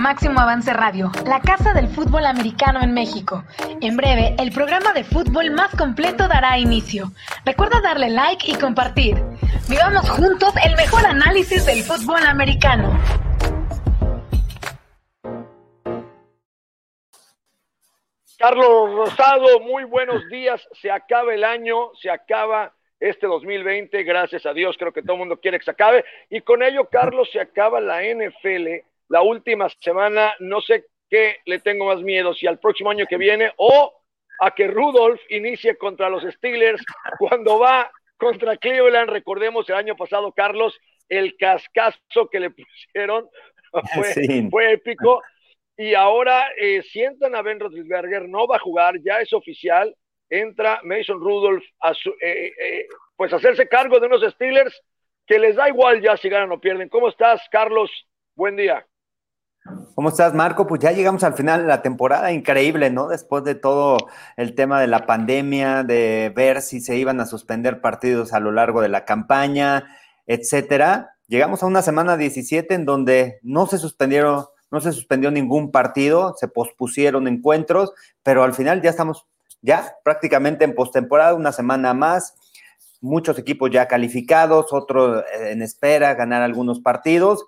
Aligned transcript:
Máximo 0.00 0.40
Avance 0.40 0.72
Radio, 0.72 1.12
la 1.26 1.40
casa 1.40 1.74
del 1.74 1.86
fútbol 1.86 2.24
americano 2.24 2.80
en 2.80 2.94
México. 2.94 3.44
En 3.82 3.98
breve, 3.98 4.34
el 4.38 4.50
programa 4.50 4.94
de 4.94 5.04
fútbol 5.04 5.50
más 5.50 5.76
completo 5.76 6.26
dará 6.26 6.58
inicio. 6.58 7.12
Recuerda 7.44 7.82
darle 7.82 8.08
like 8.08 8.50
y 8.50 8.54
compartir. 8.54 9.22
Vivamos 9.68 10.08
juntos 10.08 10.54
el 10.64 10.74
mejor 10.76 11.04
análisis 11.04 11.66
del 11.66 11.82
fútbol 11.82 12.24
americano. 12.26 12.98
Carlos 18.38 18.94
Rosado, 18.94 19.60
muy 19.60 19.84
buenos 19.84 20.26
días. 20.30 20.66
Se 20.80 20.90
acaba 20.90 21.34
el 21.34 21.44
año, 21.44 21.90
se 22.00 22.08
acaba 22.08 22.72
este 22.98 23.26
2020, 23.26 24.02
gracias 24.04 24.46
a 24.46 24.54
Dios, 24.54 24.76
creo 24.78 24.92
que 24.92 25.02
todo 25.02 25.14
el 25.14 25.20
mundo 25.20 25.40
quiere 25.40 25.58
que 25.58 25.64
se 25.66 25.72
acabe. 25.72 26.06
Y 26.30 26.40
con 26.40 26.62
ello, 26.62 26.86
Carlos, 26.86 27.28
se 27.30 27.40
acaba 27.40 27.82
la 27.82 28.02
NFL. 28.02 28.89
La 29.10 29.22
última 29.22 29.68
semana, 29.80 30.34
no 30.38 30.60
sé 30.60 30.86
qué 31.08 31.38
le 31.44 31.58
tengo 31.58 31.86
más 31.86 32.00
miedo, 32.00 32.32
si 32.32 32.46
al 32.46 32.60
próximo 32.60 32.90
año 32.90 33.06
que 33.06 33.16
viene 33.16 33.52
o 33.56 33.92
a 34.40 34.52
que 34.52 34.68
Rudolph 34.68 35.20
inicie 35.28 35.76
contra 35.76 36.08
los 36.08 36.22
Steelers 36.22 36.82
cuando 37.18 37.58
va 37.58 37.90
contra 38.16 38.56
Cleveland. 38.56 39.10
Recordemos 39.10 39.68
el 39.68 39.74
año 39.74 39.96
pasado, 39.96 40.32
Carlos, 40.32 40.78
el 41.08 41.36
cascazo 41.36 42.28
que 42.30 42.38
le 42.38 42.50
pusieron 42.50 43.28
fue, 43.94 44.48
fue 44.48 44.72
épico 44.74 45.20
y 45.76 45.94
ahora 45.94 46.48
eh, 46.56 46.82
sientan 46.82 47.34
a 47.34 47.42
Ben 47.42 47.58
Roethlisberger, 47.58 48.28
no 48.28 48.46
va 48.46 48.56
a 48.56 48.60
jugar, 48.60 49.00
ya 49.02 49.16
es 49.20 49.32
oficial, 49.32 49.92
entra 50.28 50.80
Mason 50.84 51.18
Rudolph 51.18 51.64
a 51.80 51.92
eh, 51.92 52.52
eh, 52.62 52.86
pues 53.16 53.32
hacerse 53.32 53.66
cargo 53.66 53.98
de 53.98 54.06
unos 54.06 54.22
Steelers 54.34 54.80
que 55.26 55.38
les 55.38 55.56
da 55.56 55.68
igual 55.68 56.00
ya 56.00 56.16
si 56.16 56.28
ganan 56.28 56.52
o 56.52 56.60
pierden. 56.60 56.88
¿Cómo 56.88 57.08
estás, 57.08 57.42
Carlos? 57.50 57.90
Buen 58.36 58.56
día. 58.56 58.86
¿Cómo 59.94 60.08
estás, 60.08 60.34
Marco? 60.34 60.66
Pues 60.66 60.80
ya 60.80 60.92
llegamos 60.92 61.22
al 61.22 61.34
final 61.34 61.62
de 61.62 61.68
la 61.68 61.82
temporada, 61.82 62.32
increíble, 62.32 62.90
¿no? 62.90 63.08
Después 63.08 63.44
de 63.44 63.54
todo 63.54 63.98
el 64.36 64.54
tema 64.54 64.80
de 64.80 64.86
la 64.86 65.06
pandemia, 65.06 65.82
de 65.84 66.32
ver 66.34 66.62
si 66.62 66.80
se 66.80 66.96
iban 66.96 67.20
a 67.20 67.26
suspender 67.26 67.80
partidos 67.80 68.32
a 68.32 68.40
lo 68.40 68.52
largo 68.52 68.80
de 68.80 68.88
la 68.88 69.04
campaña, 69.04 69.86
etcétera. 70.26 71.16
Llegamos 71.28 71.62
a 71.62 71.66
una 71.66 71.82
semana 71.82 72.16
17 72.16 72.74
en 72.74 72.86
donde 72.86 73.38
no 73.42 73.66
se 73.66 73.78
suspendieron 73.78 74.46
no 74.70 74.80
se 74.80 74.92
suspendió 74.92 75.30
ningún 75.30 75.72
partido, 75.72 76.34
se 76.38 76.48
pospusieron 76.48 77.26
encuentros, 77.26 77.92
pero 78.22 78.44
al 78.44 78.54
final 78.54 78.80
ya 78.82 78.90
estamos 78.90 79.26
ya 79.62 79.96
prácticamente 80.04 80.64
en 80.64 80.74
postemporada, 80.74 81.34
una 81.34 81.52
semana 81.52 81.92
más, 81.92 82.34
muchos 83.00 83.38
equipos 83.38 83.70
ya 83.70 83.88
calificados, 83.88 84.72
otros 84.72 85.24
eh, 85.34 85.50
en 85.50 85.62
espera, 85.62 86.14
ganar 86.14 86.42
algunos 86.42 86.80
partidos, 86.80 87.44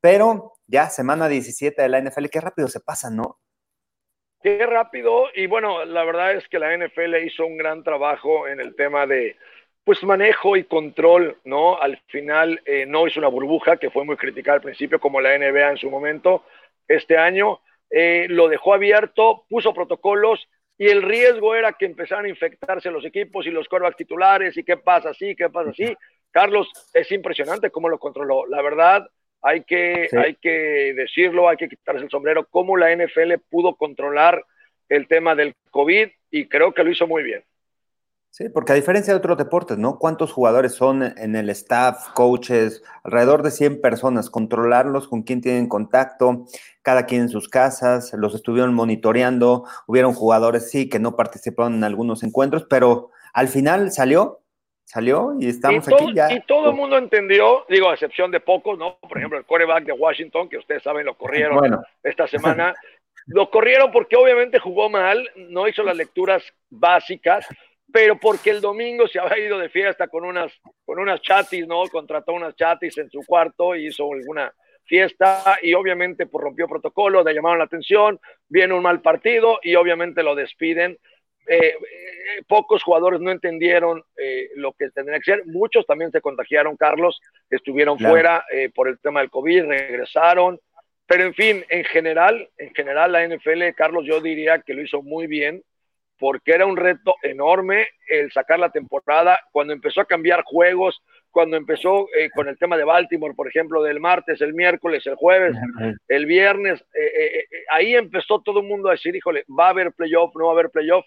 pero 0.00 0.51
ya 0.72 0.88
semana 0.88 1.28
17 1.28 1.82
de 1.82 1.88
la 1.88 2.00
NFL, 2.00 2.26
qué 2.32 2.40
rápido 2.40 2.66
se 2.66 2.80
pasa, 2.80 3.10
¿no? 3.10 3.38
Qué 4.42 4.66
rápido, 4.66 5.26
y 5.34 5.46
bueno, 5.46 5.84
la 5.84 6.02
verdad 6.02 6.32
es 6.32 6.48
que 6.48 6.58
la 6.58 6.76
NFL 6.76 7.14
hizo 7.24 7.46
un 7.46 7.58
gran 7.58 7.84
trabajo 7.84 8.48
en 8.48 8.58
el 8.58 8.74
tema 8.74 9.06
de, 9.06 9.36
pues 9.84 10.02
manejo 10.02 10.56
y 10.56 10.64
control, 10.64 11.36
¿no? 11.44 11.80
Al 11.80 11.98
final 12.08 12.60
eh, 12.64 12.86
no 12.86 13.06
es 13.06 13.16
una 13.16 13.28
burbuja 13.28 13.76
que 13.76 13.90
fue 13.90 14.04
muy 14.04 14.16
criticada 14.16 14.56
al 14.56 14.62
principio 14.62 14.98
como 14.98 15.20
la 15.20 15.38
NBA 15.38 15.72
en 15.72 15.76
su 15.76 15.90
momento, 15.90 16.44
este 16.88 17.18
año, 17.18 17.60
eh, 17.90 18.26
lo 18.30 18.48
dejó 18.48 18.72
abierto, 18.72 19.44
puso 19.48 19.74
protocolos 19.74 20.48
y 20.78 20.88
el 20.88 21.02
riesgo 21.02 21.54
era 21.54 21.74
que 21.74 21.84
empezaran 21.84 22.24
a 22.24 22.30
infectarse 22.30 22.90
los 22.90 23.04
equipos 23.04 23.46
y 23.46 23.50
los 23.50 23.68
corebacks 23.68 23.98
titulares 23.98 24.56
y 24.56 24.64
qué 24.64 24.78
pasa 24.78 25.10
así, 25.10 25.36
qué 25.36 25.50
pasa 25.50 25.70
así. 25.70 25.94
Carlos, 26.30 26.72
es 26.94 27.12
impresionante 27.12 27.70
cómo 27.70 27.90
lo 27.90 27.98
controló. 27.98 28.46
La 28.46 28.62
verdad, 28.62 29.06
hay 29.42 29.64
que, 29.64 30.08
hay 30.16 30.36
que 30.36 30.94
decirlo, 30.94 31.48
hay 31.48 31.56
que 31.56 31.68
quitarse 31.68 32.04
el 32.04 32.10
sombrero, 32.10 32.46
cómo 32.48 32.76
la 32.76 32.94
NFL 32.94 33.34
pudo 33.50 33.74
controlar 33.74 34.44
el 34.88 35.08
tema 35.08 35.34
del 35.34 35.54
COVID 35.70 36.08
y 36.30 36.48
creo 36.48 36.72
que 36.72 36.84
lo 36.84 36.90
hizo 36.90 37.06
muy 37.06 37.22
bien. 37.22 37.42
Sí, 38.30 38.48
porque 38.48 38.72
a 38.72 38.76
diferencia 38.76 39.12
de 39.12 39.18
otros 39.18 39.36
deportes, 39.36 39.76
¿no? 39.76 39.98
¿Cuántos 39.98 40.32
jugadores 40.32 40.72
son 40.72 41.02
en 41.02 41.36
el 41.36 41.50
staff, 41.50 42.08
coaches? 42.14 42.82
Alrededor 43.04 43.42
de 43.42 43.50
100 43.50 43.82
personas, 43.82 44.30
controlarlos, 44.30 45.06
con 45.06 45.22
quién 45.22 45.42
tienen 45.42 45.68
contacto, 45.68 46.46
cada 46.80 47.04
quien 47.04 47.22
en 47.22 47.28
sus 47.28 47.50
casas, 47.50 48.14
los 48.14 48.34
estuvieron 48.34 48.72
monitoreando, 48.72 49.66
hubieron 49.86 50.14
jugadores, 50.14 50.70
sí, 50.70 50.88
que 50.88 50.98
no 50.98 51.14
participaron 51.14 51.74
en 51.74 51.84
algunos 51.84 52.22
encuentros, 52.22 52.64
pero 52.70 53.10
al 53.34 53.48
final 53.48 53.92
salió, 53.92 54.41
salió 54.92 55.34
y 55.40 55.48
estamos 55.48 55.88
aquí 55.88 56.12
ya. 56.14 56.32
Y 56.32 56.40
todo 56.40 56.70
el 56.70 56.76
mundo 56.76 56.98
entendió, 56.98 57.64
digo, 57.68 57.88
a 57.88 57.94
excepción 57.94 58.30
de 58.30 58.40
pocos, 58.40 58.78
¿no? 58.78 58.98
Por 58.98 59.16
ejemplo, 59.16 59.38
el 59.38 59.44
quarterback 59.44 59.84
de 59.84 59.92
Washington, 59.92 60.48
que 60.48 60.58
ustedes 60.58 60.82
saben, 60.82 61.06
lo 61.06 61.16
corrieron 61.16 61.80
esta 62.02 62.26
semana. 62.28 62.74
lo 63.26 63.50
corrieron 63.50 63.90
porque 63.90 64.16
obviamente 64.16 64.58
jugó 64.58 64.90
mal, 64.90 65.26
no 65.36 65.66
hizo 65.66 65.82
las 65.82 65.96
lecturas 65.96 66.42
básicas 66.68 67.46
pero 67.92 68.18
porque 68.18 68.50
el 68.50 68.60
domingo 68.60 69.06
se 69.06 69.20
había 69.20 69.44
ido 69.44 69.58
de 69.58 69.68
fiesta 69.68 70.08
con 70.08 70.24
unas, 70.24 70.50
con 70.84 70.98
unas 70.98 71.20
chatis, 71.20 71.66
¿no? 71.66 71.82
Contrató 71.88 72.32
unas 72.32 72.56
chatis 72.56 72.96
en 72.96 73.10
su 73.10 73.20
cuarto 73.26 73.76
y 73.76 73.88
hizo 73.88 74.10
alguna 74.10 74.52
fiesta 74.84 75.58
y 75.62 75.74
obviamente 75.74 76.26
pues, 76.26 76.42
rompió 76.42 76.66
protocolo, 76.66 77.22
le 77.22 77.34
llamaron 77.34 77.58
la 77.58 77.64
atención, 77.64 78.18
viene 78.48 78.74
un 78.74 78.82
mal 78.82 79.02
partido 79.02 79.58
y 79.62 79.74
obviamente 79.74 80.22
lo 80.22 80.34
despiden. 80.34 80.98
Eh, 81.46 81.74
eh, 81.74 82.42
pocos 82.46 82.82
jugadores 82.82 83.20
no 83.20 83.30
entendieron 83.30 84.02
eh, 84.16 84.50
lo 84.56 84.72
que 84.72 84.90
tendría 84.90 85.18
que 85.18 85.32
ser, 85.32 85.46
muchos 85.46 85.86
también 85.86 86.12
se 86.12 86.20
contagiaron, 86.20 86.76
Carlos, 86.76 87.20
estuvieron 87.50 87.98
fuera 87.98 88.44
por 88.74 88.88
el 88.88 88.98
tema 88.98 89.20
del 89.20 89.30
COVID, 89.30 89.64
regresaron, 89.64 90.60
pero 91.06 91.24
en 91.24 91.34
fin, 91.34 91.64
en 91.68 91.84
general, 91.84 92.48
en 92.56 92.74
general 92.74 93.12
la 93.12 93.26
NFL, 93.26 93.74
Carlos, 93.76 94.04
yo 94.06 94.20
diría 94.20 94.60
que 94.60 94.74
lo 94.74 94.82
hizo 94.82 95.02
muy 95.02 95.26
bien, 95.26 95.62
porque 96.18 96.52
era 96.52 96.66
un 96.66 96.76
reto 96.76 97.16
enorme 97.22 97.88
el 98.08 98.30
sacar 98.30 98.60
la 98.60 98.70
temporada, 98.70 99.40
cuando 99.50 99.72
empezó 99.72 100.00
a 100.00 100.04
cambiar 100.04 100.44
juegos, 100.44 101.02
cuando 101.32 101.56
empezó 101.56 102.06
eh, 102.16 102.30
con 102.30 102.46
el 102.46 102.56
tema 102.58 102.76
de 102.76 102.84
Baltimore, 102.84 103.34
por 103.34 103.48
ejemplo, 103.48 103.82
del 103.82 103.98
martes, 103.98 104.40
el 104.40 104.54
miércoles, 104.54 105.04
el 105.06 105.16
jueves, 105.16 105.56
el 106.06 106.26
viernes, 106.26 106.84
eh, 106.94 107.38
eh, 107.38 107.44
ahí 107.70 107.96
empezó 107.96 108.40
todo 108.40 108.60
el 108.60 108.66
mundo 108.66 108.88
a 108.88 108.92
decir, 108.92 109.16
híjole, 109.16 109.44
va 109.58 109.66
a 109.66 109.70
haber 109.70 109.92
playoff, 109.92 110.32
no 110.36 110.44
va 110.44 110.50
a 110.50 110.54
haber 110.54 110.70
playoff. 110.70 111.04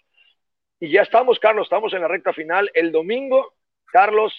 Y 0.79 0.91
ya 0.91 1.01
estamos, 1.01 1.39
Carlos, 1.39 1.65
estamos 1.65 1.93
en 1.93 2.01
la 2.01 2.07
recta 2.07 2.33
final. 2.33 2.69
El 2.73 2.91
domingo, 2.91 3.53
Carlos, 3.85 4.33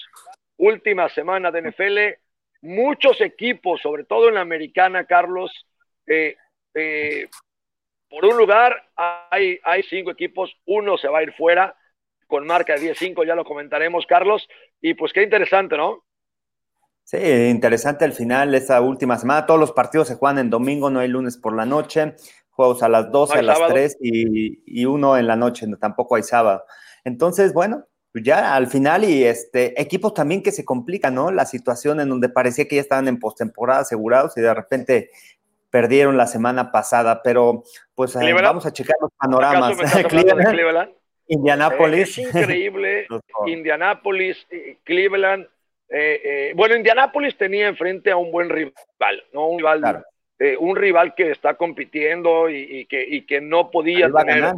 última 0.57 1.09
semana 1.09 1.51
de 1.51 1.61
NFL, 1.61 2.19
muchos 2.61 3.21
equipos, 3.21 3.81
sobre 3.81 4.03
todo 4.03 4.29
en 4.29 4.35
la 4.35 4.41
americana, 4.41 5.05
Carlos, 5.05 5.51
por 8.09 8.25
un 8.25 8.37
lugar 8.37 8.89
hay, 8.95 9.59
cinco 9.89 10.11
equipos, 10.11 10.55
uno 10.65 10.97
se 10.97 11.07
va 11.07 11.19
a 11.19 11.23
ir 11.23 11.33
fuera 11.33 11.75
con 12.27 12.45
marca 12.45 12.75
de 12.75 12.93
10-5, 12.93 13.25
ya 13.25 13.35
lo 13.35 13.45
comentaremos, 13.45 14.05
Carlos, 14.05 14.47
y 14.81 14.93
pues 14.93 15.13
qué 15.13 15.23
interesante, 15.23 15.77
¿no? 15.77 16.03
Sí, 17.03 17.17
interesante 17.17 18.03
al 18.03 18.11
final, 18.11 18.53
esa 18.53 18.81
última 18.81 19.17
semana, 19.17 19.45
todos 19.45 19.59
los 19.59 19.71
partidos 19.71 20.09
se 20.09 20.15
juegan 20.15 20.39
en 20.39 20.49
domingo, 20.49 20.89
no 20.89 20.99
hay 20.99 21.07
lunes 21.07 21.37
por 21.37 21.55
la 21.55 21.65
noche, 21.65 22.15
juegos 22.57 22.81
a 22.81 22.89
las 22.89 23.11
12, 23.11 23.37
a 23.37 23.41
las 23.43 23.67
3 23.67 23.97
y, 24.01 24.85
uno 24.85 25.15
en 25.15 25.27
la 25.27 25.35
noche, 25.35 25.67
tampoco 25.79 26.15
hay 26.15 26.23
sábado. 26.23 26.65
Entonces, 27.05 27.53
bueno, 27.53 27.85
pues 28.11 28.23
ya 28.23 28.55
al 28.55 28.65
final 28.65 29.03
y 29.03 29.23
este 29.23 29.79
equipos 29.79 30.15
también 30.15 30.41
que 30.41 30.51
se 30.51 30.65
complican, 30.65 31.13
¿no? 31.13 31.29
La 31.31 31.45
situación 31.45 31.99
en 31.99 32.09
donde 32.09 32.29
parecía 32.29 32.67
que 32.67 32.77
ya 32.77 32.81
estaban 32.81 33.07
en 33.07 33.19
postemporada 33.19 33.81
asegurados 33.81 34.35
y 34.37 34.41
de 34.41 34.53
repente 34.55 35.11
perdieron 35.69 36.17
la 36.17 36.25
semana 36.25 36.71
pasada, 36.71 37.21
pero 37.21 37.63
pues 37.93 38.15
eh, 38.15 38.33
vamos 38.33 38.65
a 38.65 38.73
checar 38.73 38.95
los 38.99 39.11
panoramas. 39.19 39.77
Cleveland, 40.09 40.89
Indianapolis. 41.27 42.17
es 42.17 42.17
increíble. 42.17 43.05
Indianapolis, 43.45 44.47
eh, 44.49 44.77
Cleveland. 44.83 45.47
Eh, 45.89 46.53
bueno, 46.55 46.75
Indianapolis 46.75 47.37
tenía 47.37 47.67
enfrente 47.67 48.09
a 48.09 48.17
un 48.17 48.31
buen 48.31 48.49
rival, 48.49 49.23
¿no? 49.31 49.47
Un 49.47 49.59
rival, 49.59 50.03
un 50.59 50.75
rival 50.75 51.15
que 51.15 51.31
está 51.31 51.55
compitiendo 51.55 52.49
y, 52.49 52.85
que, 52.85 53.03
y 53.03 53.25
que, 53.25 53.41
no 53.41 53.71
podía 53.71 54.11
tener 54.11 54.53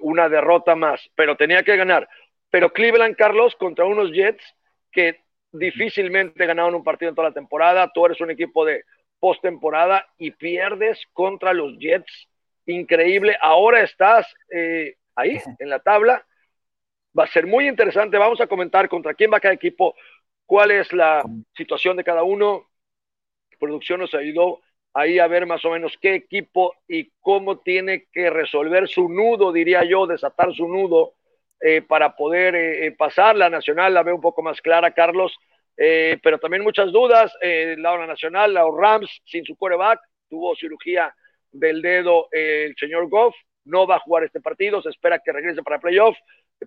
una 0.00 0.28
derrota 0.28 0.76
más, 0.76 1.10
pero 1.14 1.36
tenía 1.36 1.62
que 1.62 1.76
ganar. 1.76 2.08
Pero 2.50 2.72
Cleveland, 2.72 3.16
Carlos, 3.16 3.56
contra 3.56 3.84
unos 3.84 4.12
Jets 4.12 4.44
que 4.92 5.24
difícilmente 5.54 6.46
ganaron 6.46 6.74
un 6.74 6.84
partido 6.84 7.08
en 7.08 7.14
toda 7.14 7.28
la 7.28 7.34
temporada. 7.34 7.90
Tú 7.92 8.06
eres 8.06 8.20
un 8.20 8.30
equipo 8.30 8.64
de 8.64 8.84
postemporada 9.18 10.06
y 10.18 10.30
pierdes 10.32 11.02
contra 11.12 11.52
los 11.52 11.78
Jets. 11.78 12.28
Increíble. 12.66 13.36
Ahora 13.40 13.82
estás 13.82 14.26
eh, 14.50 14.96
ahí 15.14 15.40
en 15.58 15.68
la 15.68 15.80
tabla. 15.80 16.24
Va 17.18 17.24
a 17.24 17.28
ser 17.28 17.46
muy 17.46 17.68
interesante. 17.68 18.18
Vamos 18.18 18.40
a 18.40 18.46
comentar 18.46 18.88
contra 18.88 19.14
quién 19.14 19.32
va 19.32 19.40
cada 19.40 19.54
equipo, 19.54 19.94
cuál 20.46 20.72
es 20.72 20.92
la 20.92 21.24
situación 21.56 21.96
de 21.96 22.04
cada 22.04 22.22
uno. 22.22 22.68
Producción 23.58 24.00
nos 24.00 24.14
ayudó 24.14 24.60
ahí 24.94 25.18
a 25.18 25.26
ver 25.26 25.46
más 25.46 25.64
o 25.64 25.70
menos 25.70 25.98
qué 26.00 26.14
equipo 26.14 26.74
y 26.88 27.10
cómo 27.20 27.58
tiene 27.58 28.06
que 28.12 28.30
resolver 28.30 28.88
su 28.88 29.08
nudo, 29.08 29.52
diría 29.52 29.84
yo, 29.84 30.06
desatar 30.06 30.54
su 30.54 30.66
nudo 30.68 31.14
eh, 31.60 31.82
para 31.82 32.16
poder 32.16 32.54
eh, 32.54 32.92
pasar. 32.92 33.36
La 33.36 33.50
nacional 33.50 33.92
la 33.92 34.02
veo 34.02 34.14
un 34.14 34.20
poco 34.20 34.42
más 34.42 34.60
clara, 34.60 34.92
Carlos. 34.92 35.36
Eh, 35.76 36.18
pero 36.22 36.38
también 36.38 36.62
muchas 36.62 36.92
dudas. 36.92 37.32
Eh, 37.40 37.76
la 37.78 37.92
hora 37.92 38.06
nacional, 38.06 38.54
la 38.54 38.64
Rams 38.64 39.22
sin 39.24 39.44
su 39.44 39.56
coreback, 39.56 40.00
tuvo 40.28 40.54
cirugía 40.56 41.14
del 41.50 41.82
dedo 41.82 42.28
el 42.32 42.74
señor 42.76 43.08
Goff, 43.08 43.34
no 43.64 43.86
va 43.86 43.96
a 43.96 44.00
jugar 44.00 44.24
este 44.24 44.40
partido, 44.40 44.82
se 44.82 44.90
espera 44.90 45.20
que 45.20 45.32
regrese 45.32 45.62
para 45.62 45.78
playoff, 45.78 46.16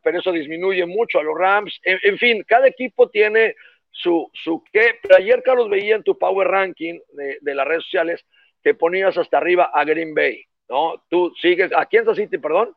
pero 0.02 0.20
eso 0.20 0.32
disminuye 0.32 0.86
mucho 0.86 1.20
a 1.20 1.24
los 1.24 1.38
Rams. 1.38 1.80
En, 1.84 2.18
fin, 2.18 2.44
cada 2.48 2.68
equipo 2.68 3.10
tiene 3.10 3.56
su, 3.92 4.30
su 4.34 4.64
qué. 4.72 5.00
Pero 5.02 5.16
ayer, 5.18 5.42
Carlos, 5.44 5.70
veía 5.70 5.96
en 5.96 6.04
tu 6.04 6.18
Power 6.18 6.48
Ranking 6.48 7.00
de, 7.14 7.38
de, 7.42 7.56
las 7.56 7.68
redes 7.68 7.84
sociales 7.84 8.26
que 8.64 8.74
ponías 8.74 9.18
hasta 9.18 9.38
arriba 9.38 9.72
a 9.74 9.84
Green 9.84 10.14
Bay, 10.14 10.44
¿no? 10.70 11.04
Tú 11.10 11.34
sigues, 11.42 11.72
a 11.76 11.86
Kansas 11.86 12.18
City, 12.18 12.38
perdón, 12.38 12.76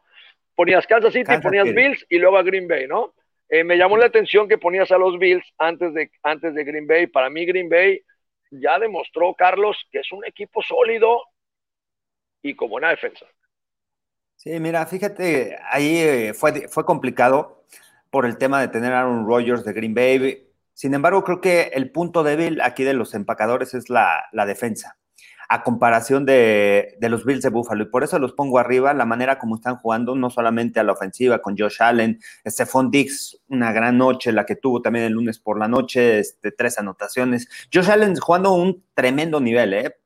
ponías 0.55 0.87
Kansas 0.87 1.13
City, 1.13 1.33
ponías 1.43 1.73
Bills 1.73 2.05
y 2.09 2.19
luego 2.19 2.37
a 2.37 2.43
Green 2.43 2.69
Bay, 2.69 2.87
¿no? 2.87 3.15
Eh, 3.49 3.65
me 3.65 3.77
llamó 3.77 3.97
la 3.97 4.07
atención 4.07 4.49
que 4.49 4.59
ponías 4.59 4.91
a 4.93 4.99
los 4.99 5.19
Bills 5.19 5.45
antes 5.59 5.93
de, 5.93 6.11
antes 6.23 6.55
de 6.55 6.65
Green 6.65 6.87
Bay. 6.87 7.09
Para 7.09 7.29
mí, 7.31 7.45
Green 7.45 7.69
Bay 7.69 8.01
ya 8.51 8.79
demostró, 8.79 9.35
Carlos, 9.35 9.77
que 9.91 9.99
es 9.99 10.13
un 10.13 10.25
equipo 10.25 10.63
sólido 10.63 11.21
y 12.43 12.55
con 12.55 12.71
buena 12.71 12.91
defensa. 12.91 13.27
Sí, 14.37 14.59
mira, 14.61 14.87
fíjate, 14.87 15.59
ahí 15.69 15.99
eh, 15.99 16.35
fue, 16.35 16.69
fue 16.69 16.85
complicado 16.85 17.65
por 18.11 18.25
el 18.25 18.39
tema 18.39 18.61
de 18.61 18.69
tener 18.69 18.93
a 18.93 19.01
Aaron 19.01 19.27
Rodgers 19.27 19.65
de 19.65 19.73
Green 19.73 19.95
Bay. 19.95 20.50
Sin 20.81 20.95
embargo, 20.95 21.25
creo 21.25 21.43
que 21.43 21.73
el 21.75 21.91
punto 21.91 22.23
débil 22.23 22.63
aquí 22.63 22.85
de 22.85 22.95
los 22.95 23.13
empacadores 23.13 23.75
es 23.75 23.91
la, 23.91 24.25
defensa 24.47 24.97
a 25.51 25.63
comparación 25.63 26.25
de, 26.25 26.97
los 27.03 27.27
Bills 27.27 27.43
de 27.43 27.51
Buffalo. 27.51 27.83
Y 27.83 27.91
por 27.91 28.03
eso 28.03 28.19
los 28.19 28.33
pongo 28.33 28.59
arriba, 28.59 28.95
la 28.95 29.05
manera 29.05 29.39
como 29.39 29.57
están 29.57 29.77
jugando, 29.77 30.15
no 30.15 30.31
solamente 30.31 30.81
a 30.81 30.83
la 30.83 30.93
ofensiva 30.93 31.43
con 31.43 31.55
Josh 31.55 31.83
Allen, 31.83 32.19
Stephon 32.47 32.91
Dix, 32.91 33.43
una 33.49 33.73
gran 33.73 33.99
noche, 33.99 34.33
la 34.33 34.47
que 34.47 34.57
tuvo 34.57 34.81
también 34.81 35.05
el 35.05 35.13
lunes 35.13 35.39
por 35.39 35.59
la 35.59 35.69
noche, 35.69 36.19
este, 36.19 36.51
tres 36.51 36.79
anotaciones. 36.79 37.51
Josh 37.71 37.91
Allen 37.91 38.17
jugando 38.17 38.55
un 38.55 38.83
tremendo 38.95 39.39
nivel, 39.39 39.75
¿eh? 39.75 39.97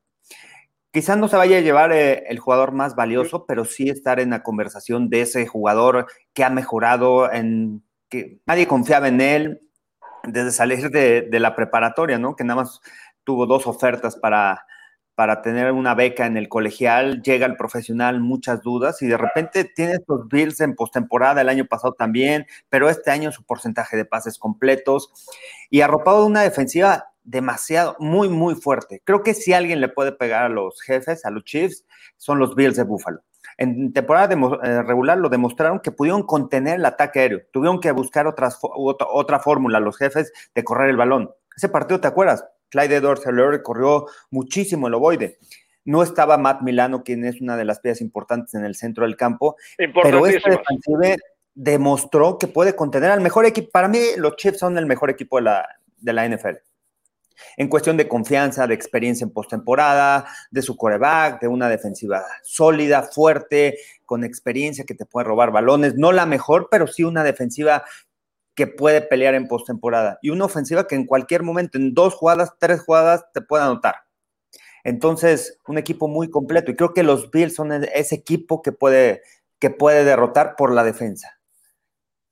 Quizás 0.91 1.17
no 1.17 1.29
se 1.29 1.37
vaya 1.37 1.59
a 1.59 1.61
llevar 1.61 1.93
eh, 1.93 2.25
el 2.27 2.41
jugador 2.41 2.73
más 2.73 2.97
valioso, 2.97 3.47
pero 3.47 3.65
sí 3.65 3.91
estar 3.91 4.19
en 4.19 4.31
la 4.31 4.43
conversación 4.43 5.09
de 5.09 5.21
ese 5.21 5.47
jugador 5.47 6.09
que 6.33 6.43
ha 6.43 6.51
mejorado, 6.51 7.33
en 7.33 7.85
que 8.09 8.41
nadie 8.45 8.67
confiaba 8.67 9.07
en 9.07 9.21
él 9.21 9.61
desde 10.27 10.53
salir 10.53 10.91
de, 10.91 11.29
la 11.41 11.55
preparatoria, 11.55 12.19
¿no? 12.19 12.37
Que 12.37 12.45
nada 12.45 12.63
más 12.63 12.81
tuvo 13.25 13.47
dos 13.47 13.67
ofertas 13.67 14.17
para, 14.17 14.67
para 15.15 15.43
tener 15.43 15.73
una 15.73 15.95
beca 15.95 16.27
en 16.27 16.37
el 16.37 16.49
colegial, 16.49 17.23
llega 17.23 17.47
el 17.47 17.57
profesional, 17.57 18.21
muchas 18.21 18.63
dudas, 18.63 19.01
y 19.03 19.07
de 19.07 19.17
repente 19.17 19.65
tiene 19.65 19.95
estos 19.95 20.29
Bills 20.29 20.61
en 20.61 20.75
postemporada, 20.75 21.41
el 21.41 21.49
año 21.49 21.67
pasado 21.67 21.95
también, 21.95 22.47
pero 22.69 22.89
este 22.89 23.11
año 23.11 23.33
su 23.33 23.45
porcentaje 23.45 23.97
de 23.97 24.05
pases 24.05 24.39
completos, 24.39 25.11
y 25.71 25.81
arropado 25.81 26.21
de 26.21 26.27
una 26.27 26.43
defensiva 26.43 27.11
demasiado, 27.23 27.97
muy, 27.99 28.29
muy 28.29 28.55
fuerte. 28.55 29.01
Creo 29.05 29.23
que 29.23 29.35
si 29.35 29.53
alguien 29.53 29.81
le 29.81 29.89
puede 29.89 30.13
pegar 30.13 30.45
a 30.45 30.49
los 30.49 30.81
jefes, 30.83 31.25
a 31.25 31.31
los 31.31 31.45
Chiefs, 31.45 31.85
son 32.17 32.39
los 32.39 32.55
Bills 32.55 32.77
de 32.77 32.85
Buffalo. 32.85 33.23
En 33.57 33.93
temporada 33.93 34.35
eh, 34.35 34.83
regular 34.83 35.19
lo 35.19 35.29
demostraron 35.29 35.81
que 35.81 35.93
pudieron 35.93 36.25
contener 36.25 36.77
el 36.77 36.85
ataque 36.85 37.21
aéreo, 37.21 37.43
tuvieron 37.53 37.81
que 37.81 37.93
buscar 37.93 38.27
otras, 38.27 38.59
otra, 38.61 39.07
otra 39.11 39.39
fórmula 39.39 39.81
los 39.81 39.97
jefes 39.97 40.33
de 40.55 40.65
correr 40.65 40.91
el 40.91 40.97
balón. 40.97 41.31
Ese 41.57 41.69
partido, 41.69 42.01
¿te 42.01 42.09
acuerdas? 42.09 42.45
Clyde 42.71 42.97
edwards 42.97 43.23
corrió 43.63 44.07
muchísimo 44.31 44.89
el 44.89 44.95
ovoide. 44.95 45.39
No 45.85 46.03
estaba 46.03 46.39
Matt 46.39 46.63
Milano, 46.63 47.05
quien 47.05 47.25
es 47.25 47.41
una 47.41 47.57
de 47.57 47.65
las 47.65 47.81
piezas 47.81 48.01
importantes 48.01 48.55
en 48.55 48.65
el 48.65 48.75
centro 48.75 49.05
del 49.05 49.17
campo, 49.17 49.57
pero 50.03 50.27
este 50.27 50.51
defensive 50.51 51.19
demostró 51.55 52.39
que 52.39 52.49
puede 52.49 52.75
contener 52.75 53.11
al 53.11 53.21
mejor 53.21 53.45
equipo. 53.45 53.71
Para 53.71 53.89
mí, 53.89 53.99
los 54.17 54.37
Chiefs 54.37 54.59
son 54.59 54.77
el 54.79 54.87
mejor 54.87 55.11
equipo 55.11 55.37
de 55.37 55.43
la, 55.43 55.69
de 55.99 56.13
la 56.13 56.29
NFL. 56.29 56.57
En 57.57 57.69
cuestión 57.69 57.97
de 57.97 58.09
confianza, 58.09 58.67
de 58.67 58.75
experiencia 58.75 59.25
en 59.25 59.33
postemporada, 59.33 60.27
de 60.51 60.63
su 60.63 60.77
coreback, 60.77 61.41
de 61.41 61.49
una 61.49 61.69
defensiva 61.69 62.25
sólida, 62.43 63.03
fuerte, 63.03 63.79
con 64.07 64.25
experiencia 64.25 64.85
que 64.85 64.95
te 64.95 65.07
puede 65.07 65.27
robar 65.27 65.51
balones. 65.51 65.95
No 65.97 66.13
la 66.13 66.27
mejor, 66.27 66.69
pero 66.71 66.87
sí 66.87 67.05
una 67.05 67.25
defensiva 67.25 67.85
que 68.55 68.67
puede 68.67 69.01
pelear 69.03 69.35
en 69.35 69.49
postemporada 69.49 70.19
y 70.23 70.31
una 70.31 70.45
ofensiva 70.45 70.87
que 70.87 70.95
en 70.95 71.07
cualquier 71.07 71.43
momento, 71.43 71.79
en 71.79 71.93
dos 71.93 72.15
jugadas, 72.15 72.53
tres 72.59 72.83
jugadas, 72.83 73.25
te 73.33 73.41
puede 73.41 73.65
anotar. 73.65 73.97
Entonces, 74.85 75.59
un 75.67 75.79
equipo 75.79 76.09
muy 76.09 76.31
completo 76.31 76.71
y 76.71 76.77
creo 76.77 76.93
que 76.93 77.03
los 77.03 77.31
Bills 77.31 77.55
son 77.55 77.73
ese 77.73 78.15
equipo 78.15 78.63
que 78.63 78.71
puede, 78.71 79.23
que 79.59 79.71
puede 79.71 80.05
derrotar 80.05 80.57
por 80.57 80.73
la 80.73 80.85
defensa. 80.85 81.34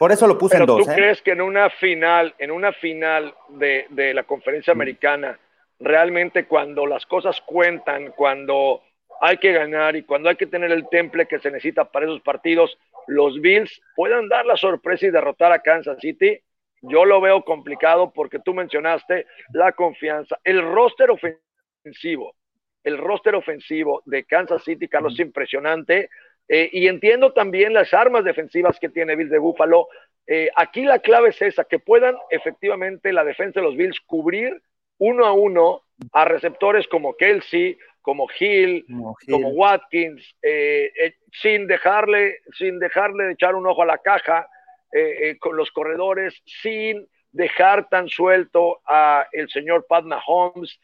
Por 0.02 0.10
eso 0.10 0.26
lo 0.26 0.36
puse 0.36 0.56
en 0.56 0.66
dos. 0.66 0.84
¿Tú 0.84 0.90
¿eh? 0.90 0.94
crees 0.96 1.22
que 1.22 1.30
en 1.30 1.40
una 1.40 1.70
final, 1.70 2.34
en 2.36 2.50
una 2.50 2.72
final 2.72 3.32
de, 3.50 3.86
de 3.90 4.12
la 4.12 4.24
conferencia 4.24 4.72
americana, 4.72 5.38
realmente 5.78 6.46
cuando 6.46 6.86
las 6.86 7.06
cosas 7.06 7.40
cuentan, 7.42 8.10
cuando 8.10 8.82
hay 9.20 9.36
que 9.36 9.52
ganar 9.52 9.94
y 9.94 10.02
cuando 10.02 10.28
hay 10.28 10.34
que 10.34 10.48
tener 10.48 10.72
el 10.72 10.88
temple 10.88 11.26
que 11.26 11.38
se 11.38 11.52
necesita 11.52 11.84
para 11.84 12.06
esos 12.06 12.20
partidos, 12.20 12.76
los 13.06 13.40
Bills 13.40 13.80
puedan 13.94 14.28
dar 14.28 14.44
la 14.44 14.56
sorpresa 14.56 15.06
y 15.06 15.12
derrotar 15.12 15.52
a 15.52 15.60
Kansas 15.60 15.98
City, 16.00 16.36
yo 16.80 17.04
lo 17.04 17.20
veo 17.20 17.44
complicado 17.44 18.12
porque 18.12 18.40
tú 18.40 18.54
mencionaste 18.54 19.28
la 19.52 19.70
confianza, 19.70 20.36
el 20.42 20.62
roster 20.62 21.10
ofensivo, 21.12 22.34
el 22.82 22.98
roster 22.98 23.36
ofensivo 23.36 24.02
de 24.06 24.24
Kansas 24.24 24.64
City, 24.64 24.88
Carlos, 24.88 25.12
es 25.12 25.20
impresionante. 25.20 26.10
Eh, 26.48 26.68
y 26.72 26.88
entiendo 26.88 27.32
también 27.32 27.72
las 27.72 27.94
armas 27.94 28.24
defensivas 28.24 28.78
que 28.78 28.88
tiene 28.88 29.16
Bills 29.16 29.30
de 29.30 29.38
Búfalo. 29.38 29.88
Eh, 30.26 30.50
aquí 30.56 30.82
la 30.82 30.98
clave 30.98 31.30
es 31.30 31.42
esa, 31.42 31.64
que 31.64 31.78
puedan 31.78 32.16
efectivamente 32.30 33.12
la 33.12 33.24
defensa 33.24 33.60
de 33.60 33.66
los 33.66 33.76
Bills 33.76 34.00
cubrir 34.00 34.62
uno 34.98 35.26
a 35.26 35.32
uno 35.32 35.82
a 36.12 36.24
receptores 36.24 36.86
como 36.88 37.16
Kelsey, 37.16 37.78
como 38.02 38.26
Hill, 38.38 38.84
como, 39.30 39.48
Watkins, 39.50 40.22
eh, 40.42 40.92
eh, 41.00 41.14
sin 41.32 41.66
dejarle, 41.66 42.38
sin 42.58 42.78
dejarle 42.78 43.24
de 43.24 43.32
echar 43.32 43.54
un 43.54 43.66
ojo 43.66 43.82
a 43.82 43.86
la 43.86 43.98
caja 43.98 44.48
eh, 44.92 45.38
con 45.38 45.56
los 45.56 45.70
corredores, 45.70 46.42
sin 46.44 47.08
dejar 47.30 47.88
tan 47.88 48.08
suelto 48.08 48.80
a 48.86 49.26
el 49.32 49.48
señor 49.48 49.86
Pat 49.88 50.04
Mahomes. 50.04 50.78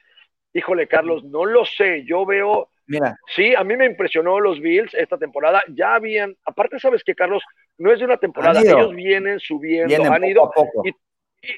Híjole, 0.54 0.86
Carlos, 0.86 1.24
no 1.24 1.44
lo 1.44 1.64
sé. 1.64 2.04
Yo 2.06 2.24
veo. 2.24 2.70
Mira. 2.88 3.18
Sí, 3.36 3.54
a 3.54 3.62
mí 3.62 3.76
me 3.76 3.84
impresionó 3.84 4.40
los 4.40 4.60
Bills 4.60 4.92
esta 4.94 5.18
temporada. 5.18 5.62
Ya 5.68 5.94
habían. 5.94 6.34
Aparte, 6.44 6.80
sabes 6.80 7.04
que, 7.04 7.14
Carlos, 7.14 7.42
no 7.76 7.92
es 7.92 7.98
de 7.98 8.06
una 8.06 8.16
temporada. 8.16 8.60
Ellos 8.60 8.94
vienen 8.94 9.38
subiendo, 9.38 10.10
han 10.10 10.24
ido. 10.24 10.50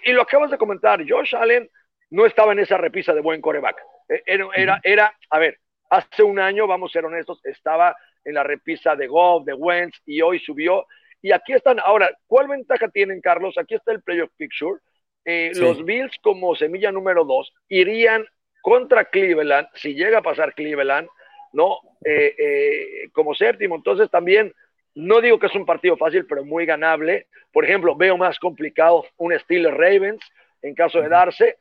Y, 0.05 0.13
lo 0.13 0.23
acabas 0.23 0.51
de 0.51 0.59
comentar. 0.59 1.01
Josh 1.09 1.35
Allen 1.35 1.71
no 2.11 2.27
estaba 2.27 2.53
en 2.53 2.59
esa 2.59 2.77
repisa 2.77 3.15
de 3.15 3.21
buen 3.21 3.41
coreback. 3.41 3.81
E, 4.09 4.23
era, 4.27 4.81
era, 4.83 5.17
a 5.31 5.39
ver, 5.39 5.59
hace 5.89 6.23
un 6.23 6.39
año, 6.39 6.67
vamos 6.67 6.91
a 6.91 6.95
ser 6.95 7.05
honestos, 7.05 7.41
estaba 7.45 7.97
en 8.25 8.35
la 8.35 8.43
repisa 8.43 8.97
de 8.97 9.07
Goff, 9.07 9.45
de 9.45 9.55
Wentz, 9.55 10.01
y 10.05 10.21
hoy 10.21 10.41
subió. 10.41 10.87
Y 11.23 11.33
aquí 11.33 11.53
están, 11.53 11.79
ahora, 11.79 12.11
¿cuál 12.27 12.49
ventaja 12.49 12.89
tienen, 12.89 13.21
Carlos? 13.21 13.57
Aquí 13.57 13.75
está 13.75 13.93
el 13.93 14.03
playoff 14.03 14.31
picture. 14.37 14.81
Eh, 15.25 15.53
los 15.55 15.85
Bills, 15.85 16.17
como 16.23 16.57
semilla 16.57 16.91
número 16.91 17.25
dos, 17.25 17.53
irían 17.69 18.27
contra 18.63 19.05
Cleveland, 19.05 19.69
si 19.75 19.95
llega 19.95 20.19
a 20.19 20.23
pasar 20.23 20.55
Cleveland, 20.55 21.09
¿no? 21.53 21.79
Eh, 22.05 22.35
eh, 22.39 23.09
como 23.13 23.35
séptimo. 23.35 23.77
Entonces 23.77 24.11
también, 24.11 24.53
no 24.95 25.21
digo 25.21 25.39
que 25.39 25.47
es 25.47 25.55
un 25.55 25.67
partido 25.67 25.97
fácil, 25.97 26.27
pero 26.27 26.45
muy 26.45 26.67
ganable. 26.67 27.27
Por 27.53 27.65
ejemplo, 27.65 27.97
veo 27.97 28.17
más 28.17 28.39
complicado 28.39 29.05
un 29.17 29.39
Steelers 29.39 29.77
Ravens 29.77 30.21
en 30.63 30.75
caso 30.75 31.01
de 31.01 31.09
darse 31.09 31.57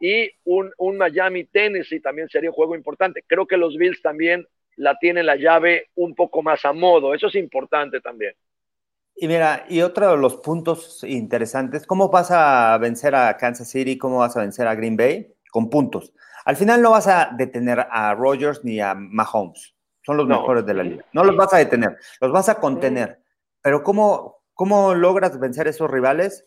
y 0.00 0.30
un, 0.44 0.72
un 0.78 0.96
Miami 0.96 1.44
Tennessee 1.44 2.00
también 2.00 2.28
sería 2.28 2.50
un 2.50 2.56
juego 2.56 2.74
importante. 2.74 3.24
Creo 3.26 3.46
que 3.46 3.56
los 3.56 3.76
Bills 3.76 4.00
también 4.00 4.46
la 4.76 4.96
tienen 4.98 5.26
la 5.26 5.36
llave 5.36 5.88
un 5.96 6.14
poco 6.14 6.42
más 6.42 6.64
a 6.64 6.72
modo, 6.72 7.14
eso 7.14 7.26
es 7.26 7.34
importante 7.34 8.00
también. 8.00 8.34
Y 9.16 9.26
mira, 9.26 9.66
y 9.68 9.80
otro 9.80 10.12
de 10.12 10.16
los 10.16 10.36
puntos 10.36 11.02
interesantes, 11.02 11.84
¿cómo 11.84 12.08
vas 12.08 12.30
a 12.30 12.78
vencer 12.78 13.16
a 13.16 13.36
Kansas 13.36 13.68
City? 13.68 13.98
¿Cómo 13.98 14.18
vas 14.18 14.36
a 14.36 14.40
vencer 14.40 14.68
a 14.68 14.76
Green 14.76 14.96
Bay? 14.96 15.34
Con 15.50 15.68
puntos. 15.68 16.12
Al 16.48 16.56
final 16.56 16.80
no 16.80 16.92
vas 16.92 17.06
a 17.06 17.28
detener 17.36 17.86
a 17.90 18.14
Rogers 18.14 18.64
ni 18.64 18.80
a 18.80 18.94
Mahomes. 18.94 19.76
Son 20.00 20.16
los 20.16 20.26
mejores 20.26 20.64
de 20.64 20.72
la 20.72 20.82
liga. 20.82 21.04
No 21.12 21.22
los 21.22 21.36
vas 21.36 21.52
a 21.52 21.58
detener, 21.58 21.98
los 22.22 22.32
vas 22.32 22.48
a 22.48 22.54
contener. 22.54 23.22
Pero 23.60 23.82
¿cómo, 23.82 24.40
cómo 24.54 24.94
logras 24.94 25.38
vencer 25.38 25.66
a 25.66 25.70
esos 25.70 25.90
rivales? 25.90 26.46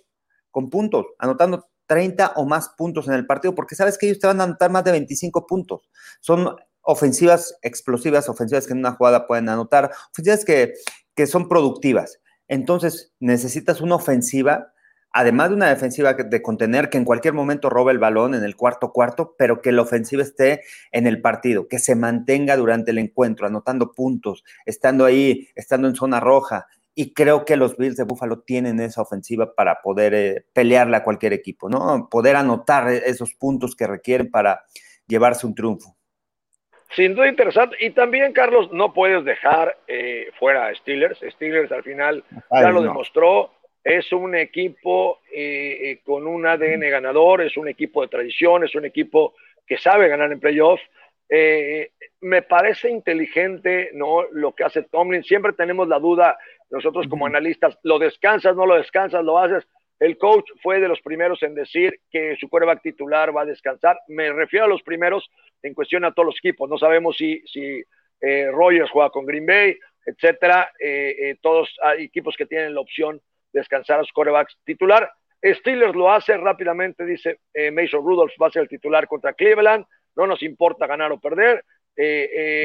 Con 0.49 0.71
puntos, 0.71 1.05
anotando 1.19 1.69
30 1.85 2.33
o 2.37 2.47
más 2.47 2.69
puntos 2.69 3.07
en 3.09 3.13
el 3.13 3.27
partido, 3.27 3.53
porque 3.53 3.75
sabes 3.75 3.99
que 3.99 4.07
ellos 4.07 4.17
te 4.17 4.25
van 4.25 4.41
a 4.41 4.45
anotar 4.45 4.71
más 4.71 4.83
de 4.85 4.89
25 4.89 5.45
puntos. 5.45 5.87
Son 6.19 6.55
ofensivas 6.81 7.59
explosivas, 7.61 8.27
ofensivas 8.27 8.65
que 8.65 8.73
en 8.73 8.79
una 8.79 8.93
jugada 8.93 9.27
pueden 9.27 9.49
anotar, 9.49 9.91
ofensivas 10.11 10.43
que, 10.43 10.73
que 11.13 11.27
son 11.27 11.47
productivas. 11.47 12.19
Entonces, 12.47 13.13
necesitas 13.19 13.81
una 13.81 13.97
ofensiva, 13.97 14.73
además 15.13 15.49
de 15.49 15.55
una 15.55 15.69
defensiva 15.69 16.13
de 16.13 16.41
contener, 16.41 16.89
que 16.89 16.97
en 16.97 17.05
cualquier 17.05 17.33
momento 17.33 17.69
robe 17.69 17.91
el 17.91 17.99
balón 17.99 18.35
en 18.35 18.43
el 18.43 18.55
cuarto 18.55 18.91
cuarto, 18.91 19.35
pero 19.37 19.61
que 19.61 19.71
la 19.71 19.81
ofensiva 19.81 20.23
esté 20.23 20.61
en 20.91 21.07
el 21.07 21.21
partido, 21.21 21.67
que 21.67 21.79
se 21.79 21.95
mantenga 21.95 22.57
durante 22.57 22.91
el 22.91 22.97
encuentro, 22.97 23.47
anotando 23.47 23.91
puntos, 23.91 24.43
estando 24.65 25.05
ahí, 25.05 25.47
estando 25.55 25.87
en 25.87 25.95
zona 25.95 26.19
roja, 26.19 26.67
y 26.93 27.13
creo 27.13 27.45
que 27.45 27.55
los 27.55 27.77
Bills 27.77 27.95
de 27.95 28.03
Buffalo 28.03 28.39
tienen 28.39 28.79
esa 28.79 29.01
ofensiva 29.01 29.53
para 29.55 29.81
poder 29.81 30.13
eh, 30.13 30.45
pelearle 30.53 30.97
a 30.97 31.03
cualquier 31.03 31.33
equipo, 31.33 31.69
¿no? 31.69 32.09
Poder 32.09 32.35
anotar 32.35 32.89
esos 32.89 33.33
puntos 33.33 33.75
que 33.75 33.87
requieren 33.87 34.29
para 34.29 34.65
llevarse 35.07 35.47
un 35.47 35.55
triunfo. 35.55 35.95
Sin 36.95 37.15
duda 37.15 37.29
interesante. 37.29 37.77
Y 37.79 37.91
también, 37.91 38.33
Carlos, 38.33 38.69
no 38.73 38.93
puedes 38.93 39.23
dejar 39.23 39.77
eh, 39.87 40.29
fuera 40.37 40.67
a 40.67 40.75
Steelers. 40.75 41.19
Steelers 41.31 41.71
al 41.71 41.83
final 41.83 42.23
ya 42.51 42.69
lo 42.69 42.81
demostró. 42.81 43.51
Es 43.83 44.11
un 44.11 44.35
equipo 44.35 45.19
eh, 45.33 45.91
eh, 45.91 45.99
con 46.03 46.27
un 46.27 46.45
ADN 46.45 46.81
ganador, 46.81 47.41
es 47.41 47.57
un 47.57 47.67
equipo 47.67 48.01
de 48.01 48.07
tradición, 48.07 48.63
es 48.63 48.75
un 48.75 48.85
equipo 48.85 49.33
que 49.65 49.77
sabe 49.77 50.07
ganar 50.07 50.31
en 50.31 50.39
playoffs. 50.39 50.83
me 52.21 52.41
parece 52.41 52.89
inteligente 52.89 53.89
¿no? 53.93 54.23
lo 54.31 54.53
que 54.53 54.63
hace 54.63 54.83
Tomlin. 54.83 55.23
Siempre 55.23 55.53
tenemos 55.53 55.87
la 55.87 55.97
duda, 55.97 56.37
nosotros 56.69 57.07
como 57.07 57.25
analistas, 57.25 57.77
¿lo 57.83 57.97
descansas, 57.97 58.55
no 58.55 58.65
lo 58.65 58.75
descansas, 58.75 59.23
lo 59.23 59.39
haces? 59.39 59.65
El 60.01 60.17
coach 60.17 60.49
fue 60.63 60.79
de 60.79 60.87
los 60.87 60.99
primeros 61.01 61.43
en 61.43 61.53
decir 61.53 61.99
que 62.09 62.35
su 62.39 62.49
quarterback 62.49 62.81
titular 62.81 63.37
va 63.37 63.43
a 63.43 63.45
descansar. 63.45 63.99
Me 64.07 64.33
refiero 64.33 64.65
a 64.65 64.67
los 64.67 64.81
primeros 64.81 65.29
en 65.61 65.75
cuestión 65.75 66.03
a 66.03 66.11
todos 66.11 66.25
los 66.25 66.37
equipos. 66.39 66.67
No 66.67 66.79
sabemos 66.79 67.17
si, 67.17 67.39
si 67.45 67.83
eh, 68.19 68.49
Rogers 68.51 68.89
juega 68.89 69.11
con 69.11 69.27
Green 69.27 69.45
Bay, 69.45 69.77
etcétera. 70.03 70.71
Eh, 70.79 71.15
eh, 71.19 71.35
todos 71.39 71.69
hay 71.83 72.05
equipos 72.05 72.35
que 72.35 72.47
tienen 72.47 72.73
la 72.73 72.81
opción 72.81 73.21
descansar 73.53 73.99
a 73.99 74.03
sus 74.03 74.13
quarterbacks 74.13 74.57
titular. 74.63 75.11
Steelers 75.43 75.95
lo 75.95 76.11
hace 76.11 76.37
rápidamente, 76.37 77.05
dice 77.05 77.39
Mason 77.71 78.05
Rudolph 78.05 78.33
va 78.41 78.47
a 78.47 78.51
ser 78.51 78.63
el 78.63 78.69
titular 78.69 79.07
contra 79.07 79.33
Cleveland. 79.33 79.85
No 80.15 80.27
nos 80.27 80.43
importa 80.43 80.85
ganar 80.85 81.11
o 81.11 81.19
perder. 81.19 81.63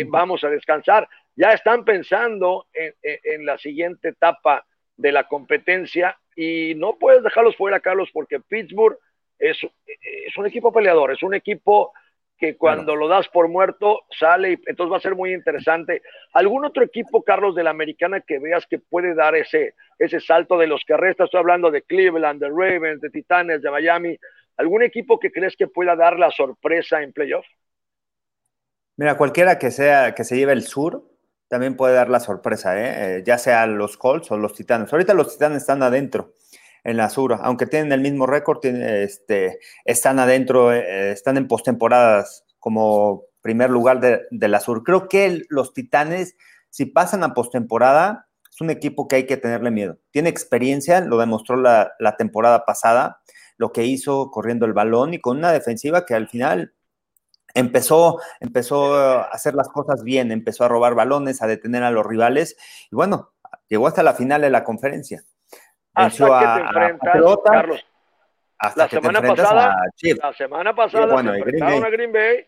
vamos 0.08 0.44
a 0.44 0.50
descansar. 0.50 1.08
Ya 1.34 1.52
están 1.52 1.84
pensando 1.84 2.66
en 2.74 3.46
la 3.46 3.56
siguiente 3.56 4.08
etapa 4.08 4.66
de 4.96 5.12
la 5.12 5.26
competencia 5.26 6.18
y 6.34 6.74
no 6.76 6.98
puedes 6.98 7.22
dejarlos 7.22 7.56
fuera, 7.56 7.80
Carlos, 7.80 8.10
porque 8.12 8.40
Pittsburgh 8.40 8.98
es, 9.38 9.58
es 9.86 10.36
un 10.36 10.46
equipo 10.46 10.72
peleador, 10.72 11.12
es 11.12 11.22
un 11.22 11.34
equipo 11.34 11.92
que 12.38 12.56
cuando 12.56 12.94
lo 12.94 13.08
das 13.08 13.28
por 13.28 13.48
muerto 13.48 14.02
sale 14.10 14.52
y 14.52 14.58
entonces 14.66 14.92
va 14.92 14.98
a 14.98 15.00
ser 15.00 15.14
muy 15.14 15.32
interesante. 15.32 16.02
¿Algún 16.32 16.64
otro 16.64 16.82
equipo, 16.82 17.22
Carlos, 17.22 17.54
de 17.54 17.64
la 17.64 17.70
americana 17.70 18.20
que 18.20 18.38
veas 18.38 18.66
que 18.66 18.78
puede 18.78 19.14
dar 19.14 19.34
ese, 19.34 19.74
ese 19.98 20.20
salto 20.20 20.58
de 20.58 20.66
los 20.66 20.84
que 20.86 20.96
resta? 20.96 21.24
Estoy 21.24 21.40
hablando 21.40 21.70
de 21.70 21.82
Cleveland, 21.82 22.40
de 22.40 22.48
Ravens, 22.48 23.00
de 23.00 23.10
Titanes, 23.10 23.62
de 23.62 23.70
Miami. 23.70 24.18
¿Algún 24.56 24.82
equipo 24.82 25.18
que 25.18 25.32
crees 25.32 25.56
que 25.56 25.66
pueda 25.66 25.96
dar 25.96 26.18
la 26.18 26.30
sorpresa 26.30 27.02
en 27.02 27.12
playoff? 27.12 27.46
Mira, 28.96 29.16
cualquiera 29.16 29.58
que 29.58 29.70
sea 29.70 30.14
que 30.14 30.24
se 30.24 30.36
lleve 30.36 30.52
el 30.52 30.62
sur, 30.62 31.04
también 31.48 31.76
puede 31.76 31.94
dar 31.94 32.08
la 32.08 32.20
sorpresa, 32.20 32.78
¿eh? 32.78 33.18
¿eh? 33.18 33.22
ya 33.24 33.38
sea 33.38 33.66
los 33.66 33.96
Colts 33.96 34.30
o 34.30 34.36
los 34.36 34.54
Titanes. 34.54 34.92
Ahorita 34.92 35.14
los 35.14 35.32
Titanes 35.32 35.58
están 35.58 35.82
adentro 35.82 36.35
en 36.86 36.96
la 36.96 37.10
sur, 37.10 37.36
aunque 37.42 37.66
tienen 37.66 37.90
el 37.90 38.00
mismo 38.00 38.26
récord, 38.26 38.64
este, 38.64 39.58
están 39.84 40.20
adentro, 40.20 40.72
eh, 40.72 41.10
están 41.10 41.36
en 41.36 41.48
postemporadas 41.48 42.44
como 42.60 43.24
primer 43.42 43.70
lugar 43.70 43.98
de, 44.00 44.48
la 44.48 44.60
sur. 44.60 44.84
Creo 44.84 45.08
que 45.08 45.42
los 45.48 45.74
Titanes, 45.74 46.36
si 46.70 46.86
pasan 46.86 47.24
a 47.24 47.34
postemporada, 47.34 48.28
es 48.48 48.60
un 48.60 48.70
equipo 48.70 49.08
que 49.08 49.16
hay 49.16 49.26
que 49.26 49.36
tenerle 49.36 49.72
miedo. 49.72 49.98
Tiene 50.12 50.28
experiencia, 50.28 51.00
lo 51.00 51.18
demostró 51.18 51.56
la, 51.56 51.92
la 51.98 52.16
temporada 52.16 52.64
pasada, 52.64 53.20
lo 53.56 53.72
que 53.72 53.84
hizo 53.84 54.30
corriendo 54.30 54.64
el 54.64 54.72
balón 54.72 55.12
y 55.12 55.20
con 55.20 55.38
una 55.38 55.50
defensiva 55.50 56.06
que 56.06 56.14
al 56.14 56.28
final 56.28 56.72
empezó, 57.54 58.20
empezó 58.38 58.94
a 58.94 59.22
hacer 59.22 59.54
las 59.54 59.68
cosas 59.70 60.04
bien, 60.04 60.30
empezó 60.30 60.62
a 60.62 60.68
robar 60.68 60.94
balones, 60.94 61.42
a 61.42 61.48
detener 61.48 61.82
a 61.82 61.90
los 61.90 62.06
rivales 62.06 62.56
y 62.92 62.94
bueno, 62.94 63.32
llegó 63.68 63.88
hasta 63.88 64.04
la 64.04 64.14
final 64.14 64.42
de 64.42 64.50
la 64.50 64.62
conferencia. 64.62 65.24
Hasta 65.96 66.26
que 66.26 66.60
te 66.60 66.60
enfrentas, 66.60 67.38
Carlos. 67.44 67.86
la 68.76 68.88
semana 68.88 69.22
pasada, 69.22 69.76
la 70.22 70.32
semana 70.32 70.74
pasada 70.74 71.22
se 71.22 71.28
enfrentaron 71.28 71.84
a 71.84 71.90
Green 71.90 72.12
Bay 72.12 72.46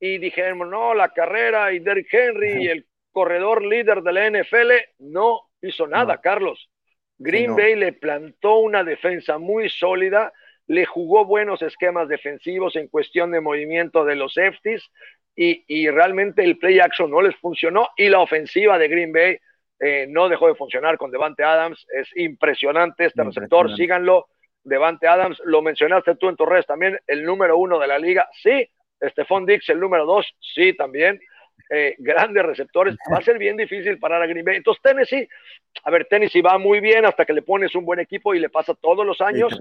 y 0.00 0.18
dijeron, 0.18 0.70
no, 0.70 0.94
la 0.94 1.08
carrera 1.10 1.72
y 1.72 1.78
Derrick 1.78 2.12
Henry 2.12 2.64
y 2.64 2.68
el 2.68 2.86
corredor 3.12 3.64
líder 3.64 4.02
de 4.02 4.12
la 4.12 4.30
NFL 4.30 4.72
no 4.98 5.40
hizo 5.62 5.86
nada, 5.86 6.20
Carlos. 6.20 6.70
Green 7.18 7.56
Bay 7.56 7.74
le 7.74 7.92
plantó 7.92 8.58
una 8.58 8.84
defensa 8.84 9.38
muy 9.38 9.68
sólida 9.68 10.32
le 10.68 10.84
jugó 10.84 11.24
buenos 11.24 11.62
esquemas 11.62 12.08
defensivos 12.08 12.76
en 12.76 12.88
cuestión 12.88 13.32
de 13.32 13.40
movimiento 13.40 14.04
de 14.04 14.14
los 14.14 14.34
safeties 14.34 14.90
y, 15.34 15.88
realmente 15.88 16.44
el 16.44 16.58
play 16.58 16.80
action 16.80 17.10
no 17.10 17.22
les 17.22 17.34
funcionó 17.36 17.88
y 17.96 18.08
la 18.08 18.20
ofensiva 18.20 18.76
de 18.76 18.88
Green 18.88 19.12
Bay 19.12 19.38
eh, 19.80 20.06
no 20.08 20.28
dejó 20.28 20.48
de 20.48 20.54
funcionar 20.54 20.98
con 20.98 21.10
Devante 21.10 21.44
Adams. 21.44 21.86
Es 21.90 22.08
impresionante 22.16 23.06
este 23.06 23.22
receptor, 23.22 23.74
síganlo. 23.76 24.28
Devante 24.62 25.06
Adams, 25.06 25.40
lo 25.44 25.62
mencionaste 25.62 26.16
tú 26.16 26.28
en 26.28 26.36
Torres 26.36 26.66
también, 26.66 26.98
el 27.06 27.24
número 27.24 27.56
uno 27.56 27.78
de 27.78 27.86
la 27.86 27.98
liga, 27.98 28.28
sí. 28.42 28.68
Stephon 29.00 29.46
Dix, 29.46 29.68
el 29.68 29.80
número 29.80 30.04
dos, 30.04 30.26
sí, 30.40 30.74
también. 30.74 31.20
Eh, 31.70 31.94
grandes 31.98 32.44
receptores, 32.44 32.96
va 33.12 33.18
a 33.18 33.22
ser 33.22 33.38
bien 33.38 33.56
difícil 33.56 33.98
parar 33.98 34.22
a 34.22 34.26
Green 34.26 34.44
Bay. 34.44 34.56
Entonces, 34.56 34.82
Tennessee, 34.82 35.28
a 35.84 35.90
ver, 35.90 36.06
Tennessee 36.06 36.40
va 36.40 36.58
muy 36.58 36.80
bien 36.80 37.04
hasta 37.04 37.24
que 37.24 37.32
le 37.32 37.42
pones 37.42 37.74
un 37.74 37.84
buen 37.84 38.00
equipo 38.00 38.34
y 38.34 38.40
le 38.40 38.48
pasa 38.48 38.74
todos 38.74 39.06
los 39.06 39.20
años 39.20 39.60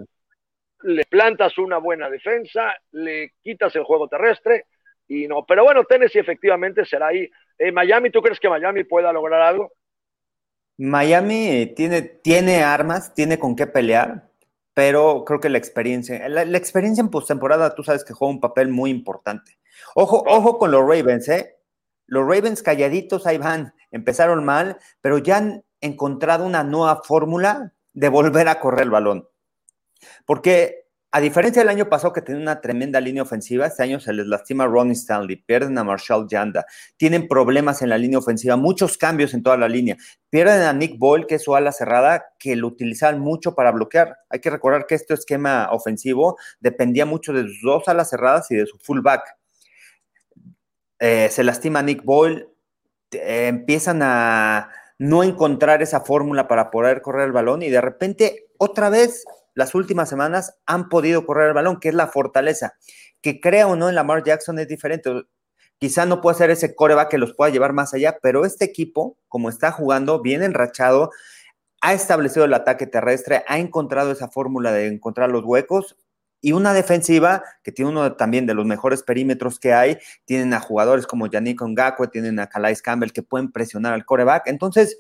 le 0.84 1.06
plantas 1.06 1.58
una 1.58 1.78
buena 1.78 2.10
defensa, 2.10 2.76
le 2.92 3.34
quitas 3.42 3.76
el 3.76 3.84
juego 3.84 4.08
terrestre 4.08 4.66
y 5.08 5.28
no. 5.28 5.46
Pero 5.46 5.64
bueno, 5.64 5.84
Tennessee 5.84 6.20
efectivamente 6.20 6.86
será 6.86 7.08
ahí. 7.08 7.30
Eh, 7.58 7.72
Miami, 7.72 8.10
¿tú 8.12 8.22
crees 8.22 8.40
que 8.40 8.50
Miami 8.50 8.84
pueda 8.84 9.12
lograr 9.12 9.42
algo? 9.42 9.72
Miami 10.78 11.48
eh, 11.48 11.74
tiene, 11.76 12.02
tiene 12.02 12.64
armas, 12.64 13.14
tiene 13.14 13.40
con 13.40 13.56
qué 13.56 13.68
pelear, 13.68 14.30
pero 14.74 15.26
creo 15.26 15.40
que 15.40 15.50
la 15.50 15.58
experiencia, 15.58 16.30
la, 16.30 16.44
experiencia 16.58 17.02
en 17.02 17.10
postemporada, 17.10 17.74
tú 17.74 17.84
sabes 17.84 18.04
que 18.04 18.14
juega 18.14 18.34
un 18.34 18.40
papel 18.40 18.70
muy 18.70 18.92
importante. 18.92 19.58
Ojo, 19.96 20.24
ojo 20.28 20.60
con 20.60 20.72
los 20.72 20.82
Ravens, 20.82 21.28
¿eh? 21.30 21.56
Los 22.06 22.24
Ravens 22.24 22.62
calladitos 22.62 23.26
ahí 23.26 23.38
van, 23.38 23.74
empezaron 23.92 24.46
mal, 24.46 24.78
pero 25.02 25.18
ya 25.18 25.38
han 25.38 25.66
encontrado 25.82 26.46
una 26.46 26.64
nueva 26.64 27.02
fórmula 27.04 27.74
de 27.94 28.10
volver 28.10 28.48
a 28.48 28.60
correr 28.60 28.84
el 28.84 28.92
balón. 28.92 29.28
Porque 30.26 30.87
a 31.12 31.22
diferencia 31.22 31.62
del 31.62 31.70
año 31.70 31.88
pasado 31.88 32.12
que 32.12 32.22
tenía 32.22 32.42
una 32.42 32.60
tremenda 32.60 33.00
línea 33.00 33.24
ofensiva, 33.24 33.66
este 33.66 33.82
año 33.82 34.00
se 34.00 34.12
les 34.12 34.28
lastima 34.28 34.66
a 34.66 34.68
Ronnie 34.68 34.94
Stanley, 34.94 35.38
pierden 35.38 35.78
a 35.78 35.84
Marshall 35.84 36.28
Yanda, 36.28 36.66
tienen 36.98 37.30
problemas 37.30 37.82
en 37.82 37.90
la 37.90 37.98
línea 37.98 38.20
ofensiva, 38.20 38.58
muchos 38.58 38.98
cambios 38.98 39.34
en 39.34 39.42
toda 39.42 39.56
la 39.56 39.70
línea, 39.70 39.96
pierden 40.30 40.64
a 40.64 40.74
Nick 40.74 41.00
Boyle, 41.00 41.26
que 41.26 41.36
es 41.36 41.44
su 41.44 41.56
ala 41.56 41.72
cerrada, 41.72 42.26
que 42.38 42.58
lo 42.58 42.68
utilizaban 42.68 43.20
mucho 43.20 43.56
para 43.56 43.72
bloquear. 43.72 44.18
Hay 44.30 44.42
que 44.42 44.50
recordar 44.50 44.86
que 44.86 44.96
este 44.96 45.14
esquema 45.14 45.70
ofensivo 45.72 46.38
dependía 46.60 47.06
mucho 47.06 47.32
de 47.32 47.44
sus 47.44 47.62
dos 47.62 47.88
alas 47.88 48.10
cerradas 48.10 48.52
y 48.52 48.56
de 48.56 48.66
su 48.66 48.78
fullback. 48.78 49.24
Eh, 51.00 51.30
se 51.32 51.44
lastima 51.44 51.80
a 51.80 51.84
Nick 51.84 52.04
Boyle, 52.04 52.50
eh, 53.12 53.48
empiezan 53.48 54.02
a 54.02 54.72
no 55.00 55.24
encontrar 55.24 55.82
esa 55.82 56.02
fórmula 56.02 56.48
para 56.48 56.70
poder 56.70 57.02
correr 57.02 57.28
el 57.28 57.32
balón 57.32 57.62
y 57.62 57.70
de 57.70 57.82
repente 57.82 58.48
otra 58.58 58.90
vez 58.90 59.24
las 59.58 59.74
últimas 59.74 60.08
semanas 60.08 60.56
han 60.68 60.88
podido 60.88 61.26
correr 61.26 61.48
el 61.48 61.56
balón, 61.56 61.80
que 61.80 61.90
es 61.90 61.96
la 61.96 62.06
fortaleza. 62.06 62.76
Que 63.22 63.42
crea 63.42 63.66
o 63.66 63.76
no 63.76 63.90
en 63.90 63.96
Lamar 63.96 64.24
Jackson 64.24 64.60
es 64.60 64.68
diferente. 64.68 65.10
Quizá 65.80 66.06
no 66.06 66.22
puede 66.22 66.38
ser 66.38 66.52
ese 66.52 66.76
coreback 66.76 67.10
que 67.10 67.18
los 67.18 67.34
pueda 67.34 67.52
llevar 67.52 67.74
más 67.74 67.92
allá, 67.96 68.20
pero 68.22 68.46
este 68.46 68.66
equipo, 68.66 69.18
como 69.28 69.50
está 69.50 69.72
jugando, 69.72 70.22
bien 70.22 70.44
enrachado, 70.44 71.10
ha 71.82 71.96
establecido 71.96 72.46
el 72.46 72.54
ataque 72.54 72.86
terrestre, 72.86 73.44
ha 73.48 73.58
encontrado 73.58 74.12
esa 74.12 74.28
fórmula 74.28 74.72
de 74.72 74.86
encontrar 74.86 75.32
los 75.32 75.44
huecos 75.44 75.96
y 76.40 76.52
una 76.52 76.74
defensiva 76.74 77.44
que 77.64 77.72
tiene 77.72 77.90
uno 77.90 78.16
también 78.16 78.46
de 78.46 78.54
los 78.54 78.68
mejores 78.68 79.02
perímetros 79.02 79.60
que 79.60 79.74
hay. 79.74 79.98
Tienen 80.26 80.54
a 80.54 80.60
jugadores 80.60 81.08
como 81.08 81.26
Yannick 81.26 81.64
Ngakwe, 81.64 82.10
tienen 82.10 82.40
a 82.40 82.48
Calais 82.48 82.84
Campbell 82.84 83.12
que 83.12 83.24
pueden 83.24 83.52
presionar 83.52 83.94
al 83.94 84.06
coreback. 84.06 84.46
Entonces, 84.46 84.98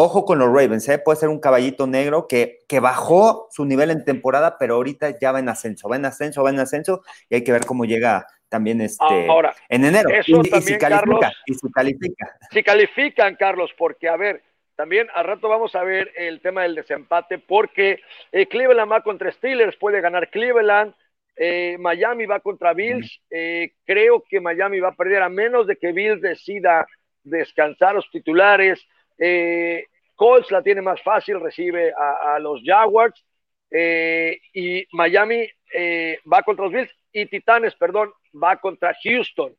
Ojo 0.00 0.24
con 0.24 0.38
los 0.38 0.46
Ravens, 0.46 0.88
¿eh? 0.88 1.00
puede 1.00 1.18
ser 1.18 1.28
un 1.28 1.40
caballito 1.40 1.88
negro 1.88 2.28
que, 2.28 2.60
que 2.68 2.78
bajó 2.78 3.48
su 3.50 3.64
nivel 3.64 3.90
en 3.90 4.04
temporada, 4.04 4.56
pero 4.56 4.76
ahorita 4.76 5.18
ya 5.18 5.32
va 5.32 5.40
en 5.40 5.48
ascenso, 5.48 5.88
va 5.88 5.96
en 5.96 6.04
ascenso, 6.04 6.44
va 6.44 6.50
en 6.50 6.60
ascenso, 6.60 7.02
y 7.28 7.34
hay 7.34 7.42
que 7.42 7.50
ver 7.50 7.66
cómo 7.66 7.84
llega 7.84 8.24
también 8.48 8.80
este 8.80 9.26
Ahora, 9.28 9.52
en 9.68 9.84
enero. 9.84 10.08
Eso 10.10 10.40
y, 10.40 10.60
si 10.60 10.78
califica, 10.78 11.32
y 11.46 11.54
si 11.54 11.72
califica. 11.72 12.36
Si 12.52 12.62
califican, 12.62 13.34
Carlos, 13.34 13.72
porque 13.76 14.08
a 14.08 14.16
ver, 14.16 14.40
también 14.76 15.08
al 15.16 15.24
rato 15.24 15.48
vamos 15.48 15.74
a 15.74 15.82
ver 15.82 16.12
el 16.16 16.40
tema 16.42 16.62
del 16.62 16.76
desempate, 16.76 17.40
porque 17.40 17.98
eh, 18.30 18.46
Cleveland 18.46 18.92
va 18.92 19.02
contra 19.02 19.32
Steelers, 19.32 19.76
puede 19.78 20.00
ganar 20.00 20.30
Cleveland, 20.30 20.94
eh, 21.34 21.76
Miami 21.80 22.24
va 22.24 22.38
contra 22.38 22.72
Bills, 22.72 23.20
eh, 23.30 23.72
creo 23.84 24.22
que 24.22 24.40
Miami 24.40 24.78
va 24.78 24.90
a 24.90 24.96
perder 24.96 25.24
a 25.24 25.28
menos 25.28 25.66
de 25.66 25.74
que 25.74 25.90
Bills 25.90 26.20
decida 26.20 26.86
descansar 27.24 27.96
los 27.96 28.08
titulares. 28.12 28.86
Eh, 29.18 29.86
Colts 30.14 30.50
la 30.50 30.62
tiene 30.62 30.82
más 30.82 31.00
fácil, 31.02 31.40
recibe 31.40 31.92
a, 31.92 32.38
los 32.38 32.60
Jaguars. 32.64 33.24
Eh, 33.70 34.40
y 34.54 34.86
Miami 34.92 35.48
eh, 35.72 36.18
va 36.30 36.42
contra 36.42 36.64
los 36.64 36.72
Bills. 36.74 36.90
Y 37.12 37.26
Titanes, 37.26 37.74
perdón, 37.76 38.12
va 38.34 38.56
contra 38.56 38.96
Houston. 39.02 39.54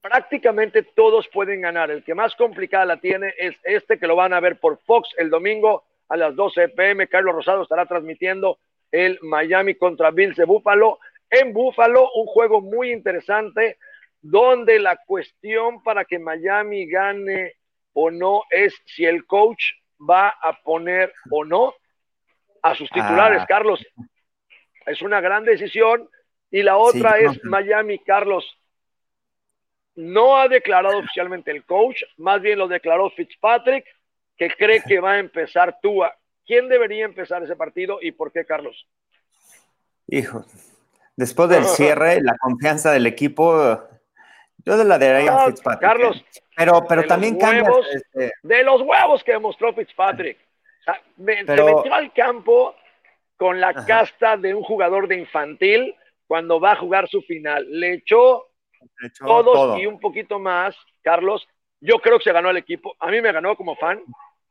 Prácticamente 0.00 0.82
todos 0.82 1.28
pueden 1.28 1.60
ganar. 1.62 1.90
El 1.90 2.04
que 2.04 2.14
más 2.14 2.34
complicada 2.36 2.84
la 2.84 2.96
tiene 2.98 3.32
es 3.38 3.54
este 3.64 3.98
que 3.98 4.06
lo 4.06 4.16
van 4.16 4.32
a 4.32 4.40
ver 4.40 4.58
por 4.58 4.78
Fox 4.84 5.08
el 5.16 5.30
domingo 5.30 5.84
a 6.08 6.16
las 6.16 6.34
12 6.36 6.70
pm. 6.70 7.08
Carlos 7.08 7.34
Rosado 7.34 7.62
estará 7.62 7.86
transmitiendo 7.86 8.58
el 8.90 9.18
Miami 9.22 9.74
contra 9.74 10.10
Bills 10.10 10.36
de 10.36 10.44
Buffalo. 10.44 10.98
En 11.30 11.52
Buffalo, 11.52 12.10
un 12.14 12.26
juego 12.26 12.60
muy 12.60 12.92
interesante 12.92 13.78
donde 14.20 14.78
la 14.78 14.96
cuestión 14.96 15.82
para 15.82 16.04
que 16.04 16.18
Miami 16.18 16.86
gane 16.86 17.54
o 17.94 18.10
no 18.10 18.42
es 18.50 18.74
si 18.84 19.04
el 19.04 19.24
coach 19.24 19.62
va 19.98 20.28
a 20.28 20.60
poner 20.62 21.12
o 21.30 21.44
no 21.44 21.74
a 22.62 22.74
sus 22.74 22.90
titulares, 22.90 23.42
ah. 23.42 23.46
Carlos. 23.46 23.84
Es 24.86 25.02
una 25.02 25.20
gran 25.20 25.44
decisión. 25.44 26.08
Y 26.50 26.62
la 26.62 26.76
otra 26.76 27.18
es 27.18 27.42
Miami, 27.44 27.98
Carlos. 27.98 28.44
No 29.96 30.36
ha 30.36 30.48
declarado 30.48 30.98
oficialmente 30.98 31.50
el 31.50 31.64
coach, 31.64 32.02
más 32.16 32.40
bien 32.40 32.58
lo 32.58 32.68
declaró 32.68 33.10
Fitzpatrick, 33.10 33.84
que 34.36 34.50
cree 34.50 34.82
que 34.82 35.00
va 35.00 35.12
a 35.12 35.18
empezar 35.18 35.78
Tua. 35.80 36.16
¿Quién 36.46 36.68
debería 36.68 37.04
empezar 37.04 37.42
ese 37.42 37.56
partido 37.56 37.98
y 38.00 38.12
por 38.12 38.32
qué, 38.32 38.44
Carlos? 38.44 38.86
Hijo, 40.06 40.44
después 41.16 41.48
del 41.48 41.64
cierre, 41.76 42.20
la 42.20 42.36
confianza 42.38 42.92
del 42.92 43.06
equipo, 43.06 43.80
yo 44.64 44.76
de 44.76 44.84
la 44.84 44.98
de 44.98 45.28
ah, 45.28 45.44
Fitzpatrick. 45.46 45.80
Carlos, 45.80 46.16
¿eh? 46.16 46.40
pero, 46.56 46.84
pero 46.88 47.04
también 47.04 47.38
cambia, 47.38 47.70
este, 47.92 48.32
De 48.42 48.62
los 48.62 48.80
huevos 48.82 49.22
que 49.22 49.32
demostró 49.32 49.74
Fitzpatrick. 49.74 50.38
Se 50.84 50.92
metió 51.16 51.94
al 51.94 52.12
campo 52.12 52.74
con 53.36 53.60
la 53.60 53.72
casta 53.72 54.36
de 54.36 54.54
un 54.54 54.62
jugador 54.62 55.08
de 55.08 55.18
infantil 55.18 55.94
cuando 56.26 56.60
va 56.60 56.72
a 56.72 56.76
jugar 56.76 57.08
su 57.08 57.22
final. 57.22 57.66
Le 57.68 57.94
echó, 57.94 58.48
todos 59.18 59.78
y 59.78 59.86
un 59.86 60.00
poquito 60.00 60.38
más, 60.38 60.76
Carlos. 61.02 61.46
Yo 61.80 61.98
creo 61.98 62.18
que 62.18 62.24
se 62.24 62.32
ganó 62.32 62.50
el 62.50 62.56
equipo. 62.56 62.94
A 62.98 63.10
mí 63.10 63.20
me 63.20 63.32
ganó 63.32 63.56
como 63.56 63.76
fan. 63.76 64.00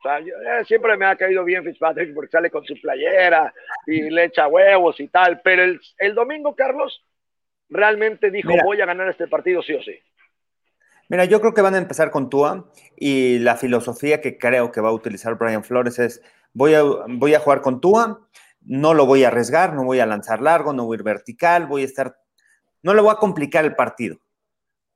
Eh, 0.06 0.66
siempre 0.66 0.98
me 0.98 1.06
ha 1.06 1.16
caído 1.16 1.44
bien 1.44 1.64
Fitzpatrick 1.64 2.14
porque 2.14 2.32
sale 2.32 2.50
con 2.50 2.66
su 2.66 2.80
playera 2.80 3.54
y 3.88 4.10
le 4.10 4.26
echa 4.26 4.48
huevos 4.48 5.00
y 5.00 5.08
tal. 5.08 5.42
Pero 5.42 5.64
el, 5.98 6.16
domingo, 6.16 6.56
Carlos, 6.56 7.04
realmente 7.74 8.32
dijo: 8.32 8.54
Voy 8.64 8.80
a 8.82 8.86
ganar 8.86 9.10
este 9.10 9.28
partido 9.28 9.62
sí 9.62 9.74
o 9.74 9.82
sí. 9.82 9.94
Mira, 11.10 11.26
yo 11.26 11.42
creo 11.42 11.54
que 11.54 11.62
van 11.62 11.76
a 11.76 11.80
empezar 11.80 12.12
con 12.12 12.30
Tua 12.30 12.70
y 12.96 13.40
la 13.40 13.56
filosofía 13.58 14.22
que 14.22 14.38
creo 14.38 14.72
que 14.72 14.82
va 14.82 14.90
a 14.90 14.94
utilizar 14.94 15.36
Brian 15.36 15.64
Flores 15.64 16.00
es: 16.00 16.22
voy 16.54 16.74
a, 16.74 16.84
voy 16.84 17.34
a 17.34 17.40
jugar 17.40 17.62
con 17.62 17.82
Tua, 17.82 18.22
no 18.62 18.94
lo 18.94 19.06
voy 19.06 19.24
a 19.24 19.28
arriesgar, 19.28 19.74
no 19.74 19.84
voy 19.84 20.00
a 20.00 20.06
lanzar 20.06 20.42
largo, 20.42 20.74
no 20.74 20.86
voy 20.86 20.96
a 20.96 21.00
ir 21.00 21.04
vertical, 21.04 21.68
voy 21.68 21.82
a 21.82 21.86
estar, 21.86 22.18
no 22.82 22.94
le 22.94 23.02
voy 23.02 23.12
a 23.12 23.18
complicar 23.18 23.66
el 23.66 23.76
partido. 23.76 24.18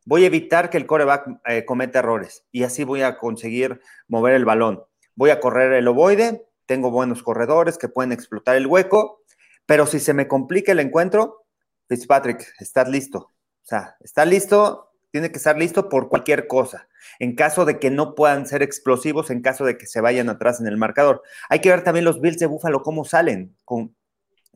Voy 0.06 0.24
a 0.24 0.28
evitar 0.28 0.70
que 0.70 0.78
el 0.78 0.86
coreback 0.86 1.42
eh, 1.46 1.66
cometa 1.66 2.00
errores 2.00 2.48
y 2.54 2.64
así 2.64 2.86
voy 2.86 3.02
a 3.02 3.18
conseguir 3.18 3.82
mover 4.08 4.36
el 4.36 4.46
balón. 4.46 4.86
Voy 5.16 5.32
a 5.32 5.42
correr 5.42 5.74
el 5.74 5.88
ovoide, 5.88 6.46
tengo 6.66 6.92
buenos 6.92 7.24
corredores 7.24 7.78
que 7.78 7.90
pueden 7.90 8.14
explotar 8.14 8.56
el 8.56 8.68
hueco, 8.68 9.22
pero 9.66 9.86
si 9.86 10.00
se 10.00 10.14
me 10.14 10.30
complica 10.30 10.72
el 10.72 10.80
encuentro, 10.80 11.47
Fitzpatrick, 11.88 12.54
estás 12.60 12.90
listo. 12.90 13.20
O 13.20 13.66
sea, 13.70 13.96
está 14.00 14.26
listo, 14.26 14.92
tiene 15.12 15.32
que 15.32 15.38
estar 15.38 15.58
listo 15.58 15.90
por 15.90 16.10
cualquier 16.10 16.48
cosa. 16.48 16.88
En 17.20 17.36
caso 17.36 17.66
de 17.66 17.80
que 17.80 17.90
no 17.90 18.16
puedan 18.16 18.46
ser 18.46 18.62
explosivos, 18.64 19.30
en 19.30 19.42
caso 19.42 19.66
de 19.66 19.78
que 19.78 19.88
se 19.88 20.02
vayan 20.02 20.30
atrás 20.30 20.60
en 20.60 20.68
el 20.68 20.78
marcador. 20.78 21.24
Hay 21.50 21.60
que 21.60 21.70
ver 21.70 21.84
también 21.84 22.06
los 22.06 22.22
Bills 22.22 22.40
de 22.40 22.46
Búfalo, 22.46 22.82
cómo 22.82 23.06
salen. 23.06 23.56
Con, 23.66 23.96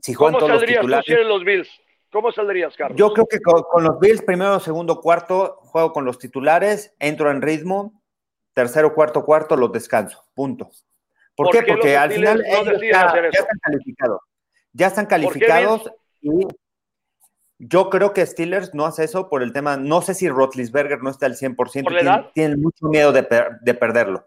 si 0.02 0.14
¿Cómo 0.14 0.40
saldrías 0.40 0.86
los, 0.86 1.08
los 1.08 1.44
Bills? 1.44 1.70
¿Cómo 2.12 2.32
saldrías, 2.32 2.76
Carlos? 2.76 2.98
Yo 2.98 3.14
creo 3.14 3.26
que 3.26 3.40
con, 3.40 3.84
los 3.84 4.00
Bills, 4.00 4.22
primero, 4.22 4.60
segundo, 4.60 5.00
cuarto, 5.00 5.60
juego 5.62 5.94
con 5.94 6.04
los 6.04 6.20
titulares, 6.20 6.94
entro 7.00 7.32
en 7.32 7.42
ritmo, 7.42 8.02
tercero, 8.54 8.94
cuarto, 8.94 9.24
cuarto, 9.24 9.56
los 9.56 9.72
descanso. 9.72 10.26
Punto. 10.34 10.70
¿Por, 11.36 11.50
qué? 11.52 11.64
Porque 11.64 11.96
al 11.96 12.12
final 12.12 12.44
ya, 12.44 12.60
están 12.60 13.60
calificados. 13.62 14.20
Ya 14.74 14.88
están 14.88 15.06
calificados 15.06 15.92
y 16.20 16.48
yo 17.64 17.92
creo 17.92 18.12
que 18.12 18.26
Steelers 18.26 18.74
no 18.74 18.88
hace 18.88 19.04
eso 19.04 19.30
por 19.30 19.44
el 19.44 19.54
tema, 19.54 19.78
no 19.78 20.02
sé 20.02 20.16
si 20.16 20.28
Rotlisberger 20.28 21.04
no 21.04 21.12
está 21.12 21.28
al 21.28 21.36
100%, 21.36 21.84
¿Por 21.84 21.92
la 21.94 22.02
edad? 22.02 22.32
Tienen, 22.34 22.60
mucho 22.60 22.88
miedo 22.88 23.12
de, 23.12 23.22
perderlo. 23.22 24.26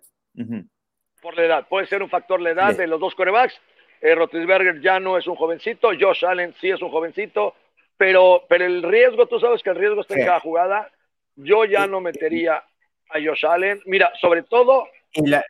Por 1.21 1.37
la 1.37 1.45
edad, 1.45 1.67
puede 1.69 1.89
ser 1.89 2.01
un 2.05 2.09
factor 2.09 2.41
la 2.41 2.51
edad 2.51 2.77
de 2.77 2.87
los 2.87 3.01
dos 3.01 3.17
corebacks. 3.17 3.61
Eh, 4.01 4.15
Rotlisberger 4.15 4.81
ya 4.81 5.01
no 5.01 5.19
es 5.19 5.27
un 5.27 5.35
jovencito, 5.35 5.89
Josh 5.99 6.25
Allen 6.25 6.55
sí 6.61 6.71
es 6.71 6.81
un 6.81 6.91
jovencito, 6.91 7.57
pero, 7.97 8.45
pero 8.49 8.67
el 8.67 8.85
riesgo, 8.85 9.27
tú 9.27 9.41
sabes 9.41 9.65
que 9.65 9.71
el 9.71 9.77
riesgo 9.77 10.03
está 10.03 10.15
en 10.15 10.27
cada 10.27 10.39
jugada. 10.39 10.89
Yo 11.35 11.65
ya 11.65 11.89
no 11.89 12.01
metería 12.01 12.63
a 13.11 13.15
Josh 13.15 13.47
Allen. 13.47 13.81
Mira, 13.87 14.13
sobre 14.21 14.45
todo. 14.45 14.87
Y 15.13 15.27
la, 15.27 15.45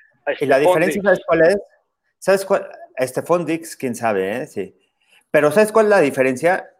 diferencia, 0.58 1.02
¿sabes 1.02 1.20
cuál 1.26 1.40
es? 1.42 1.58
¿Sabes 2.18 2.44
cuál? 2.46 2.66
Stephon 2.98 3.44
Dix, 3.44 3.76
quién 3.76 3.94
sabe, 3.94 4.36
¿eh? 4.36 4.46
Sí. 4.46 4.74
Pero 5.30 5.50
¿sabes 5.50 5.70
cuál 5.70 5.86
es 5.86 5.90
la 5.90 6.00
diferencia? 6.00 6.73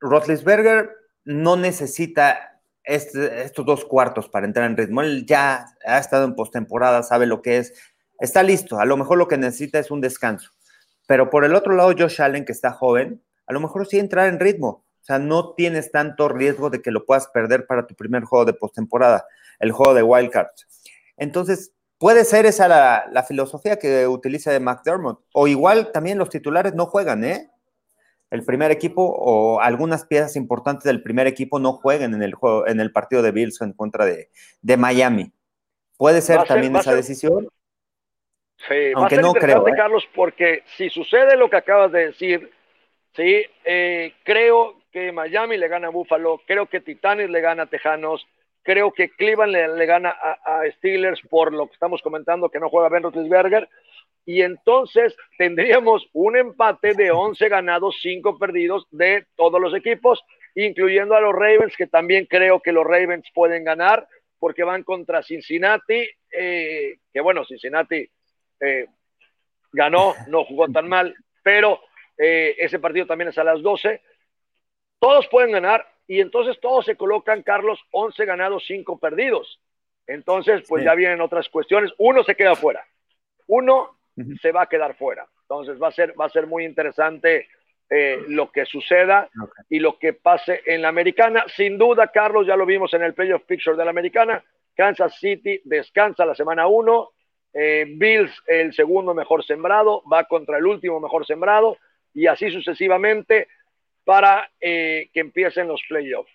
Rotlisberger 0.00 0.90
no 1.24 1.56
necesita 1.56 2.60
este, 2.84 3.42
estos 3.42 3.66
dos 3.66 3.84
cuartos 3.84 4.28
para 4.28 4.46
entrar 4.46 4.70
en 4.70 4.76
ritmo. 4.76 5.02
Él 5.02 5.26
ya 5.26 5.66
ha 5.84 5.98
estado 5.98 6.24
en 6.24 6.34
postemporada, 6.34 7.02
sabe 7.02 7.26
lo 7.26 7.42
que 7.42 7.58
es, 7.58 7.74
está 8.20 8.42
listo. 8.42 8.78
A 8.78 8.84
lo 8.84 8.96
mejor 8.96 9.18
lo 9.18 9.28
que 9.28 9.36
necesita 9.36 9.78
es 9.78 9.90
un 9.90 10.00
descanso. 10.00 10.50
Pero 11.06 11.30
por 11.30 11.44
el 11.44 11.54
otro 11.54 11.74
lado, 11.74 11.92
Josh 11.96 12.22
Allen, 12.22 12.44
que 12.44 12.52
está 12.52 12.72
joven, 12.72 13.22
a 13.46 13.52
lo 13.52 13.60
mejor 13.60 13.86
sí 13.86 13.98
entrar 13.98 14.28
en 14.28 14.40
ritmo. 14.40 14.84
O 15.00 15.04
sea, 15.06 15.18
no 15.18 15.54
tienes 15.54 15.92
tanto 15.92 16.28
riesgo 16.28 16.68
de 16.68 16.82
que 16.82 16.90
lo 16.90 17.04
puedas 17.04 17.28
perder 17.28 17.66
para 17.66 17.86
tu 17.86 17.94
primer 17.94 18.24
juego 18.24 18.44
de 18.44 18.54
postemporada, 18.54 19.24
el 19.60 19.70
juego 19.70 19.94
de 19.94 20.02
Wildcards. 20.02 20.66
Entonces, 21.16 21.72
puede 21.98 22.24
ser 22.24 22.44
esa 22.44 22.66
la, 22.66 23.06
la 23.12 23.22
filosofía 23.22 23.78
que 23.78 24.08
utiliza 24.08 24.50
de 24.50 24.58
McDermott. 24.58 25.20
O 25.32 25.46
igual 25.46 25.92
también 25.92 26.18
los 26.18 26.28
titulares 26.28 26.74
no 26.74 26.86
juegan, 26.86 27.24
¿eh? 27.24 27.50
El 28.36 28.44
primer 28.44 28.70
equipo 28.70 29.02
o 29.02 29.60
algunas 29.60 30.06
piezas 30.06 30.36
importantes 30.36 30.84
del 30.84 31.02
primer 31.02 31.26
equipo 31.26 31.58
no 31.58 31.72
jueguen 31.72 32.14
en 32.14 32.22
el 32.22 32.34
juego, 32.34 32.66
en 32.66 32.80
el 32.80 32.92
partido 32.92 33.22
de 33.22 33.32
Bills 33.32 33.60
en 33.62 33.72
contra 33.72 34.04
de, 34.06 34.28
Miami. 34.76 35.32
Puede 35.96 36.20
ser 36.20 36.44
también 36.44 36.76
esa 36.76 36.94
decisión. 36.94 37.48
Sí, 38.68 38.92
aunque 38.94 39.16
no 39.16 39.32
creo. 39.34 39.66
¿eh? 39.66 39.72
Carlos, 39.76 40.08
porque 40.14 40.62
si 40.76 40.88
sucede 40.90 41.36
lo 41.36 41.50
que 41.50 41.56
acabas 41.56 41.92
de 41.92 42.06
decir, 42.06 42.50
sí, 43.14 43.44
eh, 43.64 44.14
creo 44.22 44.76
que 44.92 45.12
Miami 45.12 45.56
le 45.56 45.68
gana 45.68 45.88
a 45.88 45.90
Buffalo, 45.90 46.40
creo 46.46 46.66
que 46.66 46.80
Titanes 46.80 47.28
le 47.28 47.40
gana 47.40 47.64
a 47.64 47.66
Tejanos, 47.66 48.26
creo 48.62 48.92
que 48.92 49.10
Cleveland 49.10 49.76
le, 49.76 49.86
gana 49.86 50.10
a, 50.10 50.60
a, 50.60 50.70
Steelers 50.72 51.20
por 51.28 51.52
lo 51.52 51.66
que 51.66 51.74
estamos 51.74 52.02
comentando 52.02 52.48
que 52.48 52.60
no 52.60 52.70
juega 52.70 52.88
Ben 52.88 53.02
Roethlisberger 53.02 53.68
y 54.26 54.42
entonces 54.42 55.16
tendríamos 55.38 56.08
un 56.12 56.36
empate 56.36 56.94
de 56.94 57.12
11 57.12 57.48
ganados, 57.48 57.96
5 58.02 58.38
perdidos 58.38 58.84
de 58.90 59.24
todos 59.36 59.60
los 59.60 59.72
equipos, 59.72 60.22
incluyendo 60.56 61.14
a 61.14 61.20
los 61.20 61.32
Ravens, 61.32 61.76
que 61.76 61.86
también 61.86 62.26
creo 62.26 62.60
que 62.60 62.72
los 62.72 62.84
Ravens 62.84 63.24
pueden 63.32 63.62
ganar, 63.62 64.08
porque 64.40 64.64
van 64.64 64.82
contra 64.82 65.22
Cincinnati, 65.22 66.08
eh, 66.36 66.98
que 67.12 67.20
bueno, 67.20 67.44
Cincinnati 67.44 68.10
eh, 68.60 68.86
ganó, 69.72 70.14
no 70.26 70.44
jugó 70.44 70.66
tan 70.68 70.88
mal, 70.88 71.14
pero 71.44 71.80
eh, 72.18 72.56
ese 72.58 72.80
partido 72.80 73.06
también 73.06 73.28
es 73.28 73.38
a 73.38 73.44
las 73.44 73.62
12. 73.62 74.02
Todos 74.98 75.28
pueden 75.28 75.52
ganar 75.52 75.86
y 76.08 76.20
entonces 76.20 76.58
todos 76.60 76.84
se 76.84 76.96
colocan, 76.96 77.44
Carlos, 77.44 77.78
11 77.92 78.24
ganados, 78.24 78.64
5 78.66 78.98
perdidos. 78.98 79.60
Entonces, 80.08 80.64
pues 80.68 80.84
ya 80.84 80.94
vienen 80.94 81.20
otras 81.20 81.48
cuestiones. 81.48 81.92
Uno 81.98 82.24
se 82.24 82.34
queda 82.34 82.54
fuera. 82.54 82.84
Uno 83.48 83.96
se 84.40 84.52
va 84.52 84.62
a 84.62 84.68
quedar 84.68 84.96
fuera. 84.96 85.26
Entonces 85.42 85.80
va 85.80 85.88
a 85.88 85.92
ser, 85.92 86.18
va 86.18 86.26
a 86.26 86.30
ser 86.30 86.46
muy 86.46 86.64
interesante 86.64 87.48
eh, 87.88 88.24
lo 88.28 88.50
que 88.50 88.66
suceda 88.66 89.28
y 89.68 89.78
lo 89.78 89.98
que 89.98 90.12
pase 90.12 90.62
en 90.66 90.82
la 90.82 90.88
americana. 90.88 91.44
Sin 91.54 91.78
duda, 91.78 92.08
Carlos, 92.08 92.46
ya 92.46 92.56
lo 92.56 92.66
vimos 92.66 92.92
en 92.94 93.02
el 93.02 93.14
playoff 93.14 93.44
picture 93.44 93.76
de 93.76 93.84
la 93.84 93.90
americana. 93.90 94.42
Kansas 94.74 95.18
City 95.18 95.60
descansa 95.64 96.24
la 96.24 96.34
semana 96.34 96.66
1. 96.66 97.10
Eh, 97.54 97.86
Bills, 97.88 98.42
el 98.46 98.74
segundo 98.74 99.14
mejor 99.14 99.44
sembrado, 99.44 100.02
va 100.12 100.24
contra 100.24 100.58
el 100.58 100.66
último 100.66 101.00
mejor 101.00 101.26
sembrado 101.26 101.78
y 102.12 102.26
así 102.26 102.50
sucesivamente 102.50 103.48
para 104.04 104.50
eh, 104.60 105.08
que 105.12 105.20
empiecen 105.20 105.68
los 105.68 105.82
playoffs. 105.88 106.30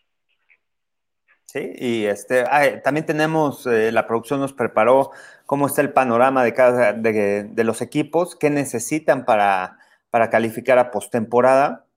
Sí, 1.51 1.73
y 1.75 2.05
este, 2.05 2.45
también 2.81 3.05
tenemos, 3.05 3.67
eh, 3.67 3.91
la 3.91 4.07
producción 4.07 4.39
nos 4.39 4.53
preparó 4.53 5.11
cómo 5.45 5.67
está 5.67 5.81
el 5.81 5.91
panorama 5.91 6.45
de 6.45 6.53
cada 6.53 6.93
de, 6.93 7.63
los 7.65 7.81
equipos, 7.81 8.37
qué 8.37 8.49
necesitan 8.49 9.25
para, 9.25 9.77
para 10.09 10.29
calificar 10.29 10.79
a 10.79 10.91
postemporada. 10.91 11.87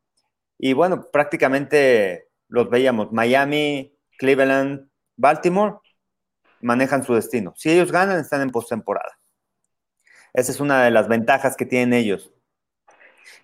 Y 0.59 0.73
bueno, 0.73 1.09
prácticamente 1.13 2.31
los 2.49 2.69
veíamos, 2.69 3.13
Miami, 3.13 3.97
Cleveland, 4.19 4.89
Baltimore, 5.17 5.77
manejan 6.61 7.05
su 7.05 7.15
destino. 7.15 7.55
Si 7.57 7.71
ellos 7.71 7.93
ganan, 7.93 8.19
están 8.19 8.41
en 8.43 8.51
postemporada. 8.51 9.21
Esa 10.33 10.51
es 10.51 10.59
una 10.59 10.83
de 10.83 10.91
las 10.91 11.07
ventajas 11.07 11.57
que 11.57 11.67
tienen 11.67 11.93
ellos. 11.93 12.33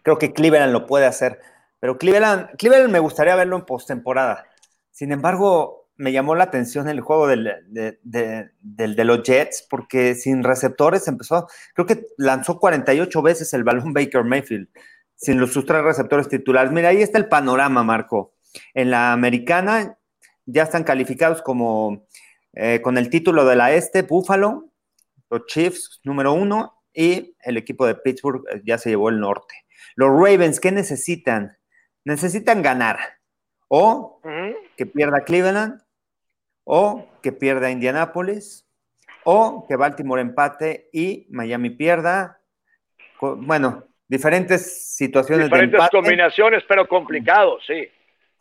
Creo 0.03 0.19
que 0.19 0.33
Cleveland 0.33 0.73
lo 0.73 0.89
puede 0.89 1.07
hacer, 1.07 1.41
pero 1.79 1.99
Cleveland, 1.99 2.57
Cleveland 2.57 2.91
me 2.91 2.99
gustaría 2.99 3.37
verlo 3.37 3.55
en 3.55 3.65
postemporada. 3.65 4.47
Sin 4.91 5.13
embargo, 5.13 5.80
me 6.01 6.13
llamó 6.13 6.35
la 6.35 6.45
atención 6.45 6.89
el 6.89 7.03
juego 7.03 7.27
del, 7.27 7.53
de, 7.69 9.05
los 9.05 9.23
Jets, 9.23 9.67
porque 9.69 10.15
sin 10.15 10.43
receptores 10.43 11.07
empezó, 11.07 11.47
creo 11.75 11.87
que 11.87 12.07
lanzó 12.17 12.59
48 12.59 13.21
veces 13.21 13.53
el 13.53 13.65
balón 13.65 13.93
Baker 13.93 14.25
Mayfield, 14.25 14.69
sin 15.15 15.39
los 15.39 15.53
sus 15.53 15.67
tres 15.67 15.83
receptores 15.83 16.27
titulares. 16.29 16.73
Mira, 16.73 16.89
ahí 16.89 17.03
está 17.03 17.19
el 17.19 17.29
panorama, 17.29 17.85
Marco. 17.85 18.33
En 18.73 18.91
la 18.91 19.13
americana, 19.13 19.99
ya 20.47 20.63
están 20.63 20.85
calificados 20.85 21.43
como 21.43 22.07
eh, 22.55 22.81
con 22.81 22.97
el 22.97 23.11
título 23.11 23.45
de 23.45 23.57
la 23.57 23.73
Este, 23.73 24.01
Buffalo, 24.01 24.73
los 25.29 25.45
Chiefs 25.47 26.01
número 26.03 26.33
uno 26.33 26.83
y 26.95 27.37
el 27.43 27.59
equipo 27.59 27.87
de 27.87 27.95
Pittsburgh 27.95 28.43
eh, 28.51 28.63
ya 28.65 28.79
se 28.79 28.89
llevó 28.89 29.11
el 29.11 29.21
norte. 29.21 29.55
Los 29.97 30.09
Ravens, 30.09 30.61
¿qué 30.61 30.73
necesitan? 30.73 31.59
Necesitan 32.05 32.63
ganar 32.63 32.99
o 33.69 34.23
que 34.77 34.87
pierda 34.87 35.25
Cleveland 35.25 35.81
o 36.73 37.05
que 37.21 37.33
pierda 37.33 37.69
Indianapolis 37.69 38.65
o 39.25 39.67
que 39.69 39.75
Baltimore 39.75 40.23
empate 40.23 40.89
y 40.93 41.27
Miami 41.31 41.71
pierda. 41.71 42.41
Bueno, 43.21 43.89
diferentes 44.07 44.95
situaciones. 44.95 45.47
Diferentes 45.47 45.91
combinaciones, 45.91 46.63
pero 46.69 46.87
complicados, 46.87 47.65
sí. 47.67 47.89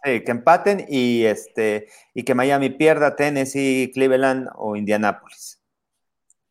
Sí, 0.04 0.24
que 0.24 0.32
empaten 0.32 0.86
y, 0.88 1.26
este, 1.26 1.88
y 2.14 2.24
que 2.24 2.36
Miami 2.36 2.70
pierda 2.70 3.16
Tennessee, 3.16 3.90
Cleveland 3.96 4.48
o 4.56 4.76
Indianapolis. 4.76 5.60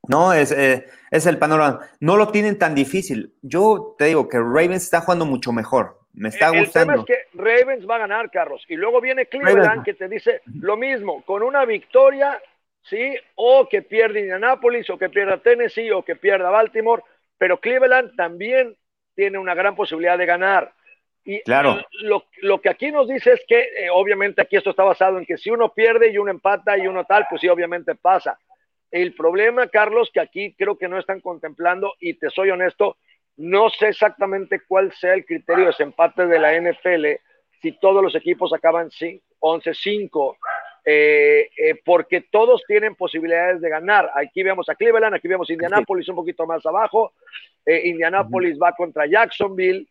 No, 0.09 0.33
es, 0.33 0.51
eh, 0.51 0.85
es 1.13 1.27
el 1.27 1.39
panorama. 1.39 1.81
No 2.01 2.17
lo 2.17 2.29
tienen 2.33 2.59
tan 2.59 2.75
difícil. 2.75 3.37
Yo 3.41 3.95
te 3.97 4.07
digo 4.07 4.29
que 4.29 4.39
Ravens 4.39 4.83
está 4.83 5.01
jugando 5.01 5.27
mucho 5.27 5.53
mejor. 5.53 6.01
Me 6.19 6.31
está 6.31 6.51
gustando. 6.51 6.95
El 6.95 7.05
tema 7.05 7.05
es 7.05 7.05
que 7.05 7.39
Ravens 7.39 7.89
va 7.89 7.97
a 7.97 8.01
ganar, 8.01 8.31
Carlos. 8.31 8.65
Y 8.69 8.77
luego 8.77 9.01
viene 9.01 9.27
Cleveland 9.27 9.85
que 9.85 9.95
te 9.95 10.09
dice 10.09 10.43
lo 10.61 10.77
mismo, 10.77 11.23
con 11.23 11.43
una 11.43 11.65
victoria, 11.65 12.41
¿sí? 12.83 13.17
O 13.37 13.69
que 13.69 13.83
pierde 13.83 14.21
Indianapolis, 14.21 14.91
o 14.91 14.99
que 14.99 15.09
pierda 15.09 15.39
Tennessee, 15.39 15.93
o 15.93 16.05
que 16.05 16.17
pierda 16.17 16.51
Baltimore. 16.51 17.03
Pero 17.39 17.61
Cleveland 17.61 18.17
también 18.17 18.77
tiene 19.15 19.39
una 19.39 19.55
gran 19.55 19.77
posibilidad 19.77 20.19
de 20.19 20.27
ganar. 20.27 20.73
Y 21.25 21.41
claro. 21.43 21.85
lo, 22.01 22.25
lo, 22.41 22.61
que 22.61 22.71
aquí 22.71 22.91
nos 22.91 23.07
dice 23.07 23.33
es 23.35 23.43
que, 23.47 23.61
eh, 23.61 23.91
obviamente, 23.93 24.43
aquí 24.43 24.57
esto 24.57 24.71
está 24.71 24.83
basado 24.83 25.19
en 25.19 25.27
que 25.27 25.37
si 25.37 25.51
uno 25.51 25.73
pierde 25.73 26.11
y 26.11 26.19
uno 26.19 26.31
empata 26.31 26.77
y 26.79 26.89
uno 26.89 27.05
tal, 27.05 27.27
pues 27.29 27.41
sí, 27.41 27.49
obviamente 27.49 27.95
pasa. 27.95 28.39
El 28.91 29.15
problema, 29.15 29.67
Carlos, 29.69 30.11
que 30.13 30.21
aquí 30.21 30.55
creo 30.55 30.79
que 30.79 30.89
no 30.89 30.99
están 30.99 31.21
contemplando, 31.21 31.95
y 32.01 32.15
te 32.15 32.31
soy 32.31 32.51
honesto, 32.51 32.97
no 33.39 33.71
sé 33.71 33.89
exactamente 33.89 34.61
cuál 34.67 34.93
sea 34.93 35.15
el 35.15 35.25
criterio 35.25 35.65
de 35.65 35.71
desempate 35.71 36.27
de 36.27 36.39
la 36.39 36.61
NFL 36.61 37.07
si 37.61 37.73
todos 37.73 38.03
los 38.03 38.15
equipos 38.15 38.53
acaban 38.53 38.89
11-5, 38.89 40.37
eh, 40.85 41.51
eh, 41.57 41.81
porque 41.85 42.23
todos 42.31 42.63
tienen 42.67 42.95
posibilidades 42.95 43.61
de 43.61 43.69
ganar. 43.69 44.11
Aquí 44.15 44.43
vemos 44.43 44.69
a 44.69 44.75
Cleveland, 44.75 45.15
aquí 45.15 45.29
vemos 45.29 45.49
a 45.49 45.53
Indianapolis 45.53 46.09
un 46.09 46.17
poquito 46.17 46.47
más 46.47 46.65
abajo. 46.67 47.13
Eh, 47.65 47.89
Indianapolis 47.89 48.59
va 48.59 48.73
contra 48.73 49.07
Jacksonville. 49.07 49.87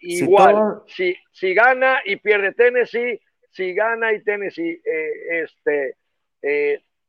igual, 0.00 0.82
si, 0.86 1.16
si, 1.32 1.54
gana 1.54 2.00
y 2.04 2.16
pierde 2.16 2.52
Tennessee, 2.52 3.20
si 3.50 3.72
gana 3.72 4.12
y 4.12 4.22
Tennessee 4.22 4.80
este, 5.30 5.96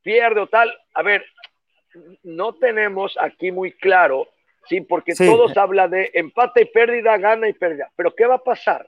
pierde 0.01 0.39
o 0.39 0.47
tal, 0.47 0.71
a 0.93 1.03
ver, 1.03 1.23
no 2.23 2.55
tenemos 2.55 3.17
aquí 3.19 3.51
muy 3.51 3.73
claro 3.73 4.27
¿sí? 4.69 4.82
Porque 4.82 5.15
todos 5.15 5.58
hablan 5.58 5.89
de 5.89 6.12
empate 6.13 6.62
y 6.62 6.65
pérdida, 6.65 7.17
gana 7.17 7.49
y 7.49 7.53
pérdida. 7.53 7.91
Pero 7.95 8.15
¿qué 8.15 8.25
va 8.25 8.36
a 8.36 8.43
pasar 8.43 8.88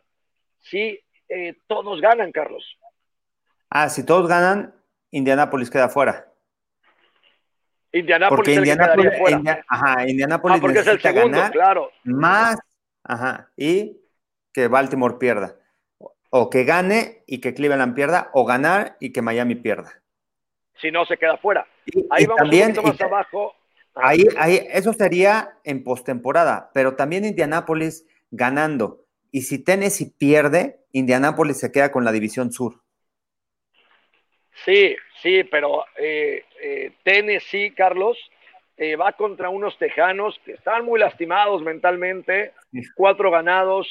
si 0.59 0.99
eh, 1.27 1.55
todos 1.67 1.99
ganan, 1.99 2.31
Carlos? 2.31 2.77
Ah, 3.69 3.89
si 3.89 4.05
todos 4.05 4.29
ganan, 4.29 4.73
Indianápolis 5.09 5.69
queda 5.69 5.89
fuera. 5.89 6.27
Indianápolis 7.91 8.37
porque 8.37 8.53
Indianápolis, 8.55 9.17
fuera. 9.17 9.65
ajá, 9.67 10.07
Indianápolis 10.07 10.57
ah, 10.57 10.61
porque 10.61 10.79
es 10.79 10.87
el 10.87 11.01
segundo, 11.01 11.37
ganar 11.37 11.51
claro. 11.51 11.91
más, 12.03 12.57
ajá, 13.03 13.51
y 13.57 13.99
que 14.53 14.67
Baltimore 14.67 15.17
pierda. 15.19 15.57
O 16.29 16.49
que 16.49 16.63
gane 16.63 17.23
y 17.27 17.41
que 17.41 17.53
Cleveland 17.53 17.93
pierda, 17.93 18.29
o 18.33 18.45
ganar 18.45 18.95
y 19.01 19.11
que 19.11 19.21
Miami 19.21 19.55
pierda. 19.55 20.01
Si 20.79 20.89
no, 20.89 21.05
se 21.05 21.17
queda 21.17 21.35
fuera. 21.37 21.67
Ahí 22.09 22.25
vamos 22.25 22.37
también, 22.37 22.69
un 22.69 22.75
poquito 22.75 22.91
más 22.91 23.01
abajo. 23.01 23.55
Ahí, 23.95 24.25
ahí, 24.37 24.67
eso 24.71 24.93
sería 24.93 25.57
en 25.63 25.83
postemporada, 25.83 26.71
pero 26.73 26.95
también 26.95 27.25
Indianápolis 27.25 28.05
ganando. 28.31 29.05
Y 29.31 29.41
si 29.41 29.63
Tennessee 29.63 30.13
pierde, 30.17 30.79
Indianápolis 30.91 31.59
se 31.59 31.71
queda 31.71 31.91
con 31.91 32.05
la 32.05 32.11
división 32.11 32.51
sur. 32.51 32.81
Sí, 34.65 34.95
sí, 35.21 35.43
pero 35.45 35.85
eh, 35.97 36.43
eh, 36.61 36.91
Tennessee, 37.03 37.71
Carlos, 37.71 38.17
eh, 38.77 38.95
va 38.95 39.13
contra 39.13 39.49
unos 39.49 39.77
tejanos 39.77 40.39
que 40.45 40.53
están 40.53 40.85
muy 40.85 40.99
lastimados 40.99 41.61
mentalmente, 41.61 42.53
cuatro 42.95 43.29
ganados, 43.29 43.87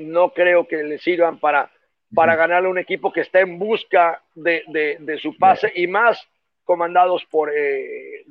no 0.00 0.30
creo 0.30 0.66
que 0.66 0.82
le 0.84 0.98
sirvan 0.98 1.38
para, 1.38 1.70
para 2.14 2.36
ganarle 2.36 2.68
a 2.68 2.70
un 2.70 2.78
equipo 2.78 3.12
que 3.12 3.20
está 3.20 3.40
en 3.40 3.58
busca 3.58 4.22
de, 4.34 4.64
de 5.00 5.18
su 5.18 5.36
pase 5.36 5.70
y 5.74 5.86
más 5.86 6.26
comandados 6.64 7.24
por 7.26 7.50
eh, 7.54 8.24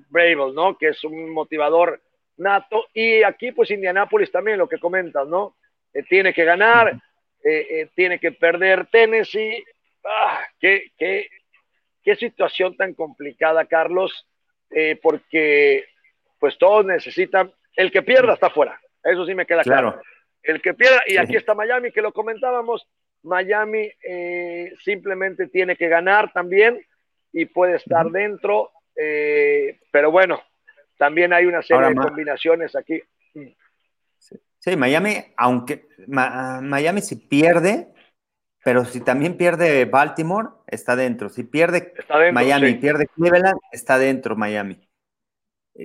¿no? 0.54 0.78
Que 0.78 0.89
es 0.89 1.04
un 1.04 1.30
motivador 1.32 2.02
nato. 2.38 2.88
Y 2.94 3.24
aquí, 3.24 3.52
pues, 3.52 3.72
Indianápolis 3.72 4.32
también, 4.32 4.58
lo 4.58 4.67
que 4.67 4.80
comentas, 4.80 5.28
¿no? 5.28 5.56
Eh, 5.94 6.04
tiene 6.04 6.34
que 6.34 6.44
ganar, 6.44 6.94
eh, 7.44 7.67
eh, 7.70 7.89
tiene 7.96 8.20
que 8.20 8.32
perder 8.32 8.88
Tennessee. 8.88 9.63
Ah, 10.04 10.41
qué, 10.60 10.91
qué, 10.98 11.28
qué 12.04 12.15
situación 12.15 12.76
tan 12.76 12.94
complicada, 12.94 13.65
Carlos, 13.65 14.28
porque, 15.02 15.86
pues, 16.39 16.58
todos 16.58 16.86
necesitan. 16.86 17.52
El 17.76 17.91
que 17.91 18.02
pierda 18.02 18.34
está 18.34 18.50
fuera. 18.50 18.80
Eso 19.04 19.26
sí 19.26 19.36
me 19.36 19.46
queda 19.46 19.63
claro. 19.63 20.02
El 20.44 20.62
que 20.62 20.74
pierda, 20.74 21.02
y 21.08 21.17
aquí 21.17 21.36
está 21.36 21.54
Miami, 21.54 21.91
que 21.91 22.02
lo 22.02 22.12
comentábamos. 22.13 22.88
Miami 23.24 23.91
simplemente 24.84 25.48
tiene 25.48 25.76
que 25.76 25.88
ganar 25.88 26.32
también 26.34 26.84
y 27.34 27.46
puede 27.46 27.78
estar 27.78 28.10
dentro, 28.10 28.72
eh, 28.96 29.80
pero 29.91 30.12
bueno, 30.12 30.41
también 30.98 31.34
hay 31.34 31.46
una 31.46 31.62
serie 31.62 31.89
de 31.89 31.96
combinaciones 31.96 32.76
aquí. 32.76 33.02
Sí, 34.60 34.76
Miami, 34.78 35.15
aunque 35.38 35.88
Miami 36.08 37.02
si 37.02 37.15
pierde, 37.15 37.88
pero 38.63 38.86
si 38.86 39.02
también 39.02 39.36
pierde 39.36 39.86
Baltimore, 39.86 40.50
está 40.67 40.96
dentro. 40.96 41.30
Si 41.30 41.44
pierde 41.44 41.94
Miami, 42.32 42.76
pierde 42.76 43.08
Cleveland, 43.08 43.58
está 43.72 43.98
dentro 43.98 44.36
Miami. 44.36 44.88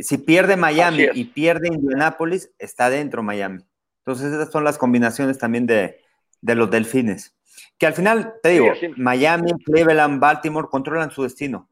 Si 0.00 0.18
pierde 0.18 0.56
Miami 0.56 1.09
y 1.14 1.24
pierde 1.24 1.68
Indianapolis, 1.68 2.50
está 2.59 2.90
dentro 2.90 3.22
Miami. 3.22 3.64
Entonces 4.00 4.32
esas 4.32 4.50
son 4.50 4.64
las 4.64 4.76
combinaciones 4.76 5.38
también 5.38 5.66
de, 5.66 6.00
de 6.42 6.54
los 6.54 6.70
delfines. 6.70 7.35
Que 7.79 7.87
al 7.87 7.95
final, 7.95 8.35
te 8.42 8.51
digo, 8.51 8.73
Miami, 8.97 9.53
Cleveland, 9.64 10.21
Baltimore 10.21 10.69
controlan 10.71 11.11
su 11.11 11.23
destino. 11.23 11.69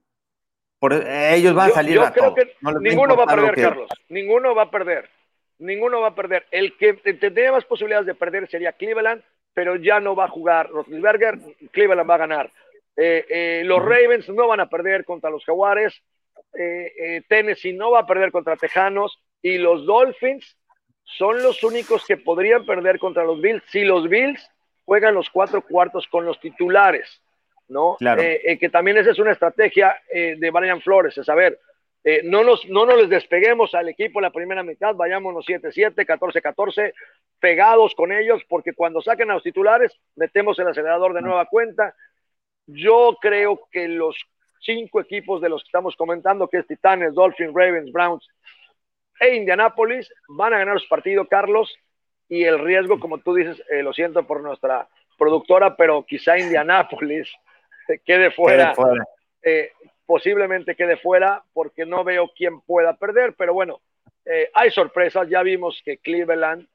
Por, 0.78 0.92
eh, 0.92 1.34
ellos 1.34 1.54
van 1.54 1.70
a 1.70 1.74
salir 1.74 1.98
a 1.98 2.12
creo 2.12 2.34
Que 2.34 2.54
ninguno 2.80 3.16
va 3.16 3.24
a 3.24 3.26
perder, 3.26 3.54
Carlos. 3.54 3.90
Ninguno 4.08 4.54
va 4.54 4.62
a 4.62 4.70
perder. 4.70 5.08
Ninguno 5.58 6.00
va 6.00 6.08
a 6.08 6.14
perder. 6.14 6.46
El 6.50 6.76
que 6.76 6.94
tendría 6.94 7.52
más 7.52 7.64
posibilidades 7.64 8.06
de 8.06 8.14
perder 8.14 8.48
sería 8.50 8.72
Cleveland, 8.72 9.22
pero 9.54 9.76
ya 9.76 10.00
no 10.00 10.14
va 10.14 10.26
a 10.26 10.28
jugar 10.28 10.68
Roethlisberger. 10.68 11.38
Cleveland 11.70 12.10
va 12.10 12.16
a 12.16 12.18
ganar. 12.18 12.50
Eh, 12.96 13.24
eh, 13.28 13.62
los 13.64 13.82
Ravens 13.82 14.28
no 14.28 14.46
van 14.46 14.60
a 14.60 14.68
perder 14.68 15.04
contra 15.04 15.30
los 15.30 15.44
Jaguares. 15.44 16.02
Tennessee 17.28 17.72
no 17.72 17.92
va 17.92 18.00
a 18.00 18.06
perder 18.06 18.30
contra 18.30 18.56
Tejanos. 18.56 19.18
Y 19.40 19.58
los 19.58 19.86
Dolphins 19.86 20.56
son 21.04 21.42
los 21.42 21.62
únicos 21.62 22.04
que 22.06 22.16
podrían 22.16 22.64
perder 22.66 22.98
contra 22.98 23.24
los 23.24 23.40
Bills. 23.40 23.62
Si 23.68 23.84
los 23.84 24.08
Bills 24.08 24.50
juegan 24.84 25.14
los 25.14 25.30
cuatro 25.30 25.62
cuartos 25.62 26.06
con 26.08 26.24
los 26.24 26.38
titulares, 26.40 27.22
¿no? 27.68 27.96
Claro. 27.98 28.22
Eh, 28.22 28.40
eh, 28.44 28.58
que 28.58 28.68
también 28.68 28.98
esa 28.98 29.10
es 29.10 29.18
una 29.18 29.32
estrategia 29.32 29.96
eh, 30.12 30.36
de 30.38 30.50
Brian 30.50 30.80
Flores, 30.80 31.16
es 31.16 31.26
saber, 31.26 31.58
no, 32.24 32.44
nos, 32.44 32.68
no 32.68 32.84
nos 32.84 32.98
les 32.98 33.08
despeguemos 33.08 33.74
al 33.74 33.88
equipo 33.88 34.18
en 34.18 34.24
la 34.24 34.30
primera 34.30 34.62
mitad, 34.62 34.94
vayámonos 34.94 35.46
7-7, 35.46 36.04
14-14, 36.04 36.92
pegados 37.40 37.94
con 37.94 38.12
ellos, 38.12 38.42
porque 38.46 38.74
cuando 38.74 39.00
saquen 39.00 39.30
a 39.30 39.34
los 39.34 39.42
titulares, 39.42 39.98
metemos 40.14 40.58
el 40.58 40.68
acelerador 40.68 41.14
de 41.14 41.22
nueva 41.22 41.46
cuenta. 41.46 41.94
Yo 42.66 43.16
creo 43.22 43.68
que 43.72 43.88
los 43.88 44.16
cinco 44.60 45.00
equipos 45.00 45.40
de 45.40 45.48
los 45.48 45.62
que 45.62 45.68
estamos 45.68 45.96
comentando, 45.96 46.46
que 46.48 46.58
es 46.58 46.66
Titanes, 46.66 47.14
Dolphins, 47.14 47.54
Ravens, 47.54 47.90
Browns 47.90 48.28
e 49.20 49.36
Indianapolis, 49.36 50.12
van 50.28 50.52
a 50.52 50.58
ganar 50.58 50.78
su 50.80 50.88
partido, 50.88 51.26
Carlos, 51.26 51.74
y 52.28 52.44
el 52.44 52.58
riesgo, 52.58 52.98
como 52.98 53.18
tú 53.18 53.34
dices, 53.34 53.62
eh, 53.70 53.82
lo 53.82 53.92
siento 53.92 54.26
por 54.26 54.40
nuestra 54.40 54.88
productora, 55.18 55.76
pero 55.76 56.04
quizá 56.04 56.38
Indianápolis 56.38 57.28
quede 58.04 58.30
fuera, 58.30 58.74
eh, 59.42 59.72
posiblemente 60.06 60.74
quede 60.74 60.96
fuera, 60.96 61.42
porque 61.52 61.84
no 61.86 62.04
veo 62.04 62.30
quién 62.36 62.60
pueda 62.60 62.96
perder, 62.96 63.34
pero 63.36 63.54
bueno, 63.54 63.80
eh, 64.24 64.50
hay 64.54 64.70
sorpresas, 64.70 65.28
ya 65.28 65.42
vimos 65.42 65.80
que 65.84 65.98
Cleveland 65.98 66.66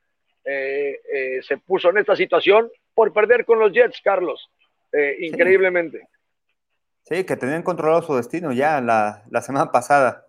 se 0.44 1.58
puso 1.64 1.92
en 1.92 2.00
esta 2.00 2.16
situación 2.16 2.72
por 2.96 3.14
perder 3.14 3.46
con 3.46 3.60
los 3.60 3.72
Jets, 3.72 4.02
Carlos, 4.04 4.50
increíblemente. 5.20 6.08
Sí, 7.04 7.24
que 7.24 7.36
tenían 7.36 7.62
controlado 7.62 8.02
su 8.02 8.16
destino 8.16 8.52
ya 8.52 8.82
la, 8.82 9.22
la 9.30 9.42
semana 9.44 9.72
pasada. 9.72 10.26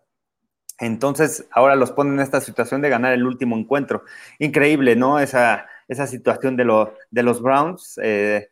Entonces, 0.81 1.47
ahora 1.51 1.77
los 1.77 1.93
ponen 1.93 2.15
en 2.15 2.21
esta 2.21 2.41
situación 2.41 2.81
de 2.81 2.89
ganar 2.89 3.13
el 3.13 3.27
último 3.27 3.57
encuentro. 3.57 4.05
Increíble, 4.39 4.97
¿no? 4.97 5.21
Esa, 5.21 5.67
esa 5.89 6.07
situación 6.07 6.57
de, 6.57 6.89
de 7.11 7.23
los 7.23 7.43
Browns. 7.43 8.01
Eh, 8.03 8.49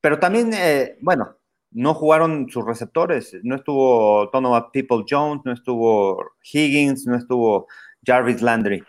pero 0.00 0.18
también, 0.18 0.52
eh, 0.54 0.96
bueno, 1.00 1.36
no 1.70 1.92
jugaron 1.92 2.48
sus 2.48 2.64
receptores. 2.64 3.36
No 3.42 3.56
estuvo 3.56 4.30
Donovan 4.32 4.70
People 4.72 5.04
Jones, 5.08 5.42
no 5.44 5.52
estuvo 5.52 6.32
Higgins, 6.42 7.06
no 7.06 7.16
estuvo 7.16 7.66
Jarvis 8.06 8.40
Landry. 8.40 8.82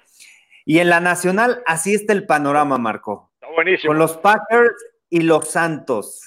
Y 0.63 0.79
en 0.79 0.89
la 0.89 0.99
nacional, 0.99 1.61
así 1.65 1.93
está 1.93 2.13
el 2.13 2.25
panorama, 2.25 2.77
Marco. 2.77 3.31
Está 3.35 3.53
buenísimo. 3.53 3.89
Con 3.89 3.99
los 3.99 4.17
Packers 4.17 4.73
y 5.09 5.21
los 5.21 5.49
Santos. 5.49 6.21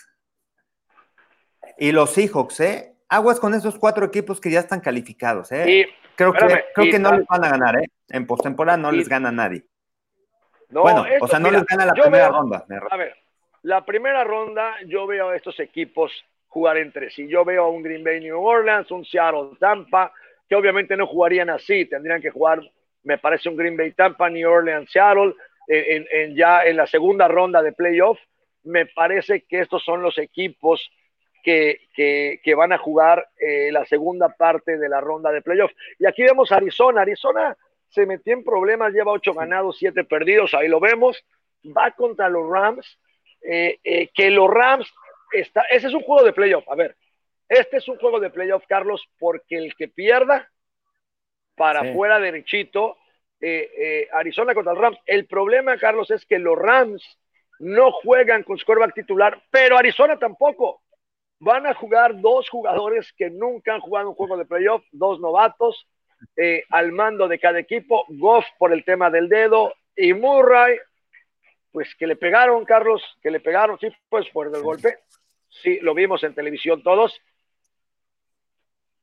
Y 1.78 1.92
los 1.92 2.10
Seahawks, 2.10 2.60
¿eh? 2.60 2.94
Aguas 3.08 3.40
con 3.40 3.54
esos 3.54 3.78
cuatro 3.78 4.04
equipos 4.04 4.40
que 4.40 4.50
ya 4.50 4.60
están 4.60 4.80
calificados, 4.80 5.50
¿eh? 5.52 5.86
Creo 6.18 6.32
que, 6.32 6.64
creo 6.74 6.90
que 6.90 6.98
no 6.98 7.16
les 7.16 7.26
van 7.26 7.44
a 7.44 7.50
ganar, 7.50 7.76
¿eh? 7.80 7.86
En 8.08 8.26
postemporada 8.26 8.76
no 8.76 8.90
les 8.90 9.08
gana 9.08 9.30
nadie. 9.30 9.64
bueno, 10.70 11.06
o 11.20 11.28
sea, 11.28 11.38
no 11.38 11.50
les 11.50 11.64
gana 11.64 11.86
la 11.86 11.92
primera 11.92 12.28
ronda. 12.28 12.64
A 12.90 12.96
ver, 12.96 13.14
la 13.62 13.84
primera 13.84 14.24
ronda 14.24 14.74
yo 14.86 15.06
veo 15.06 15.30
a 15.30 15.36
estos 15.36 15.58
equipos 15.60 16.12
jugar 16.48 16.78
entre 16.78 17.10
sí. 17.10 17.28
Yo 17.28 17.44
veo 17.44 17.64
a 17.64 17.68
un 17.68 17.82
Green 17.82 18.02
Bay 18.02 18.20
New 18.20 18.40
Orleans, 18.40 18.90
un 18.90 19.04
Seattle 19.04 19.56
Tampa, 19.60 20.12
que 20.48 20.56
obviamente 20.56 20.96
no 20.96 21.06
jugarían 21.06 21.50
así, 21.50 21.84
tendrían 21.84 22.20
que 22.20 22.30
jugar, 22.30 22.60
me 23.04 23.18
parece 23.18 23.48
un 23.48 23.56
Green 23.56 23.76
Bay 23.76 23.92
Tampa, 23.92 24.28
New 24.28 24.50
Orleans, 24.50 24.90
Seattle, 24.90 25.34
en, 25.68 26.34
ya 26.34 26.64
en 26.64 26.76
la 26.76 26.86
segunda 26.86 27.28
ronda 27.28 27.62
de 27.62 27.72
playoff. 27.72 28.18
Me 28.64 28.86
parece 28.86 29.42
que 29.42 29.60
estos 29.60 29.84
son 29.84 30.02
los 30.02 30.18
equipos 30.18 30.90
que, 31.42 31.80
que, 31.94 32.54
van 32.54 32.72
a 32.72 32.78
jugar 32.78 33.28
eh, 33.40 33.70
la 33.72 33.84
segunda 33.86 34.28
parte 34.28 34.78
de 34.78 34.88
la 34.88 35.00
ronda 35.00 35.30
de 35.30 35.42
playoff. 35.42 35.72
Y 35.98 36.06
aquí 36.06 36.22
vemos 36.22 36.52
Arizona. 36.52 37.02
Arizona 37.02 37.56
se 37.88 38.06
metió 38.06 38.34
en 38.34 38.44
problemas, 38.44 38.92
lleva 38.92 39.12
ocho 39.12 39.34
ganados, 39.34 39.78
siete 39.78 40.04
perdidos, 40.04 40.54
ahí 40.54 40.68
lo 40.68 40.80
vemos. 40.80 41.24
Va 41.64 41.90
contra 41.92 42.28
los 42.28 42.48
Rams, 42.48 42.98
eh, 43.42 43.78
eh, 43.82 44.08
que 44.14 44.30
los 44.30 44.48
Rams 44.48 44.92
ese 45.32 45.86
es 45.86 45.94
un 45.94 46.02
juego 46.02 46.24
de 46.24 46.32
playoff. 46.32 46.68
A 46.68 46.74
ver, 46.74 46.96
este 47.48 47.78
es 47.78 47.88
un 47.88 47.96
juego 47.98 48.20
de 48.20 48.30
playoff, 48.30 48.64
Carlos, 48.66 49.06
porque 49.18 49.56
el 49.56 49.74
que 49.76 49.88
pierda 49.88 50.50
para 51.54 51.80
afuera 51.80 52.20
derechito, 52.20 52.96
eh, 53.40 53.70
eh, 53.76 54.08
Arizona 54.12 54.54
contra 54.54 54.72
los 54.72 54.82
Rams. 54.82 54.98
El 55.06 55.26
problema, 55.26 55.76
Carlos, 55.76 56.10
es 56.10 56.24
que 56.24 56.38
los 56.38 56.56
Rams 56.56 57.02
no 57.58 57.90
juegan 57.90 58.44
con 58.44 58.58
su 58.58 58.64
titular, 58.94 59.42
pero 59.50 59.76
Arizona 59.76 60.18
tampoco. 60.18 60.82
Van 61.40 61.66
a 61.66 61.74
jugar 61.74 62.20
dos 62.20 62.48
jugadores 62.48 63.12
que 63.16 63.30
nunca 63.30 63.74
han 63.74 63.80
jugado 63.80 64.10
un 64.10 64.14
juego 64.14 64.36
de 64.36 64.44
playoff, 64.44 64.84
dos 64.92 65.20
novatos 65.20 65.86
eh, 66.36 66.64
al 66.70 66.92
mando 66.92 67.28
de 67.28 67.38
cada 67.38 67.58
equipo. 67.58 68.04
Goff 68.08 68.44
por 68.58 68.72
el 68.72 68.84
tema 68.84 69.10
del 69.10 69.28
dedo 69.28 69.74
y 69.96 70.14
Murray, 70.14 70.78
pues 71.72 71.94
que 71.96 72.06
le 72.06 72.16
pegaron, 72.16 72.64
Carlos, 72.64 73.02
que 73.22 73.30
le 73.30 73.40
pegaron, 73.40 73.78
sí, 73.78 73.88
pues 74.08 74.28
por 74.30 74.46
el 74.46 74.62
golpe. 74.62 74.98
Sí, 75.48 75.78
lo 75.80 75.94
vimos 75.94 76.22
en 76.24 76.34
televisión 76.34 76.82
todos. 76.82 77.20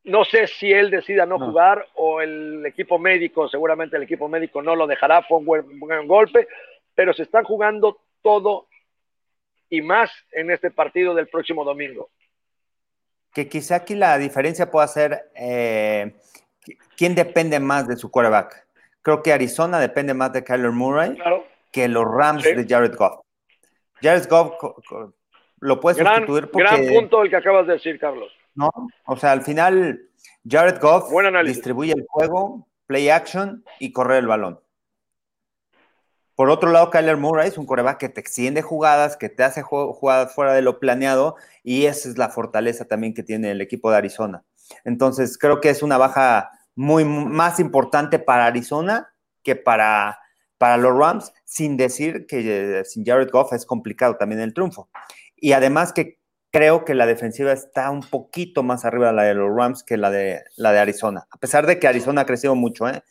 No 0.04 0.24
sé 0.24 0.48
si 0.48 0.72
él 0.72 0.92
decida 0.92 1.26
no, 1.26 1.40
jugar 1.40 1.88
o 1.96 2.22
el 2.22 2.64
equipo 2.66 3.00
médico, 3.00 3.50
seguramente 3.50 3.98
el 3.98 4.04
equipo 4.04 4.30
médico 4.30 4.62
no 4.62 4.76
lo 4.76 4.86
dejará, 4.86 5.24
fue 5.24 5.40
un 5.40 5.46
buen, 5.46 6.08
golpe, 6.08 6.48
pero 6.94 7.12
se 7.12 7.24
están 7.24 7.44
jugando 7.44 7.98
todo 8.22 8.68
y 9.68 9.82
más 9.82 10.12
en 10.32 10.52
este 10.52 10.70
partido 10.70 11.16
del 11.16 11.28
próximo 11.28 11.64
domingo. 11.64 12.10
Que 13.36 13.48
quizá 13.50 13.76
aquí 13.76 13.94
la 13.94 14.18
diferencia 14.18 14.72
pueda 14.72 14.88
ser 14.88 15.30
eh, 15.36 16.16
quién 16.96 17.14
depende 17.14 17.60
más 17.60 17.88
de 17.88 17.98
su 17.98 18.10
quarterback. 18.10 18.66
Creo 19.02 19.22
que 19.22 19.34
Arizona 19.34 19.80
depende 19.80 20.14
más 20.14 20.34
de 20.34 20.44
Kyler 20.44 20.72
Murray 20.72 21.18
que 21.72 21.88
los 21.90 22.06
Rams 22.06 22.44
de 22.44 22.66
Jared 22.68 22.96
Goff. 22.96 23.20
Jared 24.02 24.28
Goff 24.30 24.54
lo 25.60 25.80
puedes 25.80 25.98
sustituir 25.98 26.50
porque... 26.50 26.64
Gran 26.64 26.88
punto 26.88 27.22
el 27.24 27.30
que 27.30 27.36
acabas 27.36 27.68
de 27.68 27.74
decir, 27.74 28.00
Carlos. 28.00 28.32
No, 28.56 28.72
o 29.06 29.18
sea, 29.18 29.34
al 29.34 29.42
final 29.42 30.10
Jared 30.50 30.80
Goff 30.80 31.12
distribuye 31.44 31.92
el 31.92 32.06
juego, 32.08 32.66
play 32.88 33.10
action 33.10 33.66
y 33.80 33.92
correr 33.92 34.20
el 34.20 34.28
balón. 34.28 34.60
Por 36.36 36.50
otro 36.50 36.72
lado, 36.72 36.90
Kyler 36.90 37.18
Murray 37.18 37.48
es 37.48 37.58
un 37.58 37.66
coreback 37.66 37.98
que 37.98 38.10
te 38.10 38.20
extiende 38.20 38.62
jugadas, 38.62 39.16
que 39.16 39.30
te 39.30 39.44
hace 39.44 39.62
jugadas 39.62 40.34
fuera 40.34 40.54
de 40.54 40.62
lo 40.62 40.80
planeado 40.80 41.36
y 41.64 41.86
esa 41.86 42.10
es 42.10 42.18
la 42.18 42.30
fortaleza 42.30 42.86
también 42.86 43.14
que 43.14 43.24
tiene 43.24 43.52
el 43.52 43.62
equipo 43.62 43.90
de 43.90 43.98
Arizona. 43.98 44.44
Entonces, 44.84 45.38
creo 45.38 45.62
que 45.62 45.70
es 45.70 45.82
una 45.82 45.98
baja 45.98 46.52
muy 46.76 47.06
más 47.06 47.60
importante 47.60 48.20
para 48.20 48.48
Arizona 48.48 49.14
que 49.44 49.56
para, 49.56 50.20
para 50.58 50.76
los 50.76 50.98
Rams, 50.98 51.32
sin 51.46 51.78
decir 51.78 52.26
que 52.28 52.80
eh, 52.80 52.86
sin 52.86 53.06
Jared 53.06 53.30
Goff 53.32 53.54
es 53.54 53.66
complicado 53.66 54.18
también 54.18 54.42
el 54.42 54.54
triunfo. 54.54 54.90
Y 55.38 55.54
además 55.54 55.94
que 55.94 56.20
creo 56.52 56.84
que 56.84 56.96
la 56.96 57.06
defensiva 57.06 57.54
está 57.54 57.90
un 57.92 58.02
poquito 58.02 58.64
más 58.64 58.84
arriba 58.84 59.08
de 59.08 59.14
la 59.14 59.24
de 59.24 59.36
los 59.36 59.56
Rams 59.56 59.84
que 59.84 59.98
la 59.98 60.10
de, 60.10 60.44
la 60.58 60.72
de 60.72 60.80
Arizona, 60.80 61.28
a 61.30 61.38
pesar 61.38 61.66
de 61.66 61.80
que 61.80 61.88
Arizona 61.88 62.22
ha 62.22 62.26
crecido 62.26 62.56
mucho. 62.56 62.88
¿eh? 62.90 63.04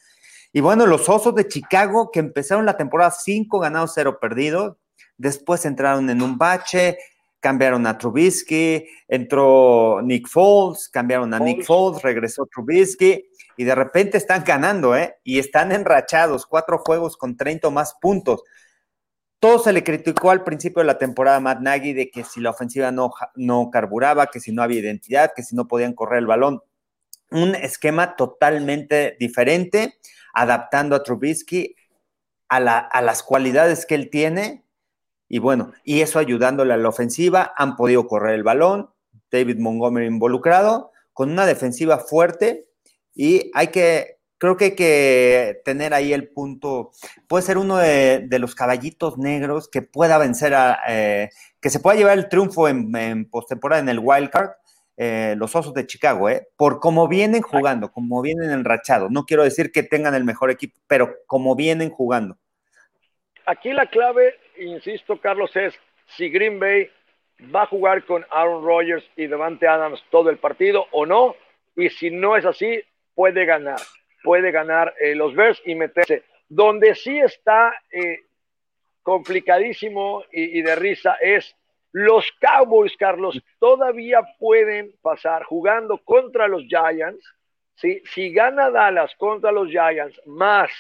Y 0.57 0.61
bueno, 0.61 0.87
los 0.87 1.09
Osos 1.09 1.35
de 1.35 1.49
Chicago 1.49 2.13
que 2.13 2.21
empezaron 2.21 2.65
la 2.65 2.77
temporada 2.77 3.11
5 3.11 3.59
ganados, 3.59 3.91
0 3.97 4.19
perdidos, 4.21 4.77
después 5.19 5.65
entraron 5.65 6.09
en 6.11 6.23
un 6.23 6.39
bache, 6.39 6.97
cambiaron 7.41 7.85
a 7.89 7.99
Trubisky, 7.99 8.87
entró 9.09 10.01
Nick 10.05 10.29
Foles, 10.29 10.89
cambiaron 10.89 11.35
a 11.35 11.41
Nick 11.41 11.65
Foles, 11.65 12.03
regresó 12.03 12.47
Trubisky 12.47 13.25
y 13.57 13.65
de 13.65 13.75
repente 13.75 14.17
están 14.17 14.45
ganando, 14.45 14.95
¿eh? 14.97 15.17
Y 15.25 15.41
están 15.41 15.73
enrachados, 15.73 16.47
cuatro 16.47 16.79
juegos 16.79 17.17
con 17.17 17.37
30 17.37 17.71
más 17.71 17.97
puntos. 18.01 18.45
Todo 19.41 19.59
se 19.59 19.73
le 19.73 19.83
criticó 19.83 20.31
al 20.31 20.45
principio 20.45 20.83
de 20.83 20.87
la 20.87 20.99
temporada 20.99 21.39
a 21.39 21.41
Matt 21.41 21.63
Nagy 21.63 21.95
de 21.95 22.11
que 22.11 22.23
si 22.23 22.41
la 22.41 22.51
ofensiva 22.51 22.93
no, 22.93 23.11
no 23.35 23.71
carburaba, 23.73 24.29
que 24.29 24.39
si 24.39 24.53
no 24.53 24.63
había 24.63 24.79
identidad, 24.79 25.33
que 25.35 25.43
si 25.43 25.57
no 25.57 25.67
podían 25.67 25.95
correr 25.95 26.21
el 26.21 26.27
balón. 26.27 26.61
Un 27.33 27.57
esquema 27.57 28.15
totalmente 28.15 29.17
diferente, 29.19 29.99
adaptando 30.35 30.97
a 30.97 31.03
Trubisky 31.03 31.77
a, 32.49 32.57
a 32.57 33.03
las 33.03 33.23
cualidades 33.23 33.87
que 33.87 33.95
él 33.95 34.11
tiene. 34.11 34.65
Y 35.29 35.39
bueno, 35.39 35.73
y 35.85 36.01
eso 36.01 36.19
ayudándole 36.19 36.75
a 36.75 36.77
la 36.77 36.89
ofensiva. 36.89 37.53
Han 37.57 37.77
podido 37.77 38.07
correr 38.07 38.35
el 38.35 38.43
balón. 38.43 38.91
David 39.31 39.59
Montgomery 39.59 40.07
involucrado, 40.07 40.93
con 41.13 41.31
una 41.31 41.47
defensiva 41.47 41.99
fuerte. 41.99 42.69
Y 43.15 43.51
hay 43.55 43.69
que 43.69 44.15
creo 44.45 44.59
que 44.59 44.65
hay 44.67 44.75
que 44.75 45.63
tener 45.65 45.95
ahí 45.95 46.13
el 46.13 46.29
punto, 46.29 46.91
puede 47.29 47.43
ser 47.45 47.57
uno 47.57 47.79
de, 47.79 48.29
los 48.39 48.55
caballitos 48.55 49.17
negros 49.17 49.69
que 49.69 49.81
pueda 49.81 50.19
vencer 50.19 50.55
a, 50.55 50.81
eh, 50.87 51.31
que 51.61 51.71
se 51.71 51.81
pueda 51.81 51.97
llevar 51.97 52.19
el 52.19 52.29
triunfo 52.29 52.69
en, 52.69 52.95
en 52.95 53.31
postemporada 53.31 53.81
en 53.81 53.89
el 53.89 54.01
wild 54.01 54.29
card, 54.29 54.51
eh, 54.97 55.35
los 55.37 55.55
Osos 55.55 55.75
de 55.75 55.87
Chicago, 55.87 56.29
¿eh? 56.29 56.49
por 56.57 56.81
cómo 56.81 57.09
vienen 57.09 57.43
jugando, 57.43 57.91
como 57.91 58.23
vienen 58.23 58.51
enrachados. 58.51 59.11
No 59.11 59.25
quiero 59.25 59.43
decir 59.43 59.73
que 59.73 59.83
tengan 59.83 60.15
el 60.15 60.25
mejor 60.25 60.51
equipo, 60.51 60.79
pero 60.87 61.15
como 61.27 61.57
vienen 61.57 61.91
jugando. 61.91 62.37
Aquí 63.47 63.73
la 63.73 63.87
clave, 63.87 64.35
insisto, 64.59 65.21
Carlos, 65.21 65.55
es 65.57 65.75
si 66.17 66.31
Green 66.31 66.59
Bay 66.59 66.91
va 67.55 67.63
a 67.63 67.67
jugar 67.67 68.05
con 68.05 68.25
Aaron 68.31 68.65
Rodgers 68.65 69.05
y 69.17 69.27
Devante 69.27 69.67
Adams 69.67 70.03
todo 70.11 70.31
el 70.31 70.39
partido 70.39 70.87
o 70.93 71.05
no, 71.05 71.35
y 71.77 71.91
si 71.91 72.11
no 72.11 72.37
es 72.37 72.45
así, 72.45 72.81
puede 73.15 73.45
ganar 73.45 73.81
puede 74.25 74.51
ganar 74.51 74.95
eh, 74.99 75.15
los 75.15 75.37
Bears 75.37 75.63
y 75.65 75.77
meterse. 75.77 76.25
Donde 76.49 76.95
sí 76.97 77.19
está 77.19 77.73
complicadísimo 79.03 80.25
y, 80.33 80.63
de 80.63 80.75
risa 80.75 81.17
es 81.21 81.55
los 81.95 82.27
Cowboys, 82.41 82.97
Carlos, 82.97 83.41
todavía 83.61 84.21
pueden 84.41 84.93
pasar 85.01 85.45
jugando 85.45 85.97
contra 85.99 86.49
los 86.49 86.65
Giants. 86.65 87.25
¿sí? 87.77 88.03
Si 88.13 88.33
gana 88.33 88.69
Dallas 88.69 89.15
contra 89.15 89.53
los 89.53 89.69
Giants 89.69 90.21
más 90.27 90.71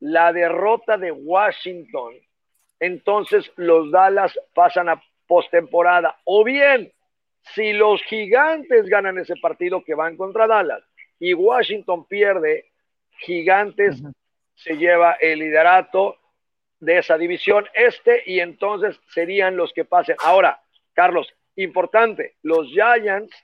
la 0.00 0.32
derrota 0.32 0.98
de 0.98 1.12
Washington, 1.12 2.14
entonces 2.80 3.52
los 3.54 3.92
Dallas 3.92 4.36
pasan 4.52 4.88
a 4.88 5.00
postemporada. 5.28 6.18
O 6.24 6.42
bien, 6.42 6.92
si 7.54 7.72
los 7.72 8.02
gigantes 8.02 8.86
ganan 8.86 9.16
ese 9.16 9.36
partido 9.36 9.84
que 9.84 9.94
van 9.94 10.16
contra 10.16 10.48
Dallas 10.48 10.82
y 11.20 11.34
Washington 11.34 12.04
pierde, 12.06 12.66
Gigantes 13.18 14.02
se 14.56 14.76
lleva 14.76 15.12
el 15.20 15.38
liderato 15.38 16.16
de 16.80 16.98
esa 16.98 17.18
división 17.18 17.66
este 17.74 18.22
y 18.26 18.40
entonces 18.40 19.00
serían 19.12 19.56
los 19.56 19.72
que 19.72 19.84
pasen. 19.84 20.16
Ahora, 20.24 20.60
Carlos, 20.92 21.32
importante, 21.56 22.36
los 22.42 22.68
Giants, 22.68 23.34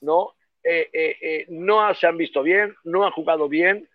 ¿no? 0.00 0.34
Eh, 0.62 0.88
eh, 0.92 1.16
eh, 1.22 1.46
no 1.48 1.94
se 1.94 2.06
han 2.06 2.18
visto 2.18 2.42
bien, 2.42 2.74
no 2.84 3.04
han 3.04 3.12
jugado 3.12 3.48
bien, 3.48 3.88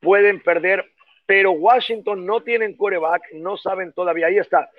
pueden 0.00 0.42
perder, 0.42 0.84
pero 1.26 1.52
Washington 1.52 2.24
no 2.24 2.42
tienen 2.42 2.76
coreback, 2.76 3.22
no 3.34 3.56
saben 3.58 3.92
todavía, 3.92 4.28
ahí 4.28 4.38
está. 4.38 4.70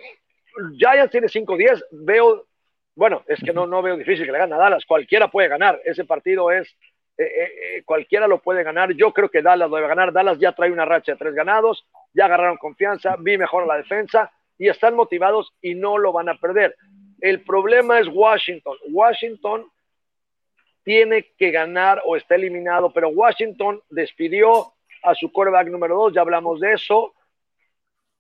Giants 0.78 1.12
tiene 1.12 1.28
5-10, 1.28 1.86
veo, 1.92 2.48
bueno, 2.96 3.24
es 3.28 3.40
que 3.40 3.54
no, 3.54 3.68
no 3.68 3.84
veo 3.84 3.98
difícil 3.98 4.26
que 4.26 4.32
le 4.32 4.40
gane 4.40 4.56
a 4.56 4.58
Dallas, 4.58 4.86
cualquiera 4.86 5.30
puede 5.30 5.48
ganar, 5.48 5.80
ese 5.86 6.06
partido 6.06 6.52
es 6.52 6.76
eh, 7.18 7.24
eh, 7.24 7.52
eh, 7.78 7.84
cualquiera 7.84 8.28
lo 8.28 8.42
puede 8.42 8.64
ganar. 8.64 8.94
Yo 8.94 9.12
creo 9.14 9.30
que 9.30 9.42
Dallas 9.42 9.70
lo 9.70 9.76
debe 9.76 9.88
ganar. 9.88 10.12
Dallas 10.12 10.40
ya 10.40 10.54
trae 10.54 10.72
una 10.72 10.86
racha 10.86 11.14
de 11.14 11.18
tres 11.18 11.34
ganados, 11.34 11.86
ya 12.14 12.26
agarraron 12.26 12.58
confianza, 12.58 13.16
vi 13.20 13.38
mejor 13.38 13.68
la 13.68 13.78
defensa 13.78 14.32
y 14.58 14.70
están 14.70 14.96
motivados 14.96 15.54
y 15.62 15.76
no 15.76 15.98
lo 15.98 16.12
van 16.12 16.30
a 16.30 16.36
perder. 16.36 16.76
El 17.20 17.44
problema 17.44 18.00
es 18.00 18.08
Washington. 18.08 18.78
Washington 18.90 19.72
tiene 20.84 21.32
que 21.38 21.52
ganar 21.52 22.02
o 22.06 22.16
está 22.16 22.36
eliminado, 22.36 22.92
pero 22.92 23.10
Washington 23.10 23.82
despidió 23.90 24.74
a 25.04 25.14
su 25.16 25.32
quarterback 25.32 25.68
número 25.68 25.96
dos, 25.96 26.14
ya 26.14 26.22
hablamos 26.22 26.60
de 26.60 26.74
eso, 26.74 27.14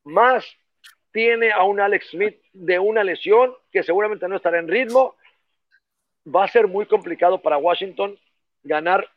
más 0.03 0.45
tiene 1.11 1.51
a 1.51 1.63
un 1.63 1.79
Alex 1.79 2.09
Smith 2.09 2.37
de 2.53 2.79
una 2.79 3.03
lesión 3.03 3.53
que 3.71 3.83
seguramente 3.83 4.27
no 4.27 4.35
estará 4.35 4.59
en 4.59 4.67
ritmo. 4.67 5.15
Va 6.23 6.45
a 6.45 6.47
ser 6.47 6.67
muy 6.67 6.85
complicado 6.85 7.41
para 7.41 7.57
Washington 7.57 8.17
ganar, 8.63 9.07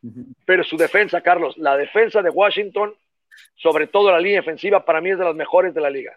pero 0.44 0.64
su 0.64 0.76
defensa, 0.76 1.20
Carlos, 1.20 1.56
la 1.58 1.76
defensa 1.76 2.22
de 2.22 2.30
Washington, 2.30 2.94
sobre 3.56 3.86
todo 3.86 4.10
la 4.10 4.20
línea 4.20 4.40
defensiva, 4.40 4.84
para 4.84 5.00
mí 5.00 5.10
es 5.10 5.18
de 5.18 5.24
las 5.24 5.34
mejores 5.34 5.74
de 5.74 5.80
la 5.80 5.90
liga. 5.90 6.16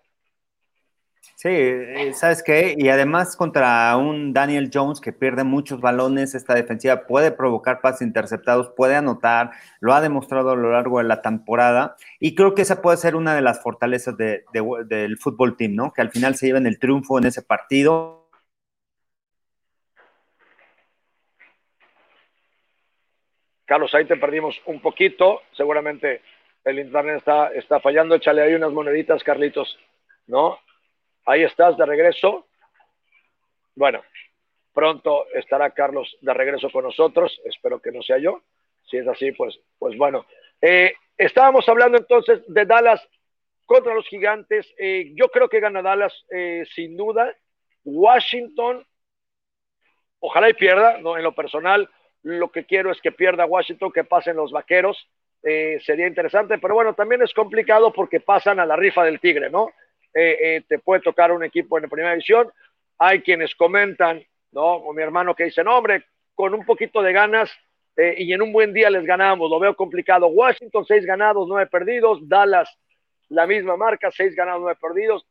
Sí, 1.36 1.50
eh, 1.50 2.14
¿sabes 2.16 2.42
qué? 2.42 2.74
Y 2.76 2.90
además 2.90 3.36
contra 3.36 3.96
un 3.96 4.34
Daniel 4.34 4.72
Jones 4.74 5.00
que 5.00 5.14
pierde 5.14 5.44
muchos 5.44 5.80
balones, 5.80 6.34
esta 6.34 6.56
defensiva 6.56 7.06
puede 7.06 7.32
provocar 7.32 7.80
pases 7.80 8.02
interceptados, 8.02 8.72
puede 8.76 8.96
anotar, 8.96 9.52
lo 9.80 9.94
ha 9.94 10.02
demostrado 10.02 10.50
a 10.50 10.56
lo 10.56 10.72
largo 10.72 10.98
de 10.98 11.04
la 11.04 11.22
temporada 11.22 11.96
y 12.20 12.34
creo 12.34 12.56
que 12.56 12.64
esa 12.64 12.82
puede 12.82 12.98
ser 12.98 13.16
una 13.16 13.36
de 13.36 13.42
las 13.42 13.62
fortalezas 13.62 14.16
del 14.18 15.18
fútbol 15.20 15.56
team, 15.58 15.76
¿no? 15.76 15.94
Que 15.94 16.02
al 16.02 16.10
final 16.10 16.36
se 16.36 16.48
lleven 16.48 16.66
el 16.66 16.80
triunfo 16.80 17.20
en 17.20 17.26
ese 17.26 17.44
partido. 17.44 18.17
Carlos, 23.68 23.94
ahí 23.94 24.06
te 24.06 24.16
perdimos 24.16 24.60
un 24.66 24.80
poquito, 24.80 25.44
seguramente 25.52 26.22
el 26.64 26.80
internet 26.80 27.18
está, 27.18 27.50
está 27.50 27.82
fallando, 27.82 28.16
échale 28.16 28.42
ahí 28.42 28.54
unas 28.54 28.72
moneditas, 28.72 29.24
Carlitos, 29.24 29.78
¿no? 30.26 30.58
Ahí 31.26 31.44
estás 31.44 31.76
de 31.78 31.86
regreso. 31.86 32.48
Bueno, 33.76 34.02
pronto 34.74 35.28
estará 35.34 35.72
Carlos 35.72 36.18
de 36.22 36.34
regreso 36.34 36.70
con 36.70 36.86
nosotros. 36.86 37.42
Espero 37.44 37.82
que 37.82 37.92
no 37.92 38.02
sea 38.02 38.18
yo. 38.18 38.42
Si 38.90 38.96
es 38.96 39.08
así, 39.08 39.34
pues, 39.34 39.60
pues 39.78 39.98
bueno. 39.98 40.26
Eh, 40.62 40.94
estábamos 41.18 41.68
hablando 41.68 41.98
entonces 41.98 42.42
de 42.48 42.66
Dallas 42.66 43.06
contra 43.66 43.94
los 43.94 44.08
gigantes. 44.08 44.66
Eh, 44.78 45.12
yo 45.14 45.28
creo 45.28 45.50
que 45.50 45.60
gana 45.60 45.82
Dallas 45.82 46.14
eh, 46.32 46.66
sin 46.74 46.96
duda. 46.96 47.36
Washington, 47.84 48.86
ojalá 50.20 50.50
y 50.50 50.54
pierda, 50.54 51.00
¿no? 51.00 51.18
En 51.18 51.24
lo 51.24 51.36
personal, 51.36 51.90
lo 52.28 52.52
que 52.52 52.66
quiero 52.66 52.92
es 52.92 53.00
que 53.02 53.12
pierda 53.12 53.46
Washington, 53.46 53.92
que 53.92 54.04
pasen 54.04 54.36
los 54.36 54.52
vaqueros. 54.52 55.08
sería 55.42 56.08
interesante, 56.08 56.58
pero 56.58 56.74
bueno, 56.74 56.94
también 56.94 57.22
es 57.22 57.34
complicado 57.34 57.94
porque 57.94 58.20
pasan 58.20 58.60
a 58.60 58.66
la 58.66 58.76
rifa 58.76 59.04
del 59.04 59.20
tigre, 59.20 59.50
¿no? 59.50 59.72
Eh, 60.20 60.38
eh, 60.42 60.64
te 60.68 60.80
puede 60.80 61.02
tocar 61.02 61.32
un 61.32 61.44
equipo 61.44 61.78
en 61.78 61.84
la 61.84 61.90
primera 61.90 62.12
división. 62.12 62.52
Hay 62.98 63.22
quienes 63.22 63.54
comentan, 63.54 64.24
¿no? 64.52 64.80
Como 64.80 64.94
mi 64.94 65.04
hermano 65.04 65.36
que 65.36 65.44
dice, 65.44 65.64
no, 65.64 65.78
hombre, 65.78 66.06
con 66.34 66.56
un 66.56 66.66
poquito 66.66 67.04
de 67.04 67.14
ganas 67.14 67.52
eh, 67.96 68.16
y 68.18 68.34
en 68.34 68.42
un 68.42 68.52
buen 68.52 68.74
día 68.74 68.90
les 68.90 69.06
ganamos. 69.06 69.48
Lo 69.48 69.60
veo 69.60 69.76
complicado. 69.76 70.26
Washington, 70.26 70.86
seis 70.86 71.06
ganados, 71.06 71.48
nueve 71.48 71.70
perdidos. 71.70 72.28
Dallas, 72.28 72.68
la 73.30 73.46
misma 73.46 73.78
marca, 73.78 74.10
seis 74.12 74.36
ganados, 74.36 74.62
nueve 74.62 74.80
perdidos. 74.82 75.24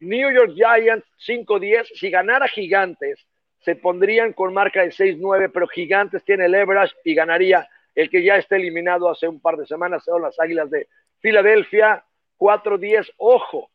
New 0.00 0.30
York 0.30 0.52
Giants, 0.54 1.06
5-10. 1.26 1.86
Si 1.94 2.10
ganara 2.10 2.48
Gigantes, 2.48 3.26
se 3.60 3.76
pondrían 3.76 4.32
con 4.32 4.54
marca 4.54 4.82
de 4.82 4.90
6-9, 4.90 5.50
pero 5.52 5.66
Gigantes 5.66 6.24
tiene 6.24 6.46
el 6.46 6.56
y 7.04 7.14
ganaría 7.14 7.68
el 7.94 8.08
que 8.08 8.22
ya 8.22 8.36
está 8.36 8.56
eliminado 8.56 9.08
hace 9.08 9.26
un 9.26 9.40
par 9.40 9.56
de 9.56 9.66
semanas, 9.66 10.04
son 10.04 10.22
las 10.22 10.38
Águilas 10.38 10.70
de 10.70 10.88
Filadelfia, 11.20 12.04
4-10. 12.38 13.12
Ojo, 13.16 13.70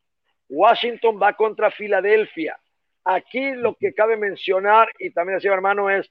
Washington 0.47 1.19
va 1.21 1.33
contra 1.33 1.71
Filadelfia. 1.71 2.57
Aquí 3.03 3.51
lo 3.51 3.75
que 3.75 3.93
cabe 3.93 4.15
mencionar, 4.15 4.89
y 4.97 5.09
también 5.09 5.37
decía 5.37 5.51
hermano, 5.51 5.89
es 5.89 6.09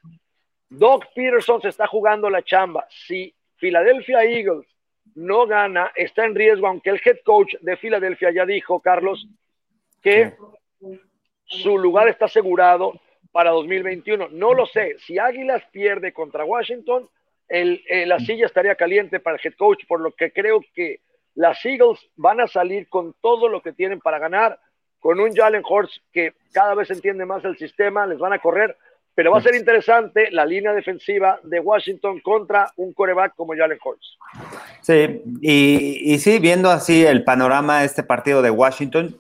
Doc 0.69 1.07
Peterson 1.15 1.63
se 1.63 1.69
está 1.69 1.87
jugando 1.87 2.29
la 2.29 2.43
chamba. 2.43 2.87
Si 2.91 3.35
Philadelphia 3.57 4.25
Eagles 4.25 4.67
no 5.15 5.47
gana, 5.47 5.91
está 5.95 6.27
en 6.27 6.35
riesgo, 6.35 6.67
aunque 6.67 6.91
el 6.91 7.01
head 7.03 7.19
coach 7.25 7.55
de 7.61 7.77
Filadelfia 7.77 8.31
ya 8.31 8.45
dijo, 8.45 8.81
Carlos, 8.81 9.27
que 10.03 10.35
su 11.45 11.79
lugar 11.79 12.09
está 12.09 12.27
asegurado 12.27 13.01
para 13.33 13.51
2021. 13.51 14.29
No 14.31 14.55
lo 14.55 14.67
sé. 14.67 14.97
Si 14.99 15.19
Águilas 15.19 15.63
pierde 15.73 16.13
contra 16.13 16.45
Washington, 16.45 17.09
eh, 17.49 18.07
la 18.07 18.19
silla 18.19 18.47
estaría 18.47 18.75
caliente 18.77 19.21
para 19.21 19.37
el 19.37 19.43
head 19.45 19.55
coach, 19.59 19.85
por 19.87 20.01
lo 20.01 20.13
que 20.13 20.33
creo 20.33 20.61
que 20.75 21.01
las 21.35 21.65
Eagles 21.65 21.99
van 22.17 22.41
a 22.41 22.47
salir 22.47 22.89
con 22.89 23.15
todo 23.21 23.49
lo 23.49 23.63
que 23.63 23.73
tienen 23.73 24.01
para 24.01 24.19
ganar, 24.19 24.59
con 25.01 25.19
un 25.19 25.35
Jalen 25.35 25.63
Horst 25.65 25.97
que 26.13 26.33
cada 26.53 26.75
vez 26.75 26.91
entiende 26.91 27.27
más 27.27 27.45
el 27.45 27.57
sistema, 27.59 28.07
les 28.07 28.19
van 28.19 28.33
a 28.33 28.39
correr, 28.39 28.77
pero 29.15 29.33
va 29.33 29.39
a 29.39 29.43
ser 29.43 29.55
interesante 29.55 30.31
la 30.31 30.47
línea 30.47 30.73
defensiva 30.73 31.41
de 31.43 31.61
Washington 31.61 32.21
contra 32.21 32.71
un 32.77 32.93
coreback 32.93 33.35
como 33.35 33.55
Jalen 33.55 33.79
Horst. 33.83 34.05
Sí, 34.81 35.23
y, 35.43 36.19
sí, 36.19 36.39
viendo 36.39 36.71
así 36.71 37.05
el 37.05 37.25
panorama 37.25 37.81
de 37.81 37.87
este 37.87 38.03
partido 38.03 38.43
de 38.43 38.51
Washington, 38.51 39.17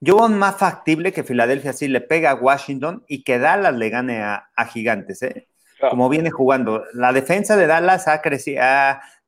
yo 0.00 0.16
veo 0.16 0.28
más 0.28 0.56
factible 0.56 1.12
que 1.12 1.24
Filadelfia 1.24 1.72
sí 1.72 1.88
le 1.88 2.00
pega 2.00 2.30
a 2.30 2.34
Washington 2.34 3.04
y 3.08 3.24
que 3.24 3.38
Dallas 3.38 3.74
le 3.74 3.88
gane 3.90 4.22
a, 4.22 4.48
Gigantes, 4.72 5.22
¿eh? 5.22 5.48
Como 5.90 6.08
viene 6.08 6.30
jugando. 6.30 6.84
La 6.94 7.12
defensa 7.12 7.56
de 7.56 7.66
Dallas 7.66 8.08
ha 8.08 8.22
crecido, 8.22 8.62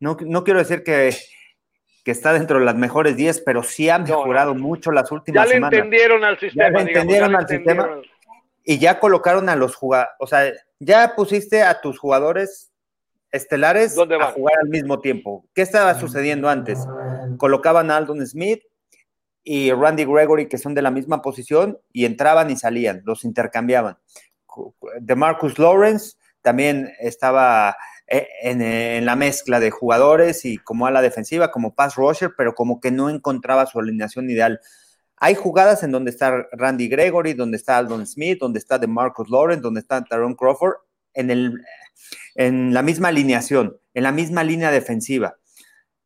no, 0.01 0.17
no 0.21 0.45
quiero 0.45 0.61
decir 0.61 0.83
que 0.83 1.15
que 2.09 2.13
está 2.13 2.33
dentro 2.33 2.59
de 2.59 2.65
las 2.65 2.75
mejores 2.75 3.17
10, 3.17 3.43
pero 3.43 3.63
sí 3.63 3.91
ha 3.91 3.99
mejorado 3.99 4.55
mucho 4.55 4.91
las 4.93 5.13
últimas 5.13 5.47
semanas. 5.47 5.71
Ya 5.71 5.77
le 5.77 5.85
entendieron 5.85 6.25
al 6.25 6.39
sistema. 6.39 6.65
Ya 6.65 6.71
le 6.71 6.81
entendieron 6.81 7.37
al 7.37 7.47
sistema 7.47 8.01
y 8.65 8.79
ya 8.79 8.99
colocaron 8.99 9.51
a 9.51 9.57
los 9.57 9.77
jugadores, 9.77 10.15
o 10.19 10.27
sea, 10.27 10.51
ya 10.79 11.13
pusiste 11.15 11.63
a 11.63 11.83
tus 11.83 11.99
jugadores 11.99 12.73
estelares 13.31 13.95
a 13.99 14.33
jugar 14.33 14.55
al 14.63 14.71
mismo 14.71 15.01
tiempo. 15.01 15.45
¿Qué 15.55 15.61
estaba 15.61 16.01
sucediendo 16.01 16.49
antes? 16.49 16.79
Colocaban 17.37 17.91
a 17.91 17.99
Aldon 17.99 18.27
Smith 18.27 18.63
y 19.51 19.73
Randy 19.73 20.05
Gregory, 20.05 20.47
que 20.47 20.59
son 20.59 20.75
de 20.75 20.83
la 20.83 20.91
misma 20.91 21.23
posición, 21.23 21.79
y 21.91 22.05
entraban 22.05 22.51
y 22.51 22.57
salían, 22.59 23.01
los 23.07 23.25
intercambiaban. 23.25 23.97
De 25.01 25.17
Marcus 25.17 25.59
Lawrence 25.59 26.17
también 26.43 26.93
estaba 27.01 27.75
eh, 28.07 28.29
en, 28.43 29.07
la 29.07 29.17
mezcla 29.17 29.59
de 29.59 29.71
jugadores 29.71 30.45
y 30.45 30.59
como 30.59 30.87
a 30.87 30.91
la 30.91 31.01
defensiva, 31.01 31.51
como 31.51 31.75
pass 31.75 31.95
rusher, 31.95 32.35
pero 32.37 32.55
como 32.55 32.79
que 32.79 32.91
no 32.91 33.09
encontraba 33.09 33.65
su 33.65 33.81
alineación 33.81 34.29
ideal. 34.29 34.61
Hay 35.17 35.35
jugadas 35.35 35.83
en 35.83 35.93
donde 35.93 36.11
está 36.11 36.47
Randy 36.53 36.89
Gregory, 36.89 37.33
donde 37.33 37.57
está 37.57 37.79
Aldon 37.79 38.07
Smith, 38.07 38.39
donde 38.39 38.59
está 38.59 38.79
DeMarcus 38.79 39.31
Lawrence, 39.31 39.63
donde 39.63 39.81
está 39.81 40.05
Tyrone 40.05 40.37
Crawford, 40.37 40.75
en, 41.15 41.31
el, 41.31 41.55
en 42.35 42.75
la 42.75 42.83
misma 42.83 43.09
alineación, 43.09 43.79
en 43.95 44.03
la 44.03 44.13
misma 44.13 44.45
línea 44.45 44.71
defensiva. 44.71 45.39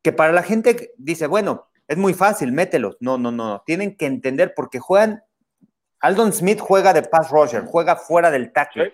Que 0.01 0.13
para 0.13 0.31
la 0.31 0.43
gente 0.43 0.93
dice, 0.97 1.27
bueno, 1.27 1.67
es 1.87 1.97
muy 1.97 2.13
fácil, 2.13 2.51
mételos. 2.51 2.97
No, 2.99 3.17
no, 3.17 3.31
no, 3.31 3.63
tienen 3.65 3.95
que 3.95 4.05
entender 4.05 4.53
porque 4.55 4.79
juegan. 4.79 5.23
Aldon 5.99 6.33
Smith 6.33 6.59
juega 6.59 6.93
de 6.93 7.03
pass 7.03 7.29
rusher, 7.29 7.63
juega 7.65 7.95
fuera 7.95 8.29
del 8.29 8.51
tackle. 8.51 8.93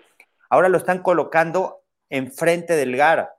Ahora 0.49 0.69
lo 0.69 0.77
están 0.77 1.01
colocando 1.01 1.83
enfrente 2.09 2.75
del 2.75 2.95
Gara. 2.95 3.35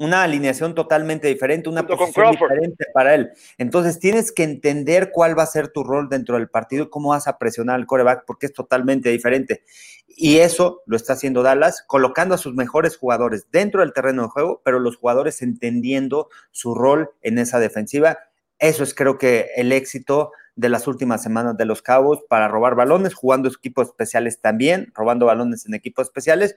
Una 0.00 0.22
alineación 0.22 0.76
totalmente 0.76 1.26
diferente, 1.26 1.68
una 1.68 1.84
posición 1.84 2.30
diferente 2.30 2.86
para 2.94 3.16
él. 3.16 3.32
Entonces 3.56 3.98
tienes 3.98 4.30
que 4.30 4.44
entender 4.44 5.10
cuál 5.12 5.36
va 5.36 5.42
a 5.42 5.46
ser 5.46 5.68
tu 5.68 5.82
rol 5.82 6.08
dentro 6.08 6.36
del 6.36 6.48
partido 6.48 6.84
y 6.84 6.90
cómo 6.90 7.10
vas 7.10 7.26
a 7.26 7.36
presionar 7.36 7.74
al 7.74 7.86
coreback, 7.86 8.24
porque 8.24 8.46
es 8.46 8.52
totalmente 8.52 9.10
diferente. 9.10 9.64
Y 10.06 10.38
eso 10.38 10.82
lo 10.86 10.96
está 10.96 11.14
haciendo 11.14 11.42
Dallas, 11.42 11.82
colocando 11.84 12.36
a 12.36 12.38
sus 12.38 12.54
mejores 12.54 12.96
jugadores 12.96 13.48
dentro 13.50 13.80
del 13.80 13.92
terreno 13.92 14.22
de 14.22 14.28
juego, 14.28 14.62
pero 14.64 14.78
los 14.78 14.96
jugadores 14.96 15.42
entendiendo 15.42 16.28
su 16.52 16.76
rol 16.76 17.10
en 17.22 17.38
esa 17.38 17.58
defensiva. 17.58 18.18
Eso 18.58 18.82
es 18.82 18.94
creo 18.94 19.18
que 19.18 19.50
el 19.56 19.72
éxito 19.72 20.32
de 20.56 20.68
las 20.68 20.86
últimas 20.88 21.22
semanas 21.22 21.56
de 21.56 21.64
los 21.64 21.82
Cabos 21.82 22.22
para 22.28 22.48
robar 22.48 22.74
balones, 22.74 23.14
jugando 23.14 23.48
equipos 23.48 23.88
especiales 23.88 24.40
también, 24.40 24.92
robando 24.94 25.26
balones 25.26 25.66
en 25.66 25.74
equipos 25.74 26.08
especiales 26.08 26.56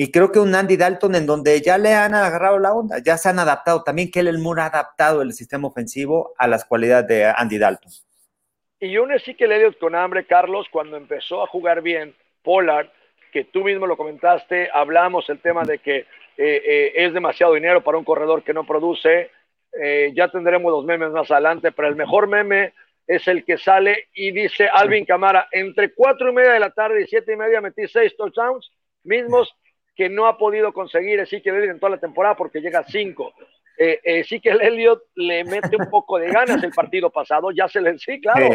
y 0.00 0.12
creo 0.12 0.30
que 0.30 0.38
un 0.38 0.54
Andy 0.54 0.76
Dalton 0.76 1.16
en 1.16 1.26
donde 1.26 1.60
ya 1.60 1.76
le 1.76 1.92
han 1.92 2.14
agarrado 2.14 2.60
la 2.60 2.72
onda, 2.72 2.98
ya 3.04 3.16
se 3.16 3.30
han 3.30 3.40
adaptado. 3.40 3.82
También 3.82 4.12
que 4.12 4.20
el 4.20 4.38
Moore 4.38 4.62
ha 4.62 4.66
adaptado 4.66 5.22
el 5.22 5.32
sistema 5.32 5.66
ofensivo 5.66 6.34
a 6.38 6.46
las 6.46 6.64
cualidades 6.64 7.08
de 7.08 7.24
Andy 7.24 7.58
Dalton. 7.58 7.90
Y 8.78 8.94
que 9.34 9.48
le 9.48 9.58
dio 9.58 9.76
con 9.76 9.96
hambre, 9.96 10.24
Carlos, 10.24 10.68
cuando 10.70 10.96
empezó 10.96 11.42
a 11.42 11.48
jugar 11.48 11.82
bien 11.82 12.14
Pollard, 12.44 12.86
que 13.32 13.42
tú 13.42 13.64
mismo 13.64 13.88
lo 13.88 13.96
comentaste, 13.96 14.70
hablamos 14.72 15.28
el 15.30 15.40
tema 15.40 15.64
de 15.64 15.80
que 15.80 15.96
eh, 15.96 16.06
eh, 16.36 16.92
es 16.94 17.12
demasiado 17.12 17.54
dinero 17.54 17.82
para 17.82 17.98
un 17.98 18.04
corredor 18.04 18.44
que 18.44 18.54
no 18.54 18.64
produce. 18.64 19.32
Eh, 19.72 20.12
ya 20.14 20.28
tendremos 20.28 20.72
los 20.72 20.84
memes 20.84 21.10
más 21.10 21.30
adelante, 21.30 21.72
pero 21.72 21.88
el 21.88 21.96
mejor 21.96 22.26
meme 22.26 22.72
es 23.06 23.26
el 23.26 23.44
que 23.44 23.58
sale 23.58 24.08
y 24.14 24.32
dice 24.32 24.68
Alvin 24.68 25.04
Camara, 25.04 25.48
entre 25.50 25.94
cuatro 25.94 26.30
y 26.30 26.34
media 26.34 26.52
de 26.52 26.60
la 26.60 26.70
tarde 26.70 27.02
y 27.02 27.06
siete 27.06 27.32
y 27.32 27.36
media 27.36 27.60
metí 27.60 27.86
seis 27.88 28.14
touchdowns, 28.16 28.70
mismos 29.04 29.54
que 29.96 30.08
no 30.08 30.26
ha 30.26 30.36
podido 30.36 30.72
conseguir 30.72 31.20
así 31.20 31.40
que 31.40 31.50
en 31.50 31.80
toda 31.80 31.90
la 31.90 31.98
temporada 31.98 32.36
porque 32.36 32.60
llega 32.60 32.80
a 32.80 32.84
cinco. 32.84 33.32
eh, 33.78 34.00
eh, 34.02 34.24
sí 34.24 34.40
que 34.40 34.50
el 34.50 34.60
Elliot 34.60 35.02
le 35.14 35.44
mete 35.44 35.76
un 35.76 35.88
poco 35.88 36.18
de 36.18 36.30
ganas 36.30 36.62
el 36.62 36.72
partido 36.72 37.10
pasado, 37.10 37.50
ya 37.50 37.68
se 37.68 37.80
le 37.80 37.98
sí, 37.98 38.20
claro. 38.20 38.48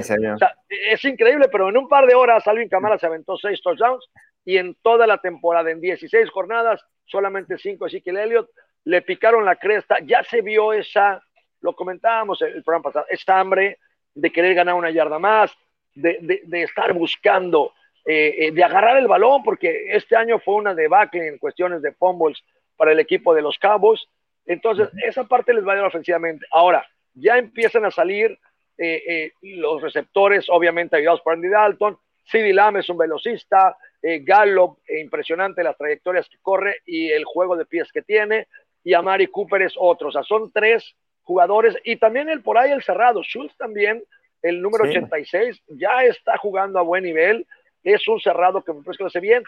es 0.69 1.05
increíble, 1.05 1.47
pero 1.51 1.69
en 1.69 1.77
un 1.77 1.87
par 1.87 2.05
de 2.05 2.13
horas 2.13 2.45
Alvin 2.47 2.69
Camara 2.69 2.99
se 2.99 3.07
aventó 3.07 3.37
seis 3.37 3.61
touchdowns 3.61 4.05
y 4.45 4.57
en 4.57 4.75
toda 4.81 5.07
la 5.07 5.17
temporada, 5.19 5.71
en 5.71 5.79
16 5.79 6.29
jornadas, 6.29 6.81
solamente 7.05 7.57
cinco, 7.57 7.85
así 7.85 8.01
que 8.01 8.09
el 8.09 8.17
Elliot 8.17 8.49
le 8.85 9.01
picaron 9.01 9.45
la 9.45 9.55
cresta, 9.55 9.97
ya 10.03 10.23
se 10.23 10.41
vio 10.41 10.73
esa, 10.73 11.23
lo 11.61 11.73
comentábamos 11.73 12.41
el 12.41 12.63
programa 12.63 12.83
pasado, 12.83 13.05
esta 13.09 13.39
hambre 13.39 13.79
de 14.13 14.31
querer 14.31 14.53
ganar 14.53 14.75
una 14.75 14.91
yarda 14.91 15.19
más, 15.19 15.51
de, 15.95 16.41
de, 16.43 16.63
estar 16.63 16.93
buscando, 16.93 17.73
eh, 18.05 18.51
de 18.51 18.63
agarrar 18.63 18.97
el 18.97 19.07
balón, 19.07 19.43
porque 19.43 19.95
este 19.95 20.15
año 20.15 20.39
fue 20.39 20.55
una 20.55 20.73
debacle 20.73 21.27
en 21.27 21.37
cuestiones 21.37 21.81
de 21.81 21.93
fumbles 21.93 22.43
para 22.75 22.91
el 22.91 22.99
equipo 22.99 23.33
de 23.33 23.41
los 23.41 23.57
Cabos 23.59 24.09
entonces, 24.45 24.89
esa 25.03 25.23
parte 25.25 25.53
les 25.53 25.65
va 25.65 25.73
a 25.73 25.77
dar 25.77 25.85
ofensivamente. 25.85 26.45
Ahora, 26.51 26.85
ya 27.13 27.37
empiezan 27.37 27.85
a 27.85 27.91
salir 27.91 28.37
eh, 28.77 29.03
eh, 29.07 29.31
los 29.41 29.81
receptores, 29.81 30.45
obviamente 30.49 30.97
ayudados 30.97 31.21
por 31.21 31.33
Andy 31.33 31.49
Dalton. 31.49 31.97
CD 32.25 32.53
Lamb 32.53 32.77
es 32.77 32.89
un 32.89 32.97
velocista. 32.97 33.77
Eh, 34.01 34.19
Gallup, 34.23 34.79
impresionante 34.89 35.63
las 35.63 35.77
trayectorias 35.77 36.27
que 36.27 36.37
corre 36.41 36.77
y 36.85 37.09
el 37.09 37.23
juego 37.23 37.55
de 37.55 37.65
pies 37.65 37.91
que 37.91 38.01
tiene. 38.01 38.47
Y 38.83 38.93
Amari 38.93 39.27
Cooper 39.27 39.61
es 39.61 39.73
otro. 39.77 40.09
O 40.09 40.11
sea, 40.11 40.23
son 40.23 40.51
tres 40.51 40.95
jugadores. 41.23 41.75
Y 41.83 41.95
también 41.97 42.29
el 42.29 42.41
por 42.41 42.57
ahí 42.57 42.71
el 42.71 42.83
cerrado. 42.83 43.23
Schultz 43.23 43.55
también, 43.57 44.03
el 44.41 44.61
número 44.61 44.85
86, 44.85 45.61
ya 45.67 46.03
está 46.03 46.37
jugando 46.37 46.79
a 46.79 46.83
buen 46.83 47.03
nivel. 47.03 47.47
Es 47.83 48.07
un 48.07 48.19
cerrado 48.19 48.63
que 48.63 48.73
me 48.73 48.81
parece 48.81 48.97
que 48.97 49.03
lo 49.03 49.07
hace 49.07 49.19
bien. 49.19 49.43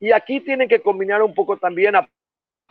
Y 0.00 0.12
aquí 0.12 0.40
tienen 0.40 0.68
que 0.68 0.80
combinar 0.80 1.22
un 1.22 1.34
poco 1.34 1.56
también 1.56 1.96
a 1.96 2.08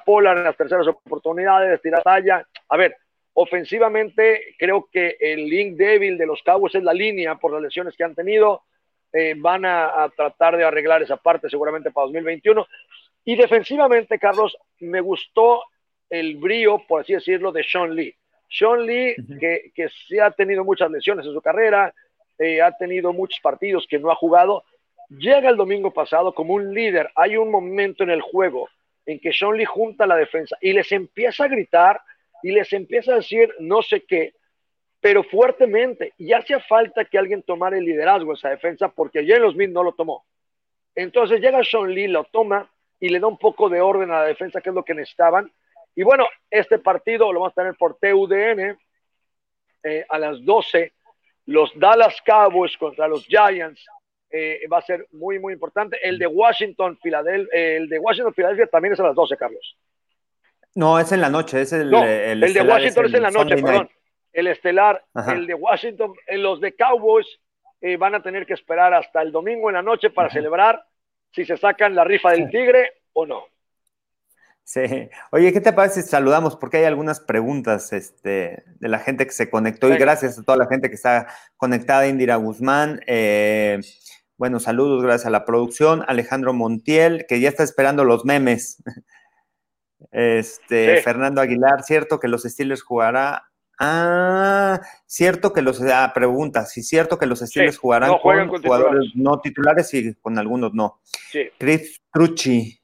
Polar 0.05 0.38
en 0.38 0.45
las 0.45 0.55
terceras 0.55 0.88
oportunidades, 0.88 1.82
tirar 1.82 2.01
talla. 2.01 2.47
A 2.70 2.78
ver, 2.78 2.95
ofensivamente 3.34 4.55
creo 4.57 4.88
que 4.89 5.18
el 5.20 5.49
link 5.49 5.76
débil 5.76 6.18
de 6.18 6.26
los 6.26 6.41
Cowboys 6.43 6.76
es 6.76 6.84
la 6.84 6.93
línea 6.93 7.36
por 7.36 7.51
las 7.51 7.61
lesiones 7.61 7.95
que 7.97 8.05
han 8.05 8.15
tenido. 8.15 8.63
Eh, 9.11 9.36
van 9.38 9.65
a, 9.65 10.09
tratar 10.15 10.57
de 10.57 10.63
arreglar 10.63 11.01
esa 11.01 11.18
parte 11.18 11.49
seguramente 11.49 11.91
para 11.91 12.05
2021. 12.05 12.65
Y 13.26 13.36
defensivamente, 13.36 14.18
Carlos, 14.18 14.57
me 14.80 15.01
gustó 15.01 15.63
el 16.10 16.38
brío, 16.38 16.84
por 16.88 17.01
así 17.01 17.14
decirlo, 17.14 17.51
de 17.51 17.64
Sean 17.64 17.95
Lee. 17.95 18.16
Sean 18.49 18.86
Lee, 18.86 19.16
que, 19.39 19.72
que 19.76 19.89
sí 20.08 20.20
ha 20.20 20.32
tenido 20.32 20.64
muchas 20.64 20.89
lesiones 20.89 21.26
en 21.26 21.34
su 21.34 21.41
carrera, 21.41 21.93
eh, 22.39 22.62
ha 22.62 22.72
tenido 22.72 23.14
muchos 23.14 23.39
partidos 23.41 23.88
que 23.89 23.99
no 23.99 24.12
ha 24.12 24.16
jugado, 24.16 24.64
llega 25.10 25.49
el 25.49 25.58
domingo 25.58 25.91
pasado 25.91 26.34
como 26.34 26.53
un 26.53 26.74
líder. 26.74 27.10
Hay 27.16 27.38
un 27.38 27.49
momento 27.49 28.03
en 28.03 28.12
el 28.12 28.22
juego 28.22 28.70
en 29.05 29.20
que 29.20 29.34
Sean 29.34 29.55
Lee 29.55 29.66
junta 29.66 30.05
la 30.05 30.16
defensa 30.16 30.58
y 30.62 30.74
les 30.74 30.91
empieza 30.91 31.45
a 31.45 31.47
gritar 31.47 32.01
y 32.43 32.51
les 32.51 32.72
empieza 32.74 33.14
a 33.14 33.16
decir 33.16 33.53
no 33.60 33.82
sé 33.82 34.03
qué, 34.03 34.34
pero 34.99 35.24
fuertemente. 35.24 36.14
Y 36.18 36.34
hacía 36.34 36.60
falta 36.60 37.05
que 37.05 37.18
alguien 37.18 37.41
tomara 37.41 37.78
el 37.78 37.86
liderazgo 37.86 38.32
de 38.32 38.38
esa 38.38 38.49
defensa 38.49 38.89
porque 38.89 39.26
Jalen 39.26 39.51
Smith 39.51 39.72
no 39.72 39.84
lo 39.84 39.93
tomó. 39.93 40.26
Entonces 40.93 41.41
llega 41.41 41.64
Sean 41.64 41.93
Lee, 41.93 42.08
lo 42.08 42.26
toma 42.26 42.70
y 42.99 43.10
le 43.10 43.20
da 43.20 43.28
un 43.28 43.38
poco 43.38 43.70
de 43.70 43.82
orden 43.82 44.12
a 44.12 44.22
la 44.22 44.26
defensa, 44.26 44.62
que 44.62 44.70
es 44.70 44.76
lo 44.76 44.84
que 44.84 44.93
necesitaban. 44.93 45.51
Y 45.98 46.04
bueno, 46.04 46.28
este 46.52 46.78
partido 46.78 47.34
lo 47.34 47.39
vamos 47.39 47.54
a 47.54 47.62
tener 47.62 47.76
por 47.76 47.98
TUDN 47.98 48.78
eh, 49.82 50.06
a 50.08 50.20
las 50.20 50.45
12. 50.45 50.93
Los 51.48 51.72
Dallas 51.74 52.22
Cowboys 52.24 52.78
contra 52.78 53.08
los 53.08 53.26
Giants 53.26 53.84
eh, 54.30 54.62
va 54.72 54.78
a 54.78 54.84
ser 54.84 55.08
muy, 55.14 55.39
muy 55.39 55.54
importante. 55.54 55.98
El 56.08 56.20
de 56.20 56.28
Washington, 56.28 57.00
Filadelfia, 57.02 57.50
el 57.52 57.89
de 57.89 57.98
Washington, 57.98 58.32
Filadelfia 58.36 58.68
también 58.68 58.93
es 58.93 59.00
a 59.00 59.06
las 59.06 59.16
12, 59.16 59.38
Carlos. 59.38 59.76
No, 60.76 61.00
es 61.00 61.12
en 61.12 61.20
la 61.20 61.32
noche, 61.32 61.62
es 61.62 61.74
el, 61.74 61.91
el, 61.91 62.54
de 62.54 62.62
Washington 62.62 63.06
es, 63.08 63.14
en 63.16 63.24
la 63.24 63.32
noche, 63.32 63.56
perdón. 63.56 63.89
El 64.32 64.45
estelar, 64.45 65.04
el 65.34 65.48
de 65.48 65.56
Washington, 65.56 66.14
en 66.28 66.43
los 66.43 66.62
de 66.62 66.76
Cowboys 66.76 67.39
eh, 67.82 67.98
van 67.98 68.14
a 68.14 68.22
tener 68.22 68.45
que 68.45 68.54
esperar 68.54 68.93
hasta 68.93 69.24
el 69.24 69.32
domingo 69.32 69.70
en 69.70 69.74
la 69.74 69.82
noche 69.82 70.12
para 70.12 70.30
celebrar 70.30 70.86
si 71.32 71.43
se 71.43 71.58
sacan 71.58 71.95
la 71.95 72.04
rifa 72.04 72.34
del 72.34 72.52
tigre 72.52 72.93
o 73.14 73.26
no. 73.26 73.48
Sí. 74.68 74.82
Oye, 75.32 75.53
¿qué 75.53 75.61
te 75.61 75.72
parece 75.72 76.01
si 76.01 76.09
saludamos? 76.09 76.57
Porque 76.57 76.76
hay 76.76 76.84
algunas 76.84 77.22
preguntas 77.22 77.93
este, 77.93 78.65
de 78.82 78.89
la 78.89 78.99
gente 78.99 79.26
que 79.26 79.32
se 79.32 79.49
conectó 79.49 79.88
y 79.88 79.97
gracias 79.97 80.38
a 80.38 80.43
toda 80.43 80.57
la 80.57 80.68
gente 80.68 80.89
que 80.89 80.95
está 80.95 81.28
conectada, 81.55 82.05
Indira 82.05 82.36
Guzmán. 82.36 82.99
Eh, 83.07 83.80
bueno, 84.36 84.59
saludos, 84.59 85.01
gracias 85.03 85.26
a 85.26 85.30
la 85.30 85.45
producción. 85.45 86.03
Alejandro 86.09 86.53
Montiel, 86.53 87.26
que 87.30 87.39
ya 87.39 87.47
está 87.47 87.63
esperando 87.63 88.03
los 88.03 88.26
memes. 88.26 88.84
Este, 90.11 91.01
Fernando 91.01 91.41
Aguilar, 91.41 91.82
cierto 91.84 92.20
que 92.20 92.28
los 92.28 92.43
Steelers 92.43 92.84
jugará. 92.84 93.49
Ah, 93.80 94.82
cierto 95.05 95.53
que 95.53 95.61
los. 95.61 95.82
Ah, 95.82 96.11
pregunta, 96.13 96.65
si 96.65 96.84
cierto 96.84 97.18
que 97.18 97.26
los 97.26 97.39
Steelers 97.39 97.78
jugarán 97.78 98.18
con, 98.20 98.49
jugadores 98.49 99.11
no 99.15 99.39
titulares 99.39 99.93
y 99.93 100.13
con 100.15 100.38
algunos 100.38 100.74
no. 100.74 100.99
Sí. 101.32 101.49
Chris 101.57 102.01
Trucci. 102.11 102.77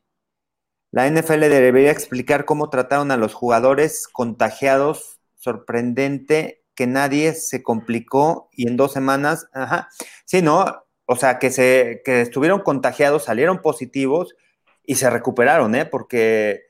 La 0.93 1.09
NFL 1.09 1.39
debería 1.39 1.89
explicar 1.89 2.45
cómo 2.45 2.69
trataron 2.69 3.09
a 3.09 3.17
los 3.17 3.33
jugadores 3.33 4.07
contagiados. 4.07 5.19
Sorprendente 5.33 6.61
que 6.75 6.85
nadie 6.85 7.33
se 7.33 7.63
complicó 7.63 8.47
y 8.51 8.67
en 8.67 8.77
dos 8.77 8.93
semanas, 8.93 9.49
ajá. 9.53 9.89
Sí, 10.23 10.43
no, 10.43 10.83
o 11.05 11.15
sea, 11.15 11.39
que, 11.39 11.49
se, 11.49 12.03
que 12.05 12.21
estuvieron 12.21 12.59
contagiados, 12.61 13.23
salieron 13.23 13.59
positivos 13.63 14.35
y 14.83 14.93
se 14.93 15.09
recuperaron, 15.09 15.73
¿eh? 15.73 15.87
Porque 15.87 16.61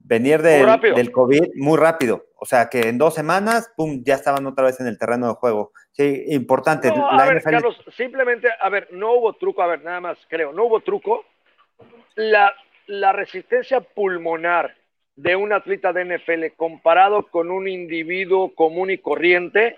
venir 0.00 0.42
del 0.42 1.10
COVID 1.10 1.54
muy 1.54 1.78
rápido. 1.78 2.26
O 2.38 2.44
sea, 2.44 2.68
que 2.68 2.90
en 2.90 2.98
dos 2.98 3.14
semanas, 3.14 3.72
pum, 3.74 4.02
ya 4.04 4.16
estaban 4.16 4.46
otra 4.46 4.66
vez 4.66 4.80
en 4.80 4.86
el 4.86 4.98
terreno 4.98 5.28
de 5.28 5.34
juego. 5.34 5.72
Sí, 5.92 6.24
importante. 6.26 6.92
a 6.94 7.24
ver, 7.24 7.42
Carlos, 7.42 7.82
simplemente, 7.96 8.48
a 8.60 8.68
ver, 8.68 8.88
no 8.92 9.14
hubo 9.14 9.32
truco, 9.32 9.62
a 9.62 9.66
ver, 9.66 9.82
nada 9.82 10.02
más 10.02 10.18
creo, 10.28 10.52
no 10.52 10.64
hubo 10.64 10.80
truco. 10.80 11.24
La, 12.16 12.52
la 12.86 13.12
resistencia 13.12 13.80
pulmonar 13.80 14.74
de 15.16 15.34
un 15.34 15.52
atleta 15.52 15.92
de 15.92 16.04
NFL 16.04 16.56
comparado 16.56 17.28
con 17.28 17.50
un 17.50 17.68
individuo 17.68 18.54
común 18.54 18.90
y 18.90 18.98
corriente 18.98 19.76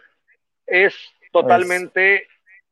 es 0.66 0.94
totalmente 1.32 2.26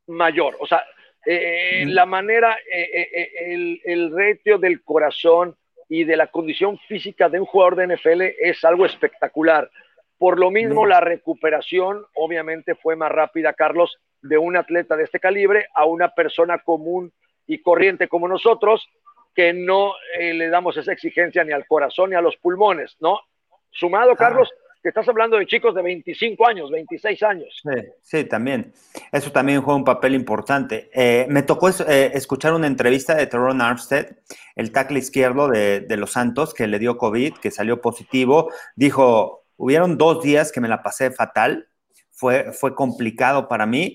mayor. 0.06 0.56
O 0.60 0.66
sea, 0.66 0.84
eh, 1.24 1.84
la 1.86 2.06
manera, 2.06 2.56
eh, 2.72 3.08
eh, 3.14 3.30
el, 3.52 3.80
el 3.84 4.16
ratio 4.16 4.58
del 4.58 4.82
corazón 4.82 5.56
y 5.88 6.04
de 6.04 6.16
la 6.16 6.28
condición 6.28 6.78
física 6.88 7.28
de 7.28 7.40
un 7.40 7.46
jugador 7.46 7.76
de 7.76 7.96
NFL 7.96 8.22
es 8.40 8.64
algo 8.64 8.86
espectacular. 8.86 9.70
Por 10.18 10.38
lo 10.38 10.50
mismo, 10.50 10.86
la 10.86 11.00
recuperación 11.00 12.04
obviamente 12.14 12.74
fue 12.74 12.96
más 12.96 13.12
rápida, 13.12 13.52
Carlos, 13.52 13.98
de 14.22 14.38
un 14.38 14.56
atleta 14.56 14.96
de 14.96 15.04
este 15.04 15.20
calibre 15.20 15.66
a 15.74 15.84
una 15.84 16.14
persona 16.14 16.58
común 16.58 17.12
y 17.46 17.58
corriente 17.58 18.08
como 18.08 18.26
nosotros, 18.26 18.88
que 19.36 19.52
no 19.52 19.92
le 20.18 20.48
damos 20.48 20.76
esa 20.76 20.92
exigencia 20.92 21.44
ni 21.44 21.52
al 21.52 21.66
corazón 21.66 22.10
ni 22.10 22.16
a 22.16 22.20
los 22.20 22.36
pulmones, 22.38 22.96
¿no? 23.00 23.20
Sumado, 23.70 24.16
Carlos, 24.16 24.50
estás 24.88 25.08
hablando 25.08 25.36
de 25.36 25.46
chicos 25.46 25.74
de 25.74 25.82
25 25.82 26.46
años, 26.46 26.70
26 26.70 27.22
años. 27.22 27.62
Sí, 28.02 28.24
también. 28.24 28.72
Eso 29.12 29.32
también 29.32 29.62
juega 29.62 29.76
un 29.76 29.84
papel 29.84 30.14
importante. 30.14 30.90
Eh, 30.92 31.26
me 31.28 31.42
tocó 31.42 31.68
eh, 31.68 32.10
escuchar 32.14 32.54
una 32.54 32.66
entrevista 32.66 33.14
de 33.14 33.26
Teron 33.26 33.60
Armstead, 33.60 34.16
el 34.54 34.72
tackle 34.72 34.98
izquierdo 34.98 35.48
de, 35.48 35.80
de, 35.80 35.96
los 35.96 36.12
Santos, 36.12 36.54
que 36.54 36.66
le 36.66 36.78
dio 36.78 36.96
COVID, 36.96 37.34
que 37.34 37.50
salió 37.50 37.80
positivo. 37.80 38.52
Dijo, 38.74 39.44
hubieron 39.56 39.98
dos 39.98 40.22
días 40.22 40.52
que 40.52 40.60
me 40.60 40.68
la 40.68 40.82
pasé 40.82 41.10
fatal, 41.10 41.68
fue, 42.10 42.52
fue 42.52 42.74
complicado 42.74 43.48
para 43.48 43.66
mí. 43.66 43.94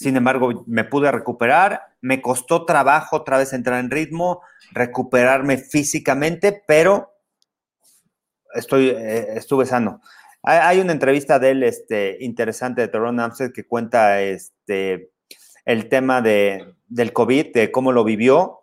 Sin 0.00 0.16
embargo, 0.16 0.64
me 0.66 0.84
pude 0.84 1.12
recuperar. 1.12 1.94
Me 2.00 2.22
costó 2.22 2.64
trabajo 2.64 3.16
otra 3.16 3.36
vez 3.36 3.52
entrar 3.52 3.80
en 3.80 3.90
ritmo, 3.90 4.40
recuperarme 4.72 5.58
físicamente, 5.58 6.64
pero 6.66 7.12
estoy, 8.54 8.88
eh, 8.88 9.34
estuve 9.34 9.66
sano. 9.66 10.00
Hay, 10.42 10.80
una 10.80 10.92
entrevista 10.92 11.38
de 11.38 11.50
él 11.50 11.62
este, 11.62 12.16
interesante 12.20 12.80
de 12.80 12.88
Teron 12.88 13.20
Amstead 13.20 13.52
que 13.52 13.66
cuenta 13.66 14.22
este, 14.22 15.12
el 15.66 15.90
tema 15.90 16.22
de, 16.22 16.76
del 16.86 17.12
COVID, 17.12 17.52
de 17.52 17.70
cómo 17.70 17.92
lo 17.92 18.02
vivió, 18.02 18.62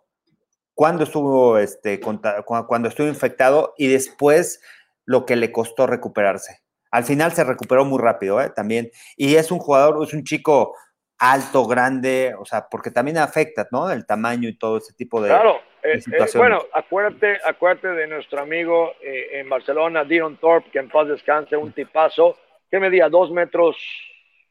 cuando 0.74 1.04
estuvo, 1.04 1.56
este, 1.56 2.00
cuando 2.00 2.88
estuvo 2.88 3.06
infectado 3.06 3.74
y 3.78 3.86
después 3.86 4.60
lo 5.04 5.24
que 5.24 5.36
le 5.36 5.52
costó 5.52 5.86
recuperarse. 5.86 6.62
Al 6.90 7.04
final 7.04 7.32
se 7.32 7.44
recuperó 7.44 7.84
muy 7.84 8.00
rápido, 8.00 8.40
¿eh? 8.40 8.50
También. 8.50 8.90
Y 9.16 9.36
es 9.36 9.52
un 9.52 9.60
jugador, 9.60 10.02
es 10.02 10.12
un 10.14 10.24
chico 10.24 10.74
alto, 11.18 11.66
grande, 11.66 12.34
o 12.38 12.44
sea, 12.44 12.68
porque 12.70 12.90
también 12.90 13.18
afecta, 13.18 13.66
¿no? 13.70 13.90
El 13.90 14.06
tamaño 14.06 14.48
y 14.48 14.56
todo 14.56 14.78
ese 14.78 14.92
tipo 14.94 15.20
de, 15.20 15.28
claro. 15.28 15.60
Eh, 15.82 16.00
eh, 16.12 16.26
bueno, 16.34 16.62
acuérdate, 16.72 17.38
acuérdate 17.44 17.88
de 17.88 18.06
nuestro 18.08 18.40
amigo 18.40 18.94
eh, 19.00 19.40
en 19.40 19.48
Barcelona, 19.48 20.04
Dion 20.04 20.36
Thorpe, 20.36 20.70
que 20.70 20.78
en 20.80 20.88
paz 20.88 21.08
descanse, 21.08 21.56
un 21.56 21.72
tipazo, 21.72 22.36
que 22.70 22.80
medía 22.80 23.08
dos 23.08 23.30
metros, 23.30 23.76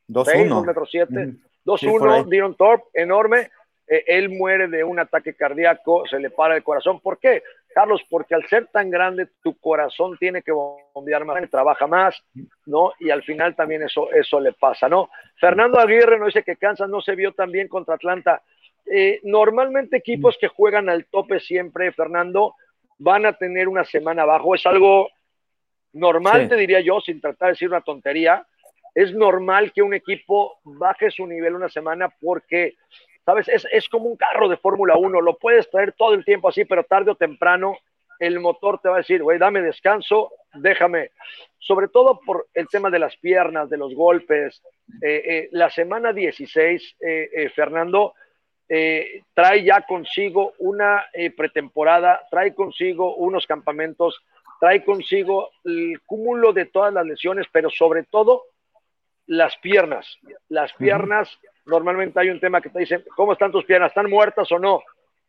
dos, 0.08 0.28
metros 0.66 0.90
siete, 0.90 1.34
dos 1.64 1.84
uno, 1.84 2.24
Dion 2.24 2.56
Thorpe, 2.56 2.86
enorme. 2.94 3.52
él 3.88 4.30
muere 4.30 4.68
de 4.68 4.84
un 4.84 5.00
ataque 5.00 5.36
cardíaco, 5.36 6.06
se 6.08 6.20
le 6.20 6.30
para 6.30 6.56
el 6.56 6.64
corazón. 6.64 7.00
¿Por 7.02 7.20
qué? 7.20 7.44
Carlos, 7.78 8.02
porque 8.10 8.34
al 8.34 8.44
ser 8.48 8.66
tan 8.74 8.90
grande, 8.90 9.28
tu 9.44 9.56
corazón 9.60 10.18
tiene 10.18 10.42
que 10.42 10.52
bombear 10.52 11.26
más, 11.26 11.48
trabaja 11.48 11.86
más, 11.86 12.20
¿no? 12.66 12.94
Y 13.00 13.12
al 13.12 13.22
final 13.22 13.56
también 13.56 13.84
eso, 13.84 14.12
eso 14.12 14.40
le 14.40 14.54
pasa, 14.54 14.90
¿no? 14.90 15.12
Fernando 15.40 15.80
Aguirre 15.80 16.18
nos 16.18 16.34
dice 16.34 16.42
que 16.42 16.56
Kansas 16.56 16.90
no 16.90 17.02
se 17.02 17.14
vio 17.14 17.34
tan 17.34 17.52
bien 17.52 17.68
contra 17.68 17.94
Atlanta. 17.94 18.42
Eh, 18.92 19.20
normalmente 19.22 19.98
equipos 19.98 20.36
que 20.42 20.48
juegan 20.48 20.90
al 20.90 21.06
tope 21.06 21.40
siempre, 21.40 21.92
Fernando, 21.92 22.56
van 22.98 23.28
a 23.28 23.34
tener 23.34 23.68
una 23.68 23.84
semana 23.84 24.24
abajo. 24.24 24.56
Es 24.56 24.66
algo 24.66 25.10
normal, 25.94 26.50
te 26.50 26.56
diría 26.56 26.80
yo, 26.80 27.00
sin 27.00 27.22
tratar 27.22 27.50
de 27.50 27.52
decir 27.52 27.70
una 27.70 27.82
tontería. 27.82 28.44
Es 28.96 29.14
normal 29.14 29.72
que 29.72 29.84
un 29.84 29.94
equipo 29.94 30.58
baje 30.64 31.12
su 31.12 31.28
nivel 31.28 31.54
una 31.54 31.70
semana 31.70 32.10
porque 32.10 32.74
¿Sabes? 33.28 33.50
Es, 33.50 33.90
como 33.90 34.06
un 34.06 34.16
carro 34.16 34.48
de 34.48 34.56
Fórmula 34.56 34.96
1, 34.96 35.20
lo 35.20 35.38
puedes 35.38 35.70
traer 35.70 35.92
todo 35.92 36.14
el 36.14 36.24
tiempo 36.24 36.48
así, 36.48 36.64
pero 36.64 36.86
tarde 36.86 37.12
o 37.12 37.16
temprano 37.16 37.78
el 38.20 38.40
motor 38.40 38.80
te 38.80 38.88
va 38.88 38.96
a 38.96 39.00
decir, 39.00 39.22
güey, 39.22 39.38
dame 39.38 39.62
descanso, 39.62 40.32
déjame. 40.54 41.12
Sobre 41.60 41.90
todo 41.90 42.22
por 42.26 42.48
el 42.54 42.70
tema 42.70 42.90
de 42.90 43.00
las 43.00 43.18
piernas, 43.18 43.70
de 43.70 43.76
los 43.76 43.94
golpes. 43.94 44.64
Eh, 45.02 45.24
eh, 45.26 45.50
la 45.52 45.70
semana 45.70 46.14
16, 46.14 46.96
eh, 47.02 47.52
Fernando, 47.54 48.14
trae 49.34 49.62
ya 49.62 49.82
consigo 49.82 50.54
una 50.60 51.04
pretemporada, 51.36 52.22
trae 52.32 52.56
consigo 52.56 53.14
unos 53.18 53.46
campamentos, 53.46 54.24
trae 54.62 54.86
consigo 54.86 55.50
el 55.66 56.00
cúmulo 56.06 56.54
de 56.54 56.68
todas 56.68 56.94
las 56.94 57.06
lesiones, 57.06 57.46
pero 57.52 57.70
sobre 57.70 58.04
todo 58.04 58.46
las 59.26 59.58
piernas. 59.58 60.18
Las 60.48 60.72
piernas 60.76 61.38
normalmente 61.68 62.20
hay 62.20 62.30
un 62.30 62.40
tema 62.40 62.62
que 62.62 62.70
te 62.70 62.80
dicen, 62.80 63.04
¿cómo 63.16 63.34
están 63.34 63.52
tus 63.52 63.66
piernas? 63.66 63.92
¿Están 63.92 64.10
muertas 64.10 64.52
o 64.52 64.60
no? 64.60 64.82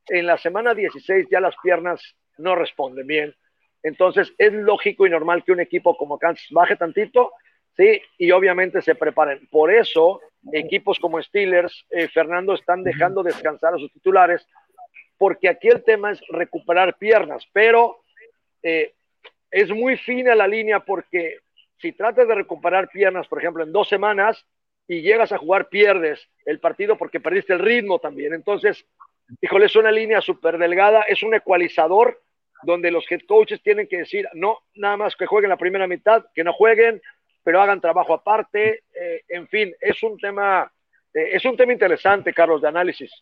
En 0.06 0.26
la 0.26 0.38
semana 0.38 0.72
16 0.74 1.26
ya 1.30 1.40
las 1.40 1.54
piernas 1.62 2.00
no 2.38 2.54
responden 2.54 3.06
bien. 3.06 3.34
Entonces 3.82 4.32
es 4.38 4.52
lógico 4.52 5.06
y 5.06 5.10
normal 5.10 5.44
que 5.44 5.52
un 5.52 5.60
equipo 5.60 5.96
como 5.96 6.18
Kansas 6.18 6.46
baje 6.50 6.76
tantito, 6.76 7.32
¿sí? 7.76 8.00
Y 8.16 8.30
obviamente 8.30 8.80
se 8.82 8.94
preparen. 8.94 9.46
Por 9.50 9.72
eso 9.72 10.20
equipos 10.52 10.98
como 10.98 11.20
Steelers, 11.22 11.86
eh, 11.90 12.08
Fernando, 12.08 12.54
están 12.54 12.82
dejando 12.82 13.22
descansar 13.22 13.74
a 13.74 13.78
sus 13.78 13.92
titulares, 13.92 14.46
porque 15.16 15.48
aquí 15.48 15.68
el 15.68 15.82
tema 15.84 16.12
es 16.12 16.20
recuperar 16.28 16.96
piernas, 16.96 17.46
pero 17.52 17.98
eh, 18.62 18.94
es 19.50 19.70
muy 19.70 19.96
fina 19.96 20.34
la 20.34 20.46
línea 20.46 20.80
porque 20.80 21.38
si 21.78 21.92
tratas 21.92 22.28
de 22.28 22.34
recuperar 22.34 22.88
piernas, 22.88 23.26
por 23.28 23.38
ejemplo, 23.38 23.62
en 23.64 23.72
dos 23.72 23.88
semanas, 23.88 24.44
y 24.88 25.02
llegas 25.02 25.30
a 25.32 25.38
jugar, 25.38 25.68
pierdes 25.68 26.26
el 26.46 26.58
partido 26.58 26.96
porque 26.96 27.20
perdiste 27.20 27.52
el 27.52 27.58
ritmo 27.58 27.98
también. 27.98 28.32
Entonces, 28.32 28.84
híjole, 29.40 29.66
es 29.66 29.76
una 29.76 29.92
línea 29.92 30.20
súper 30.22 30.56
delgada, 30.58 31.02
es 31.02 31.22
un 31.22 31.34
ecualizador 31.34 32.20
donde 32.62 32.90
los 32.90 33.04
head 33.10 33.20
coaches 33.28 33.62
tienen 33.62 33.86
que 33.86 33.98
decir, 33.98 34.26
no, 34.34 34.58
nada 34.74 34.96
más 34.96 35.14
que 35.14 35.26
jueguen 35.26 35.50
la 35.50 35.56
primera 35.56 35.86
mitad, 35.86 36.24
que 36.34 36.42
no 36.42 36.52
jueguen, 36.52 37.00
pero 37.44 37.60
hagan 37.60 37.80
trabajo 37.80 38.14
aparte. 38.14 38.82
Eh, 38.94 39.22
en 39.28 39.46
fin, 39.48 39.74
es 39.80 40.02
un 40.02 40.18
tema, 40.18 40.72
eh, 41.14 41.30
es 41.32 41.44
un 41.44 41.56
tema 41.56 41.72
interesante, 41.72 42.32
Carlos, 42.34 42.62
de 42.62 42.68
análisis. 42.68 43.12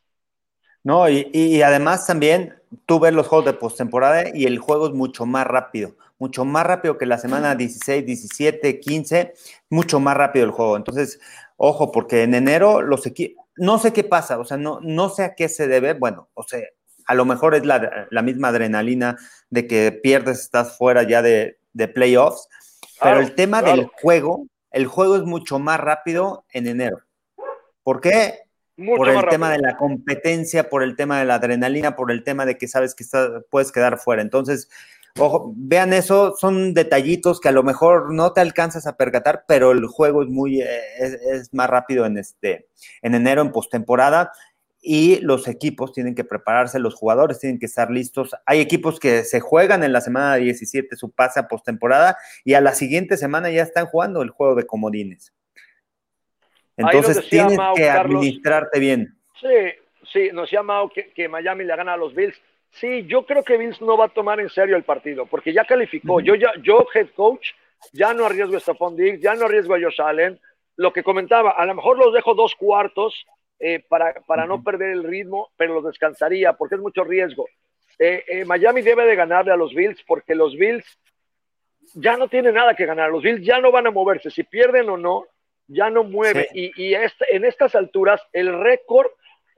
No, 0.83 1.09
y, 1.09 1.29
y, 1.33 1.63
además 1.63 2.07
también 2.07 2.55
tú 2.87 3.01
ves 3.01 3.13
los 3.13 3.27
juegos 3.27 3.47
de 3.47 3.55
postemporada 3.55 4.25
y 4.33 4.45
el 4.45 4.61
juego 4.61 4.87
es 4.87 4.93
mucho 4.93 5.27
más 5.27 5.45
rápido, 5.45 5.97
mucho 6.19 6.45
más 6.45 6.67
rápido 6.67 6.99
que 6.99 7.07
la 7.07 7.19
semana 7.19 7.55
16, 7.55 8.05
17, 8.07 8.81
15, 8.81 9.35
mucho 9.71 10.01
más 10.01 10.17
rápido 10.17 10.45
el 10.45 10.51
juego. 10.51 10.77
Entonces, 10.77 11.19
Ojo, 11.57 11.91
porque 11.91 12.23
en 12.23 12.35
enero 12.35 12.83
los 12.83 13.07
equipos, 13.07 13.45
no 13.57 13.79
sé 13.79 13.93
qué 13.93 14.05
pasa, 14.05 14.39
o 14.39 14.45
sea, 14.45 14.59
no, 14.59 14.79
no 14.83 15.09
sé 15.09 15.25
a 15.25 15.35
qué 15.35 15.49
se 15.49 15.67
debe, 15.67 15.95
bueno, 15.95 16.29
o 16.35 16.43
sea, 16.43 16.61
a 17.07 17.15
lo 17.15 17.25
mejor 17.25 17.55
es 17.55 17.65
la, 17.65 18.23
misma 18.23 18.49
adrenalina 18.49 19.17
de 19.49 19.67
que 19.67 19.93
pierdes, 19.93 20.41
estás 20.41 20.77
fuera 20.77 21.03
ya 21.05 21.23
de, 21.23 21.59
playoffs, 21.95 22.49
pero 23.01 23.21
el 23.21 23.35
tema 23.35 23.63
del 23.63 23.87
juego, 23.87 24.47
el 24.71 24.87
juego 24.87 25.17
es 25.17 25.23
mucho 25.23 25.59
más 25.59 25.81
rápido 25.81 26.45
en 26.51 26.67
enero. 26.67 27.01
¿Por 27.83 28.01
qué? 28.01 28.41
por 28.77 29.09
el 29.09 29.27
tema 29.29 29.51
de 29.51 29.59
la 29.59 29.77
competencia, 29.77 30.69
por 30.69 30.83
el 30.83 30.97
tema 30.97 31.19
de 31.19 31.25
la 31.25 31.37
adrenalina, 31.37 31.97
por 31.97 32.11
el 32.11 32.23
tema 32.23 32.45
de 32.45 32.59
que 32.59 32.69
sabes 32.69 32.95
que 32.95 33.05
puedes 33.51 33.73
quedar 33.73 33.99
fuera. 33.99 34.21
Entonces, 34.21 34.69
Ojo, 35.19 35.55
vean 35.57 35.95
eso, 35.95 36.35
son 36.37 36.75
detallitos 36.75 37.41
que 37.41 37.49
a 37.49 37.53
lo 37.53 37.63
mejor 37.63 38.13
no 38.13 38.35
te 38.35 38.43
alcanzas 38.43 38.87
a 38.87 38.99
percatar, 38.99 39.45
pero 39.49 39.73
el 39.73 39.87
juego 39.87 40.23
es 40.23 40.29
muy, 40.29 40.61
eh, 40.61 40.81
es, 40.99 41.55
más 41.55 41.71
rápido 41.71 42.05
en 42.05 42.19
este, 42.19 42.69
en 43.01 43.15
enero, 43.15 43.41
en 43.41 43.51
postemporada, 43.51 44.33
y 44.79 45.19
los 45.21 45.49
equipos 45.49 45.93
tienen 45.93 46.15
que 46.15 46.23
prepararse, 46.23 46.79
los 46.79 46.95
jugadores 46.95 47.41
tienen 47.41 47.59
que 47.59 47.65
estar 47.65 47.91
listos. 47.91 48.37
Hay 48.45 48.61
equipos 48.61 49.01
que 49.01 49.25
se 49.25 49.41
juegan 49.41 49.83
en 49.83 49.93
la 49.93 50.03
semana 50.03 50.37
17 50.37 50.95
su 50.97 51.11
pase 51.11 51.41
a 51.41 51.49
postemporada 51.49 52.19
y 52.45 52.53
a 52.53 52.61
la 52.61 52.73
siguiente 52.73 53.17
semana 53.17 53.51
ya 53.51 53.63
están 53.63 53.87
jugando 53.87 54.21
el 54.23 54.31
juego 54.31 54.55
de 54.55 54.67
comodines. 54.67 55.33
Entonces 56.77 57.27
tienes 57.31 57.59
que 57.75 57.89
administrarte 57.89 58.79
bien. 58.79 59.19
Sí, 59.41 59.49
sí, 60.13 60.29
nos 60.33 60.51
llama 60.51 60.83
que, 60.95 61.11
que 61.13 61.27
Miami 61.27 61.65
le 61.65 61.75
gana 61.75 61.95
a 61.95 61.97
los 61.97 62.15
Bills 62.15 62.39
Sí, 62.71 63.07
yo 63.07 63.25
creo 63.25 63.43
que 63.43 63.57
Vince 63.57 63.85
no 63.85 63.97
va 63.97 64.07
a 64.07 64.11
tomar 64.11 64.39
en 64.41 64.51
serio 64.51 64.77
el 64.77 64.85
partido, 64.85 65.27
porque 65.27 65.53
ya 65.53 65.65
calificó. 65.65 66.21
Yo, 66.21 66.35
ya, 66.35 66.53
yo 66.63 66.87
head 66.95 67.09
coach, 67.17 67.53
ya 67.93 68.13
no 68.13 68.27
arriesgo 68.27 68.57
a 68.57 68.61
Stephon 68.61 68.97
Diggs, 68.97 69.21
ya 69.21 69.35
no 69.35 69.47
arriesgo 69.47 69.75
a 69.75 69.81
Josh 69.81 70.01
Allen. 70.01 70.39
Lo 70.77 70.93
que 70.93 71.03
comentaba, 71.03 71.53
a 71.53 71.65
lo 71.65 71.75
mejor 71.75 71.97
los 71.97 72.13
dejo 72.13 72.35
dos 72.35 72.55
cuartos 72.55 73.27
eh, 73.59 73.83
para, 73.89 74.13
para 74.27 74.47
no 74.47 74.63
perder 74.63 74.91
el 74.91 75.05
ritmo, 75.05 75.49
pero 75.57 75.75
los 75.75 75.85
descansaría, 75.85 76.53
porque 76.53 76.75
es 76.75 76.81
mucho 76.83 77.03
riesgo. 77.03 77.47
Eh, 77.99 78.25
eh, 78.29 78.45
Miami 78.45 78.83
debe 78.83 79.07
de 79.07 79.17
ganarle 79.17 79.53
a 79.53 79.57
los 79.57 79.75
Bills, 79.75 80.03
porque 80.07 80.35
los 80.35 80.55
Bills 80.55 80.85
ya 81.95 82.17
no 82.17 82.29
tienen 82.29 82.55
nada 82.55 82.75
que 82.75 82.85
ganar. 82.85 83.11
Los 83.11 83.23
Bills 83.23 83.43
ya 83.43 83.59
no 83.61 83.73
van 83.73 83.87
a 83.87 83.91
moverse. 83.91 84.31
Si 84.31 84.43
pierden 84.43 84.91
o 84.91 84.99
no, 84.99 85.27
ya 85.67 85.89
no 85.89 86.05
mueve. 86.05 86.49
Y, 86.53 86.73
y 86.77 86.95
este, 86.95 87.35
en 87.35 87.45
estas 87.45 87.75
alturas, 87.75 88.21
el 88.33 88.53
récord, 88.61 89.07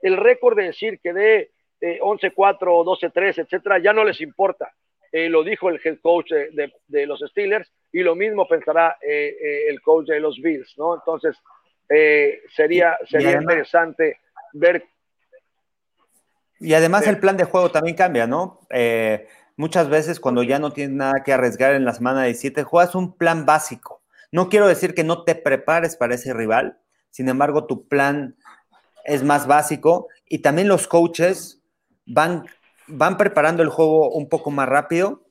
el 0.01 0.15
récord 0.15 0.55
de 0.55 0.63
decir 0.63 0.99
que 1.01 1.11
de 1.11 1.51
11-4 1.81 2.57
o 2.67 2.85
12-3, 2.85 3.43
etcétera, 3.43 3.79
ya 3.79 3.93
no 3.93 4.03
les 4.03 4.19
importa. 4.21 4.71
Eh, 5.11 5.27
lo 5.27 5.43
dijo 5.43 5.69
el 5.69 5.81
head 5.83 5.97
coach 6.01 6.31
de, 6.31 7.05
los 7.07 7.19
Steelers 7.31 7.71
y 7.91 8.01
lo 8.01 8.15
mismo 8.15 8.47
pensará 8.47 8.97
eh, 9.01 9.35
eh, 9.41 9.69
el 9.69 9.81
coach 9.81 10.07
de 10.07 10.19
los 10.19 10.39
Bills, 10.39 10.75
¿no? 10.77 10.95
Entonces, 10.95 11.35
sería, 12.55 12.95
sería 13.09 13.31
interesante 13.31 14.19
ver. 14.53 14.83
Y 16.59 16.75
además 16.75 17.07
el 17.07 17.19
plan 17.19 17.37
de 17.37 17.45
juego 17.45 17.71
también 17.71 17.95
cambia, 17.95 18.27
¿no? 18.27 18.59
muchas 19.55 19.89
veces 19.89 20.21
cuando 20.21 20.41
ya 20.41 20.57
no 20.57 20.71
tienes 20.71 20.95
nada 20.95 21.21
que 21.25 21.33
arriesgar 21.33 21.73
en 21.73 21.83
la 21.83 21.93
semana 21.93 22.23
17, 22.23 22.63
juegas 22.63 22.95
un 22.95 23.17
plan 23.17 23.45
básico. 23.45 24.01
No 24.31 24.47
quiero 24.47 24.67
decir 24.67 24.93
que 24.93 25.03
no 25.03 25.23
te 25.23 25.35
prepares 25.35 25.97
para 25.97 26.15
ese 26.15 26.33
rival, 26.33 26.79
sin 27.09 27.27
embargo, 27.27 27.65
tu 27.65 27.87
plan 27.87 28.37
es 29.03 29.23
más 29.23 29.47
básico 29.47 30.07
y 30.27 30.39
también 30.39 30.67
los 30.67 30.87
coaches 30.87 31.58
van, 32.09 32.45
van 32.87 33.17
preparando 33.17 33.63
el 33.63 33.69
juego 33.69 34.11
un 34.11 34.29
poco 34.29 34.51
más 34.51 34.67
rápido 34.67 35.23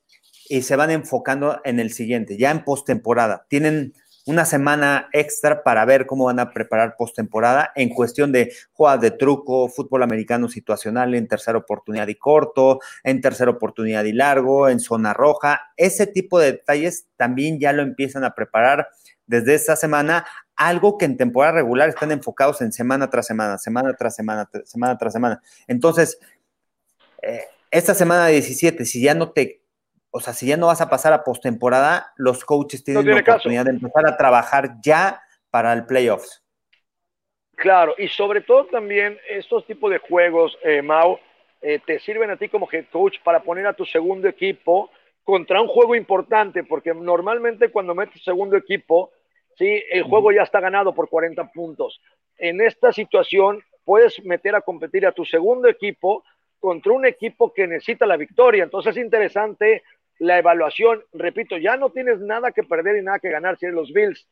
y 0.49 0.63
se 0.63 0.77
van 0.77 0.91
enfocando 0.91 1.61
en 1.65 1.81
el 1.81 1.93
siguiente, 1.93 2.39
ya 2.39 2.51
en 2.51 2.65
postemporada. 2.65 3.47
Tienen 3.49 3.93
una 4.29 4.45
semana 4.45 5.09
extra 5.13 5.63
para 5.63 5.87
ver 5.87 6.05
cómo 6.05 6.27
van 6.27 6.39
a 6.39 6.51
preparar 6.51 6.97
postemporada 6.99 7.73
en 7.75 7.89
cuestión 7.89 8.31
de 8.31 8.53
jugadas 8.73 9.01
de 9.01 9.11
truco, 9.11 9.69
fútbol 9.69 10.03
americano 10.03 10.51
situacional 10.51 11.15
en 11.15 11.27
tercera 11.27 11.57
oportunidad 11.57 12.09
y 12.09 12.15
corto, 12.15 12.79
en 13.05 13.23
tercera 13.23 13.51
oportunidad 13.51 14.05
y 14.05 14.13
largo, 14.13 14.69
en 14.69 14.81
zona 14.81 15.15
roja. 15.15 15.63
Ese 15.79 16.07
tipo 16.07 16.39
de 16.39 16.53
detalles 16.53 17.07
también 17.17 17.59
ya 17.59 17.73
lo 17.73 17.83
empiezan 17.83 18.23
a 18.23 18.35
preparar 18.35 18.89
desde 19.27 19.55
esta 19.55 19.77
semana, 19.77 20.27
algo 20.57 20.99
que 20.99 21.07
en 21.07 21.17
temporada 21.17 21.55
regular 21.55 21.89
están 21.89 22.13
enfocados 22.13 22.61
en 22.61 22.73
semana 22.73 23.09
tras 23.09 23.27
semana, 23.27 23.57
semana 23.57 23.95
tras 23.95 24.15
semana, 24.15 24.51
semana 24.65 24.99
tras 24.99 25.13
semana. 25.15 25.43
Entonces, 25.69 26.19
eh, 27.23 27.45
esta 27.71 27.95
semana 27.95 28.27
17, 28.27 28.85
si 28.85 29.03
ya 29.03 29.15
no 29.15 29.31
te, 29.31 29.63
o 30.11 30.21
sea, 30.21 30.33
si 30.33 30.47
ya 30.47 30.57
no 30.57 30.67
vas 30.67 30.81
a 30.81 30.89
pasar 30.89 31.13
a 31.13 31.25
postemporada, 31.25 32.13
los 32.17 32.45
coaches 32.45 32.85
tienen 32.85 33.07
la 33.07 33.21
oportunidad 33.21 33.65
de 33.65 33.73
empezar 33.73 34.07
a 34.07 34.17
trabajar 34.17 34.77
ya 34.83 35.21
para 35.51 35.73
el 35.73 35.87
playoffs. 35.87 36.45
Claro, 37.57 37.95
y 37.99 38.09
sobre 38.09 38.41
todo 38.41 38.67
también 38.67 39.19
estos 39.29 39.67
tipos 39.67 39.91
de 39.91 39.99
juegos, 39.99 40.57
eh, 40.63 40.81
Mau, 40.81 41.19
eh, 41.61 41.81
te 41.85 41.99
sirven 41.99 42.31
a 42.31 42.37
ti 42.37 42.49
como 42.49 42.69
head 42.71 42.87
coach 42.93 43.17
para 43.25 43.43
poner 43.43 43.67
a 43.67 43.73
tu 43.73 43.85
segundo 43.85 44.29
equipo 44.29 44.91
contra 45.25 45.61
un 45.61 45.67
juego 45.67 45.97
importante, 45.97 46.63
porque 46.63 46.95
normalmente 46.95 47.71
cuando 47.71 47.95
metes 47.95 48.23
segundo 48.23 48.57
equipo, 48.57 49.11
sí, 49.57 49.83
el 49.91 50.05
juego 50.05 50.31
ya 50.31 50.43
está 50.43 50.61
ganado 50.61 50.95
por 50.95 51.09
40 51.09 51.51
puntos. 51.53 52.01
En 52.39 52.61
esta 52.61 52.93
situación 52.93 53.63
puedes 53.85 54.25
meter 54.25 54.55
a 54.55 54.61
competir 54.61 55.05
a 55.05 55.13
tu 55.13 55.25
segundo 55.25 55.69
equipo 55.69 56.23
contra 56.59 56.93
un 56.93 57.07
equipo 57.07 57.53
que 57.53 57.67
necesita 57.67 58.07
la 58.07 58.17
victoria. 58.17 58.65
Entonces 58.65 58.97
es 58.97 59.03
interesante 59.03 59.83
la 60.19 60.39
evaluación. 60.39 61.03
Repito, 61.13 61.57
ya 61.57 61.77
no 61.77 61.91
tienes 61.91 62.21
nada 62.21 62.53
que 62.53 62.63
perder 62.63 62.97
y 62.97 63.03
nada 63.03 63.19
que 63.19 63.31
ganar 63.31 63.59
si 63.59 63.67
eres 63.67 63.77
los 63.77 63.93
Bills. 63.93 64.27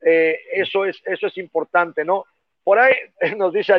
Eh, 0.00 0.38
eso, 0.52 0.84
es, 0.84 1.00
eso 1.04 1.26
es 1.26 1.36
importante, 1.38 2.04
¿no? 2.04 2.24
Por 2.64 2.78
ahí 2.78 2.94
nos 3.36 3.52
dice 3.52 3.74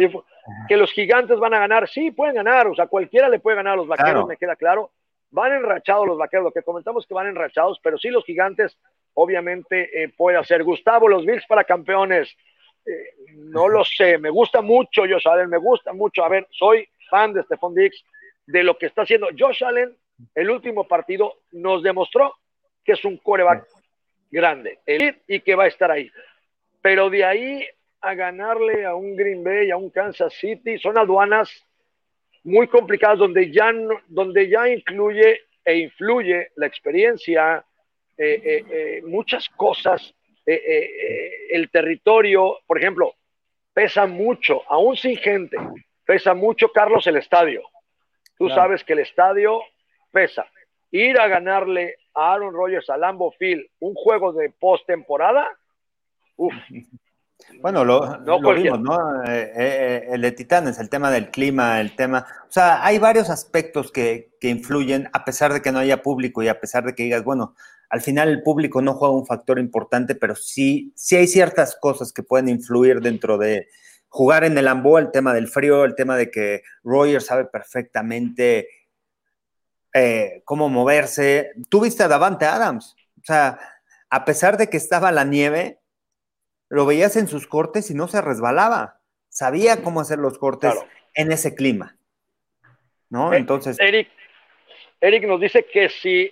que 0.67 0.77
los 0.77 0.91
gigantes 0.91 1.39
van 1.39 1.53
a 1.53 1.59
ganar. 1.59 1.87
Sí, 1.87 2.11
pueden 2.11 2.35
ganar. 2.35 2.67
O 2.67 2.75
sea, 2.75 2.87
cualquiera 2.87 3.29
le 3.29 3.39
puede 3.39 3.57
ganar 3.57 3.73
a 3.73 3.77
los 3.77 3.87
vaqueros, 3.87 4.27
me 4.27 4.37
queda 4.37 4.55
claro. 4.55 4.91
van 5.31 5.53
enrachados 5.53 6.07
los 6.07 6.17
vaqueros, 6.17 6.45
lo 6.45 6.51
que 6.51 6.63
comentamos 6.63 7.05
que 7.05 7.13
van 7.13 7.27
enrachados, 7.27 7.79
pero 7.83 7.97
sí 7.97 8.09
los 8.09 8.25
gigantes, 8.25 8.77
obviamente, 9.13 10.03
eh, 10.03 10.09
puede 10.09 10.37
hacer. 10.37 10.63
Gustavo, 10.63 11.07
los 11.07 11.25
Bills 11.25 11.45
para 11.47 11.63
campeones. 11.63 12.35
Eh, 12.85 13.13
no 13.35 13.67
lo 13.67 13.83
sé, 13.83 14.17
me 14.17 14.29
gusta 14.29 14.61
mucho 14.61 15.01
Josh 15.01 15.27
Allen, 15.27 15.49
me 15.49 15.57
gusta 15.57 15.93
mucho. 15.93 16.23
A 16.23 16.29
ver, 16.29 16.47
soy 16.49 16.87
fan 17.09 17.33
de 17.33 17.43
Stephon 17.43 17.75
Dix, 17.75 18.03
de 18.45 18.63
lo 18.63 18.77
que 18.77 18.87
está 18.87 19.03
haciendo. 19.03 19.27
Josh 19.37 19.63
Allen, 19.63 19.95
el 20.35 20.49
último 20.49 20.87
partido, 20.87 21.35
nos 21.51 21.83
demostró 21.83 22.35
que 22.83 22.93
es 22.93 23.05
un 23.05 23.17
coreback 23.17 23.67
grande 24.31 24.79
y 25.27 25.39
que 25.41 25.55
va 25.55 25.65
a 25.65 25.67
estar 25.67 25.91
ahí. 25.91 26.09
Pero 26.81 27.09
de 27.09 27.25
ahí 27.25 27.65
a 28.01 28.13
ganarle 28.13 28.85
a 28.85 28.95
un 28.95 29.15
Green 29.15 29.43
Bay, 29.43 29.71
a 29.71 29.77
un 29.77 29.89
Kansas 29.89 30.33
City, 30.33 30.77
son 30.79 30.97
aduanas 30.97 31.49
muy 32.43 32.67
complicadas 32.67 33.19
donde 33.19 33.51
ya, 33.51 33.71
donde 34.07 34.49
ya 34.49 34.69
incluye 34.69 35.41
e 35.69 35.77
influye 35.77 36.49
la 36.55 36.65
experiencia, 36.65 37.63
eh, 38.17 38.41
eh, 38.43 38.65
eh, 38.71 39.01
muchas 39.05 39.47
cosas, 39.49 40.13
el 40.45 41.69
territorio, 41.69 42.57
por 42.65 42.79
ejemplo, 42.79 43.13
pesa 43.71 44.07
mucho, 44.07 44.63
aún 44.67 44.97
sin 44.97 45.15
gente, 45.15 45.57
pesa 46.09 46.33
mucho, 46.33 46.71
Carlos, 46.73 47.05
el 47.05 47.17
estadio. 47.17 47.61
Tú 48.35 48.49
sabes 48.49 48.83
que 48.83 48.93
el 48.93 48.99
estadio 48.99 49.59
pesa. 50.11 50.43
Ir 50.89 51.19
a 51.19 51.27
ganarle 51.27 51.97
a 52.15 52.33
Aaron 52.33 52.51
Rodgers 52.51 52.89
a 52.89 52.97
Lambo 52.97 53.31
Field 53.33 53.63
un 53.79 53.93
juego 53.93 54.33
de 54.33 54.49
postemporada, 54.49 55.47
uff, 56.35 56.55
bueno, 57.61 57.85
lo, 57.85 58.17
vimos, 58.55 58.81
¿no? 58.81 59.23
Eh, 59.23 59.51
eh, 59.55 60.07
el 60.09 60.21
de 60.21 60.31
Titanes, 60.31 60.79
el 60.79 60.89
tema 60.89 61.11
del 61.11 61.29
clima, 61.29 61.79
el 61.79 61.95
tema. 61.95 62.25
O 62.47 62.51
sea, 62.51 62.83
hay 62.83 62.97
varios 62.97 63.29
aspectos 63.29 63.91
que, 63.91 64.31
que, 64.41 64.49
influyen, 64.49 65.11
a 65.13 65.23
pesar 65.23 65.53
de 65.53 65.61
que 65.61 65.71
no 65.71 65.77
haya 65.77 66.01
público 66.01 66.41
y 66.41 66.47
a 66.47 66.59
pesar 66.59 66.85
de 66.85 66.95
que 66.95 67.03
digas, 67.03 67.23
bueno, 67.23 67.53
al 67.87 68.01
final 68.01 68.29
el 68.29 68.41
público 68.41 68.81
no 68.81 68.95
juega 68.95 69.13
un 69.13 69.27
factor 69.27 69.59
importante, 69.59 70.15
pero 70.15 70.33
sí, 70.33 70.91
sí 70.95 71.17
hay 71.17 71.27
ciertas 71.27 71.77
cosas 71.79 72.11
que 72.11 72.23
pueden 72.23 72.49
influir 72.49 72.99
dentro 72.99 73.37
de 73.37 73.67
jugar 74.09 74.43
en 74.43 74.57
el 74.57 74.67
Ambo, 74.67 74.97
el 74.97 75.11
tema 75.11 75.33
del 75.33 75.47
frío, 75.47 75.85
el 75.85 75.95
tema 75.95 76.17
de 76.17 76.29
que 76.29 76.63
Roger 76.83 77.21
sabe 77.21 77.45
perfectamente 77.45 78.67
eh, 79.93 80.41
cómo 80.45 80.67
moverse. 80.67 81.51
Tú 81.69 81.81
viste 81.81 82.03
a 82.03 82.07
Davante 82.07 82.45
Adams, 82.45 82.95
o 83.17 83.25
sea, 83.25 83.59
a 84.09 84.25
pesar 84.25 84.57
de 84.57 84.69
que 84.69 84.77
estaba 84.77 85.11
la 85.11 85.23
nieve, 85.23 85.79
lo 86.69 86.85
veías 86.85 87.15
en 87.15 87.27
sus 87.27 87.47
cortes 87.47 87.89
y 87.91 87.93
no 87.93 88.07
se 88.07 88.21
resbalaba. 88.21 88.99
Sabía 89.29 89.83
cómo 89.83 90.01
hacer 90.01 90.17
los 90.19 90.37
cortes 90.37 90.73
en 91.13 91.31
ese 91.31 91.55
clima. 91.55 91.95
¿No? 93.09 93.33
Eh, 93.33 93.37
Entonces. 93.37 93.79
Eric, 93.79 94.09
Eric 95.01 95.25
nos 95.25 95.39
dice 95.39 95.65
que 95.65 95.89
si 95.89 96.31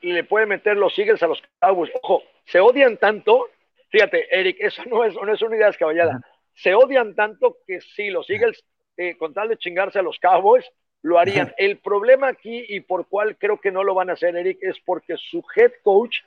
le 0.00 0.24
puede 0.24 0.46
meter 0.46 0.76
los 0.76 0.96
Eagles 0.98 1.22
a 1.22 1.26
los 1.26 1.42
Cowboys, 1.60 1.90
ojo, 2.02 2.22
se 2.46 2.60
odian 2.60 2.96
tanto. 2.96 3.48
Fíjate, 3.90 4.26
Eric, 4.30 4.56
eso 4.60 4.82
no 4.86 5.04
es, 5.04 5.14
no 5.14 5.32
es 5.32 5.42
una 5.42 5.56
idea 5.56 5.66
descabellada. 5.68 6.20
Se 6.62 6.74
odian 6.74 7.14
tanto 7.14 7.58
que 7.66 7.80
si 7.80 8.10
los 8.10 8.28
Eagles, 8.30 8.64
eh, 8.96 9.16
con 9.16 9.32
tal 9.34 9.48
de 9.48 9.58
chingarse 9.58 9.98
a 9.98 10.02
los 10.02 10.18
Cowboys, 10.18 10.64
lo 11.02 11.18
harían. 11.18 11.54
El 11.56 11.78
problema 11.78 12.28
aquí 12.28 12.64
y 12.68 12.80
por 12.80 13.08
cual 13.08 13.36
creo 13.38 13.60
que 13.60 13.70
no 13.70 13.84
lo 13.84 13.94
van 13.94 14.10
a 14.10 14.14
hacer, 14.14 14.36
Eric, 14.36 14.58
es 14.60 14.78
porque 14.84 15.16
su 15.16 15.42
head 15.56 15.72
coach 15.82 16.18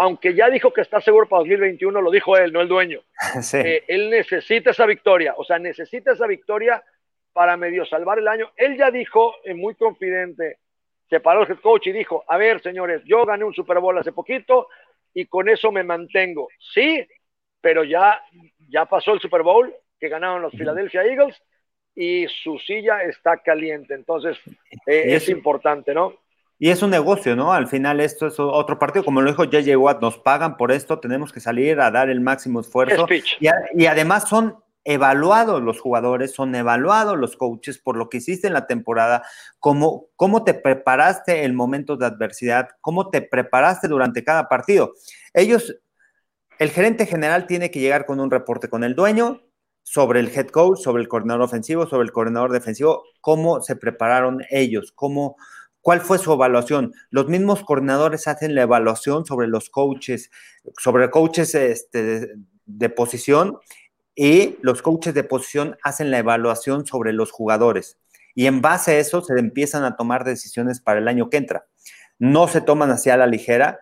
aunque 0.00 0.34
ya 0.34 0.48
dijo 0.48 0.72
que 0.72 0.80
está 0.80 0.98
seguro 1.02 1.28
para 1.28 1.40
2021, 1.40 2.00
lo 2.00 2.10
dijo 2.10 2.34
él, 2.34 2.54
no 2.54 2.62
el 2.62 2.68
dueño. 2.68 3.02
Eh, 3.52 3.84
él 3.86 4.08
necesita 4.08 4.70
esa 4.70 4.86
victoria, 4.86 5.34
o 5.36 5.44
sea, 5.44 5.58
necesita 5.58 6.12
esa 6.12 6.26
victoria 6.26 6.82
para 7.34 7.58
medio 7.58 7.84
salvar 7.84 8.18
el 8.18 8.26
año. 8.26 8.50
Él 8.56 8.78
ya 8.78 8.90
dijo, 8.90 9.34
eh, 9.44 9.52
muy 9.52 9.74
confidente, 9.74 10.56
se 11.10 11.20
paró 11.20 11.42
el 11.42 11.50
head 11.50 11.60
coach 11.60 11.88
y 11.88 11.92
dijo, 11.92 12.24
a 12.26 12.38
ver, 12.38 12.62
señores, 12.62 13.02
yo 13.04 13.26
gané 13.26 13.44
un 13.44 13.52
Super 13.52 13.78
Bowl 13.78 13.98
hace 13.98 14.12
poquito 14.12 14.68
y 15.12 15.26
con 15.26 15.50
eso 15.50 15.70
me 15.70 15.84
mantengo. 15.84 16.48
Sí, 16.58 17.06
pero 17.60 17.84
ya, 17.84 18.20
ya 18.68 18.86
pasó 18.86 19.12
el 19.12 19.20
Super 19.20 19.42
Bowl 19.42 19.74
que 19.98 20.08
ganaron 20.08 20.42
los 20.42 20.52
Philadelphia 20.52 21.04
Eagles 21.04 21.36
y 21.94 22.26
su 22.42 22.58
silla 22.58 23.02
está 23.02 23.38
caliente. 23.38 23.94
Entonces, 23.94 24.38
eh, 24.86 25.14
es 25.14 25.28
importante, 25.28 25.92
¿no? 25.92 26.14
Y 26.62 26.68
es 26.68 26.82
un 26.82 26.90
negocio, 26.90 27.34
¿no? 27.34 27.54
Al 27.54 27.68
final 27.68 28.00
esto 28.00 28.26
es 28.26 28.38
otro 28.38 28.78
partido, 28.78 29.02
como 29.02 29.22
lo 29.22 29.30
dijo 29.30 29.44
JJ 29.44 29.76
Watt, 29.76 30.02
nos 30.02 30.18
pagan 30.18 30.58
por 30.58 30.72
esto, 30.72 31.00
tenemos 31.00 31.32
que 31.32 31.40
salir 31.40 31.80
a 31.80 31.90
dar 31.90 32.10
el 32.10 32.20
máximo 32.20 32.60
esfuerzo. 32.60 33.06
Y, 33.40 33.86
además 33.86 34.28
son 34.28 34.56
evaluados 34.84 35.62
los 35.62 35.80
jugadores, 35.80 36.34
son 36.34 36.54
evaluados 36.54 37.16
los 37.16 37.36
coaches 37.36 37.78
por 37.78 37.96
lo 37.96 38.10
que 38.10 38.18
hiciste 38.18 38.46
en 38.46 38.52
la 38.52 38.66
temporada, 38.66 39.22
cómo, 39.58 40.08
cómo 40.16 40.44
te 40.44 40.52
preparaste 40.52 41.44
en 41.44 41.54
momentos 41.54 41.98
de 41.98 42.04
adversidad, 42.04 42.68
cómo 42.82 43.08
te 43.08 43.22
preparaste 43.22 43.88
durante 43.88 44.22
cada 44.22 44.46
partido. 44.46 44.92
Ellos, 45.32 45.74
el 46.60 46.70
gerente 46.70 47.06
general 47.06 47.46
tiene 47.46 47.70
que 47.70 47.80
llegar 47.80 48.04
con 48.04 48.20
un 48.20 48.30
reporte 48.30 48.68
con 48.68 48.84
el 48.84 48.94
dueño 48.94 49.40
sobre 49.82 50.20
el 50.20 50.28
head 50.28 50.48
coach, 50.48 50.78
sobre 50.78 51.02
el 51.02 51.08
coordinador 51.08 51.42
ofensivo, 51.42 51.86
sobre 51.86 52.04
el 52.04 52.12
coordinador 52.12 52.52
defensivo, 52.52 53.02
cómo 53.20 53.62
se 53.62 53.76
prepararon 53.76 54.42
ellos, 54.50 54.92
cómo 54.94 55.36
¿Cuál 55.82 56.02
fue 56.02 56.18
su 56.18 56.30
evaluación? 56.30 56.92
Los 57.08 57.28
mismos 57.28 57.64
coordinadores 57.64 58.28
hacen 58.28 58.54
la 58.54 58.62
evaluación 58.62 59.24
sobre 59.24 59.48
los 59.48 59.70
coaches, 59.70 60.30
sobre 60.78 61.10
coaches 61.10 61.54
este, 61.54 62.28
de, 62.66 62.88
posición 62.90 63.58
y 64.14 64.58
los 64.60 64.82
coaches 64.82 65.14
de 65.14 65.24
posición 65.24 65.78
hacen 65.82 66.10
la 66.10 66.18
evaluación 66.18 66.86
sobre 66.86 67.14
los 67.14 67.30
jugadores. 67.30 67.98
Y 68.34 68.44
en 68.44 68.60
base 68.60 68.92
a 68.92 68.98
eso 68.98 69.22
se 69.22 69.32
empiezan 69.38 69.84
a 69.84 69.96
tomar 69.96 70.24
decisiones 70.24 70.82
para 70.82 71.00
el 71.00 71.08
año 71.08 71.30
que 71.30 71.38
entra. 71.38 71.66
No 72.18 72.46
se 72.46 72.60
toman 72.60 72.90
hacia 72.90 73.16
la 73.16 73.26
ligera, 73.26 73.80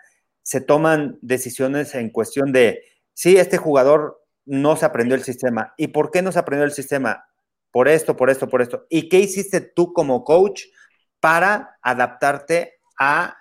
se 0.49 0.63
toman 0.63 1.19
decisiones 1.21 1.95
en 1.95 2.09
cuestión 2.09 2.53
de, 2.53 2.83
sí, 3.13 3.37
este 3.37 3.59
jugador 3.59 4.25
no 4.47 4.77
se 4.77 4.87
aprendió 4.87 5.15
el 5.15 5.23
sistema. 5.23 5.75
¿Y 5.77 5.89
por 5.89 6.11
qué 6.11 6.23
no 6.23 6.33
se 6.33 6.39
aprendió 6.39 6.65
el 6.65 6.73
sistema? 6.73 7.27
Por 7.71 7.87
esto, 7.87 8.17
por 8.17 8.31
esto, 8.31 8.49
por 8.49 8.63
esto. 8.63 8.87
¿Y 8.89 9.11
qué 9.11 9.19
hiciste 9.19 9.61
tú 9.61 9.93
como 9.93 10.25
coach 10.25 10.63
para 11.21 11.77
adaptarte 11.83 12.81
a, 12.99 13.37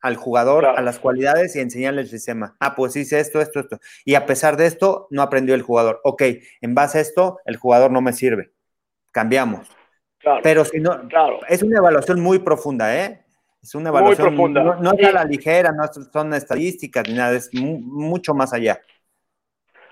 al 0.00 0.16
jugador, 0.16 0.66
a 0.66 0.82
las 0.82 0.98
cualidades 0.98 1.54
y 1.54 1.60
enseñarle 1.60 2.00
el 2.00 2.08
sistema. 2.08 2.56
Ah, 2.58 2.74
pues 2.74 2.96
hice 2.96 3.20
esto, 3.20 3.40
esto, 3.40 3.60
esto. 3.60 3.78
Y 4.04 4.16
a 4.16 4.26
pesar 4.26 4.56
de 4.56 4.66
esto, 4.66 5.06
no 5.12 5.22
aprendió 5.22 5.54
el 5.54 5.62
jugador. 5.62 6.00
Ok, 6.02 6.24
en 6.60 6.74
base 6.74 6.98
a 6.98 7.02
esto, 7.02 7.38
el 7.44 7.56
jugador 7.56 7.92
no 7.92 8.00
me 8.00 8.12
sirve. 8.12 8.50
Cambiamos. 9.12 9.70
Pero 10.42 10.64
si 10.64 10.80
no, 10.80 11.08
es 11.48 11.62
una 11.62 11.78
evaluación 11.78 12.18
muy 12.18 12.40
profunda, 12.40 12.96
¿eh? 12.96 13.24
Es 13.68 13.74
una 13.74 13.90
evaluación 13.90 14.34
muy 14.34 14.50
profunda. 14.54 14.78
No, 14.80 14.92
es 14.96 15.06
a 15.06 15.12
la 15.12 15.24
ligera, 15.24 15.72
no 15.72 15.84
son 16.10 16.32
estadísticas 16.32 17.06
ni 17.06 17.12
nada, 17.12 17.36
es 17.36 17.50
mucho 17.52 18.32
más 18.32 18.54
allá. 18.54 18.80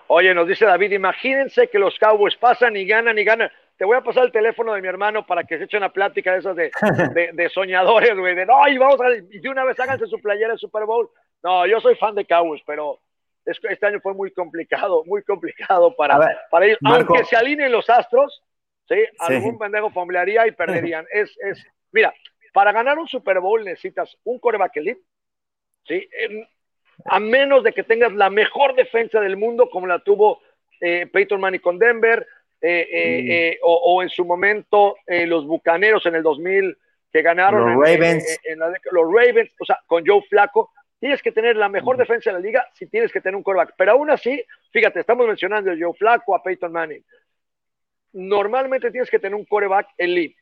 Oye, 0.07 0.33
nos 0.33 0.49
dice 0.49 0.65
David, 0.65 0.93
imagínense 0.93 1.69
que 1.69 1.79
los 1.79 1.99
Cowboys 1.99 2.37
pasan 2.37 2.75
y 2.75 2.87
ganan 2.87 3.19
y 3.19 3.25
ganan 3.25 3.51
te 3.77 3.85
voy 3.85 3.99
a 3.99 4.01
pasar 4.01 4.25
el 4.25 4.33
teléfono 4.33 4.73
de 4.73 4.81
mi 4.81 4.89
hermano 4.89 5.27
para 5.27 5.45
que 5.45 5.59
se 5.59 5.65
eche 5.65 5.77
una 5.77 5.93
plática 5.93 6.33
de 6.33 6.39
esas 6.39 6.57
de, 6.57 6.71
de, 7.35 7.49
soñadores, 7.51 8.17
güey, 8.17 8.35
de 8.35 8.47
no, 8.47 8.67
y 8.67 8.79
vamos 8.79 8.99
a, 9.03 9.15
y 9.15 9.41
de 9.41 9.49
una 9.51 9.65
vez 9.65 9.79
háganse 9.79 10.07
su 10.07 10.19
playera 10.23 10.53
de 10.53 10.59
Super 10.59 10.87
Bowl. 10.87 11.11
No, 11.43 11.67
yo 11.67 11.79
soy 11.81 11.97
fan 11.97 12.15
de 12.15 12.25
Cowboys, 12.25 12.63
pero 12.67 12.99
este 13.45 13.87
año 13.87 14.01
fue 14.01 14.15
muy 14.15 14.31
complicado, 14.31 15.05
muy 15.05 15.23
complicado 15.23 15.95
para, 15.95 16.19
para 16.51 16.65
ellos. 16.65 16.79
Aunque 16.83 17.27
se 17.27 17.37
alineen 17.37 17.73
los 17.73 17.91
astros, 17.91 18.43
¿sí? 18.89 19.05
Algún 19.19 19.59
pendejo 19.59 19.91
fomblearía 19.91 20.47
y 20.47 20.53
perderían. 20.53 21.05
es, 21.13 21.37
es, 21.45 21.63
mira, 21.93 22.15
para 22.57 22.73
ganar 22.73 22.99
un 22.99 23.07
Super 23.07 23.39
Bowl 23.39 23.63
necesitas 23.63 24.17
un 24.25 24.39
coreback 24.39 24.79
elite, 24.79 25.03
¿sí? 25.87 26.09
a 27.05 27.21
menos 27.21 27.63
de 27.63 27.75
que 27.75 27.83
tengas 27.83 28.15
la 28.15 28.31
mejor 28.31 28.75
defensa 28.75 29.21
del 29.21 29.37
mundo, 29.37 29.69
como 29.69 29.87
la 29.87 29.99
tuvo 29.99 30.41
eh, 30.81 31.07
Peyton 31.07 31.39
Manning 31.39 31.61
con 31.61 31.79
Denver, 31.79 32.27
eh, 32.63 32.89
eh, 32.91 33.23
mm. 33.23 33.31
eh, 33.31 33.59
o, 33.63 34.03
en 34.03 34.09
su 34.09 34.25
momento 34.25 34.97
los 35.07 35.47
Bucaneros 35.47 36.07
en 36.07 36.15
el 36.15 36.23
2000 36.23 36.79
que 37.13 37.21
ganaron 37.21 37.75
los 37.75 37.87
Ravens. 37.87 38.41
los 38.91 39.05
Ravens, 39.05 39.53
o 39.61 39.67
sea, 39.67 39.79
con 39.87 40.07
Joe 40.07 40.23
Flaco, 40.23 40.73
tienes 40.99 41.21
que 41.21 41.33
tener 41.33 41.57
la 41.57 41.69
mejor 41.69 41.99
defensa 41.99 42.31
de 42.31 42.39
la 42.39 42.41
liga 42.41 42.67
si 42.73 42.87
tienes 42.87 43.13
que 43.13 43.21
tener 43.21 43.37
un 43.37 43.43
quarterback. 43.43 43.75
Pero 43.77 43.93
aún 43.93 44.09
así, 44.09 44.43
fíjate, 44.73 45.01
estamos 45.01 45.27
mencionando 45.27 45.73
a 45.73 45.77
Joe 45.79 45.93
Flaco, 45.93 46.35
a 46.35 46.43
Peyton 46.43 46.73
Manning. 46.73 47.05
Normalmente 48.15 48.91
tienes 48.91 49.11
que 49.11 49.19
tener 49.19 49.35
un 49.35 49.45
quarterback 49.45 49.89
elite. 49.99 50.37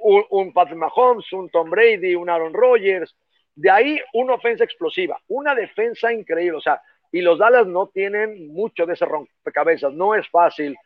Un, 0.00 0.24
un 0.30 0.52
Patrick 0.52 0.78
Mahomes, 0.78 1.32
un 1.32 1.48
Tom 1.50 1.70
Brady, 1.70 2.14
un 2.14 2.30
Aaron 2.30 2.52
Rodgers. 2.52 3.14
De 3.54 3.70
ahí 3.70 4.00
una 4.14 4.34
ofensa 4.34 4.64
explosiva, 4.64 5.20
una 5.28 5.54
defensa 5.54 6.12
increíble. 6.12 6.58
O 6.58 6.60
sea, 6.60 6.80
y 7.10 7.20
los 7.20 7.38
Dallas 7.38 7.66
no 7.66 7.88
tienen 7.88 8.48
mucho 8.48 8.86
de 8.86 8.94
ese 8.94 9.04
rompecabezas. 9.04 9.92
No 9.92 10.14
es 10.14 10.28
fácil 10.28 10.76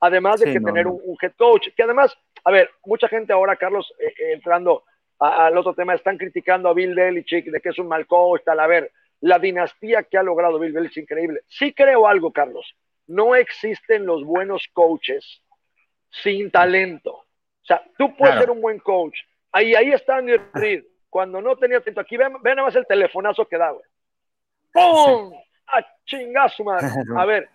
además 0.00 0.40
de 0.40 0.52
que 0.52 0.60
tener 0.60 0.86
Un, 0.86 1.16
head 1.20 1.32
coach, 1.36 1.68
que 1.76 1.82
además, 1.82 2.16
a 2.44 2.50
ver, 2.50 2.70
mucha 2.84 3.08
gente 3.08 3.32
ahora, 3.32 3.56
Carlos, 3.56 3.92
eh, 3.98 4.06
eh, 4.06 4.32
entrando 4.32 4.84
al 5.18 5.56
otro 5.56 5.74
tema, 5.74 5.94
están 5.94 6.18
criticando 6.18 6.68
a 6.68 6.74
Bill 6.74 6.94
Belichick 6.94 7.46
de 7.46 7.60
que 7.60 7.70
es 7.70 7.78
un 7.78 7.88
mal 7.88 8.06
coach, 8.06 8.42
tal, 8.44 8.60
a 8.60 8.66
ver, 8.66 8.92
la 9.20 9.38
dinastía 9.38 10.02
que 10.02 10.18
ha 10.18 10.22
logrado 10.22 10.58
Bill 10.58 10.72
Belichick 10.72 10.98
es 10.98 11.02
increíble. 11.04 11.40
Sí 11.48 11.72
creo 11.72 12.06
algo, 12.06 12.32
Carlos, 12.32 12.76
no 13.06 13.34
existen 13.34 14.04
los 14.04 14.24
buenos 14.24 14.68
coaches 14.72 15.42
sin 16.10 16.50
talento. 16.50 17.24
O 17.66 17.68
sea, 17.68 17.82
tú 17.98 18.14
puedes 18.16 18.38
ser 18.38 18.48
un 18.48 18.60
buen 18.60 18.78
coach. 18.78 19.18
Ahí, 19.50 19.74
ahí 19.74 19.90
está 19.90 20.18
Andy 20.18 20.36
Reid. 20.54 20.84
cuando 21.10 21.42
no 21.42 21.56
tenía 21.56 21.80
talento. 21.80 22.00
Aquí 22.00 22.16
ven, 22.16 22.40
ven 22.42 22.54
nada 22.54 22.68
más 22.68 22.76
el 22.76 22.86
telefonazo 22.86 23.44
que 23.48 23.58
da, 23.58 23.70
güey. 23.70 23.84
¡Pum! 24.72 25.34
¡A 25.66 25.84
chingazo, 26.04 26.62
madre! 26.62 26.86
A 27.16 27.24
ver, 27.24 27.48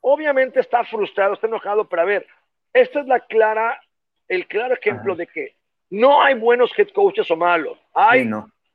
obviamente 0.00 0.60
está 0.60 0.84
frustrado, 0.84 1.34
está 1.34 1.48
enojado, 1.48 1.86
pero 1.86 2.00
a 2.00 2.06
ver, 2.06 2.26
esta 2.72 3.00
es 3.00 3.06
la 3.06 3.20
clara, 3.20 3.78
el 4.26 4.46
claro 4.46 4.72
ejemplo 4.72 5.14
de 5.14 5.26
que 5.26 5.54
no 5.90 6.22
hay 6.22 6.34
buenos 6.34 6.72
head 6.78 6.88
coaches 6.94 7.30
o 7.30 7.36
malos. 7.36 7.78
Hay 7.92 8.30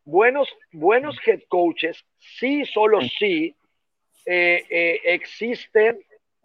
buenos, 0.06 0.48
buenos 0.72 1.18
head 1.26 1.42
coaches, 1.48 2.06
sí, 2.20 2.66
solo 2.66 3.02
sí, 3.02 3.56
eh, 4.28 4.64
eh, 4.70 5.02
existen 5.06 6.00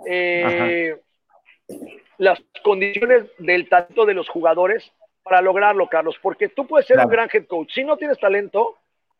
eh, 0.06 0.96
las 2.22 2.40
condiciones 2.62 3.24
del 3.38 3.68
talento 3.68 4.06
de 4.06 4.14
los 4.14 4.28
jugadores 4.28 4.92
para 5.24 5.40
lograrlo, 5.40 5.88
Carlos, 5.88 6.16
porque 6.22 6.48
tú 6.48 6.68
puedes 6.68 6.86
ser 6.86 7.00
un 7.00 7.08
gran 7.08 7.28
head 7.32 7.46
coach. 7.46 7.72
Si 7.74 7.82
no 7.82 7.96
tienes 7.96 8.16
talento, 8.20 8.76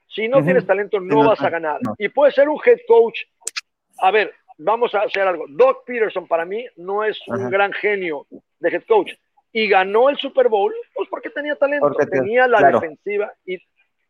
si 0.06 0.28
no 0.28 0.40
tienes 0.44 0.64
talento, 0.64 1.00
no 1.00 1.26
vas 1.26 1.40
a 1.40 1.50
ganar. 1.50 1.80
Y 1.98 2.08
puedes 2.10 2.32
ser 2.36 2.48
un 2.48 2.60
head 2.64 2.78
coach. 2.86 3.18
A 3.98 4.12
ver, 4.12 4.32
vamos 4.56 4.94
a 4.94 5.00
hacer 5.00 5.26
algo. 5.26 5.46
Doc 5.48 5.84
Peterson 5.84 6.28
para 6.28 6.44
mí 6.44 6.64
no 6.76 7.02
es 7.02 7.20
un 7.26 7.50
gran 7.50 7.72
genio 7.72 8.24
de 8.60 8.68
head 8.68 8.84
coach. 8.86 9.10
Y 9.52 9.66
ganó 9.66 10.08
el 10.08 10.16
Super 10.16 10.48
Bowl, 10.48 10.72
pues 10.94 11.08
porque 11.08 11.30
tenía 11.30 11.56
talento, 11.56 11.92
tenía 12.08 12.46
la 12.46 12.70
defensiva 12.70 13.32
y, 13.44 13.54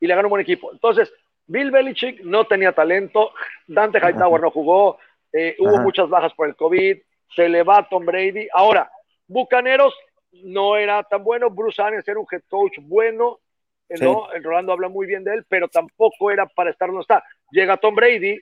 y, 0.01 0.07
le 0.07 0.15
ganó 0.15 0.29
un 0.29 0.33
buen 0.33 0.43
equipo. 0.43 0.71
Entonces, 0.71 1.11
Bill 1.47 1.71
Belichick 1.71 2.21
no 2.25 2.47
tenía 2.47 2.73
talento, 2.73 3.33
Dante 3.67 3.99
Hightower 3.99 4.43
no 4.43 4.51
jugó, 4.51 4.99
eh, 5.33 5.57
hubo 5.59 5.79
muchas 5.79 6.11
bajas 6.11 6.35
por 6.35 6.47
el 6.47 6.57
COVID, 6.57 6.99
se 7.35 7.49
le 7.49 7.63
va 7.63 7.89
Tom 7.89 8.05
Brady. 8.05 8.49
Ahora, 8.53 8.91
Bucaneros 9.27 9.95
no 10.45 10.77
era 10.77 11.03
tan 11.05 11.23
bueno, 11.23 11.51
Bruce 11.51 11.81
Arians 11.81 12.07
era 12.07 12.19
un 12.19 12.27
head 12.31 12.43
coach 12.49 12.79
bueno, 12.81 13.41
eh, 13.89 13.95
¿no? 14.01 14.29
Rolando 14.43 14.73
habla 14.73 14.89
muy 14.89 15.07
bien 15.07 15.25
de 15.25 15.35
él, 15.35 15.45
pero 15.49 15.69
tampoco 15.69 16.31
era 16.31 16.47
para 16.47 16.71
estar 16.71 16.89
donde 16.89 17.03
está. 17.03 17.25
Llega 17.51 17.77
Tom 17.77 17.95
Brady, 17.95 18.41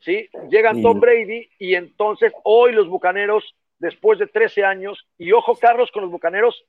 ¿sí? 0.00 0.28
Llega 0.48 0.72
Tom 0.80 1.00
Brady 1.00 1.48
y 1.58 1.74
entonces 1.74 2.32
hoy 2.44 2.72
los 2.72 2.88
Bucaneros, 2.88 3.56
después 3.78 4.18
de 4.18 4.26
13 4.26 4.64
años, 4.64 5.06
y 5.18 5.32
ojo 5.32 5.56
Carlos 5.56 5.90
con 5.92 6.02
los 6.02 6.10
Bucaneros, 6.10 6.64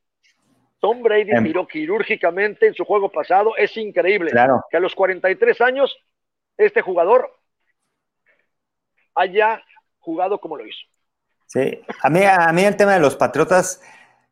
Tom 0.79 1.01
Brady 1.01 1.31
em. 1.31 1.43
miró 1.43 1.67
quirúrgicamente 1.67 2.67
en 2.67 2.73
su 2.73 2.85
juego 2.85 3.09
pasado, 3.09 3.55
es 3.57 3.75
increíble 3.77 4.31
que 4.69 4.77
a 4.77 4.79
los 4.79 4.95
43 4.95 5.61
años 5.61 5.97
este 6.57 6.81
jugador 6.81 7.31
haya 9.15 9.63
jugado 9.99 10.39
como 10.39 10.57
lo 10.57 10.65
hizo. 10.65 10.85
Sí, 11.47 11.81
a 12.03 12.09
mí, 12.09 12.21
a 12.23 12.51
mí 12.51 12.63
el 12.63 12.75
tema 12.75 12.93
de 12.93 12.99
los 12.99 13.15
Patriotas 13.15 13.81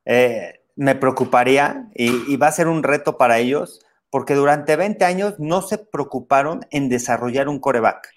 eh, 0.04 0.62
me 0.76 0.96
preocuparía 0.96 1.90
y, 1.96 2.36
va 2.38 2.48
a 2.48 2.52
ser 2.52 2.68
un 2.68 2.84
reto 2.84 3.18
para 3.18 3.40
ellos 3.40 3.80
porque 4.10 4.36
durante 4.36 4.76
20 4.76 5.04
años 5.06 5.36
no 5.40 5.62
se 5.62 5.78
preocuparon 5.78 6.66
en 6.72 6.90
desarrollar 6.90 7.48
un 7.50 7.60
coreback. 7.60 8.10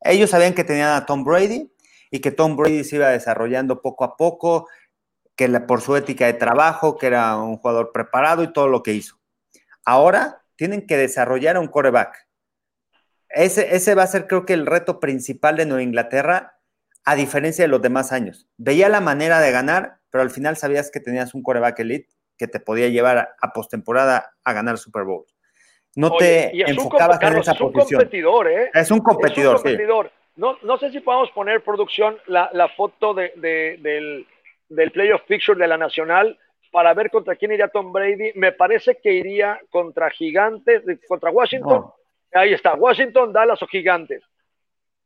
Ellos 0.00 0.30
sabían 0.30 0.54
que 0.54 0.64
tenían 0.64 0.94
a 0.94 1.06
Tom 1.06 1.24
Brady 1.24 1.72
y 2.10 2.20
que 2.20 2.30
Tom 2.30 2.56
Brady 2.56 2.84
se 2.84 2.96
iba 2.96 3.08
desarrollando 3.08 3.82
poco 3.82 4.04
a 4.04 4.16
poco, 4.16 4.68
que 5.36 5.48
por 5.60 5.80
su 5.80 5.96
ética 5.96 6.26
de 6.26 6.34
trabajo, 6.34 6.98
que 6.98 7.06
era 7.06 7.36
un 7.36 7.56
jugador 7.58 7.92
preparado 7.92 8.42
y 8.42 8.52
todo 8.52 8.68
lo 8.68 8.82
que 8.82 8.92
hizo. 8.92 9.18
Ahora 9.84 10.42
tienen 10.56 10.86
que 10.86 10.96
desarrollar 10.96 11.58
un 11.58 11.68
coreback. 11.68 12.26
Ese, 13.28 13.74
ese 13.74 13.94
va 13.94 14.02
a 14.02 14.06
ser 14.06 14.26
creo 14.26 14.44
que 14.44 14.54
el 14.54 14.66
reto 14.66 15.00
principal 15.00 15.56
de 15.56 15.66
Nueva 15.66 15.82
Inglaterra, 15.82 16.59
a 17.04 17.14
diferencia 17.14 17.64
de 17.64 17.68
los 17.68 17.82
demás 17.82 18.12
años. 18.12 18.48
Veía 18.56 18.88
la 18.88 19.00
manera 19.00 19.40
de 19.40 19.50
ganar, 19.50 19.98
pero 20.10 20.22
al 20.22 20.30
final 20.30 20.56
sabías 20.56 20.90
que 20.90 21.00
tenías 21.00 21.34
un 21.34 21.42
coreback 21.42 21.80
elite 21.80 22.08
que 22.36 22.46
te 22.46 22.60
podía 22.60 22.88
llevar 22.88 23.34
a, 23.40 23.52
postemporada 23.52 24.32
a 24.44 24.52
ganar 24.52 24.78
Super 24.78 25.04
Bowl. 25.04 25.26
No 25.96 26.16
te 26.16 26.50
enfocabas 26.70 27.20
en 27.22 27.38
esa 27.38 27.54
posición. 27.54 27.82
Es 27.82 27.90
un 27.90 27.98
competidor, 27.98 28.48
¿eh? 28.48 28.70
Es 28.72 28.90
un 28.90 29.00
competidor, 29.00 29.56
es 29.56 29.60
un 29.60 29.70
competidor. 29.70 30.12
No, 30.36 30.56
no 30.62 30.78
sé 30.78 30.90
si 30.90 31.00
podemos 31.00 31.30
poner 31.32 31.62
producción 31.62 32.16
la, 32.26 32.48
la 32.54 32.68
foto 32.68 33.12
de, 33.12 33.32
del, 33.36 34.26
del 34.68 34.90
playoff 34.92 35.22
picture 35.26 35.58
de 35.58 35.66
la 35.66 35.76
Nacional 35.76 36.38
para 36.70 36.94
ver 36.94 37.10
contra 37.10 37.36
quién 37.36 37.52
iría 37.52 37.68
Tom 37.68 37.92
Brady. 37.92 38.32
Me 38.36 38.52
parece 38.52 38.98
que 39.02 39.12
iría 39.12 39.60
contra 39.70 40.08
Gigantes, 40.10 40.82
contra 41.08 41.30
Washington. 41.30 41.90
Ahí 42.32 42.54
está, 42.54 42.74
Washington, 42.74 43.32
Dallas 43.32 43.60
o 43.62 43.66
Gigantes. 43.66 44.22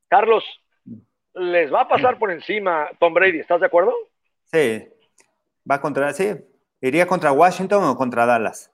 Carlos, 0.08 0.44
les 1.34 1.72
va 1.72 1.82
a 1.82 1.88
pasar 1.88 2.18
por 2.18 2.30
encima 2.30 2.88
Tom 2.98 3.14
Brady, 3.14 3.40
¿estás 3.40 3.60
de 3.60 3.66
acuerdo? 3.66 3.92
Sí, 4.44 4.86
va 5.70 5.80
contra, 5.80 6.12
sí, 6.12 6.34
iría 6.80 7.06
contra 7.06 7.32
Washington 7.32 7.84
o 7.84 7.96
contra 7.96 8.26
Dallas. 8.26 8.70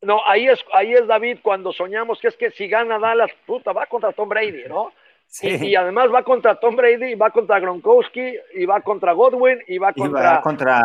No, 0.00 0.20
ahí 0.26 0.48
es, 0.48 0.58
ahí 0.72 0.92
es 0.92 1.06
David 1.06 1.38
cuando 1.42 1.72
soñamos 1.72 2.18
que 2.20 2.28
es 2.28 2.36
que 2.36 2.50
si 2.50 2.68
gana 2.68 2.98
Dallas, 2.98 3.30
puta, 3.46 3.72
va 3.72 3.86
contra 3.86 4.12
Tom 4.12 4.28
Brady, 4.28 4.64
¿no? 4.68 4.92
Sí. 5.26 5.48
Y, 5.48 5.74
además 5.76 6.08
va 6.12 6.24
contra 6.24 6.56
Tom 6.56 6.76
Brady, 6.76 7.12
y 7.12 7.14
va 7.14 7.30
contra 7.30 7.58
Gronkowski, 7.58 8.34
y 8.54 8.66
va 8.66 8.82
contra 8.82 9.12
Godwin, 9.12 9.60
y 9.66 9.78
va 9.78 9.94
contra, 9.94 10.42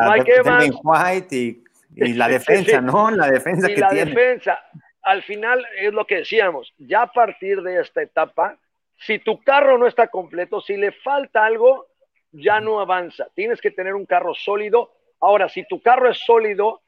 Mike 0.09 0.35
Evans. 0.37 0.75
White 0.81 1.35
y, 1.35 2.13
la 2.13 2.29
defensa, 2.29 2.79
¿no? 2.79 3.11
La 3.11 3.29
defensa 3.29 3.69
y 3.69 3.75
la 3.75 3.89
defensa. 3.89 4.57
Al 5.01 5.21
final 5.23 5.65
es 5.81 5.91
lo 5.91 6.05
que 6.05 6.17
decíamos, 6.17 6.73
ya 6.77 7.01
a 7.01 7.11
partir 7.11 7.61
de 7.61 7.81
esta 7.81 8.01
etapa, 8.01 8.57
si 8.97 9.19
tu 9.19 9.39
carro 9.41 9.77
no 9.77 9.87
está 9.87 10.07
completo, 10.07 10.61
si 10.61 10.75
le 10.75 10.91
falta 10.91 11.45
algo, 11.45 11.87
ya 12.31 12.59
no 12.59 12.79
avanza. 12.79 13.27
Tienes 13.35 13.61
que 13.61 13.71
tener 13.71 13.93
un 13.93 14.05
carro 14.05 14.33
sólido. 14.33 14.91
Ahora, 15.19 15.49
si 15.49 15.65
tu 15.67 15.81
carro 15.81 16.09
es 16.09 16.17
sólido, 16.17 16.81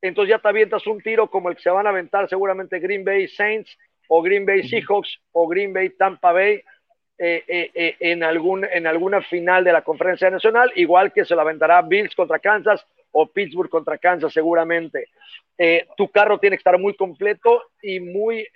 entonces 0.00 0.30
ya 0.30 0.38
te 0.38 0.48
avientas 0.48 0.86
un 0.86 1.00
tiro 1.00 1.28
como 1.30 1.48
el 1.48 1.56
que 1.56 1.62
se 1.62 1.70
van 1.70 1.86
a 1.86 1.90
aventar 1.90 2.28
seguramente 2.28 2.78
Green 2.78 3.04
Bay 3.04 3.28
Saints 3.28 3.76
o 4.08 4.22
Green 4.22 4.46
Bay 4.46 4.68
Seahawks 4.68 5.20
o 5.32 5.48
Green 5.48 5.72
Bay 5.72 5.90
Tampa 5.90 6.32
Bay 6.32 6.62
eh, 7.18 7.42
eh, 7.48 7.70
eh, 7.74 7.96
en, 8.00 8.22
algún, 8.22 8.64
en 8.64 8.86
alguna 8.86 9.22
final 9.22 9.64
de 9.64 9.72
la 9.72 9.82
conferencia 9.82 10.30
nacional, 10.30 10.70
igual 10.76 11.12
que 11.12 11.24
se 11.24 11.34
la 11.34 11.42
aventará 11.42 11.80
Bills 11.80 12.14
contra 12.14 12.38
Kansas 12.38 12.86
o 13.10 13.26
Pittsburgh 13.26 13.70
contra 13.70 13.96
Kansas 13.96 14.32
seguramente. 14.32 15.08
tu 15.96 16.08
carro 16.10 16.38
tiene 16.38 16.56
que 16.56 16.60
estar 16.60 16.78
muy 16.78 16.94
completo 16.94 17.62
y 17.80 18.00
muy 18.00 18.46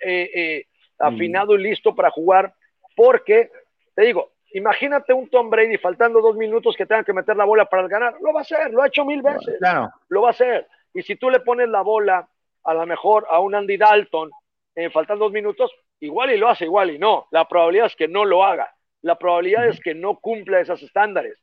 afinado 0.99 1.55
y 1.55 1.63
listo 1.63 1.95
para 1.95 2.11
jugar 2.11 2.53
porque, 3.01 3.49
te 3.95 4.03
digo, 4.03 4.31
Imagínate 4.53 5.13
un 5.13 5.29
Tom 5.29 5.49
Brady 5.49 5.77
faltando 5.77 6.21
dos 6.21 6.35
minutos 6.35 6.75
que 6.75 6.85
tenga 6.85 7.03
que 7.03 7.13
meter 7.13 7.37
la 7.37 7.45
bola 7.45 7.65
para 7.65 7.87
ganar. 7.87 8.15
Lo 8.21 8.33
va 8.33 8.39
a 8.39 8.41
hacer, 8.41 8.71
lo 8.71 8.81
ha 8.81 8.87
hecho 8.87 9.05
mil 9.05 9.21
veces. 9.21 9.57
Claro. 9.59 9.89
Lo 10.09 10.21
va 10.21 10.29
a 10.29 10.31
hacer. 10.31 10.67
Y 10.93 11.01
si 11.03 11.15
tú 11.15 11.29
le 11.29 11.39
pones 11.39 11.69
la 11.69 11.81
bola 11.81 12.27
a 12.63 12.73
lo 12.73 12.85
mejor 12.85 13.25
a 13.29 13.39
un 13.39 13.55
Andy 13.55 13.77
Dalton 13.77 14.29
eh, 14.75 14.89
faltando 14.89 15.25
dos 15.25 15.33
minutos, 15.33 15.71
igual 16.01 16.31
y 16.31 16.37
lo 16.37 16.49
hace, 16.49 16.65
igual 16.65 16.91
y 16.91 16.99
no. 16.99 17.27
La 17.31 17.47
probabilidad 17.47 17.87
es 17.87 17.95
que 17.95 18.09
no 18.09 18.25
lo 18.25 18.43
haga. 18.43 18.73
La 19.03 19.17
probabilidad 19.17 19.67
es 19.67 19.79
que 19.79 19.95
no 19.95 20.19
cumpla 20.19 20.59
esos 20.59 20.83
estándares. 20.83 21.37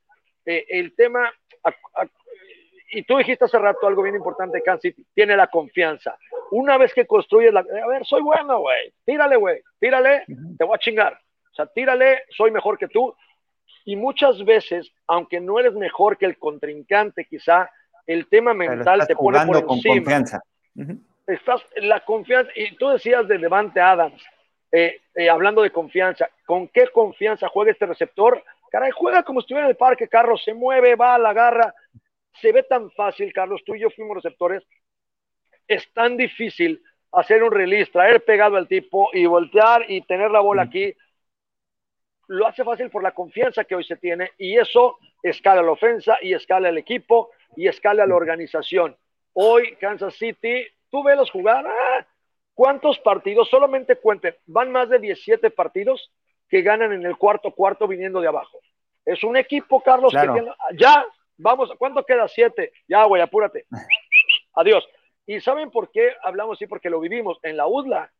Eh, 0.44 0.66
el 0.68 0.94
tema, 0.94 1.32
y 2.90 3.02
tú 3.04 3.16
dijiste 3.16 3.46
hace 3.46 3.58
rato 3.58 3.86
algo 3.86 4.02
bien 4.02 4.16
importante, 4.16 4.62
Kansas 4.62 4.82
City, 4.82 5.06
tiene 5.14 5.34
la 5.34 5.46
confianza. 5.46 6.16
Una 6.50 6.76
vez 6.76 6.92
que 6.92 7.06
construyes 7.06 7.52
la... 7.52 7.60
A 7.60 7.88
ver, 7.88 8.04
soy 8.04 8.22
bueno, 8.22 8.60
güey. 8.60 8.92
Tírale, 9.04 9.36
güey. 9.36 9.60
Tírale, 9.80 10.24
te 10.58 10.64
voy 10.64 10.74
a 10.74 10.78
chingar 10.78 11.18
sea, 11.58 11.66
tírale, 11.66 12.22
soy 12.30 12.50
mejor 12.50 12.78
que 12.78 12.88
tú. 12.88 13.14
Y 13.84 13.96
muchas 13.96 14.44
veces, 14.44 14.90
aunque 15.06 15.40
no 15.40 15.58
eres 15.58 15.74
mejor 15.74 16.16
que 16.18 16.26
el 16.26 16.38
contrincante, 16.38 17.24
quizá 17.24 17.70
el 18.06 18.26
tema 18.28 18.54
mental 18.54 19.06
te 19.06 19.14
pone 19.14 19.44
por 19.46 19.64
con 19.64 19.80
confianza. 19.80 20.40
Estás 21.26 21.62
la 21.76 22.04
confianza, 22.04 22.50
y 22.54 22.74
tú 22.76 22.88
decías 22.88 23.28
de 23.28 23.38
Levante 23.38 23.80
Adams, 23.80 24.22
eh, 24.72 25.00
eh, 25.14 25.28
hablando 25.28 25.62
de 25.62 25.70
confianza, 25.70 26.28
¿con 26.46 26.68
qué 26.68 26.88
confianza 26.88 27.48
juega 27.48 27.72
este 27.72 27.86
receptor? 27.86 28.42
Caray, 28.70 28.90
juega 28.90 29.22
como 29.22 29.40
si 29.40 29.44
estuviera 29.44 29.66
en 29.66 29.70
el 29.70 29.76
parque, 29.76 30.08
Carlos, 30.08 30.42
se 30.44 30.54
mueve, 30.54 30.94
va, 30.94 31.18
la 31.18 31.30
agarra. 31.30 31.74
Se 32.40 32.52
ve 32.52 32.62
tan 32.62 32.90
fácil, 32.92 33.32
Carlos, 33.32 33.62
tú 33.64 33.74
y 33.74 33.80
yo 33.80 33.90
fuimos 33.90 34.16
receptores. 34.16 34.62
Es 35.66 35.90
tan 35.92 36.16
difícil 36.16 36.82
hacer 37.12 37.42
un 37.42 37.50
release, 37.50 37.90
traer 37.90 38.24
pegado 38.24 38.56
al 38.56 38.68
tipo 38.68 39.10
y 39.12 39.26
voltear 39.26 39.90
y 39.90 40.02
tener 40.02 40.30
la 40.30 40.40
bola 40.40 40.62
aquí 40.62 40.94
lo 42.28 42.46
hace 42.46 42.62
fácil 42.62 42.90
por 42.90 43.02
la 43.02 43.12
confianza 43.12 43.64
que 43.64 43.74
hoy 43.74 43.84
se 43.84 43.96
tiene 43.96 44.30
y 44.38 44.58
eso 44.58 44.98
escala 45.22 45.62
la 45.62 45.72
ofensa 45.72 46.18
y 46.22 46.34
escala 46.34 46.68
el 46.68 46.78
equipo 46.78 47.30
y 47.56 47.66
escala 47.66 48.06
la 48.06 48.14
organización. 48.14 48.96
Hoy 49.32 49.76
Kansas 49.76 50.14
City, 50.14 50.66
tú 50.90 51.02
velos 51.02 51.30
jugar, 51.30 51.66
¡ah! 51.66 52.06
¿cuántos 52.54 52.98
partidos? 52.98 53.48
Solamente 53.48 53.96
cuenten, 53.96 54.36
van 54.46 54.70
más 54.70 54.88
de 54.88 54.98
17 54.98 55.50
partidos 55.50 56.12
que 56.48 56.62
ganan 56.62 56.92
en 56.92 57.04
el 57.04 57.16
cuarto 57.16 57.52
cuarto 57.52 57.86
viniendo 57.86 58.20
de 58.20 58.28
abajo. 58.28 58.58
Es 59.04 59.24
un 59.24 59.36
equipo, 59.36 59.82
Carlos, 59.82 60.12
que 60.12 60.28
tiene, 60.28 60.52
ya, 60.78 61.06
vamos, 61.38 61.72
¿cuánto 61.78 62.04
queda? 62.04 62.28
Siete. 62.28 62.72
Ya, 62.86 63.04
güey, 63.04 63.22
apúrate. 63.22 63.64
Adiós. 64.54 64.86
¿Y 65.26 65.40
saben 65.40 65.70
por 65.70 65.90
qué 65.90 66.12
hablamos 66.22 66.58
así? 66.58 66.66
Porque 66.66 66.90
lo 66.90 67.00
vivimos 67.00 67.38
en 67.42 67.56
la 67.56 67.66
UDLA 67.66 68.10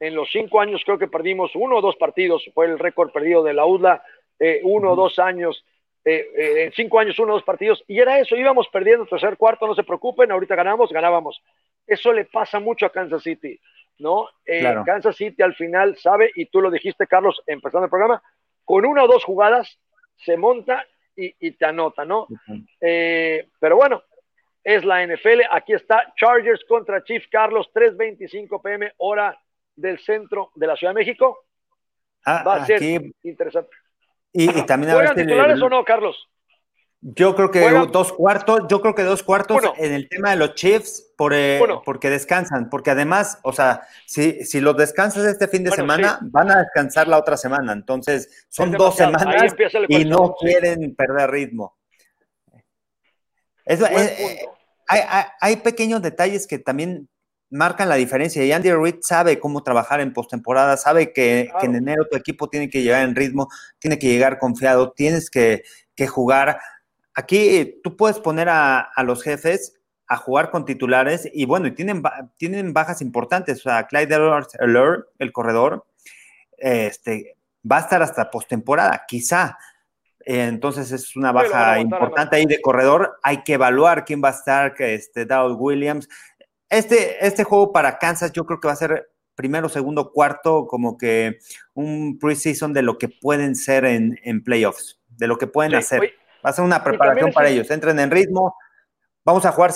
en 0.00 0.14
los 0.14 0.30
cinco 0.30 0.60
años 0.60 0.82
creo 0.84 0.98
que 0.98 1.08
perdimos 1.08 1.52
uno 1.54 1.76
o 1.76 1.80
dos 1.80 1.96
partidos, 1.96 2.44
fue 2.54 2.66
el 2.66 2.78
récord 2.78 3.10
perdido 3.10 3.42
de 3.42 3.54
la 3.54 3.66
UDLA, 3.66 4.02
eh, 4.38 4.60
uno 4.64 4.92
o 4.92 4.96
dos 4.96 5.18
años, 5.18 5.64
eh, 6.04 6.28
eh, 6.36 6.64
en 6.64 6.72
cinco 6.72 6.98
años 6.98 7.18
uno 7.18 7.32
o 7.32 7.36
dos 7.36 7.44
partidos, 7.44 7.82
y 7.88 7.98
era 7.98 8.18
eso, 8.18 8.36
íbamos 8.36 8.68
perdiendo 8.68 9.06
tercer 9.06 9.36
cuarto, 9.36 9.66
no 9.66 9.74
se 9.74 9.84
preocupen, 9.84 10.30
ahorita 10.30 10.54
ganamos, 10.54 10.90
ganábamos. 10.90 11.42
Eso 11.86 12.12
le 12.12 12.24
pasa 12.24 12.60
mucho 12.60 12.86
a 12.86 12.92
Kansas 12.92 13.22
City, 13.22 13.58
¿no? 13.98 14.28
Kansas 14.84 15.16
City 15.16 15.42
al 15.42 15.54
final 15.54 15.96
sabe, 15.96 16.30
y 16.34 16.46
tú 16.46 16.60
lo 16.60 16.70
dijiste, 16.70 17.06
Carlos, 17.06 17.40
empezando 17.46 17.84
el 17.84 17.90
programa, 17.90 18.22
con 18.64 18.84
una 18.84 19.04
o 19.04 19.06
dos 19.06 19.24
jugadas 19.24 19.78
se 20.16 20.36
monta 20.36 20.84
y, 21.16 21.52
te 21.52 21.64
anota, 21.64 22.04
¿no? 22.04 22.26
Eh, 22.80 23.48
pero 23.58 23.76
bueno, 23.76 24.02
es 24.62 24.84
la 24.84 25.06
NFL. 25.06 25.42
Aquí 25.50 25.72
está 25.72 26.12
Chargers 26.16 26.64
contra 26.64 27.02
Chiefs, 27.02 27.28
Carlos, 27.28 27.70
3.25 27.72 28.60
pm, 28.60 28.92
hora 28.98 29.38
del 29.76 29.98
centro 30.00 30.50
de 30.54 30.66
la 30.66 30.76
Ciudad 30.76 30.92
de 30.92 31.00
México. 31.00 31.44
Ah, 32.24 32.42
Va 32.44 32.56
a 32.56 32.66
ser 32.66 32.82
interesante. 33.22 33.70
Y, 34.32 34.48
también 34.66 34.92
¿Juegan 34.92 35.14
titulares 35.14 35.62
o 35.62 35.68
no, 35.68 35.84
Carlos? 35.84 36.28
Yo 37.00 37.36
creo 37.36 37.50
que 37.50 37.60
dos 37.92 38.12
cuartos, 38.12 38.62
yo 38.68 38.80
creo 38.80 38.94
que 38.94 39.02
dos 39.02 39.22
cuartos 39.22 39.62
en 39.76 39.92
el 39.92 40.08
tema 40.08 40.30
de 40.30 40.36
los 40.36 40.54
Chiefs 40.54 41.12
por, 41.16 41.32
eh, 41.34 41.60
porque 41.84 42.10
descansan, 42.10 42.68
porque 42.68 42.90
además, 42.90 43.38
o 43.44 43.52
sea, 43.52 43.82
si, 44.06 44.44
si 44.44 44.60
los 44.60 44.76
descansas 44.76 45.24
este 45.24 45.46
fin 45.46 45.62
de 45.62 45.70
semana, 45.70 46.18
van 46.22 46.50
a 46.50 46.58
descansar 46.58 47.06
la 47.06 47.18
otra 47.18 47.36
semana, 47.36 47.72
entonces 47.72 48.46
son 48.48 48.72
dos 48.72 48.96
semanas 48.96 49.54
y 49.88 50.04
no 50.04 50.34
quieren 50.34 50.96
perder 50.96 51.30
ritmo. 51.30 51.76
Eso, 53.64 53.86
eh, 53.86 54.44
hay, 54.88 55.00
hay, 55.40 55.56
pequeños 55.56 56.00
detalles 56.02 56.46
que 56.46 56.58
también 56.58 57.08
marcan 57.50 57.88
la 57.88 57.94
diferencia 57.94 58.44
y 58.44 58.52
Andy 58.52 58.72
Reid 58.72 58.96
sabe 59.02 59.38
cómo 59.38 59.62
trabajar 59.62 60.00
en 60.00 60.12
postemporada, 60.12 60.76
sabe 60.76 61.12
que, 61.12 61.48
que, 61.60 61.66
en 61.66 61.76
enero 61.76 62.06
tu 62.10 62.16
equipo 62.16 62.48
tiene 62.48 62.68
que 62.68 62.82
llegar 62.82 63.02
en 63.02 63.14
ritmo, 63.14 63.48
tiene 63.78 63.98
que 63.98 64.08
llegar 64.08 64.38
confiado, 64.38 64.92
tienes 64.92 65.30
que, 65.30 65.62
que 65.94 66.06
jugar 66.06 66.58
aquí 67.16 67.80
tú 67.82 67.96
puedes 67.96 68.20
poner 68.20 68.48
a, 68.48 68.92
los 69.02 69.24
jefes 69.24 69.74
a 70.06 70.16
jugar 70.16 70.50
con 70.50 70.64
titulares 70.64 71.28
y 71.32 71.46
bueno, 71.46 71.66
y 71.66 71.72
tienen, 71.72 72.00
tienen 72.36 72.72
bajas 72.72 73.02
importantes. 73.02 73.58
O 73.58 73.62
sea, 73.62 73.88
Clyde 73.88 74.14
Edwards 74.14 74.56
el 75.18 75.32
corredor, 75.32 75.84
este, 76.58 77.36
va 77.68 77.78
a 77.78 77.80
estar 77.80 78.02
hasta 78.02 78.30
postemporada, 78.30 79.04
quizá. 79.08 79.58
entonces 80.20 80.92
es 80.92 81.16
una 81.16 81.32
baja 81.32 81.80
importante 81.80 82.36
ahí 82.36 82.46
de 82.46 82.60
corredor. 82.60 83.18
Hay 83.22 83.42
que 83.42 83.54
evaluar 83.54 84.04
quién 84.04 84.22
va 84.22 84.28
a 84.28 84.32
estar, 84.32 84.74
este, 84.78 85.24
Dow 85.24 85.56
Williams. 85.56 86.08
Este, 86.68 87.24
este 87.26 87.44
juego 87.44 87.72
para 87.72 87.98
Kansas 87.98 88.32
yo 88.32 88.44
creo 88.44 88.60
que 88.60 88.68
va 88.68 88.74
a 88.74 88.76
ser 88.76 89.08
primero, 89.36 89.68
segundo, 89.68 90.10
cuarto, 90.10 90.66
como 90.66 90.96
que 90.98 91.38
un 91.74 92.18
preseason 92.18 92.72
de 92.72 92.82
lo 92.82 92.98
que 92.98 93.08
pueden 93.08 93.54
ser 93.54 93.84
en, 93.84 94.42
playoffs, 94.42 94.98
de 95.08 95.28
lo 95.28 95.38
que 95.38 95.46
pueden 95.46 95.74
hacer. 95.74 96.14
Va 96.44 96.50
a 96.50 96.52
ser 96.52 96.64
una 96.64 96.82
preparación 96.82 97.32
para 97.32 97.48
ellos. 97.48 97.70
Entren 97.70 98.00
en 98.00 98.10
ritmo. 98.10 98.56
Vamos 99.24 99.44
a 99.44 99.52
jugar 99.52 99.72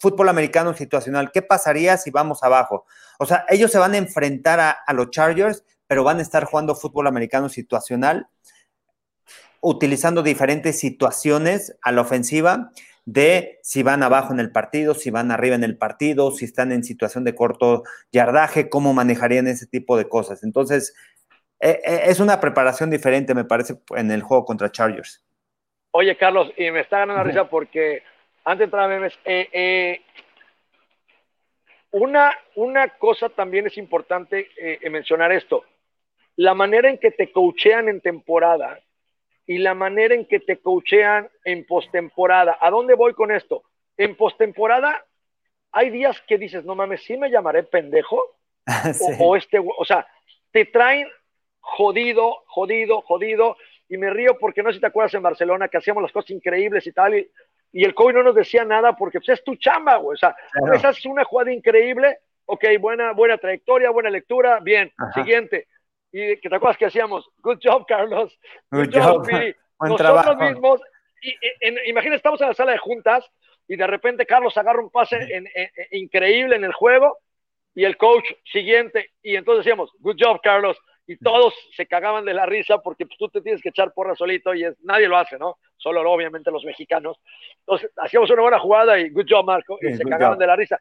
fútbol 0.00 0.28
americano 0.28 0.74
situacional. 0.74 1.32
¿Qué 1.32 1.42
pasaría 1.42 1.96
si 1.96 2.10
vamos 2.10 2.42
abajo? 2.42 2.84
O 3.18 3.26
sea, 3.26 3.46
ellos 3.48 3.72
se 3.72 3.78
van 3.78 3.94
a 3.94 3.98
enfrentar 3.98 4.60
a, 4.60 4.92
los 4.92 5.10
Chargers, 5.10 5.64
pero 5.86 6.04
van 6.04 6.18
a 6.18 6.22
estar 6.22 6.44
jugando 6.44 6.74
fútbol 6.74 7.06
americano 7.06 7.48
situacional, 7.48 8.28
utilizando 9.60 10.22
diferentes 10.22 10.78
situaciones 10.78 11.76
a 11.82 11.92
la 11.92 12.02
ofensiva 12.02 12.72
de 13.12 13.58
si 13.62 13.82
van 13.82 14.02
abajo 14.02 14.32
en 14.32 14.40
el 14.40 14.52
partido, 14.52 14.94
si 14.94 15.10
van 15.10 15.30
arriba 15.30 15.56
en 15.56 15.64
el 15.64 15.76
partido, 15.76 16.30
si 16.30 16.44
están 16.44 16.70
en 16.70 16.84
situación 16.84 17.24
de 17.24 17.34
corto 17.34 17.82
yardaje, 18.12 18.68
cómo 18.68 18.94
manejarían 18.94 19.48
ese 19.48 19.66
tipo 19.66 19.96
de 19.96 20.08
cosas. 20.08 20.44
Entonces, 20.44 20.94
eh, 21.58 21.80
eh, 21.84 22.00
es 22.04 22.20
una 22.20 22.40
preparación 22.40 22.90
diferente, 22.90 23.34
me 23.34 23.44
parece, 23.44 23.74
en 23.96 24.10
el 24.10 24.22
juego 24.22 24.44
contra 24.44 24.70
Chargers. 24.70 25.24
Oye, 25.92 26.16
Carlos, 26.16 26.52
y 26.56 26.70
me 26.70 26.80
está 26.80 27.00
ganando 27.00 27.24
la 27.24 27.28
risa 27.28 27.48
porque 27.48 28.02
antes 28.44 28.58
de 28.58 28.64
entrar 28.64 28.84
a 28.84 28.88
memes, 28.88 29.18
eh, 29.24 29.48
eh, 29.52 30.02
una, 31.90 32.32
una 32.54 32.90
cosa 32.90 33.28
también 33.28 33.66
es 33.66 33.76
importante 33.76 34.48
eh, 34.56 34.88
mencionar 34.88 35.32
esto. 35.32 35.64
La 36.36 36.54
manera 36.54 36.88
en 36.88 36.98
que 36.98 37.10
te 37.10 37.32
coachean 37.32 37.88
en 37.88 38.00
temporada 38.00 38.80
y 39.50 39.58
la 39.58 39.74
manera 39.74 40.14
en 40.14 40.26
que 40.26 40.38
te 40.38 40.58
coachean 40.58 41.28
en 41.44 41.66
postemporada. 41.66 42.56
¿A 42.60 42.70
dónde 42.70 42.94
voy 42.94 43.14
con 43.14 43.32
esto? 43.32 43.64
En 43.96 44.14
postemporada 44.14 45.04
hay 45.72 45.90
días 45.90 46.22
que 46.28 46.38
dices, 46.38 46.64
no 46.64 46.76
mames, 46.76 47.02
sí 47.02 47.16
me 47.16 47.32
llamaré 47.32 47.64
pendejo. 47.64 48.36
o, 49.18 49.34
este, 49.34 49.58
o 49.58 49.84
sea, 49.84 50.06
te 50.52 50.66
traen 50.66 51.08
jodido, 51.58 52.44
jodido, 52.46 53.00
jodido 53.00 53.56
y 53.88 53.96
me 53.96 54.10
río 54.10 54.38
porque 54.38 54.62
no 54.62 54.70
sé 54.70 54.74
si 54.74 54.82
te 54.82 54.86
acuerdas 54.86 55.14
en 55.14 55.22
Barcelona 55.22 55.66
que 55.66 55.78
hacíamos 55.78 56.04
las 56.04 56.12
cosas 56.12 56.30
increíbles 56.30 56.86
y 56.86 56.92
tal, 56.92 57.18
y, 57.18 57.28
el 57.72 57.92
coach 57.92 58.14
no 58.14 58.22
nos 58.22 58.36
decía 58.36 58.64
nada 58.64 58.94
porque 58.94 59.18
pues, 59.18 59.30
es 59.30 59.42
tu 59.42 59.56
chamba, 59.56 59.96
güey. 59.96 60.14
O 60.14 60.16
sea, 60.16 60.36
esa 60.72 60.90
es 60.90 61.04
una 61.06 61.24
jugada 61.24 61.52
increíble, 61.52 62.18
ok, 62.44 62.66
buena, 62.78 63.14
buena 63.14 63.36
trayectoria, 63.36 63.90
buena 63.90 64.10
lectura, 64.10 64.60
bien, 64.60 64.92
siguiente. 65.12 65.66
Y 66.12 66.36
que 66.38 66.48
te 66.48 66.56
acuerdas 66.56 66.76
que 66.76 66.86
hacíamos, 66.86 67.28
good 67.38 67.58
job, 67.62 67.84
Carlos, 67.86 68.36
good, 68.70 68.90
job, 68.92 69.26
Nosotros 69.80 70.36
mismos, 70.36 70.80
y, 71.22 71.88
imagina, 71.88 72.16
estamos 72.16 72.40
en 72.40 72.48
la 72.48 72.54
sala 72.54 72.72
de 72.72 72.78
juntas 72.78 73.30
y 73.66 73.76
de 73.76 73.86
repente 73.86 74.26
Carlos 74.26 74.56
agarra 74.58 74.82
un 74.82 74.90
pase 74.90 75.18
increíble 75.92 76.56
en 76.56 76.64
el 76.64 76.72
juego 76.72 77.18
y 77.74 77.84
el 77.84 77.96
coach 77.96 78.24
siguiente, 78.44 79.10
y 79.22 79.36
entonces 79.36 79.64
decíamos, 79.64 79.90
good 80.00 80.16
job, 80.18 80.40
Carlos, 80.42 80.76
y 81.06 81.16
todos 81.16 81.54
se 81.74 81.86
cagaban 81.86 82.24
de 82.24 82.34
la 82.34 82.46
risa 82.46 82.78
porque 82.78 83.04
pues, 83.04 83.18
tú 83.18 83.28
te 83.28 83.40
tienes 83.40 83.60
que 83.60 83.70
echar 83.70 83.92
porra 83.92 84.14
solito 84.14 84.54
y 84.54 84.64
es, 84.64 84.78
nadie 84.84 85.08
lo 85.08 85.16
hace, 85.16 85.38
¿no? 85.38 85.58
Solo 85.76 86.08
obviamente 86.08 86.52
los 86.52 86.64
mexicanos. 86.64 87.18
Entonces, 87.60 87.90
hacíamos 87.96 88.30
una 88.30 88.42
buena 88.42 88.60
jugada 88.60 88.96
y 88.96 89.10
good 89.10 89.26
job, 89.28 89.44
Marco, 89.44 89.76
y 89.80 89.94
se 89.94 90.04
cagaban 90.04 90.38
de 90.38 90.46
la 90.46 90.54
risa. 90.54 90.80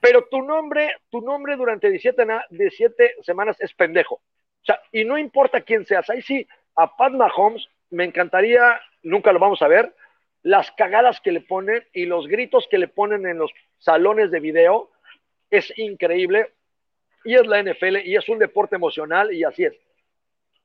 Pero 0.00 0.26
tu 0.30 0.40
nombre, 0.40 0.96
tu 1.10 1.20
nombre 1.20 1.56
durante 1.56 1.90
17, 1.90 2.26
17 2.48 3.16
semanas 3.20 3.60
es 3.60 3.74
pendejo. 3.74 4.22
O 4.62 4.64
sea, 4.64 4.80
y 4.92 5.04
no 5.04 5.18
importa 5.18 5.60
quién 5.62 5.86
seas. 5.86 6.08
Ahí 6.10 6.22
sí, 6.22 6.46
a 6.76 6.96
Pat 6.96 7.12
Mahomes 7.12 7.68
me 7.90 8.04
encantaría, 8.04 8.80
nunca 9.02 9.32
lo 9.32 9.38
vamos 9.38 9.62
a 9.62 9.68
ver, 9.68 9.94
las 10.42 10.70
cagadas 10.72 11.20
que 11.20 11.32
le 11.32 11.40
ponen 11.40 11.84
y 11.92 12.06
los 12.06 12.26
gritos 12.26 12.66
que 12.70 12.78
le 12.78 12.88
ponen 12.88 13.26
en 13.26 13.38
los 13.38 13.50
salones 13.78 14.30
de 14.30 14.40
video 14.40 14.90
es 15.50 15.76
increíble 15.76 16.52
y 17.24 17.34
es 17.34 17.46
la 17.46 17.62
NFL 17.62 17.98
y 18.04 18.16
es 18.16 18.28
un 18.28 18.38
deporte 18.38 18.76
emocional 18.76 19.32
y 19.32 19.44
así 19.44 19.64
es. 19.64 19.74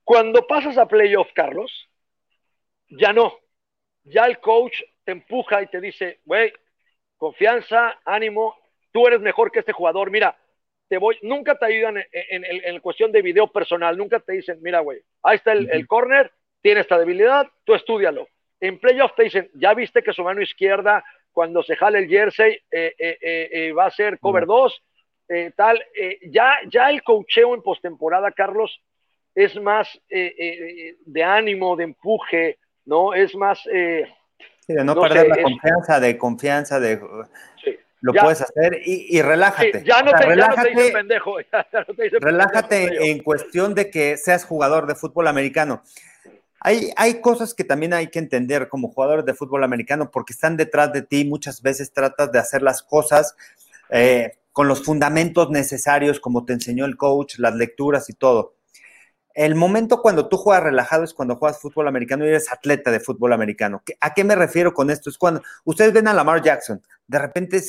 Cuando 0.03 0.45
pasas 0.47 0.77
a 0.77 0.87
playoff, 0.87 1.31
Carlos, 1.33 1.89
ya 2.89 3.11
no. 3.11 3.33
Ya 4.03 4.25
el 4.25 4.39
coach 4.39 4.81
te 5.03 5.11
empuja 5.11 5.63
y 5.63 5.67
te 5.67 5.81
dice, 5.81 6.19
güey, 6.25 6.53
confianza, 7.17 7.99
ánimo, 8.05 8.55
tú 8.91 9.07
eres 9.07 9.19
mejor 9.19 9.51
que 9.51 9.59
este 9.59 9.71
jugador. 9.71 10.11
Mira, 10.11 10.37
te 10.88 10.97
voy, 10.97 11.17
nunca 11.21 11.57
te 11.57 11.65
ayudan 11.65 11.97
en, 11.97 12.45
en, 12.45 12.79
cuestión 12.79 13.11
de 13.11 13.21
video 13.21 13.47
personal, 13.47 13.97
nunca 13.97 14.19
te 14.19 14.33
dicen, 14.33 14.59
mira, 14.61 14.79
güey, 14.79 15.01
ahí 15.23 15.38
está 15.38 15.53
el, 15.53 15.88
corner, 15.88 16.31
tiene 16.61 16.81
esta 16.81 16.97
debilidad, 16.97 17.47
tú 17.63 17.73
estudialo. 17.73 18.27
En 18.59 18.79
playoff 18.79 19.13
te 19.15 19.23
dicen, 19.23 19.49
ya 19.55 19.73
viste 19.73 20.03
que 20.03 20.13
su 20.13 20.23
mano 20.23 20.41
izquierda, 20.41 21.03
cuando 21.31 21.63
se 21.63 21.75
jale 21.75 21.99
el 21.99 22.07
jersey, 22.07 22.59
eh, 22.71 22.93
eh, 22.97 23.17
eh, 23.21 23.71
va 23.73 23.86
a 23.86 23.91
ser 23.91 24.19
cover 24.19 24.45
2 24.45 24.83
eh, 25.27 25.51
tal, 25.55 25.83
eh, 25.99 26.19
ya, 26.29 26.53
ya 26.69 26.89
el 26.89 27.01
cocheo 27.01 27.55
en 27.55 27.63
postemporada, 27.63 28.31
Carlos, 28.31 28.79
es 29.33 29.59
más 29.59 29.88
eh, 30.09 30.95
de 31.03 31.23
ánimo, 31.23 31.75
de 31.75 31.86
empuje, 31.86 32.59
¿no? 32.86 33.13
Es 33.13 33.36
más... 33.36 33.63
de 33.65 34.07
no, 34.67 34.95
perder 34.95 35.27
la 35.27 35.41
confianza, 35.41 35.99
de 35.99 36.17
confianza, 36.17 36.79
de... 36.79 36.99
lo 38.01 38.13
puedes 38.13 38.41
hacer 38.41 38.81
y, 38.85 39.21
relájate. 39.21 39.83
ya, 39.85 40.01
no 40.03 40.11
te, 40.11 40.25
relájate, 40.25 40.91
pendejo. 40.91 41.37
relájate 42.21 43.11
en 43.11 43.23
cuestión 43.23 43.73
de 43.73 43.89
que 43.89 44.17
seas 44.17 44.45
jugador 44.45 44.85
de 44.85 44.95
fútbol 44.95 45.27
americano. 45.27 45.81
Hay, 46.59 46.91
hay, 46.97 47.21
cosas 47.21 47.53
que 47.53 47.63
también 47.63 47.93
hay 47.93 48.07
que 48.07 48.19
entender 48.19 48.69
como 48.69 48.91
jugadores 48.91 49.25
de 49.25 49.33
fútbol 49.33 49.63
americano 49.63 50.11
porque 50.11 50.33
están 50.33 50.57
detrás 50.57 50.93
de 50.93 51.01
ti. 51.01 51.25
Muchas 51.25 51.61
veces 51.61 51.93
tratas 51.93 52.31
de 52.31 52.39
hacer 52.39 52.61
las 52.61 52.83
cosas 52.83 53.35
con 54.51 54.67
los 54.67 54.83
fundamentos 54.83 55.49
necesarios, 55.49 56.19
como 56.19 56.45
te 56.45 56.53
enseñó 56.53 56.85
el 56.85 56.97
coach, 56.97 57.39
las 57.39 57.55
lecturas 57.55 58.09
y 58.09 58.13
todo. 58.13 58.55
El 59.33 59.53
momento 59.53 60.01
cuando 60.01 60.29
tú 60.29 60.37
juegas 60.37 60.63
relajado 60.63 61.03
es 61.03 61.13
cuando 61.13 61.35
juegas 61.35 61.59
fútbol 61.59 61.89
americano 61.89 62.23
y 62.23 62.29
eres 62.29 62.49
atleta 62.49 62.89
de 62.89 63.01
fútbol 63.01 63.33
americano. 63.33 63.83
¿A 63.99 64.13
qué 64.13 64.23
me 64.23 64.33
refiero 64.33 64.73
con 64.73 64.89
esto? 64.89 65.09
Es 65.09 65.17
cuando 65.17 65.41
ustedes 65.65 65.91
ven 65.91 66.07
a 66.07 66.13
Lamar 66.13 66.41
Jackson, 66.41 66.81
de 67.05 67.19
repente 67.19 67.61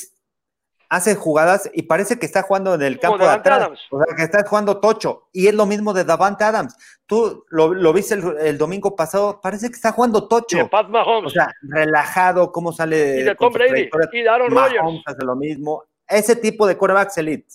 hace 0.89 1.15
jugadas 1.15 1.71
y 1.75 1.83
parece 1.83 2.19
que 2.19 2.27
está 2.27 2.43
jugando 2.43 2.75
en 2.75 2.83
el 2.83 2.99
campo 2.99 3.19
de 3.19 3.31
atrás, 3.31 3.69
o 3.91 4.03
sea, 4.03 4.17
que 4.17 4.23
está 4.23 4.45
jugando 4.47 4.79
tocho, 4.79 5.29
y 5.33 5.49
es 5.49 5.55
lo 5.55 5.67
mismo 5.67 5.93
de 5.93 6.05
Davante 6.05 6.45
Adams. 6.45 6.77
Tú 7.07 7.45
lo, 7.51 7.93
viste 7.93 8.15
el, 8.15 8.59
domingo 8.59 8.97
pasado, 8.97 9.41
parece 9.41 9.69
que 9.69 9.75
está 9.75 9.93
jugando 9.93 10.27
tocho. 10.29 10.69
O 10.71 11.31
sea, 11.31 11.53
relajado, 11.63 12.51
cómo 12.53 12.73
sale. 12.73 13.21
Y 13.21 13.23
de 13.23 13.35
Tom 13.35 13.53
Brady, 13.53 13.89
y 14.13 14.23
de 14.23 14.29
Aaron 14.29 14.51
Rodgers. 14.51 15.03
Hace 15.07 15.25
lo 15.25 15.37
mismo 15.37 15.85
ese 16.09 16.37
tipo 16.37 16.67
de 16.67 16.77
quarterbacks 16.77 17.19
elite. 17.19 17.49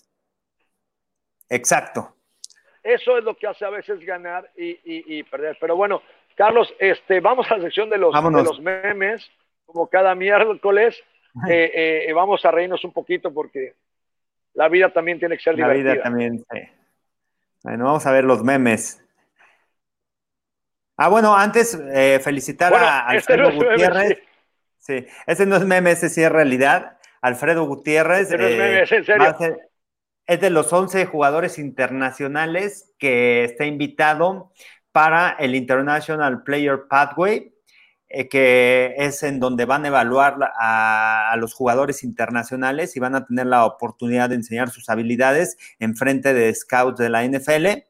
Exacto. 1.50 2.16
Eso 2.84 3.18
es 3.18 3.24
lo 3.24 3.36
que 3.36 3.48
hace 3.48 3.66
a 3.66 3.70
veces 3.70 4.00
ganar 4.06 4.50
y, 4.56 5.24
perder. 5.24 5.58
Pero 5.60 5.76
bueno, 5.76 6.02
Carlos, 6.36 6.74
este, 6.80 7.20
vamos 7.20 7.50
a 7.52 7.58
la 7.58 7.64
sección 7.64 7.90
de 7.90 7.98
los, 7.98 8.14
de 8.14 8.44
los 8.44 8.60
memes, 8.60 9.30
como 9.66 9.88
cada 9.88 10.16
miércoles. 10.16 11.02
Eh, 11.50 12.06
eh, 12.08 12.14
vamos 12.14 12.44
a 12.46 12.52
reírnos 12.52 12.84
un 12.84 12.92
poquito 12.92 13.34
porque 13.34 13.76
la 14.54 14.68
vida 14.68 14.92
también 14.92 15.20
tiene 15.20 15.38
que 15.38 15.44
ser 15.44 15.56
divertida. 15.56 15.84
La 15.84 15.94
vida 15.94 16.04
también, 16.04 16.40
sí. 16.40 16.60
Bueno, 17.64 17.86
vamos 17.86 18.06
a 18.06 18.12
ver 18.12 18.24
los 18.24 18.44
memes. 18.44 19.04
Ah, 20.98 21.10
bueno, 21.10 21.36
antes 21.36 21.80
eh, 21.94 22.20
felicitar 22.24 22.74
a 22.74 23.08
Alfredo 23.08 23.50
este 23.50 23.66
Gutiérrez. 23.66 24.20
sí. 24.78 25.06
ese 25.26 25.46
no 25.46 25.56
es 25.56 25.66
meme, 25.66 25.92
ese 25.92 26.10
sí 26.10 26.22
es 26.22 26.32
realidad. 26.32 26.98
Alfredo 27.22 27.66
Gutiérrez. 27.66 28.32
Eh, 28.32 28.82
es, 28.84 28.92
en 28.92 29.06
serio. 29.06 29.36
es 30.26 30.42
de 30.42 30.50
los 30.50 30.72
11 30.72 31.06
jugadores 31.06 31.60
internacionales 31.60 32.94
que 32.98 33.44
está 33.44 33.66
invitado 33.66 34.52
para 34.92 35.32
el 35.40 35.56
International 35.56 36.44
Player 36.44 36.84
Pathway, 36.90 37.51
eh, 38.14 38.28
que 38.28 38.94
es 38.98 39.24
en 39.24 39.40
donde 39.40 39.66
van 39.66 39.86
a 39.86 39.88
evaluar 39.88 40.38
a, 40.60 41.36
los 41.38 41.54
jugadores 41.54 42.04
internacionales 42.04 42.96
y 42.96 43.00
van 43.00 43.16
a 43.16 43.26
tener 43.26 43.48
la 43.48 43.66
oportunidad 43.66 44.30
de 44.30 44.36
enseñar 44.36 44.70
sus 44.70 44.90
habilidades 44.90 45.58
en 45.80 45.96
frente 45.96 46.34
de 46.34 46.54
scouts 46.54 46.98
de 46.98 47.10
la 47.10 47.26
NFL 47.26 47.84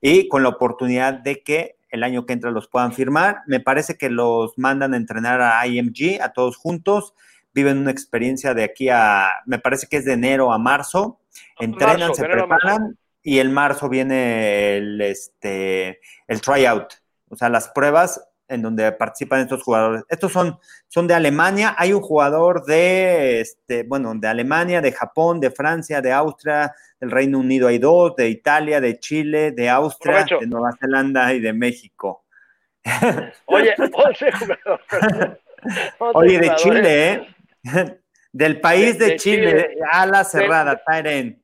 y 0.00 0.28
con 0.28 0.42
la 0.42 0.48
oportunidad 0.48 1.14
de 1.14 1.42
que 1.42 1.76
el 1.90 2.02
año 2.02 2.26
que 2.26 2.32
entra 2.32 2.50
los 2.50 2.68
puedan 2.68 2.92
firmar. 2.92 3.42
Me 3.46 3.60
parece 3.60 3.96
que 3.96 4.10
los 4.10 4.56
mandan 4.58 4.94
a 4.94 4.96
entrenar 4.96 5.40
a 5.40 5.66
IMG, 5.66 6.20
a 6.22 6.32
todos 6.32 6.56
juntos, 6.56 7.14
viven 7.54 7.78
una 7.78 7.90
experiencia 7.90 8.54
de 8.54 8.64
aquí 8.64 8.88
a, 8.88 9.30
me 9.46 9.58
parece 9.58 9.86
que 9.86 9.98
es 9.98 10.04
de 10.04 10.12
enero 10.12 10.52
a 10.52 10.58
marzo, 10.58 11.20
entrenan, 11.58 12.14
se 12.14 12.24
preparan 12.24 12.98
y 13.22 13.38
el 13.38 13.50
marzo 13.50 13.88
viene 13.88 14.76
el, 14.76 15.00
este, 15.00 16.00
el 16.28 16.40
tryout, 16.40 16.94
o 17.28 17.36
sea, 17.36 17.48
las 17.48 17.68
pruebas 17.68 18.20
en 18.48 18.62
donde 18.62 18.90
participan 18.92 19.40
estos 19.40 19.62
jugadores. 19.62 20.04
Estos 20.08 20.32
son, 20.32 20.58
son 20.88 21.06
de 21.06 21.14
Alemania. 21.14 21.74
Hay 21.78 21.92
un 21.92 22.00
jugador 22.00 22.64
de, 22.64 23.40
este, 23.40 23.82
bueno, 23.82 24.14
de 24.14 24.28
Alemania, 24.28 24.80
de 24.80 24.92
Japón, 24.92 25.40
de 25.40 25.50
Francia, 25.50 26.00
de 26.00 26.12
Austria, 26.12 26.74
del 27.00 27.10
Reino 27.10 27.38
Unido 27.38 27.68
hay 27.68 27.78
dos, 27.78 28.16
de 28.16 28.28
Italia, 28.28 28.80
de 28.80 28.98
Chile, 28.98 29.52
de 29.52 29.68
Austria, 29.68 30.24
de 30.40 30.46
Nueva 30.46 30.70
Zelanda 30.80 31.32
y 31.34 31.40
de 31.40 31.52
México. 31.52 32.24
Oye, 33.46 33.74
11 33.78 34.32
jugadores. 34.32 35.38
Oye, 36.14 36.38
de 36.40 36.54
Chile, 36.56 37.12
¿eh? 37.12 37.26
Del 38.32 38.60
país 38.60 38.98
de, 38.98 39.16
Chile, 39.16 39.78
ala 39.90 40.22
cerrada, 40.22 40.82
Tyren 40.84 41.42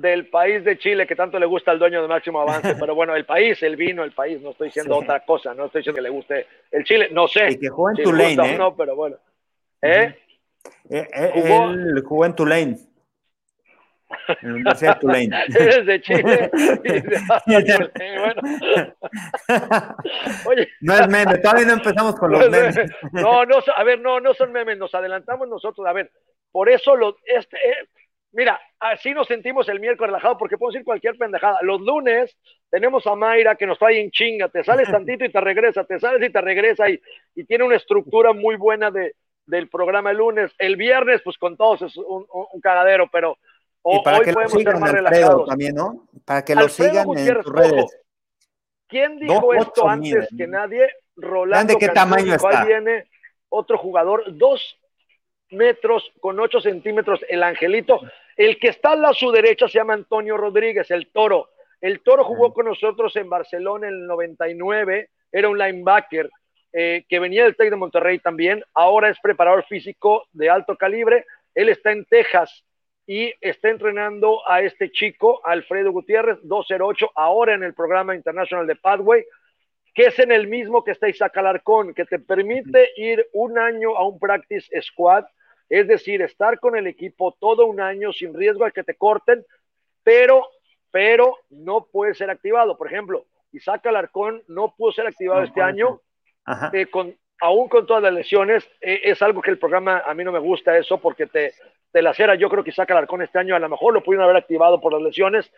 del 0.00 0.28
país 0.28 0.64
de 0.64 0.78
Chile 0.78 1.06
que 1.06 1.16
tanto 1.16 1.38
le 1.38 1.46
gusta 1.46 1.70
al 1.70 1.78
dueño 1.78 2.02
de 2.02 2.08
Máximo 2.08 2.40
Avance, 2.40 2.74
pero 2.80 2.94
bueno, 2.94 3.14
el 3.16 3.24
país, 3.24 3.62
el 3.62 3.76
vino, 3.76 4.04
el 4.04 4.12
país, 4.12 4.40
no 4.40 4.50
estoy 4.50 4.68
diciendo 4.68 4.96
otra 4.96 5.20
cosa, 5.24 5.54
no 5.54 5.66
estoy 5.66 5.80
diciendo 5.80 5.96
que 5.96 6.02
le 6.02 6.10
guste 6.10 6.46
el 6.70 6.84
Chile, 6.84 7.08
no 7.12 7.26
sé. 7.26 7.48
Y 7.50 7.58
que 7.58 7.68
jugó 7.68 7.90
en 7.90 7.96
Tulane, 7.96 8.54
¿eh? 8.54 8.58
No, 8.58 8.76
pero 8.76 8.94
bueno. 8.94 9.16
¿Eh? 9.82 10.14
eh, 10.90 11.08
eh 11.12 11.30
¿Jugó? 11.34 11.70
Él 11.70 12.02
jugó 12.04 12.24
en 12.26 12.34
Tulane. 12.34 12.76
En 14.42 14.48
la 14.48 14.54
Universidad 14.54 14.94
de 14.94 15.00
Tulane. 15.00 15.44
Es 15.48 15.86
de 15.86 16.00
Chile. 16.02 16.50
bueno. 18.16 18.42
Oye. 20.46 20.68
No 20.80 20.94
es 20.94 21.08
meme, 21.08 21.38
todavía 21.38 21.66
no 21.66 21.72
empezamos 21.74 22.14
con 22.16 22.32
los 22.32 22.50
memes. 22.50 22.76
No, 23.12 23.44
no, 23.44 23.56
a 23.74 23.84
ver, 23.84 24.00
no, 24.00 24.20
no 24.20 24.34
son 24.34 24.52
memes, 24.52 24.78
nos 24.78 24.94
adelantamos 24.94 25.48
nosotros. 25.48 25.86
A 25.86 25.92
ver, 25.92 26.10
por 26.52 26.68
eso 26.68 26.96
lo, 26.96 27.16
este, 27.24 27.58
Mira, 28.36 28.60
así 28.78 29.14
nos 29.14 29.26
sentimos 29.26 29.66
el 29.70 29.80
miércoles 29.80 30.10
relajado 30.10 30.36
porque 30.36 30.58
podemos 30.58 30.74
decir 30.74 30.84
cualquier 30.84 31.16
pendejada. 31.16 31.58
Los 31.62 31.80
lunes 31.80 32.36
tenemos 32.68 33.06
a 33.06 33.14
Mayra 33.14 33.56
que 33.56 33.66
nos 33.66 33.78
trae 33.78 33.98
en 33.98 34.10
chinga, 34.10 34.50
te 34.50 34.62
sales 34.62 34.88
tantito 34.92 35.24
y 35.24 35.32
te 35.32 35.40
regresa, 35.40 35.84
te 35.84 35.98
sales 35.98 36.28
y 36.28 36.30
te 36.30 36.40
regresa 36.42 36.90
y, 36.90 37.00
y 37.34 37.44
tiene 37.44 37.64
una 37.64 37.76
estructura 37.76 38.34
muy 38.34 38.56
buena 38.56 38.90
de, 38.90 39.14
del 39.46 39.70
programa 39.70 40.10
el 40.10 40.18
lunes. 40.18 40.52
El 40.58 40.76
viernes, 40.76 41.22
pues 41.24 41.38
con 41.38 41.56
todos 41.56 41.80
es 41.80 41.96
un, 41.96 42.26
un 42.28 42.60
cagadero, 42.60 43.08
pero 43.10 43.38
hoy 43.80 44.00
podemos 44.04 44.52
ser 44.52 44.76
más 44.76 44.92
relajados. 44.92 45.48
También, 45.48 45.74
¿no? 45.74 46.06
Para 46.26 46.44
que 46.44 46.54
lo 46.54 46.68
sigan 46.68 47.08
en 47.16 47.42
sus 47.42 47.52
redes. 47.52 48.02
¿Quién 48.86 49.18
dijo 49.18 49.54
esto 49.54 49.88
antes 49.88 50.28
que 50.36 50.46
nadie? 50.46 50.86
Rolando. 51.16 51.72
¿De 51.72 51.78
qué 51.78 51.88
tamaño 51.88 52.34
está? 52.34 52.66
viene 52.66 53.08
otro 53.48 53.78
jugador, 53.78 54.24
dos 54.36 54.78
metros 55.50 56.04
con 56.20 56.38
ocho 56.38 56.60
centímetros, 56.60 57.20
el 57.30 57.42
angelito. 57.42 58.00
El 58.36 58.58
que 58.58 58.68
está 58.68 58.92
a 58.92 59.14
su 59.14 59.30
derecha 59.32 59.66
se 59.66 59.78
llama 59.78 59.94
Antonio 59.94 60.36
Rodríguez, 60.36 60.90
el 60.90 61.08
toro. 61.08 61.50
El 61.80 62.00
toro 62.02 62.24
jugó 62.24 62.52
con 62.52 62.66
nosotros 62.66 63.16
en 63.16 63.28
Barcelona 63.28 63.88
en 63.88 63.94
el 63.94 64.06
99, 64.06 65.10
era 65.32 65.48
un 65.48 65.58
linebacker 65.58 66.30
eh, 66.72 67.04
que 67.08 67.18
venía 67.18 67.44
del 67.44 67.56
Tec 67.56 67.70
de 67.70 67.76
Monterrey 67.76 68.18
también, 68.18 68.62
ahora 68.74 69.08
es 69.08 69.18
preparador 69.20 69.64
físico 69.64 70.26
de 70.32 70.50
alto 70.50 70.76
calibre, 70.76 71.24
él 71.54 71.68
está 71.70 71.92
en 71.92 72.04
Texas 72.04 72.64
y 73.06 73.32
está 73.40 73.70
entrenando 73.70 74.46
a 74.48 74.60
este 74.62 74.90
chico, 74.90 75.40
Alfredo 75.44 75.92
Gutiérrez, 75.92 76.38
208, 76.42 77.12
ahora 77.14 77.54
en 77.54 77.62
el 77.62 77.72
programa 77.72 78.14
internacional 78.14 78.66
de 78.66 78.76
Pathway, 78.76 79.24
que 79.94 80.06
es 80.06 80.18
en 80.18 80.32
el 80.32 80.48
mismo 80.48 80.84
que 80.84 80.90
está 80.90 81.08
Isaac 81.08 81.36
Alarcón, 81.38 81.94
que 81.94 82.04
te 82.04 82.18
permite 82.18 82.90
ir 82.96 83.26
un 83.32 83.58
año 83.58 83.96
a 83.96 84.06
un 84.06 84.18
practice 84.18 84.68
squad 84.82 85.24
es 85.68 85.88
decir, 85.88 86.22
estar 86.22 86.60
con 86.60 86.76
el 86.76 86.86
equipo 86.86 87.36
todo 87.38 87.66
un 87.66 87.80
año 87.80 88.12
sin 88.12 88.34
riesgo 88.34 88.64
de 88.64 88.72
que 88.72 88.84
te 88.84 88.94
corten, 88.94 89.44
pero, 90.02 90.48
pero 90.90 91.36
no 91.50 91.86
puede 91.90 92.14
ser 92.14 92.30
activado. 92.30 92.76
Por 92.76 92.86
ejemplo, 92.86 93.26
Isaac 93.52 93.86
Alarcón 93.86 94.42
no 94.48 94.74
pudo 94.76 94.92
ser 94.92 95.06
activado 95.06 95.42
este 95.42 95.62
año, 95.62 96.00
eh, 96.72 96.86
con, 96.86 97.16
aún 97.40 97.68
con 97.68 97.86
todas 97.86 98.02
las 98.02 98.12
lesiones. 98.12 98.68
Eh, 98.80 99.00
es 99.04 99.20
algo 99.22 99.42
que 99.42 99.50
el 99.50 99.58
programa, 99.58 100.02
a 100.06 100.14
mí 100.14 100.22
no 100.22 100.32
me 100.32 100.38
gusta 100.38 100.76
eso 100.78 100.98
porque 100.98 101.26
te, 101.26 101.54
te 101.90 102.02
la 102.02 102.14
cera. 102.14 102.34
Yo 102.34 102.48
creo 102.48 102.62
que 102.62 102.70
Isaac 102.70 102.90
Alarcón 102.90 103.22
este 103.22 103.38
año 103.38 103.56
a 103.56 103.58
lo 103.58 103.68
mejor 103.68 103.94
lo 103.94 104.02
pudieron 104.02 104.24
haber 104.24 104.36
activado 104.36 104.80
por 104.80 104.92
las 104.92 105.02
lesiones, 105.02 105.50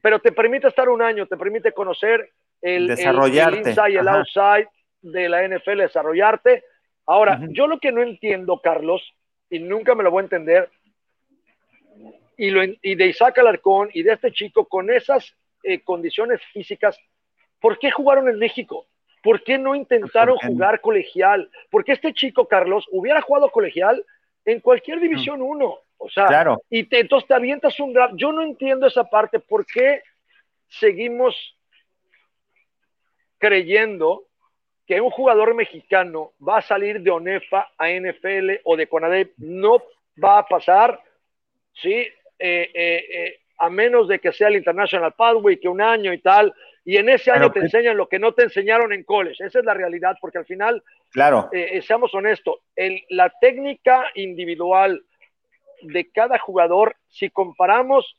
pero 0.00 0.20
te 0.20 0.32
permite 0.32 0.68
estar 0.68 0.88
un 0.88 1.02
año, 1.02 1.26
te 1.26 1.36
permite 1.36 1.72
conocer 1.72 2.30
el, 2.62 2.86
Desarrollarte. 2.86 3.60
el, 3.60 3.68
inside 3.68 3.90
y 3.90 3.96
el 3.96 4.08
outside 4.08 4.68
de 5.02 5.28
la 5.28 5.46
NFL, 5.46 5.78
desarrollarte. 5.78 6.64
Ahora, 7.06 7.40
yo 7.50 7.66
lo 7.66 7.78
que 7.78 7.92
no 7.92 8.02
entiendo, 8.02 8.60
Carlos, 8.60 9.14
y 9.50 9.58
nunca 9.58 9.94
me 9.94 10.02
lo 10.02 10.10
voy 10.10 10.20
a 10.20 10.24
entender. 10.24 10.70
Y, 12.36 12.50
lo, 12.50 12.62
y 12.64 12.94
de 12.94 13.06
Isaac 13.06 13.38
Alarcón 13.38 13.88
y 13.94 14.02
de 14.02 14.12
este 14.12 14.30
chico 14.30 14.66
con 14.66 14.90
esas 14.90 15.34
eh, 15.62 15.80
condiciones 15.80 16.40
físicas, 16.52 16.98
¿por 17.60 17.78
qué 17.78 17.90
jugaron 17.90 18.28
en 18.28 18.38
México? 18.38 18.86
¿Por 19.22 19.42
qué 19.42 19.58
no 19.58 19.74
intentaron 19.74 20.36
jugar 20.36 20.80
colegial? 20.80 21.50
Porque 21.70 21.92
este 21.92 22.12
chico, 22.12 22.46
Carlos, 22.46 22.86
hubiera 22.92 23.22
jugado 23.22 23.50
colegial 23.50 24.04
en 24.44 24.60
cualquier 24.60 25.00
división 25.00 25.42
1. 25.42 25.78
O 25.98 26.10
sea, 26.10 26.26
claro. 26.26 26.62
y 26.70 26.84
te, 26.84 27.00
entonces 27.00 27.26
te 27.26 27.34
avientas 27.34 27.80
un 27.80 27.92
draft. 27.92 28.14
Yo 28.16 28.30
no 28.30 28.42
entiendo 28.42 28.86
esa 28.86 29.04
parte. 29.04 29.40
¿Por 29.40 29.66
qué 29.66 30.02
seguimos 30.68 31.56
creyendo 33.38 34.25
que 34.86 35.00
un 35.00 35.10
jugador 35.10 35.54
mexicano 35.54 36.32
va 36.46 36.58
a 36.58 36.62
salir 36.62 37.00
de 37.00 37.10
ONEFA 37.10 37.68
a 37.76 37.90
NFL 37.90 38.60
o 38.64 38.76
de 38.76 38.86
CONADEP 38.86 39.32
no 39.38 39.82
va 40.22 40.38
a 40.38 40.46
pasar, 40.46 41.00
¿sí? 41.74 42.06
Eh, 42.38 42.70
eh, 42.74 43.04
eh, 43.10 43.40
a 43.58 43.70
menos 43.70 44.06
de 44.06 44.18
que 44.18 44.32
sea 44.32 44.48
el 44.48 44.56
International 44.56 45.12
Pathway, 45.14 45.58
que 45.58 45.68
un 45.68 45.80
año 45.80 46.12
y 46.12 46.18
tal, 46.18 46.54
y 46.84 46.98
en 46.98 47.08
ese 47.08 47.30
año 47.30 47.50
te 47.50 47.60
enseñan 47.60 47.96
lo 47.96 48.08
que 48.08 48.18
no 48.18 48.32
te 48.32 48.44
enseñaron 48.44 48.92
en 48.92 49.02
college. 49.02 49.44
Esa 49.44 49.58
es 49.58 49.64
la 49.64 49.74
realidad, 49.74 50.16
porque 50.20 50.38
al 50.38 50.44
final, 50.44 50.82
claro. 51.10 51.50
seamos 51.80 52.14
honestos, 52.14 52.56
la 53.08 53.32
técnica 53.40 54.04
individual 54.14 55.02
de 55.82 56.10
cada 56.10 56.38
jugador, 56.38 56.96
si 57.08 57.30
comparamos 57.30 58.16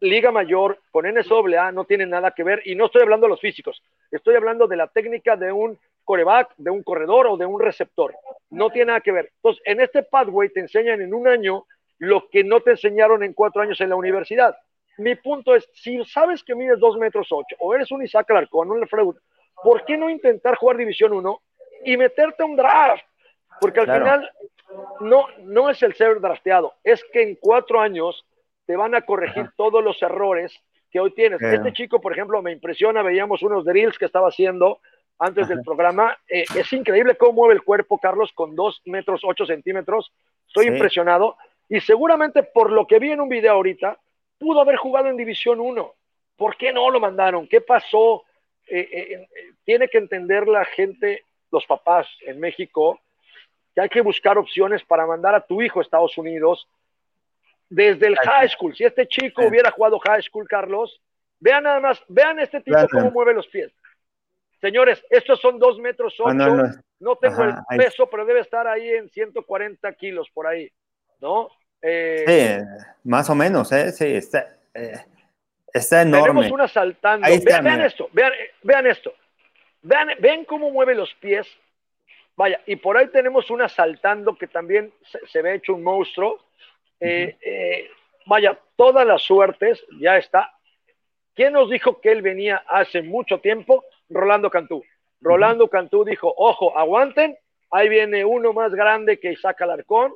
Liga 0.00 0.30
Mayor 0.30 0.78
con 0.92 1.04
NSAA, 1.04 1.72
no 1.72 1.84
tiene 1.84 2.06
nada 2.06 2.30
que 2.30 2.44
ver, 2.44 2.62
y 2.64 2.74
no 2.74 2.86
estoy 2.86 3.02
hablando 3.02 3.26
de 3.26 3.30
los 3.30 3.40
físicos, 3.40 3.82
estoy 4.10 4.36
hablando 4.36 4.66
de 4.66 4.76
la 4.76 4.86
técnica 4.86 5.36
de 5.36 5.50
un 5.52 5.78
coreback, 6.06 6.54
de 6.56 6.70
un 6.70 6.82
corredor 6.82 7.26
o 7.26 7.36
de 7.36 7.44
un 7.44 7.60
receptor. 7.60 8.14
No 8.48 8.70
tiene 8.70 8.86
nada 8.86 9.00
que 9.02 9.12
ver. 9.12 9.32
Entonces, 9.36 9.62
en 9.66 9.80
este 9.82 10.02
pathway 10.02 10.48
te 10.48 10.60
enseñan 10.60 11.02
en 11.02 11.12
un 11.12 11.28
año 11.28 11.66
lo 11.98 12.28
que 12.30 12.44
no 12.44 12.60
te 12.60 12.70
enseñaron 12.70 13.22
en 13.22 13.34
cuatro 13.34 13.60
años 13.60 13.80
en 13.80 13.90
la 13.90 13.96
universidad. 13.96 14.56
Mi 14.98 15.14
punto 15.16 15.54
es, 15.54 15.68
si 15.74 16.02
sabes 16.04 16.42
que 16.42 16.54
mides 16.54 16.78
dos 16.78 16.96
metros 16.96 17.28
ocho, 17.30 17.56
o 17.58 17.74
eres 17.74 17.90
un 17.90 18.02
Isaac 18.02 18.30
Alarcón, 18.30 18.70
un 18.70 18.86
Freud, 18.88 19.16
¿por 19.62 19.84
qué 19.84 19.96
no 19.96 20.08
intentar 20.08 20.56
jugar 20.56 20.78
División 20.78 21.12
1 21.12 21.42
y 21.84 21.96
meterte 21.96 22.42
a 22.42 22.46
un 22.46 22.56
draft? 22.56 23.04
Porque 23.60 23.80
al 23.80 23.86
final 23.86 24.30
no, 25.00 25.26
no 25.40 25.70
es 25.70 25.82
el 25.82 25.94
ser 25.94 26.20
drafteado, 26.20 26.74
es 26.82 27.04
que 27.12 27.22
en 27.22 27.36
cuatro 27.36 27.80
años 27.80 28.24
te 28.66 28.76
van 28.76 28.94
a 28.94 29.02
corregir 29.02 29.50
todos 29.56 29.82
los 29.82 30.00
errores 30.02 30.58
que 30.90 31.00
hoy 31.00 31.12
tienes. 31.12 31.40
Este 31.42 31.72
chico, 31.72 32.00
por 32.00 32.12
ejemplo, 32.12 32.40
me 32.42 32.52
impresiona, 32.52 33.02
veíamos 33.02 33.42
unos 33.42 33.64
drills 33.64 33.98
que 33.98 34.06
estaba 34.06 34.28
haciendo 34.28 34.80
antes 35.18 35.48
del 35.48 35.62
programa. 35.62 36.16
Eh, 36.28 36.44
es 36.54 36.72
increíble 36.72 37.16
cómo 37.16 37.32
mueve 37.32 37.54
el 37.54 37.62
cuerpo, 37.62 37.98
Carlos, 37.98 38.32
con 38.32 38.54
dos 38.54 38.82
metros 38.84 39.22
ocho 39.24 39.46
centímetros. 39.46 40.12
Estoy 40.46 40.66
impresionado. 40.66 41.36
Y 41.68 41.80
seguramente 41.80 42.42
por 42.42 42.70
lo 42.70 42.86
que 42.86 42.98
vi 42.98 43.10
en 43.10 43.20
un 43.20 43.28
video 43.28 43.52
ahorita, 43.52 43.98
pudo 44.38 44.60
haber 44.60 44.76
jugado 44.76 45.08
en 45.08 45.16
División 45.16 45.60
1. 45.60 45.94
¿Por 46.36 46.56
qué 46.56 46.72
no 46.72 46.90
lo 46.90 47.00
mandaron? 47.00 47.46
¿Qué 47.48 47.60
pasó? 47.60 48.24
Eh, 48.68 48.88
eh, 48.92 49.28
tiene 49.64 49.88
que 49.88 49.98
entender 49.98 50.46
la 50.46 50.64
gente, 50.64 51.24
los 51.50 51.64
papás 51.66 52.06
en 52.26 52.38
México, 52.38 53.00
que 53.74 53.80
hay 53.80 53.88
que 53.88 54.00
buscar 54.00 54.38
opciones 54.38 54.84
para 54.84 55.06
mandar 55.06 55.34
a 55.34 55.40
tu 55.40 55.62
hijo 55.62 55.78
a 55.78 55.82
Estados 55.82 56.16
Unidos. 56.18 56.68
desde 57.68 58.06
el 58.06 58.16
high 58.16 58.48
school. 58.48 58.76
Si 58.76 58.84
este 58.84 59.08
chico 59.08 59.44
hubiera 59.44 59.72
jugado 59.72 59.98
high 59.98 60.22
school, 60.22 60.46
Carlos, 60.46 61.00
vean 61.40 61.64
nada 61.64 61.80
más, 61.80 62.00
vean 62.06 62.38
este 62.38 62.60
tipo 62.60 62.78
cómo 62.88 63.10
mueve 63.10 63.34
los 63.34 63.48
pies. 63.48 63.72
Señores, 64.60 65.04
estos 65.10 65.40
son 65.40 65.58
dos 65.58 65.78
metros 65.78 66.14
ocho. 66.18 66.34
No, 66.98 67.16
tengo 67.16 67.44
el 67.44 67.54
peso, 67.76 68.08
pero 68.08 68.24
debe 68.24 68.40
estar 68.40 68.66
ahí 68.66 68.88
en 68.88 69.08
140 69.10 69.92
kilos 69.94 70.30
por 70.32 70.46
ahí, 70.46 70.70
¿no? 71.20 71.50
Eh, 71.82 72.24
sí, 72.26 72.84
más 73.04 73.28
o 73.28 73.34
menos, 73.34 73.70
¿eh? 73.72 73.92
Sí, 73.92 74.06
está, 74.06 74.56
eh, 74.72 75.04
está 75.72 76.02
enorme. 76.02 76.28
Tenemos 76.28 76.50
una 76.50 76.68
saltando. 76.68 77.28
vean, 77.44 77.82
esto, 77.82 78.08
vean, 78.12 78.32
vean 78.62 78.86
esto. 78.86 79.12
Vean, 79.82 80.08
ven 80.18 80.44
cómo 80.44 80.70
mueve 80.70 80.94
los 80.94 81.12
pies. 81.14 81.46
Vaya, 82.36 82.60
y 82.66 82.76
por 82.76 82.96
ahí 82.98 83.08
tenemos 83.08 83.50
una 83.50 83.68
saltando 83.68 84.36
que 84.36 84.46
también 84.46 84.92
se, 85.26 85.42
ve 85.42 85.54
hecho 85.54 85.74
un 85.74 85.82
monstruo. 85.82 86.38
Eh, 87.00 87.36
eh, 87.40 87.90
vaya, 88.26 88.58
todas 88.76 89.06
las 89.06 89.22
suertes, 89.22 89.82
ya 89.98 90.18
está. 90.18 90.52
¿Quién 91.34 91.54
nos 91.54 91.70
dijo 91.70 92.00
que 92.00 92.12
él 92.12 92.22
venía 92.22 92.62
hace 92.68 93.02
mucho 93.02 93.38
tiempo? 93.40 93.84
Rolando 94.08 94.50
Cantú. 94.50 94.82
Rolando 95.20 95.68
Cantú 95.68 96.04
dijo, 96.04 96.32
ojo, 96.36 96.76
aguanten, 96.78 97.36
ahí 97.70 97.88
viene 97.88 98.24
uno 98.24 98.52
más 98.52 98.74
grande 98.74 99.18
que 99.18 99.32
Isaac 99.32 99.62
Alarcón. 99.62 100.12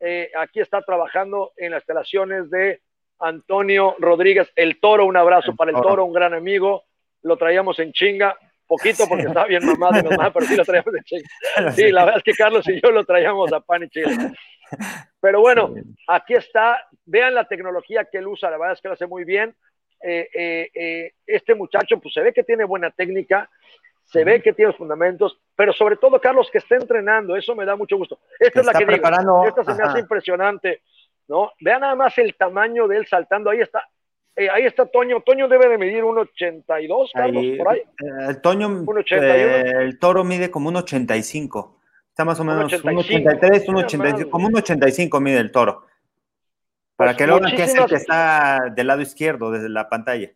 Eh, 0.00 0.30
aquí 0.36 0.60
está 0.60 0.82
trabajando 0.82 1.52
en 1.56 1.72
las 1.72 1.82
instalaciones 1.82 2.50
de 2.50 2.80
Antonio 3.18 3.96
Rodríguez, 3.98 4.50
el 4.56 4.80
toro, 4.80 5.04
un 5.04 5.16
abrazo 5.16 5.54
para 5.54 5.70
el 5.70 5.80
toro, 5.80 6.04
un 6.04 6.12
gran 6.12 6.32
amigo. 6.32 6.84
Lo 7.22 7.36
traíamos 7.36 7.78
en 7.78 7.92
chinga, 7.92 8.36
poquito 8.66 9.04
porque 9.06 9.24
estaba 9.24 9.46
bien 9.46 9.64
mamado 9.64 10.02
de 10.02 10.08
mamá, 10.08 10.32
pero 10.32 10.46
sí 10.46 10.56
lo 10.56 10.64
traíamos 10.64 10.94
en 10.94 11.04
chinga. 11.04 11.28
Sí, 11.74 11.92
la 11.92 12.06
verdad 12.06 12.18
es 12.18 12.24
que 12.24 12.32
Carlos 12.32 12.66
y 12.68 12.80
yo 12.80 12.90
lo 12.90 13.04
traíamos 13.04 13.52
a 13.52 13.60
pan 13.60 13.82
y 13.82 13.88
chile. 13.90 14.32
Pero 15.20 15.40
bueno, 15.40 15.74
aquí 16.08 16.34
está. 16.34 16.86
Vean 17.04 17.34
la 17.34 17.44
tecnología 17.44 18.04
que 18.04 18.18
él 18.18 18.28
usa, 18.28 18.50
la 18.50 18.56
verdad 18.56 18.74
es 18.74 18.80
que 18.80 18.88
lo 18.88 18.94
hace 18.94 19.06
muy 19.06 19.24
bien. 19.24 19.54
Eh, 20.02 20.70
eh, 20.74 21.12
este 21.26 21.54
muchacho, 21.54 21.98
pues 22.00 22.14
se 22.14 22.22
ve 22.22 22.32
que 22.32 22.42
tiene 22.42 22.64
buena 22.64 22.90
técnica, 22.90 23.48
se 24.04 24.24
ve 24.24 24.42
que 24.42 24.52
tiene 24.52 24.72
fundamentos, 24.72 25.38
pero 25.54 25.72
sobre 25.72 25.96
todo, 25.96 26.20
Carlos, 26.20 26.48
que 26.50 26.58
está 26.58 26.76
entrenando, 26.76 27.36
eso 27.36 27.54
me 27.54 27.64
da 27.64 27.76
mucho 27.76 27.96
gusto. 27.96 28.18
Esta 28.38 28.60
es 28.60 28.66
la 28.66 28.72
que 28.72 28.84
digo, 28.84 29.46
esta 29.46 29.64
se 29.64 29.74
me 29.74 29.82
hace 29.84 30.00
impresionante, 30.00 30.82
¿no? 31.28 31.52
Vean 31.60 31.82
nada 31.82 31.94
más 31.94 32.18
el 32.18 32.34
tamaño 32.34 32.88
de 32.88 32.96
él 32.96 33.06
saltando, 33.06 33.50
ahí 33.50 33.60
está, 33.60 33.86
eh, 34.36 34.48
ahí 34.50 34.64
está 34.64 34.86
Toño, 34.86 35.20
Toño 35.20 35.48
debe 35.48 35.68
de 35.68 35.78
medir 35.78 36.02
1,82, 36.02 37.10
Carlos, 37.12 37.44
por 37.58 37.68
ahí. 37.68 37.80
Eh, 37.80 38.28
el 38.30 38.40
Toño, 38.40 38.84
eh, 39.10 39.72
el 39.80 39.98
toro 39.98 40.24
mide 40.24 40.50
como 40.50 40.70
1,85, 40.70 41.76
está 42.08 42.24
más 42.24 42.40
o 42.40 42.44
menos 42.44 42.72
1,83, 42.72 43.66
1,85, 43.66 44.30
como 44.30 44.48
1,85 44.48 45.20
mide 45.20 45.38
el 45.38 45.52
toro. 45.52 45.84
Para 47.00 47.12
pues 47.12 47.16
que 47.16 47.26
lo 47.26 47.40
que 47.40 47.62
es 47.62 47.74
el 47.74 47.86
que 47.86 47.94
está 47.94 48.60
del 48.72 48.86
lado 48.86 49.00
izquierdo 49.00 49.50
desde 49.50 49.70
la 49.70 49.88
pantalla. 49.88 50.32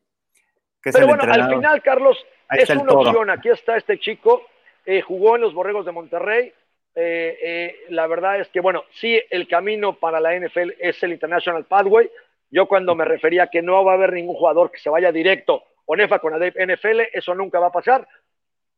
Pero 0.83 1.07
bueno, 1.07 1.23
al 1.25 1.51
final, 1.51 1.83
Carlos, 1.83 2.17
es 2.49 2.71
una 2.71 2.91
opción. 2.91 3.29
Aquí 3.29 3.51
está 3.51 3.77
este 3.77 3.99
chico, 3.99 4.47
eh, 4.87 5.03
jugó 5.03 5.37
en 5.37 5.43
los 5.43 5.53
Borregos 5.53 5.85
de 5.85 5.93
Monterrey. 5.93 6.55
Eh, 6.95 7.39
eh, 7.43 7.77
la 7.91 8.07
verdad 8.07 8.41
es 8.41 8.49
que, 8.49 8.61
bueno, 8.61 8.85
sí, 8.95 9.21
el 9.29 9.47
camino 9.47 9.99
para 9.99 10.21
la 10.21 10.35
NFL 10.35 10.73
es 10.79 11.03
el 11.03 11.13
International 11.13 11.67
Pathway. 11.67 12.11
Yo 12.51 12.67
cuando 12.67 12.95
me 12.95 13.05
refería 13.05 13.49
que 13.49 13.61
no 13.61 13.85
va 13.85 13.93
a 13.93 13.97
haber 13.97 14.15
ningún 14.15 14.35
jugador 14.35 14.71
que 14.71 14.79
se 14.79 14.89
vaya 14.89 15.13
directo 15.13 15.65
o 15.85 15.95
nefa 15.95 16.19
con 16.19 16.33
la 16.33 16.47
NFL, 16.47 17.01
eso 17.13 17.35
nunca 17.35 17.59
va 17.59 17.67
a 17.67 17.73
pasar. 17.73 18.09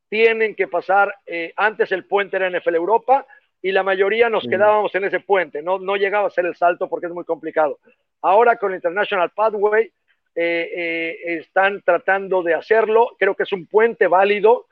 Tienen 0.08 0.56
que 0.56 0.66
pasar, 0.66 1.14
antes 1.54 1.92
el 1.92 2.04
puente 2.04 2.36
era 2.36 2.50
NFL 2.50 2.74
Europa 2.74 3.24
y 3.66 3.72
la 3.72 3.82
mayoría 3.82 4.30
nos 4.30 4.46
quedábamos 4.46 4.94
en 4.94 5.06
ese 5.06 5.18
puente, 5.18 5.60
no, 5.60 5.80
no 5.80 5.96
llegaba 5.96 6.28
a 6.28 6.30
ser 6.30 6.46
el 6.46 6.54
salto 6.54 6.88
porque 6.88 7.06
es 7.06 7.12
muy 7.12 7.24
complicado. 7.24 7.80
Ahora 8.22 8.54
con 8.58 8.72
International 8.72 9.30
Pathway 9.30 9.90
eh, 10.36 10.70
eh, 10.76 11.38
están 11.40 11.82
tratando 11.82 12.44
de 12.44 12.54
hacerlo. 12.54 13.16
Creo 13.18 13.34
que 13.34 13.42
es 13.42 13.52
un 13.52 13.66
puente 13.66 14.06
válido, 14.06 14.66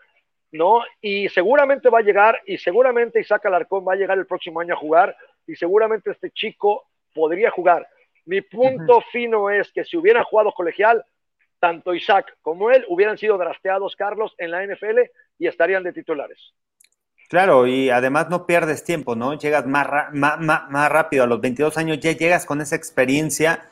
¿no? 0.53 0.83
Y 1.01 1.29
seguramente 1.29 1.89
va 1.89 1.99
a 1.99 2.03
llegar, 2.03 2.41
y 2.47 2.57
seguramente 2.57 3.19
Isaac 3.19 3.47
Alarcón 3.47 3.85
va 3.85 3.95
a 3.95 3.97
llegar 3.97 4.17
el 4.17 4.27
próximo 4.27 4.61
año 4.61 4.75
a 4.75 4.79
jugar, 4.79 5.17
y 5.45 5.57
seguramente 5.57 6.13
este 6.13 6.31
chico 6.31 6.85
podría 7.13 7.51
jugar. 7.51 7.89
Mi 8.27 8.43
punto 8.43 9.01
fino 9.11 9.51
es 9.51 9.73
que 9.73 9.85
si 9.85 9.97
hubieran 9.97 10.23
jugado 10.23 10.53
colegial, 10.53 11.05
tanto 11.59 11.97
Isaac 11.97 12.37
como 12.43 12.71
él 12.71 12.85
hubieran 12.87 13.19
sido 13.19 13.39
drasteados, 13.39 13.97
Carlos, 13.97 14.37
en 14.39 14.53
la 14.53 14.65
NFL 14.65 15.01
y 15.37 15.49
estarían 15.49 15.83
de 15.83 15.93
titulares. 15.93 16.55
Claro, 17.29 17.67
y 17.67 17.91
además 17.91 18.29
no 18.31 18.47
pierdes 18.47 18.85
tiempo, 18.85 19.17
¿no? 19.17 19.35
Llegas 19.35 19.67
más, 19.67 19.89
más, 20.13 20.39
más, 20.41 20.89
rápido, 20.91 21.25
a 21.25 21.27
los 21.27 21.41
22 21.41 21.77
años 21.79 21.99
ya 22.01 22.13
llegas 22.13 22.47
con 22.47 22.61
esa 22.61 22.77
experiencia 22.77 23.69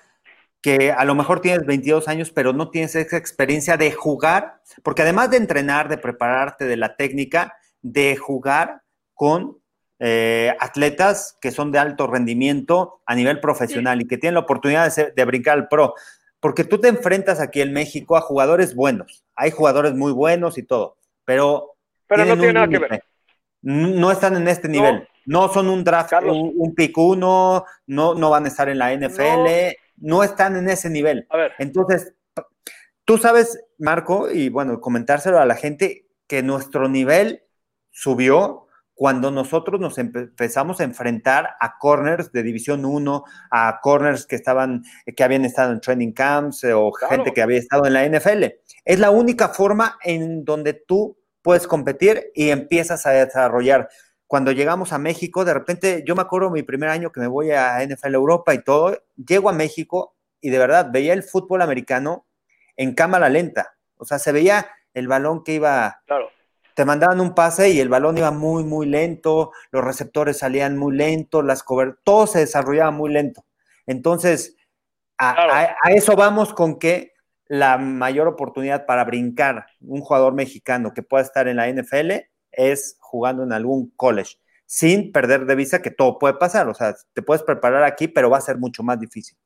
que 0.62 0.92
a 0.92 1.04
lo 1.04 1.14
mejor 1.14 1.40
tienes 1.40 1.66
22 1.66 2.08
años, 2.08 2.30
pero 2.30 2.52
no 2.52 2.70
tienes 2.70 2.94
esa 2.94 3.16
experiencia 3.16 3.76
de 3.76 3.92
jugar, 3.92 4.60
porque 4.82 5.02
además 5.02 5.30
de 5.30 5.36
entrenar, 5.38 5.88
de 5.88 5.98
prepararte 5.98 6.64
de 6.66 6.76
la 6.76 6.96
técnica, 6.96 7.56
de 7.82 8.16
jugar 8.16 8.82
con 9.12 9.58
eh, 9.98 10.54
atletas 10.58 11.36
que 11.40 11.50
son 11.50 11.72
de 11.72 11.78
alto 11.78 12.06
rendimiento 12.06 13.02
a 13.06 13.14
nivel 13.14 13.40
profesional 13.40 14.00
y 14.00 14.06
que 14.08 14.18
tienen 14.18 14.34
la 14.34 14.40
oportunidad 14.40 14.92
de, 14.94 15.24
brincar 15.24 15.58
al 15.58 15.68
pro. 15.68 15.94
Porque 16.40 16.64
tú 16.64 16.80
te 16.80 16.88
enfrentas 16.88 17.40
aquí 17.40 17.60
en 17.60 17.72
México 17.72 18.16
a 18.16 18.20
jugadores 18.20 18.74
buenos. 18.74 19.24
Hay 19.34 19.50
jugadores 19.50 19.94
muy 19.94 20.12
buenos 20.12 20.58
y 20.58 20.64
todo, 20.64 20.96
pero. 21.24 21.76
Pero 22.06 22.24
no 22.24 22.36
tiene 22.36 22.52
nada 22.52 22.68
que 22.68 22.78
ver. 22.78 23.04
No 23.62 24.10
están 24.10 24.36
en 24.36 24.48
este 24.48 24.68
nivel. 24.68 25.08
No, 25.24 25.48
son 25.52 25.68
un 25.68 25.84
draft, 25.84 26.12
un, 26.24 26.74
pick 26.74 26.98
uno, 26.98 27.64
no, 27.86 28.14
no 28.14 28.30
van 28.30 28.44
a 28.44 28.48
estar 28.48 28.68
en 28.68 28.78
la 28.78 28.92
NFL 28.92 29.76
no 30.02 30.22
están 30.22 30.56
en 30.56 30.68
ese 30.68 30.90
nivel. 30.90 31.26
A 31.30 31.36
ver. 31.36 31.52
Entonces, 31.58 32.14
tú 33.04 33.18
sabes, 33.18 33.58
Marco, 33.78 34.30
y 34.30 34.48
bueno, 34.48 34.80
comentárselo 34.80 35.38
a 35.38 35.46
la 35.46 35.54
gente, 35.54 36.08
que 36.26 36.42
nuestro 36.42 36.88
nivel 36.88 37.44
subió 37.90 38.66
cuando 38.94 39.30
nosotros 39.30 39.80
nos 39.80 39.98
empezamos 39.98 40.80
a 40.80 40.84
enfrentar 40.84 41.50
a 41.60 41.78
corners 41.78 42.30
de 42.30 42.42
División 42.42 42.84
1, 42.84 43.24
a 43.50 43.80
corners 43.80 44.26
que 44.26 44.36
estaban, 44.36 44.82
que 45.16 45.24
habían 45.24 45.44
estado 45.44 45.72
en 45.72 45.80
training 45.80 46.12
camps 46.12 46.62
eh, 46.64 46.72
o 46.72 46.92
gente 46.92 47.32
que 47.32 47.42
había 47.42 47.58
estado 47.58 47.86
en 47.86 47.94
la 47.94 48.06
NFL. 48.06 48.44
Es 48.84 48.98
la 48.98 49.10
única 49.10 49.48
forma 49.48 49.98
en 50.02 50.44
donde 50.44 50.74
tú 50.74 51.16
puedes 51.42 51.66
competir 51.66 52.30
y 52.34 52.50
empiezas 52.50 53.06
a 53.06 53.10
desarrollar. 53.10 53.88
Cuando 54.26 54.52
llegamos 54.52 54.92
a 54.92 54.98
México, 54.98 55.44
de 55.44 55.52
repente, 55.52 56.04
yo 56.06 56.14
me 56.14 56.22
acuerdo 56.22 56.50
mi 56.50 56.62
primer 56.62 56.88
año 56.88 57.12
que 57.12 57.20
me 57.20 57.26
voy 57.26 57.50
a 57.50 57.84
NFL 57.84 58.14
Europa 58.14 58.54
y 58.54 58.62
todo, 58.62 59.02
llego 59.16 59.50
a 59.50 59.52
México 59.52 60.16
y 60.40 60.50
de 60.50 60.58
verdad 60.58 60.88
veía 60.90 61.12
el 61.12 61.22
fútbol 61.22 61.60
americano 61.60 62.26
en 62.76 62.94
cámara 62.94 63.28
lenta. 63.28 63.76
O 63.96 64.04
sea, 64.04 64.18
se 64.18 64.32
veía 64.32 64.68
el 64.94 65.08
balón 65.08 65.44
que 65.44 65.54
iba. 65.54 66.02
Claro. 66.06 66.30
Te 66.74 66.86
mandaban 66.86 67.20
un 67.20 67.34
pase 67.34 67.70
y 67.70 67.80
el 67.80 67.90
balón 67.90 68.16
iba 68.16 68.30
muy, 68.30 68.64
muy 68.64 68.86
lento, 68.86 69.52
los 69.70 69.84
receptores 69.84 70.38
salían 70.38 70.78
muy 70.78 70.96
lentos, 70.96 71.44
las 71.44 71.62
coberturas, 71.62 72.00
todo 72.02 72.26
se 72.26 72.38
desarrollaba 72.38 72.90
muy 72.90 73.12
lento. 73.12 73.44
Entonces, 73.86 74.56
a, 75.18 75.76
a, 75.84 75.92
eso 75.92 76.16
vamos 76.16 76.54
con 76.54 76.78
que 76.78 77.11
la 77.48 77.78
mayor 77.78 78.28
oportunidad 78.28 78.86
para 78.86 79.04
brincar 79.04 79.66
un 79.80 80.00
jugador 80.00 80.34
mexicano 80.34 80.92
que 80.94 81.02
pueda 81.02 81.22
estar 81.22 81.48
en 81.48 81.56
la 81.56 81.68
NFL 81.68 82.12
es 82.52 82.96
jugando 83.00 83.42
en 83.42 83.52
algún 83.52 83.90
college, 83.96 84.36
sin 84.66 85.12
perder 85.12 85.46
de 85.46 85.54
vista 85.54 85.82
que 85.82 85.90
todo 85.90 86.18
puede 86.18 86.34
pasar. 86.34 86.68
O 86.68 86.74
sea, 86.74 86.94
te 87.12 87.22
puedes 87.22 87.42
preparar 87.42 87.84
aquí, 87.84 88.08
pero 88.08 88.30
va 88.30 88.38
a 88.38 88.42
ser 88.42 88.58
mucho 88.58 88.82
más 88.82 88.98
difícil. 88.98 89.36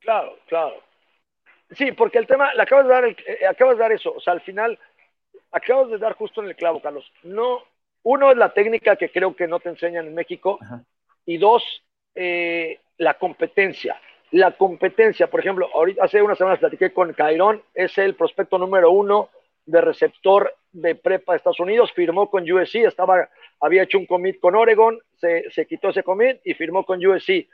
Claro, 0.00 0.36
claro. 0.46 0.74
Sí, 1.72 1.92
porque 1.92 2.18
el 2.18 2.26
tema, 2.26 2.54
le 2.54 2.62
acabas 2.62 2.86
de 2.86 2.92
dar, 2.92 3.04
eh, 3.04 3.46
acabas 3.48 3.76
de 3.76 3.82
dar 3.82 3.92
eso. 3.92 4.12
O 4.14 4.20
sea, 4.20 4.32
al 4.32 4.40
final, 4.40 4.78
acabas 5.50 5.90
de 5.90 5.98
dar 5.98 6.14
justo 6.14 6.42
en 6.42 6.48
el 6.48 6.56
clavo, 6.56 6.80
Carlos. 6.80 7.10
No, 7.22 7.62
uno 8.02 8.30
es 8.30 8.36
la 8.36 8.52
técnica 8.52 8.96
que 8.96 9.10
creo 9.10 9.34
que 9.34 9.48
no 9.48 9.58
te 9.58 9.70
enseñan 9.70 10.06
en 10.06 10.14
México. 10.14 10.58
Y 11.24 11.38
dos, 11.38 11.64
eh, 12.14 12.80
la 12.98 13.14
competencia. 13.14 14.00
La 14.32 14.52
competencia, 14.52 15.28
por 15.28 15.40
ejemplo, 15.40 15.68
ahorita 15.72 16.04
hace 16.04 16.20
unas 16.20 16.38
semanas 16.38 16.58
platiqué 16.58 16.92
con 16.92 17.12
Cairón, 17.12 17.62
es 17.74 17.96
el 17.98 18.14
prospecto 18.14 18.58
número 18.58 18.90
uno 18.90 19.30
de 19.64 19.80
receptor 19.80 20.54
de 20.72 20.94
prepa 20.94 21.32
de 21.32 21.38
Estados 21.38 21.60
Unidos, 21.60 21.92
firmó 21.92 22.28
con 22.30 22.50
USC, 22.50 22.76
estaba, 22.86 23.28
había 23.60 23.82
hecho 23.82 23.98
un 23.98 24.06
commit 24.06 24.38
con 24.40 24.54
Oregon, 24.54 24.98
se, 25.16 25.50
se 25.50 25.66
quitó 25.66 25.90
ese 25.90 26.02
commit 26.02 26.38
y 26.44 26.54
firmó 26.54 26.84
con 26.84 27.04
USC. 27.04 27.48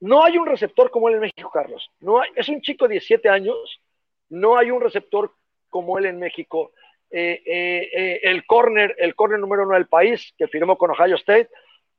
No 0.00 0.24
hay 0.24 0.38
un 0.38 0.46
receptor 0.46 0.90
como 0.90 1.08
él 1.08 1.16
en 1.16 1.20
México, 1.22 1.50
Carlos. 1.52 1.90
No 2.00 2.20
hay, 2.20 2.30
es 2.36 2.48
un 2.48 2.60
chico 2.60 2.86
de 2.86 2.94
17 2.94 3.28
años, 3.28 3.80
no 4.28 4.56
hay 4.56 4.70
un 4.70 4.80
receptor 4.80 5.32
como 5.68 5.98
él 5.98 6.06
en 6.06 6.18
México. 6.18 6.72
Eh, 7.10 7.42
eh, 7.46 7.90
eh, 7.92 8.20
el 8.24 8.44
corner, 8.46 8.94
el 8.98 9.14
corner 9.14 9.40
número 9.40 9.64
uno 9.64 9.74
del 9.74 9.88
país, 9.88 10.34
que 10.36 10.48
firmó 10.48 10.76
con 10.76 10.90
Ohio 10.90 11.16
State, 11.16 11.48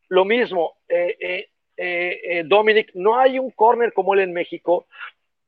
lo 0.08 0.26
mismo. 0.26 0.78
Dominic, 2.46 2.92
no 2.94 3.18
hay 3.18 3.40
un 3.40 3.52
corner 3.52 3.94
como 3.94 4.14
él 4.14 4.22
en 4.22 4.34
México. 4.34 4.86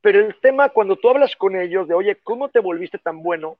Pero 0.01 0.19
el 0.19 0.35
tema, 0.39 0.69
cuando 0.69 0.95
tú 0.95 1.09
hablas 1.09 1.35
con 1.35 1.55
ellos 1.55 1.87
de, 1.87 1.93
oye, 1.93 2.17
¿cómo 2.23 2.49
te 2.49 2.59
volviste 2.59 2.97
tan 2.97 3.21
bueno? 3.21 3.57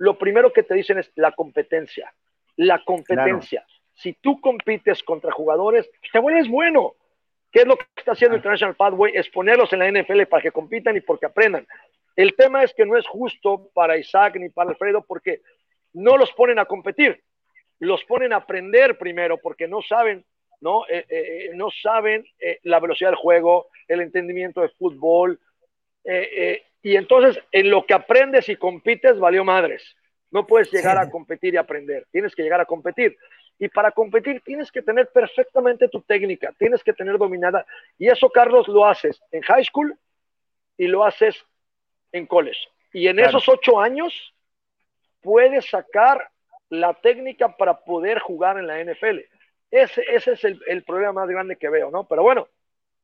lo 0.00 0.16
primero 0.16 0.50
que 0.52 0.62
te 0.62 0.74
dicen 0.74 0.98
es 0.98 1.12
la 1.14 1.32
competencia. 1.32 2.12
La 2.56 2.82
competencia. 2.82 3.66
Si 3.92 4.14
tú 4.14 4.40
compites 4.40 5.02
contra 5.02 5.30
jugadores, 5.30 5.90
te 6.10 6.18
vuelves 6.18 6.48
bueno. 6.48 6.94
¿Qué 7.52 7.60
es 7.60 7.66
lo 7.66 7.76
que 7.76 7.84
está 7.94 8.12
haciendo 8.12 8.36
International 8.36 8.74
Pathway? 8.74 9.12
Es 9.14 9.28
ponerlos 9.28 9.70
en 9.74 9.80
la 9.80 9.90
NFL 9.90 10.22
para 10.22 10.42
que 10.42 10.52
compitan 10.52 10.96
y 10.96 11.02
porque 11.02 11.26
aprendan. 11.26 11.66
El 12.16 12.34
tema 12.34 12.64
es 12.64 12.72
que 12.72 12.86
no 12.86 12.96
es 12.96 13.06
justo 13.06 13.68
para 13.74 13.98
Isaac 13.98 14.36
ni 14.36 14.48
para 14.48 14.70
Alfredo 14.70 15.04
porque 15.06 15.42
no 15.92 16.16
los 16.16 16.32
ponen 16.32 16.58
a 16.58 16.64
competir, 16.64 17.22
los 17.78 18.02
ponen 18.04 18.32
a 18.32 18.36
aprender 18.36 18.96
primero 18.96 19.36
porque 19.36 19.68
no 19.68 19.82
saben, 19.82 20.24
no, 20.60 20.86
eh, 20.88 21.06
eh, 21.08 21.46
eh, 21.46 21.50
no 21.54 21.68
saben 21.70 22.24
la 22.62 22.80
velocidad 22.80 23.10
del 23.10 23.16
juego, 23.16 23.68
el 23.88 24.00
entendimiento 24.00 24.60
de 24.60 24.68
fútbol. 24.70 25.38
y 26.82 26.96
entonces 26.96 27.42
en 27.52 27.70
lo 27.70 27.84
que 27.84 27.94
aprendes 27.94 28.48
y 28.48 28.56
compites 28.56 29.18
valió 29.18 29.44
madres. 29.44 29.96
No 30.30 30.46
puedes 30.46 30.70
llegar 30.70 30.96
a 30.96 31.10
competir 31.10 31.54
y 31.54 31.56
aprender, 31.56 32.06
tienes 32.12 32.34
que 32.34 32.42
llegar 32.42 32.60
a 32.60 32.66
competir. 32.66 33.16
Y 33.58 33.68
para 33.68 33.90
competir 33.90 34.40
tienes 34.42 34.70
que 34.72 34.80
tener 34.80 35.08
perfectamente 35.08 35.88
tu 35.88 36.00
técnica, 36.00 36.54
tienes 36.58 36.82
que 36.82 36.92
tener 36.92 37.18
dominada. 37.18 37.66
Y 37.98 38.08
eso, 38.08 38.30
Carlos, 38.30 38.68
lo 38.68 38.86
haces 38.86 39.20
en 39.32 39.42
high 39.42 39.64
school 39.64 39.98
y 40.78 40.86
lo 40.86 41.04
haces 41.04 41.44
en 42.12 42.26
college. 42.26 42.60
Y 42.92 43.08
en 43.08 43.18
esos 43.18 43.48
ocho 43.48 43.78
años 43.78 44.34
puedes 45.20 45.68
sacar 45.68 46.30
la 46.70 46.94
técnica 46.94 47.56
para 47.56 47.80
poder 47.80 48.20
jugar 48.20 48.56
en 48.58 48.66
la 48.66 48.82
NFL. 48.82 49.18
Ese, 49.70 50.02
ese 50.12 50.32
es 50.32 50.44
el, 50.44 50.82
problema 50.82 51.12
más 51.12 51.28
grande 51.28 51.56
que 51.56 51.68
veo, 51.68 51.90
¿no? 51.90 52.04
Pero 52.04 52.22
bueno, 52.22 52.48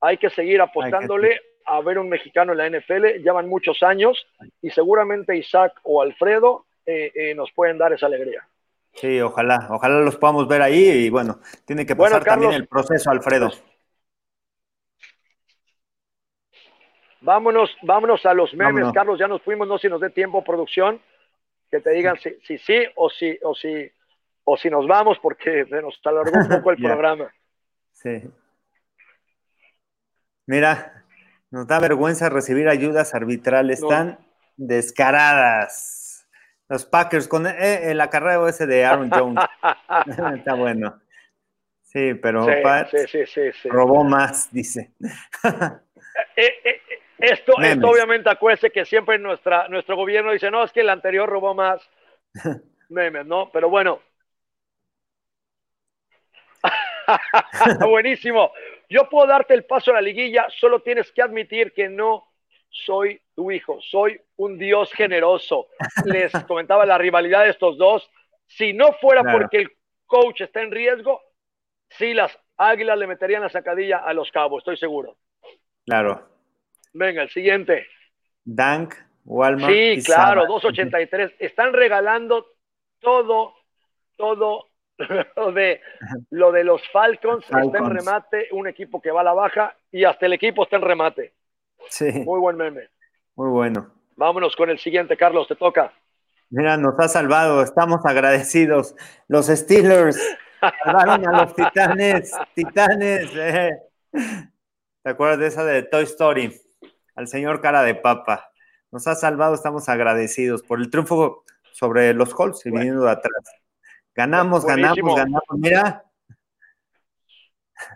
hay 0.00 0.18
que 0.18 0.30
seguir 0.30 0.60
apostándole 0.60 1.40
a 1.64 1.80
ver 1.80 1.98
un 1.98 2.08
mexicano 2.08 2.52
en 2.52 2.58
la 2.58 2.66
NFL. 2.66 3.22
Llevan 3.22 3.48
muchos 3.48 3.82
años 3.82 4.26
y 4.62 4.70
seguramente 4.70 5.36
Isaac 5.36 5.74
o 5.82 6.02
Alfredo 6.02 6.66
eh, 6.84 7.12
eh, 7.14 7.34
nos 7.34 7.52
pueden 7.52 7.78
dar 7.78 7.92
esa 7.92 8.06
alegría. 8.06 8.46
Sí, 8.94 9.20
ojalá, 9.20 9.68
ojalá 9.70 10.00
los 10.00 10.16
podamos 10.16 10.48
ver 10.48 10.62
ahí 10.62 10.88
y 10.88 11.10
bueno, 11.10 11.40
tiene 11.66 11.84
que 11.84 11.94
pasar 11.94 12.24
también 12.24 12.52
el 12.52 12.66
proceso, 12.66 13.10
Alfredo. 13.10 13.50
Vámonos, 17.20 17.76
vámonos 17.82 18.24
a 18.24 18.32
los 18.32 18.54
memes, 18.54 18.92
Carlos, 18.92 19.18
ya 19.18 19.26
nos 19.26 19.42
fuimos, 19.42 19.66
no 19.66 19.78
si 19.78 19.88
nos 19.88 20.00
dé 20.00 20.10
tiempo, 20.10 20.44
producción, 20.44 21.00
que 21.70 21.80
te 21.80 21.90
digan 21.90 22.16
si 22.20 22.38
sí 22.46 22.56
si, 22.58 22.84
o 22.94 23.10
si, 23.10 23.38
o 23.42 23.54
si, 23.54 23.90
o 24.48 24.56
si 24.56 24.70
nos 24.70 24.86
vamos, 24.86 25.18
porque 25.18 25.66
se 25.66 25.82
nos 25.82 26.00
alargó 26.04 26.38
un 26.38 26.48
poco 26.48 26.70
el 26.70 26.76
programa. 26.82 27.30
Sí. 27.92 28.22
Mira, 30.46 31.04
nos 31.50 31.66
da 31.66 31.80
vergüenza 31.80 32.28
recibir 32.28 32.68
ayudas 32.68 33.14
arbitrales 33.14 33.80
tan 33.86 34.18
descaradas. 34.56 36.26
Los 36.68 36.86
Packers 36.86 37.26
con 37.26 37.46
eh, 37.46 37.90
el 37.90 38.00
acarreo 38.00 38.48
ese 38.48 38.66
de 38.66 38.84
Aaron 38.84 39.10
Jones. 39.10 39.44
Está 40.36 40.54
bueno. 40.54 41.00
Sí, 41.82 42.14
pero 42.14 42.46
robó 43.64 44.04
más, 44.04 44.52
dice. 44.52 44.92
Eh, 46.36 46.54
eh, 46.64 46.80
esto, 47.18 47.60
esto, 47.60 47.88
obviamente 47.88 48.30
acuérdese 48.30 48.70
que 48.70 48.84
siempre 48.84 49.18
nuestra, 49.18 49.68
nuestro 49.68 49.96
gobierno 49.96 50.30
dice, 50.30 50.50
no, 50.50 50.62
es 50.62 50.72
que 50.72 50.82
el 50.82 50.90
anterior 50.90 51.28
robó 51.28 51.54
más 51.54 51.80
memes, 52.90 53.26
¿no? 53.26 53.50
Pero 53.50 53.68
bueno. 53.68 54.00
Buenísimo. 57.88 58.52
Yo 58.88 59.08
puedo 59.08 59.26
darte 59.26 59.54
el 59.54 59.64
paso 59.64 59.90
a 59.90 59.94
la 59.94 60.00
liguilla, 60.00 60.46
solo 60.50 60.80
tienes 60.80 61.10
que 61.12 61.22
admitir 61.22 61.72
que 61.72 61.88
no 61.88 62.28
soy 62.68 63.20
tu 63.34 63.50
hijo, 63.50 63.78
soy 63.80 64.20
un 64.36 64.58
Dios 64.58 64.92
generoso. 64.92 65.68
Les 66.04 66.32
comentaba 66.46 66.86
la 66.86 66.98
rivalidad 66.98 67.44
de 67.44 67.50
estos 67.50 67.78
dos. 67.78 68.08
Si 68.46 68.72
no 68.72 68.92
fuera 68.92 69.22
porque 69.22 69.58
el 69.58 69.70
coach 70.06 70.42
está 70.42 70.62
en 70.62 70.70
riesgo, 70.70 71.20
sí 71.88 72.14
las 72.14 72.38
águilas 72.56 72.98
le 72.98 73.06
meterían 73.06 73.42
la 73.42 73.48
sacadilla 73.48 73.98
a 73.98 74.12
los 74.12 74.30
cabos, 74.30 74.60
estoy 74.60 74.76
seguro. 74.76 75.16
Claro. 75.84 76.28
Venga, 76.92 77.22
el 77.22 77.30
siguiente. 77.30 77.86
Dank, 78.44 78.94
Walmart. 79.24 79.72
Sí, 79.72 80.02
claro, 80.04 80.46
283. 80.46 81.34
Están 81.38 81.72
regalando 81.72 82.46
todo, 83.00 83.54
todo 84.16 84.65
lo 85.36 85.52
de, 85.52 85.80
lo 86.30 86.52
de 86.52 86.64
los 86.64 86.82
Falcons, 86.90 87.44
Falcons. 87.46 87.74
Está 87.74 87.78
en 87.78 87.96
remate, 87.96 88.48
un 88.52 88.66
equipo 88.66 89.00
que 89.00 89.10
va 89.10 89.20
a 89.20 89.24
la 89.24 89.34
baja 89.34 89.76
y 89.90 90.04
hasta 90.04 90.26
el 90.26 90.32
equipo 90.32 90.64
está 90.64 90.76
en 90.76 90.82
remate. 90.82 91.34
Sí. 91.88 92.10
Muy 92.24 92.40
buen 92.40 92.56
meme. 92.56 92.88
Muy 93.34 93.50
bueno. 93.50 93.92
Vámonos 94.16 94.56
con 94.56 94.70
el 94.70 94.78
siguiente, 94.78 95.16
Carlos, 95.16 95.46
te 95.46 95.56
toca. 95.56 95.92
Mira, 96.48 96.76
nos 96.76 96.98
ha 96.98 97.08
salvado, 97.08 97.62
estamos 97.62 98.04
agradecidos. 98.04 98.94
Los 99.28 99.46
Steelers 99.46 100.18
salvaron 100.84 101.26
a 101.28 101.42
los 101.42 101.54
Titanes, 101.54 102.32
Titanes. 102.54 103.30
Eh. 103.34 103.70
¿Te 105.02 105.10
acuerdas 105.10 105.38
de 105.38 105.46
esa 105.48 105.64
de 105.64 105.82
Toy 105.82 106.04
Story? 106.04 106.54
Al 107.14 107.28
señor 107.28 107.60
cara 107.60 107.82
de 107.82 107.94
papa. 107.94 108.50
Nos 108.90 109.06
ha 109.06 109.14
salvado, 109.14 109.54
estamos 109.54 109.88
agradecidos 109.88 110.62
por 110.62 110.78
el 110.80 110.88
triunfo 110.88 111.44
sobre 111.72 112.14
los 112.14 112.34
Colts 112.34 112.64
y 112.64 112.70
viniendo 112.70 113.04
de 113.04 113.10
atrás. 113.10 113.32
Ganamos, 114.16 114.64
ganamos, 114.64 115.14
ganamos. 115.14 115.42
Mira. 115.58 116.02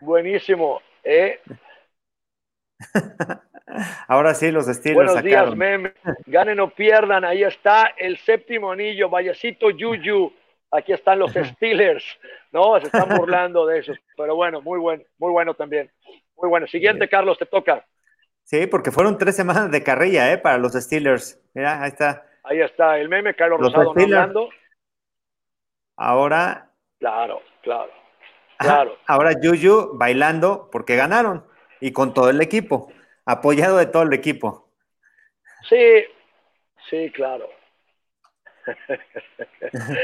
Buenísimo. 0.02 0.82
¿eh? 1.02 1.40
Ahora 4.06 4.34
sí, 4.34 4.50
los 4.50 4.66
Steelers 4.66 5.12
Buenos 5.14 5.22
días, 5.22 5.56
meme. 5.56 5.94
Ganen 6.26 6.60
o 6.60 6.68
pierdan. 6.68 7.24
Ahí 7.24 7.42
está 7.42 7.94
el 7.96 8.18
séptimo 8.18 8.70
anillo. 8.70 9.08
Vallecito 9.08 9.70
Yuyu. 9.70 10.30
Aquí 10.70 10.92
están 10.92 11.20
los 11.20 11.32
Steelers. 11.54 12.04
No, 12.52 12.78
se 12.78 12.86
están 12.86 13.16
burlando 13.16 13.64
de 13.64 13.78
eso. 13.78 13.94
Pero 14.14 14.36
bueno, 14.36 14.60
muy 14.60 14.78
bueno, 14.78 15.02
muy 15.16 15.32
bueno 15.32 15.54
también. 15.54 15.90
Muy 16.36 16.50
bueno. 16.50 16.66
Siguiente, 16.66 17.08
Carlos, 17.08 17.38
te 17.38 17.46
toca. 17.46 17.86
Sí, 18.44 18.66
porque 18.66 18.90
fueron 18.90 19.16
tres 19.16 19.36
semanas 19.36 19.70
de 19.70 19.82
carrilla, 19.82 20.30
¿eh? 20.32 20.36
Para 20.36 20.58
los 20.58 20.72
Steelers. 20.74 21.40
Mira, 21.54 21.82
ahí 21.82 21.88
está. 21.88 22.26
Ahí 22.42 22.60
está 22.60 22.98
el 22.98 23.08
meme, 23.08 23.34
Carlos 23.34 23.60
Rosado 23.60 23.92
hablando. 23.92 24.50
Ahora. 26.00 26.72
Claro, 26.98 27.42
claro. 27.62 27.92
Claro. 28.58 28.96
Ahora 29.06 29.32
Yuyu 29.38 29.98
bailando 29.98 30.70
porque 30.72 30.96
ganaron 30.96 31.44
y 31.78 31.92
con 31.92 32.14
todo 32.14 32.30
el 32.30 32.40
equipo, 32.40 32.90
apoyado 33.26 33.76
de 33.76 33.84
todo 33.84 34.04
el 34.04 34.14
equipo. 34.14 34.70
Sí, 35.68 36.06
sí, 36.88 37.10
claro. 37.10 37.50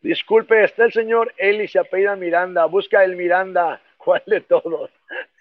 Disculpe, 0.00 0.64
está 0.64 0.84
el 0.84 0.94
señor 0.94 1.34
Eli, 1.36 1.68
se 1.68 1.78
apellida 1.78 2.16
Miranda, 2.16 2.64
busca 2.64 3.04
el 3.04 3.14
Miranda, 3.14 3.82
¿cuál 3.98 4.22
de 4.26 4.40
todos? 4.40 4.90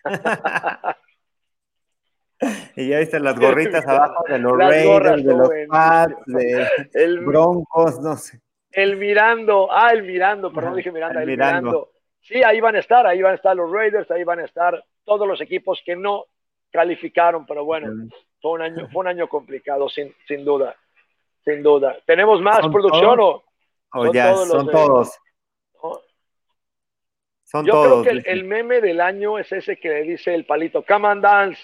y 2.76 2.90
ya 2.90 3.00
viste 3.00 3.22
las 3.22 3.36
gorritas 3.40 3.88
abajo 3.88 4.26
de 4.28 4.38
los 4.38 4.58
Raiders, 4.58 5.24
de 5.24 5.34
los 5.34 5.50
Pats, 5.70 6.14
de 6.26 6.68
el, 6.94 7.22
Broncos, 7.22 8.02
no 8.02 8.18
sé. 8.18 8.42
El 8.72 8.98
Mirando, 8.98 9.70
ah, 9.72 9.92
el 9.92 10.04
Mirando, 10.04 10.52
perdón, 10.52 10.76
dije 10.76 10.92
Miranda, 10.92 11.22
el, 11.22 11.28
Mirando. 11.28 11.92
Sí, 12.22 12.44
ahí 12.44 12.62
van 12.62 12.76
a 12.76 12.80
estar, 12.80 13.06
ahí 13.06 13.22
van 13.22 13.34
a 13.34 13.36
estar 13.36 13.56
los 13.56 13.72
Raiders, 13.72 14.10
ahí 14.12 14.24
van 14.24 14.40
a 14.40 14.46
estar 14.46 14.84
todos 15.04 15.28
los 15.28 15.42
equipos 15.42 15.82
que 15.86 15.96
no 15.96 16.26
calificaron, 16.72 17.46
pero 17.46 17.66
bueno, 17.66 18.10
fue 18.42 18.52
un 18.52 18.62
año, 18.62 18.88
fue 18.92 19.02
un 19.02 19.08
año 19.08 19.28
complicado, 19.28 19.90
sin, 19.90 20.14
sin 20.28 20.46
duda, 20.46 20.76
sin 21.44 21.62
duda. 21.62 21.98
¿Tenemos 22.06 22.42
más 22.42 22.60
producción 22.68 23.20
o? 23.20 23.44
son 23.92 24.14
ya, 24.14 24.32
todos 24.32 24.48
son 24.48 24.72
todos. 24.72 25.20
Son 27.44 27.66
Yo 27.66 27.84
creo 27.84 28.04
que 28.04 28.32
el, 28.32 28.46
meme 28.46 28.80
del 28.80 29.02
año 29.02 29.38
es 29.38 29.52
ese 29.52 29.78
que 29.78 29.90
le 29.90 30.04
dice 30.04 30.34
el 30.34 30.46
palito, 30.46 30.86
come 30.86 31.10
and 31.10 31.22
dance, 31.22 31.60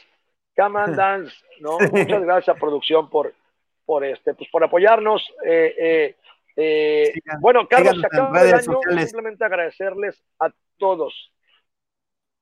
come 0.53 0.79
and 0.81 0.95
dance, 0.97 1.33
¿no? 1.61 1.77
Muchas 1.79 2.23
gracias, 2.23 2.59
producción, 2.59 3.09
por, 3.09 3.33
por 3.85 4.03
este, 4.03 4.33
pues 4.33 4.49
por 4.49 4.65
apoyarnos. 4.65 5.25
Eh, 5.45 5.75
eh, 5.77 6.15
eh, 6.59 7.13
bueno, 7.39 7.67
Carlos, 7.67 7.99
se 8.01 8.07
acaba 8.07 8.41
el 8.41 8.53
año, 8.53 8.79
simplemente 8.97 9.45
agradecerles 9.45 10.21
a 10.39 10.49
todos. 10.77 11.31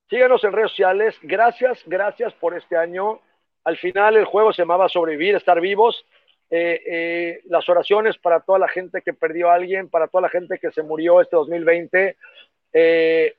Síganos 0.09 0.43
en 0.45 0.53
redes 0.53 0.71
sociales. 0.71 1.15
Gracias, 1.21 1.83
gracias 1.85 2.33
por 2.33 2.55
este 2.55 2.77
año. 2.77 3.19
Al 3.65 3.77
final 3.77 4.15
el 4.15 4.25
juego 4.25 4.53
se 4.53 4.61
llamaba 4.61 4.87
Sobrevivir, 4.87 5.35
estar 5.35 5.59
vivos. 5.59 6.05
Eh, 6.49 6.81
eh, 6.85 7.41
las 7.45 7.67
oraciones 7.67 8.17
para 8.17 8.39
toda 8.39 8.59
la 8.59 8.69
gente 8.69 9.01
que 9.01 9.13
perdió 9.13 9.49
a 9.49 9.55
alguien, 9.55 9.89
para 9.89 10.07
toda 10.07 10.21
la 10.21 10.29
gente 10.29 10.59
que 10.59 10.71
se 10.71 10.83
murió 10.83 11.19
este 11.19 11.35
2020. 11.35 12.15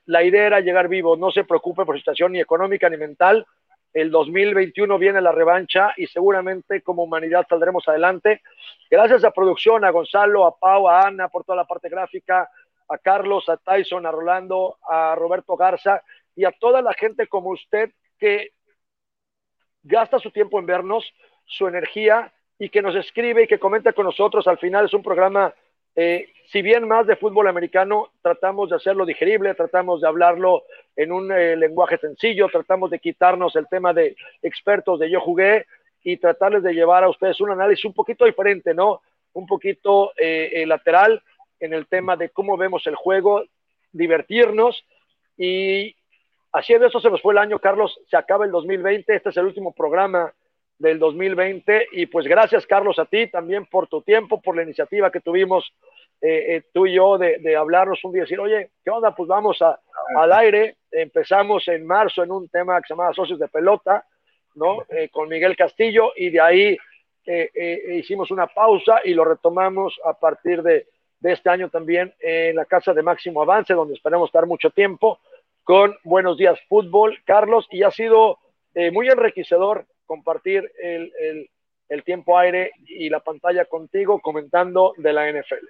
la 0.04 0.22
idea 0.24 0.46
era 0.46 0.60
llegar 0.60 0.88
vivo. 0.88 1.16
No 1.16 1.30
se 1.30 1.44
preocupe 1.44 1.86
por 1.86 1.94
su 1.94 2.00
situación 2.00 2.32
ni 2.32 2.40
económica 2.40 2.90
ni 2.90 2.98
mental 2.98 3.46
el 3.96 4.10
2021 4.10 4.98
viene 4.98 5.22
la 5.22 5.32
revancha 5.32 5.94
y 5.96 6.06
seguramente 6.06 6.82
como 6.82 7.04
humanidad 7.04 7.46
saldremos 7.48 7.88
adelante. 7.88 8.42
Gracias 8.90 9.24
a 9.24 9.30
producción, 9.30 9.86
a 9.86 9.90
Gonzalo, 9.90 10.44
a 10.44 10.58
Pau, 10.58 10.86
a 10.86 11.06
Ana 11.06 11.28
por 11.28 11.44
toda 11.44 11.56
la 11.56 11.64
parte 11.64 11.88
gráfica, 11.88 12.50
a 12.90 12.98
Carlos, 12.98 13.48
a 13.48 13.56
Tyson, 13.56 14.04
a 14.04 14.10
Rolando, 14.10 14.76
a 14.86 15.14
Roberto 15.14 15.56
Garza 15.56 16.02
y 16.34 16.44
a 16.44 16.52
toda 16.52 16.82
la 16.82 16.92
gente 16.92 17.26
como 17.26 17.48
usted 17.48 17.90
que 18.18 18.50
gasta 19.82 20.18
su 20.18 20.30
tiempo 20.30 20.58
en 20.58 20.66
vernos, 20.66 21.10
su 21.46 21.66
energía 21.66 22.30
y 22.58 22.68
que 22.68 22.82
nos 22.82 22.94
escribe 22.96 23.44
y 23.44 23.46
que 23.46 23.58
comenta 23.58 23.94
con 23.94 24.04
nosotros. 24.04 24.46
Al 24.46 24.58
final 24.58 24.84
es 24.84 24.92
un 24.92 25.02
programa, 25.02 25.54
eh, 25.94 26.34
si 26.52 26.60
bien 26.60 26.86
más 26.86 27.06
de 27.06 27.16
fútbol 27.16 27.48
americano, 27.48 28.12
tratamos 28.20 28.68
de 28.68 28.76
hacerlo 28.76 29.06
digerible, 29.06 29.54
tratamos 29.54 30.02
de 30.02 30.08
hablarlo 30.08 30.64
en 30.96 31.12
un 31.12 31.30
eh, 31.30 31.56
lenguaje 31.56 31.98
sencillo, 31.98 32.48
tratamos 32.48 32.90
de 32.90 32.98
quitarnos 32.98 33.54
el 33.54 33.68
tema 33.68 33.92
de 33.92 34.16
expertos 34.42 34.98
de 34.98 35.10
yo 35.10 35.20
jugué 35.20 35.66
y 36.02 36.16
tratarles 36.16 36.62
de 36.62 36.72
llevar 36.72 37.04
a 37.04 37.08
ustedes 37.08 37.40
un 37.40 37.50
análisis 37.50 37.84
un 37.84 37.92
poquito 37.92 38.24
diferente, 38.24 38.72
¿no? 38.72 39.02
Un 39.34 39.46
poquito 39.46 40.12
eh, 40.16 40.50
eh, 40.54 40.66
lateral 40.66 41.22
en 41.60 41.74
el 41.74 41.86
tema 41.86 42.16
de 42.16 42.30
cómo 42.30 42.56
vemos 42.56 42.86
el 42.86 42.94
juego, 42.94 43.44
divertirnos. 43.92 44.84
Y 45.36 45.94
haciendo 46.52 46.86
eso 46.86 47.00
se 47.00 47.10
nos 47.10 47.20
fue 47.20 47.34
el 47.34 47.38
año, 47.38 47.58
Carlos, 47.58 47.98
se 48.08 48.16
acaba 48.16 48.46
el 48.46 48.50
2020, 48.50 49.14
este 49.14 49.28
es 49.28 49.36
el 49.36 49.46
último 49.46 49.72
programa 49.72 50.32
del 50.78 50.98
2020 50.98 51.88
y 51.92 52.06
pues 52.06 52.26
gracias 52.26 52.66
Carlos 52.66 52.98
a 52.98 53.06
ti 53.06 53.28
también 53.28 53.66
por 53.66 53.88
tu 53.88 54.02
tiempo, 54.02 54.40
por 54.40 54.56
la 54.56 54.62
iniciativa 54.62 55.10
que 55.10 55.20
tuvimos 55.20 55.72
eh, 56.20 56.62
tú 56.72 56.86
y 56.86 56.94
yo 56.94 57.18
de, 57.18 57.56
hablarnos 57.56 58.02
un 58.04 58.12
día 58.12 58.20
y 58.20 58.24
decir, 58.24 58.40
oye, 58.40 58.70
¿qué 58.84 58.90
onda? 58.90 59.14
Pues 59.14 59.28
vamos 59.28 59.60
a, 59.62 59.78
al 60.16 60.32
aire. 60.32 60.76
Empezamos 60.90 61.66
en 61.68 61.86
marzo 61.86 62.22
en 62.22 62.30
un 62.30 62.48
tema 62.48 62.80
que 62.80 62.88
se 62.88 62.94
llamaba 62.94 63.12
Socios 63.12 63.38
de 63.38 63.48
Pelota, 63.48 64.04
¿no? 64.54 64.84
Eh, 64.88 65.08
con 65.10 65.28
Miguel 65.28 65.56
Castillo 65.56 66.12
y 66.16 66.30
de 66.30 66.40
ahí 66.40 66.78
eh, 67.26 67.96
hicimos 67.96 68.30
una 68.30 68.46
pausa 68.46 69.00
y 69.04 69.12
lo 69.12 69.24
retomamos 69.24 69.98
a 70.04 70.14
partir 70.14 70.62
de, 70.62 70.86
de, 71.20 71.32
este 71.32 71.50
año 71.50 71.68
también 71.68 72.14
en 72.20 72.56
la 72.56 72.64
Casa 72.64 72.94
de 72.94 73.02
Máximo 73.02 73.42
Avance, 73.42 73.74
donde 73.74 73.94
esperamos 73.94 74.28
estar 74.28 74.46
mucho 74.46 74.70
tiempo 74.70 75.18
con 75.64 75.96
Buenos 76.04 76.38
Días 76.38 76.58
Fútbol, 76.68 77.18
Carlos, 77.24 77.66
y 77.70 77.82
ha 77.82 77.90
sido 77.90 78.38
muy 78.92 79.08
enriquecedor 79.08 79.86
compartir 80.04 80.70
el, 80.80 81.12
el, 81.18 81.50
el 81.88 82.04
tiempo 82.04 82.38
aire 82.38 82.72
y 82.86 83.08
la 83.08 83.20
pantalla 83.20 83.64
contigo 83.64 84.20
comentando 84.20 84.92
de 84.96 85.12
la 85.12 85.30
NFL. 85.30 85.66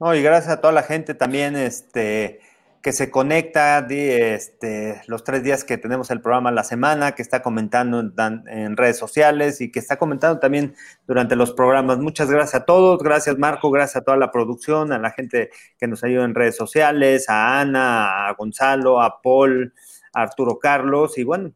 No, 0.00 0.14
y 0.14 0.22
gracias 0.22 0.52
a 0.52 0.60
toda 0.60 0.72
la 0.72 0.84
gente 0.84 1.14
también 1.14 1.56
este, 1.56 2.40
que 2.82 2.92
se 2.92 3.10
conecta 3.10 3.84
este, 3.90 5.02
los 5.08 5.24
tres 5.24 5.42
días 5.42 5.64
que 5.64 5.76
tenemos 5.76 6.12
el 6.12 6.20
programa 6.20 6.52
la 6.52 6.62
semana, 6.62 7.12
que 7.16 7.22
está 7.22 7.42
comentando 7.42 7.98
en, 8.46 8.76
redes 8.76 8.96
sociales 8.96 9.60
y 9.60 9.72
que 9.72 9.80
está 9.80 9.96
comentando 9.98 10.38
también 10.38 10.76
durante 11.06 11.34
los 11.34 11.52
programas. 11.52 11.98
Muchas 11.98 12.30
gracias 12.30 12.62
a 12.62 12.64
todos, 12.64 13.02
gracias 13.02 13.38
Marco, 13.38 13.72
gracias 13.72 13.96
a 13.96 14.04
toda 14.04 14.16
la 14.16 14.30
producción, 14.30 14.92
a 14.92 14.98
la 14.98 15.10
gente 15.10 15.50
que 15.78 15.88
nos 15.88 16.04
ayuda 16.04 16.24
en 16.24 16.34
redes 16.36 16.56
sociales, 16.56 17.28
a 17.28 17.60
Ana, 17.60 18.28
a 18.28 18.34
Gonzalo, 18.34 19.00
a 19.00 19.20
Paul, 19.20 19.74
a 20.14 20.22
Arturo 20.22 20.60
Carlos 20.60 21.18
y 21.18 21.24
bueno, 21.24 21.52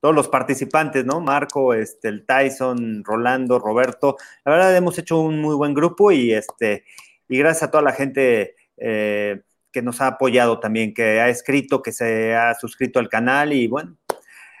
todos 0.00 0.14
los 0.14 0.28
participantes, 0.28 1.06
¿no? 1.06 1.20
Marco, 1.20 1.72
este, 1.72 2.08
el 2.08 2.26
Tyson, 2.26 3.02
Rolando, 3.04 3.58
Roberto. 3.58 4.16
La 4.44 4.52
verdad 4.52 4.76
hemos 4.76 4.98
hecho 4.98 5.18
un 5.18 5.40
muy 5.40 5.54
buen 5.54 5.72
grupo 5.72 6.12
y 6.12 6.34
este 6.34 6.84
y 7.28 7.38
gracias 7.38 7.64
a 7.64 7.70
toda 7.70 7.82
la 7.82 7.92
gente 7.92 8.56
eh, 8.76 9.40
que 9.72 9.82
nos 9.82 10.00
ha 10.00 10.08
apoyado 10.08 10.60
también, 10.60 10.94
que 10.94 11.20
ha 11.20 11.28
escrito, 11.28 11.82
que 11.82 11.92
se 11.92 12.34
ha 12.34 12.54
suscrito 12.54 12.98
al 12.98 13.08
canal 13.08 13.52
y 13.52 13.66
bueno, 13.66 13.96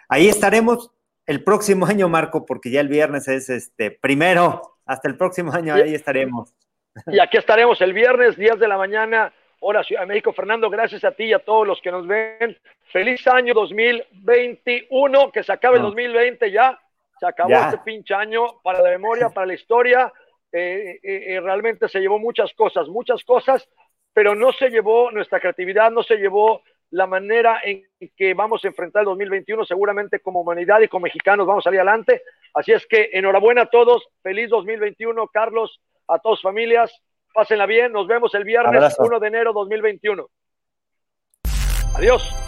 ahí 0.08 0.28
estaremos 0.28 0.90
el 1.26 1.42
próximo 1.42 1.86
año, 1.86 2.08
Marco, 2.08 2.46
porque 2.46 2.70
ya 2.70 2.80
el 2.80 2.88
viernes 2.88 3.28
es 3.28 3.48
este 3.48 3.90
primero, 3.90 4.78
hasta 4.84 5.08
el 5.08 5.16
próximo 5.16 5.52
año 5.52 5.74
ahí 5.74 5.94
estaremos. 5.94 6.54
Y 7.06 7.18
aquí 7.18 7.36
estaremos 7.36 7.80
el 7.80 7.92
viernes, 7.92 8.36
10 8.36 8.58
de 8.58 8.68
la 8.68 8.78
mañana, 8.78 9.32
hora 9.60 9.84
Ciudad 9.84 10.02
de 10.02 10.06
México. 10.06 10.32
Fernando, 10.32 10.70
gracias 10.70 11.04
a 11.04 11.12
ti 11.12 11.24
y 11.24 11.32
a 11.32 11.40
todos 11.40 11.66
los 11.66 11.80
que 11.82 11.90
nos 11.90 12.06
ven. 12.06 12.56
Feliz 12.92 13.26
año 13.26 13.52
2021, 13.52 15.30
que 15.32 15.42
se 15.42 15.52
acabe 15.52 15.76
el 15.76 15.82
2020 15.82 16.50
ya. 16.50 16.80
Se 17.18 17.26
acabó 17.26 17.52
este 17.52 17.78
pinche 17.78 18.14
año 18.14 18.60
para 18.62 18.80
la 18.80 18.90
memoria, 18.90 19.28
para 19.34 19.46
la 19.46 19.54
historia. 19.54 20.12
Eh, 20.58 21.00
eh, 21.02 21.34
eh, 21.34 21.40
realmente 21.42 21.86
se 21.86 22.00
llevó 22.00 22.18
muchas 22.18 22.50
cosas, 22.54 22.88
muchas 22.88 23.22
cosas, 23.24 23.68
pero 24.14 24.34
no 24.34 24.52
se 24.52 24.70
llevó 24.70 25.10
nuestra 25.10 25.38
creatividad, 25.38 25.90
no 25.90 26.02
se 26.02 26.16
llevó 26.16 26.62
la 26.92 27.06
manera 27.06 27.60
en 27.62 27.86
que 28.16 28.32
vamos 28.32 28.64
a 28.64 28.68
enfrentar 28.68 29.00
el 29.00 29.06
2021, 29.06 29.66
seguramente 29.66 30.20
como 30.20 30.40
humanidad 30.40 30.80
y 30.80 30.88
como 30.88 31.04
mexicanos 31.04 31.46
vamos 31.46 31.62
a 31.62 31.68
salir 31.68 31.80
adelante. 31.80 32.22
Así 32.54 32.72
es 32.72 32.86
que 32.86 33.10
enhorabuena 33.12 33.62
a 33.62 33.66
todos, 33.66 34.08
feliz 34.22 34.48
2021, 34.48 35.28
Carlos, 35.28 35.78
a 36.08 36.18
todos 36.20 36.40
familias, 36.40 37.02
pásenla 37.34 37.66
bien, 37.66 37.92
nos 37.92 38.06
vemos 38.06 38.34
el 38.34 38.44
viernes 38.44 38.96
1 38.98 39.20
de 39.20 39.26
enero 39.28 39.52
2021. 39.52 40.26
Adiós. 41.96 42.45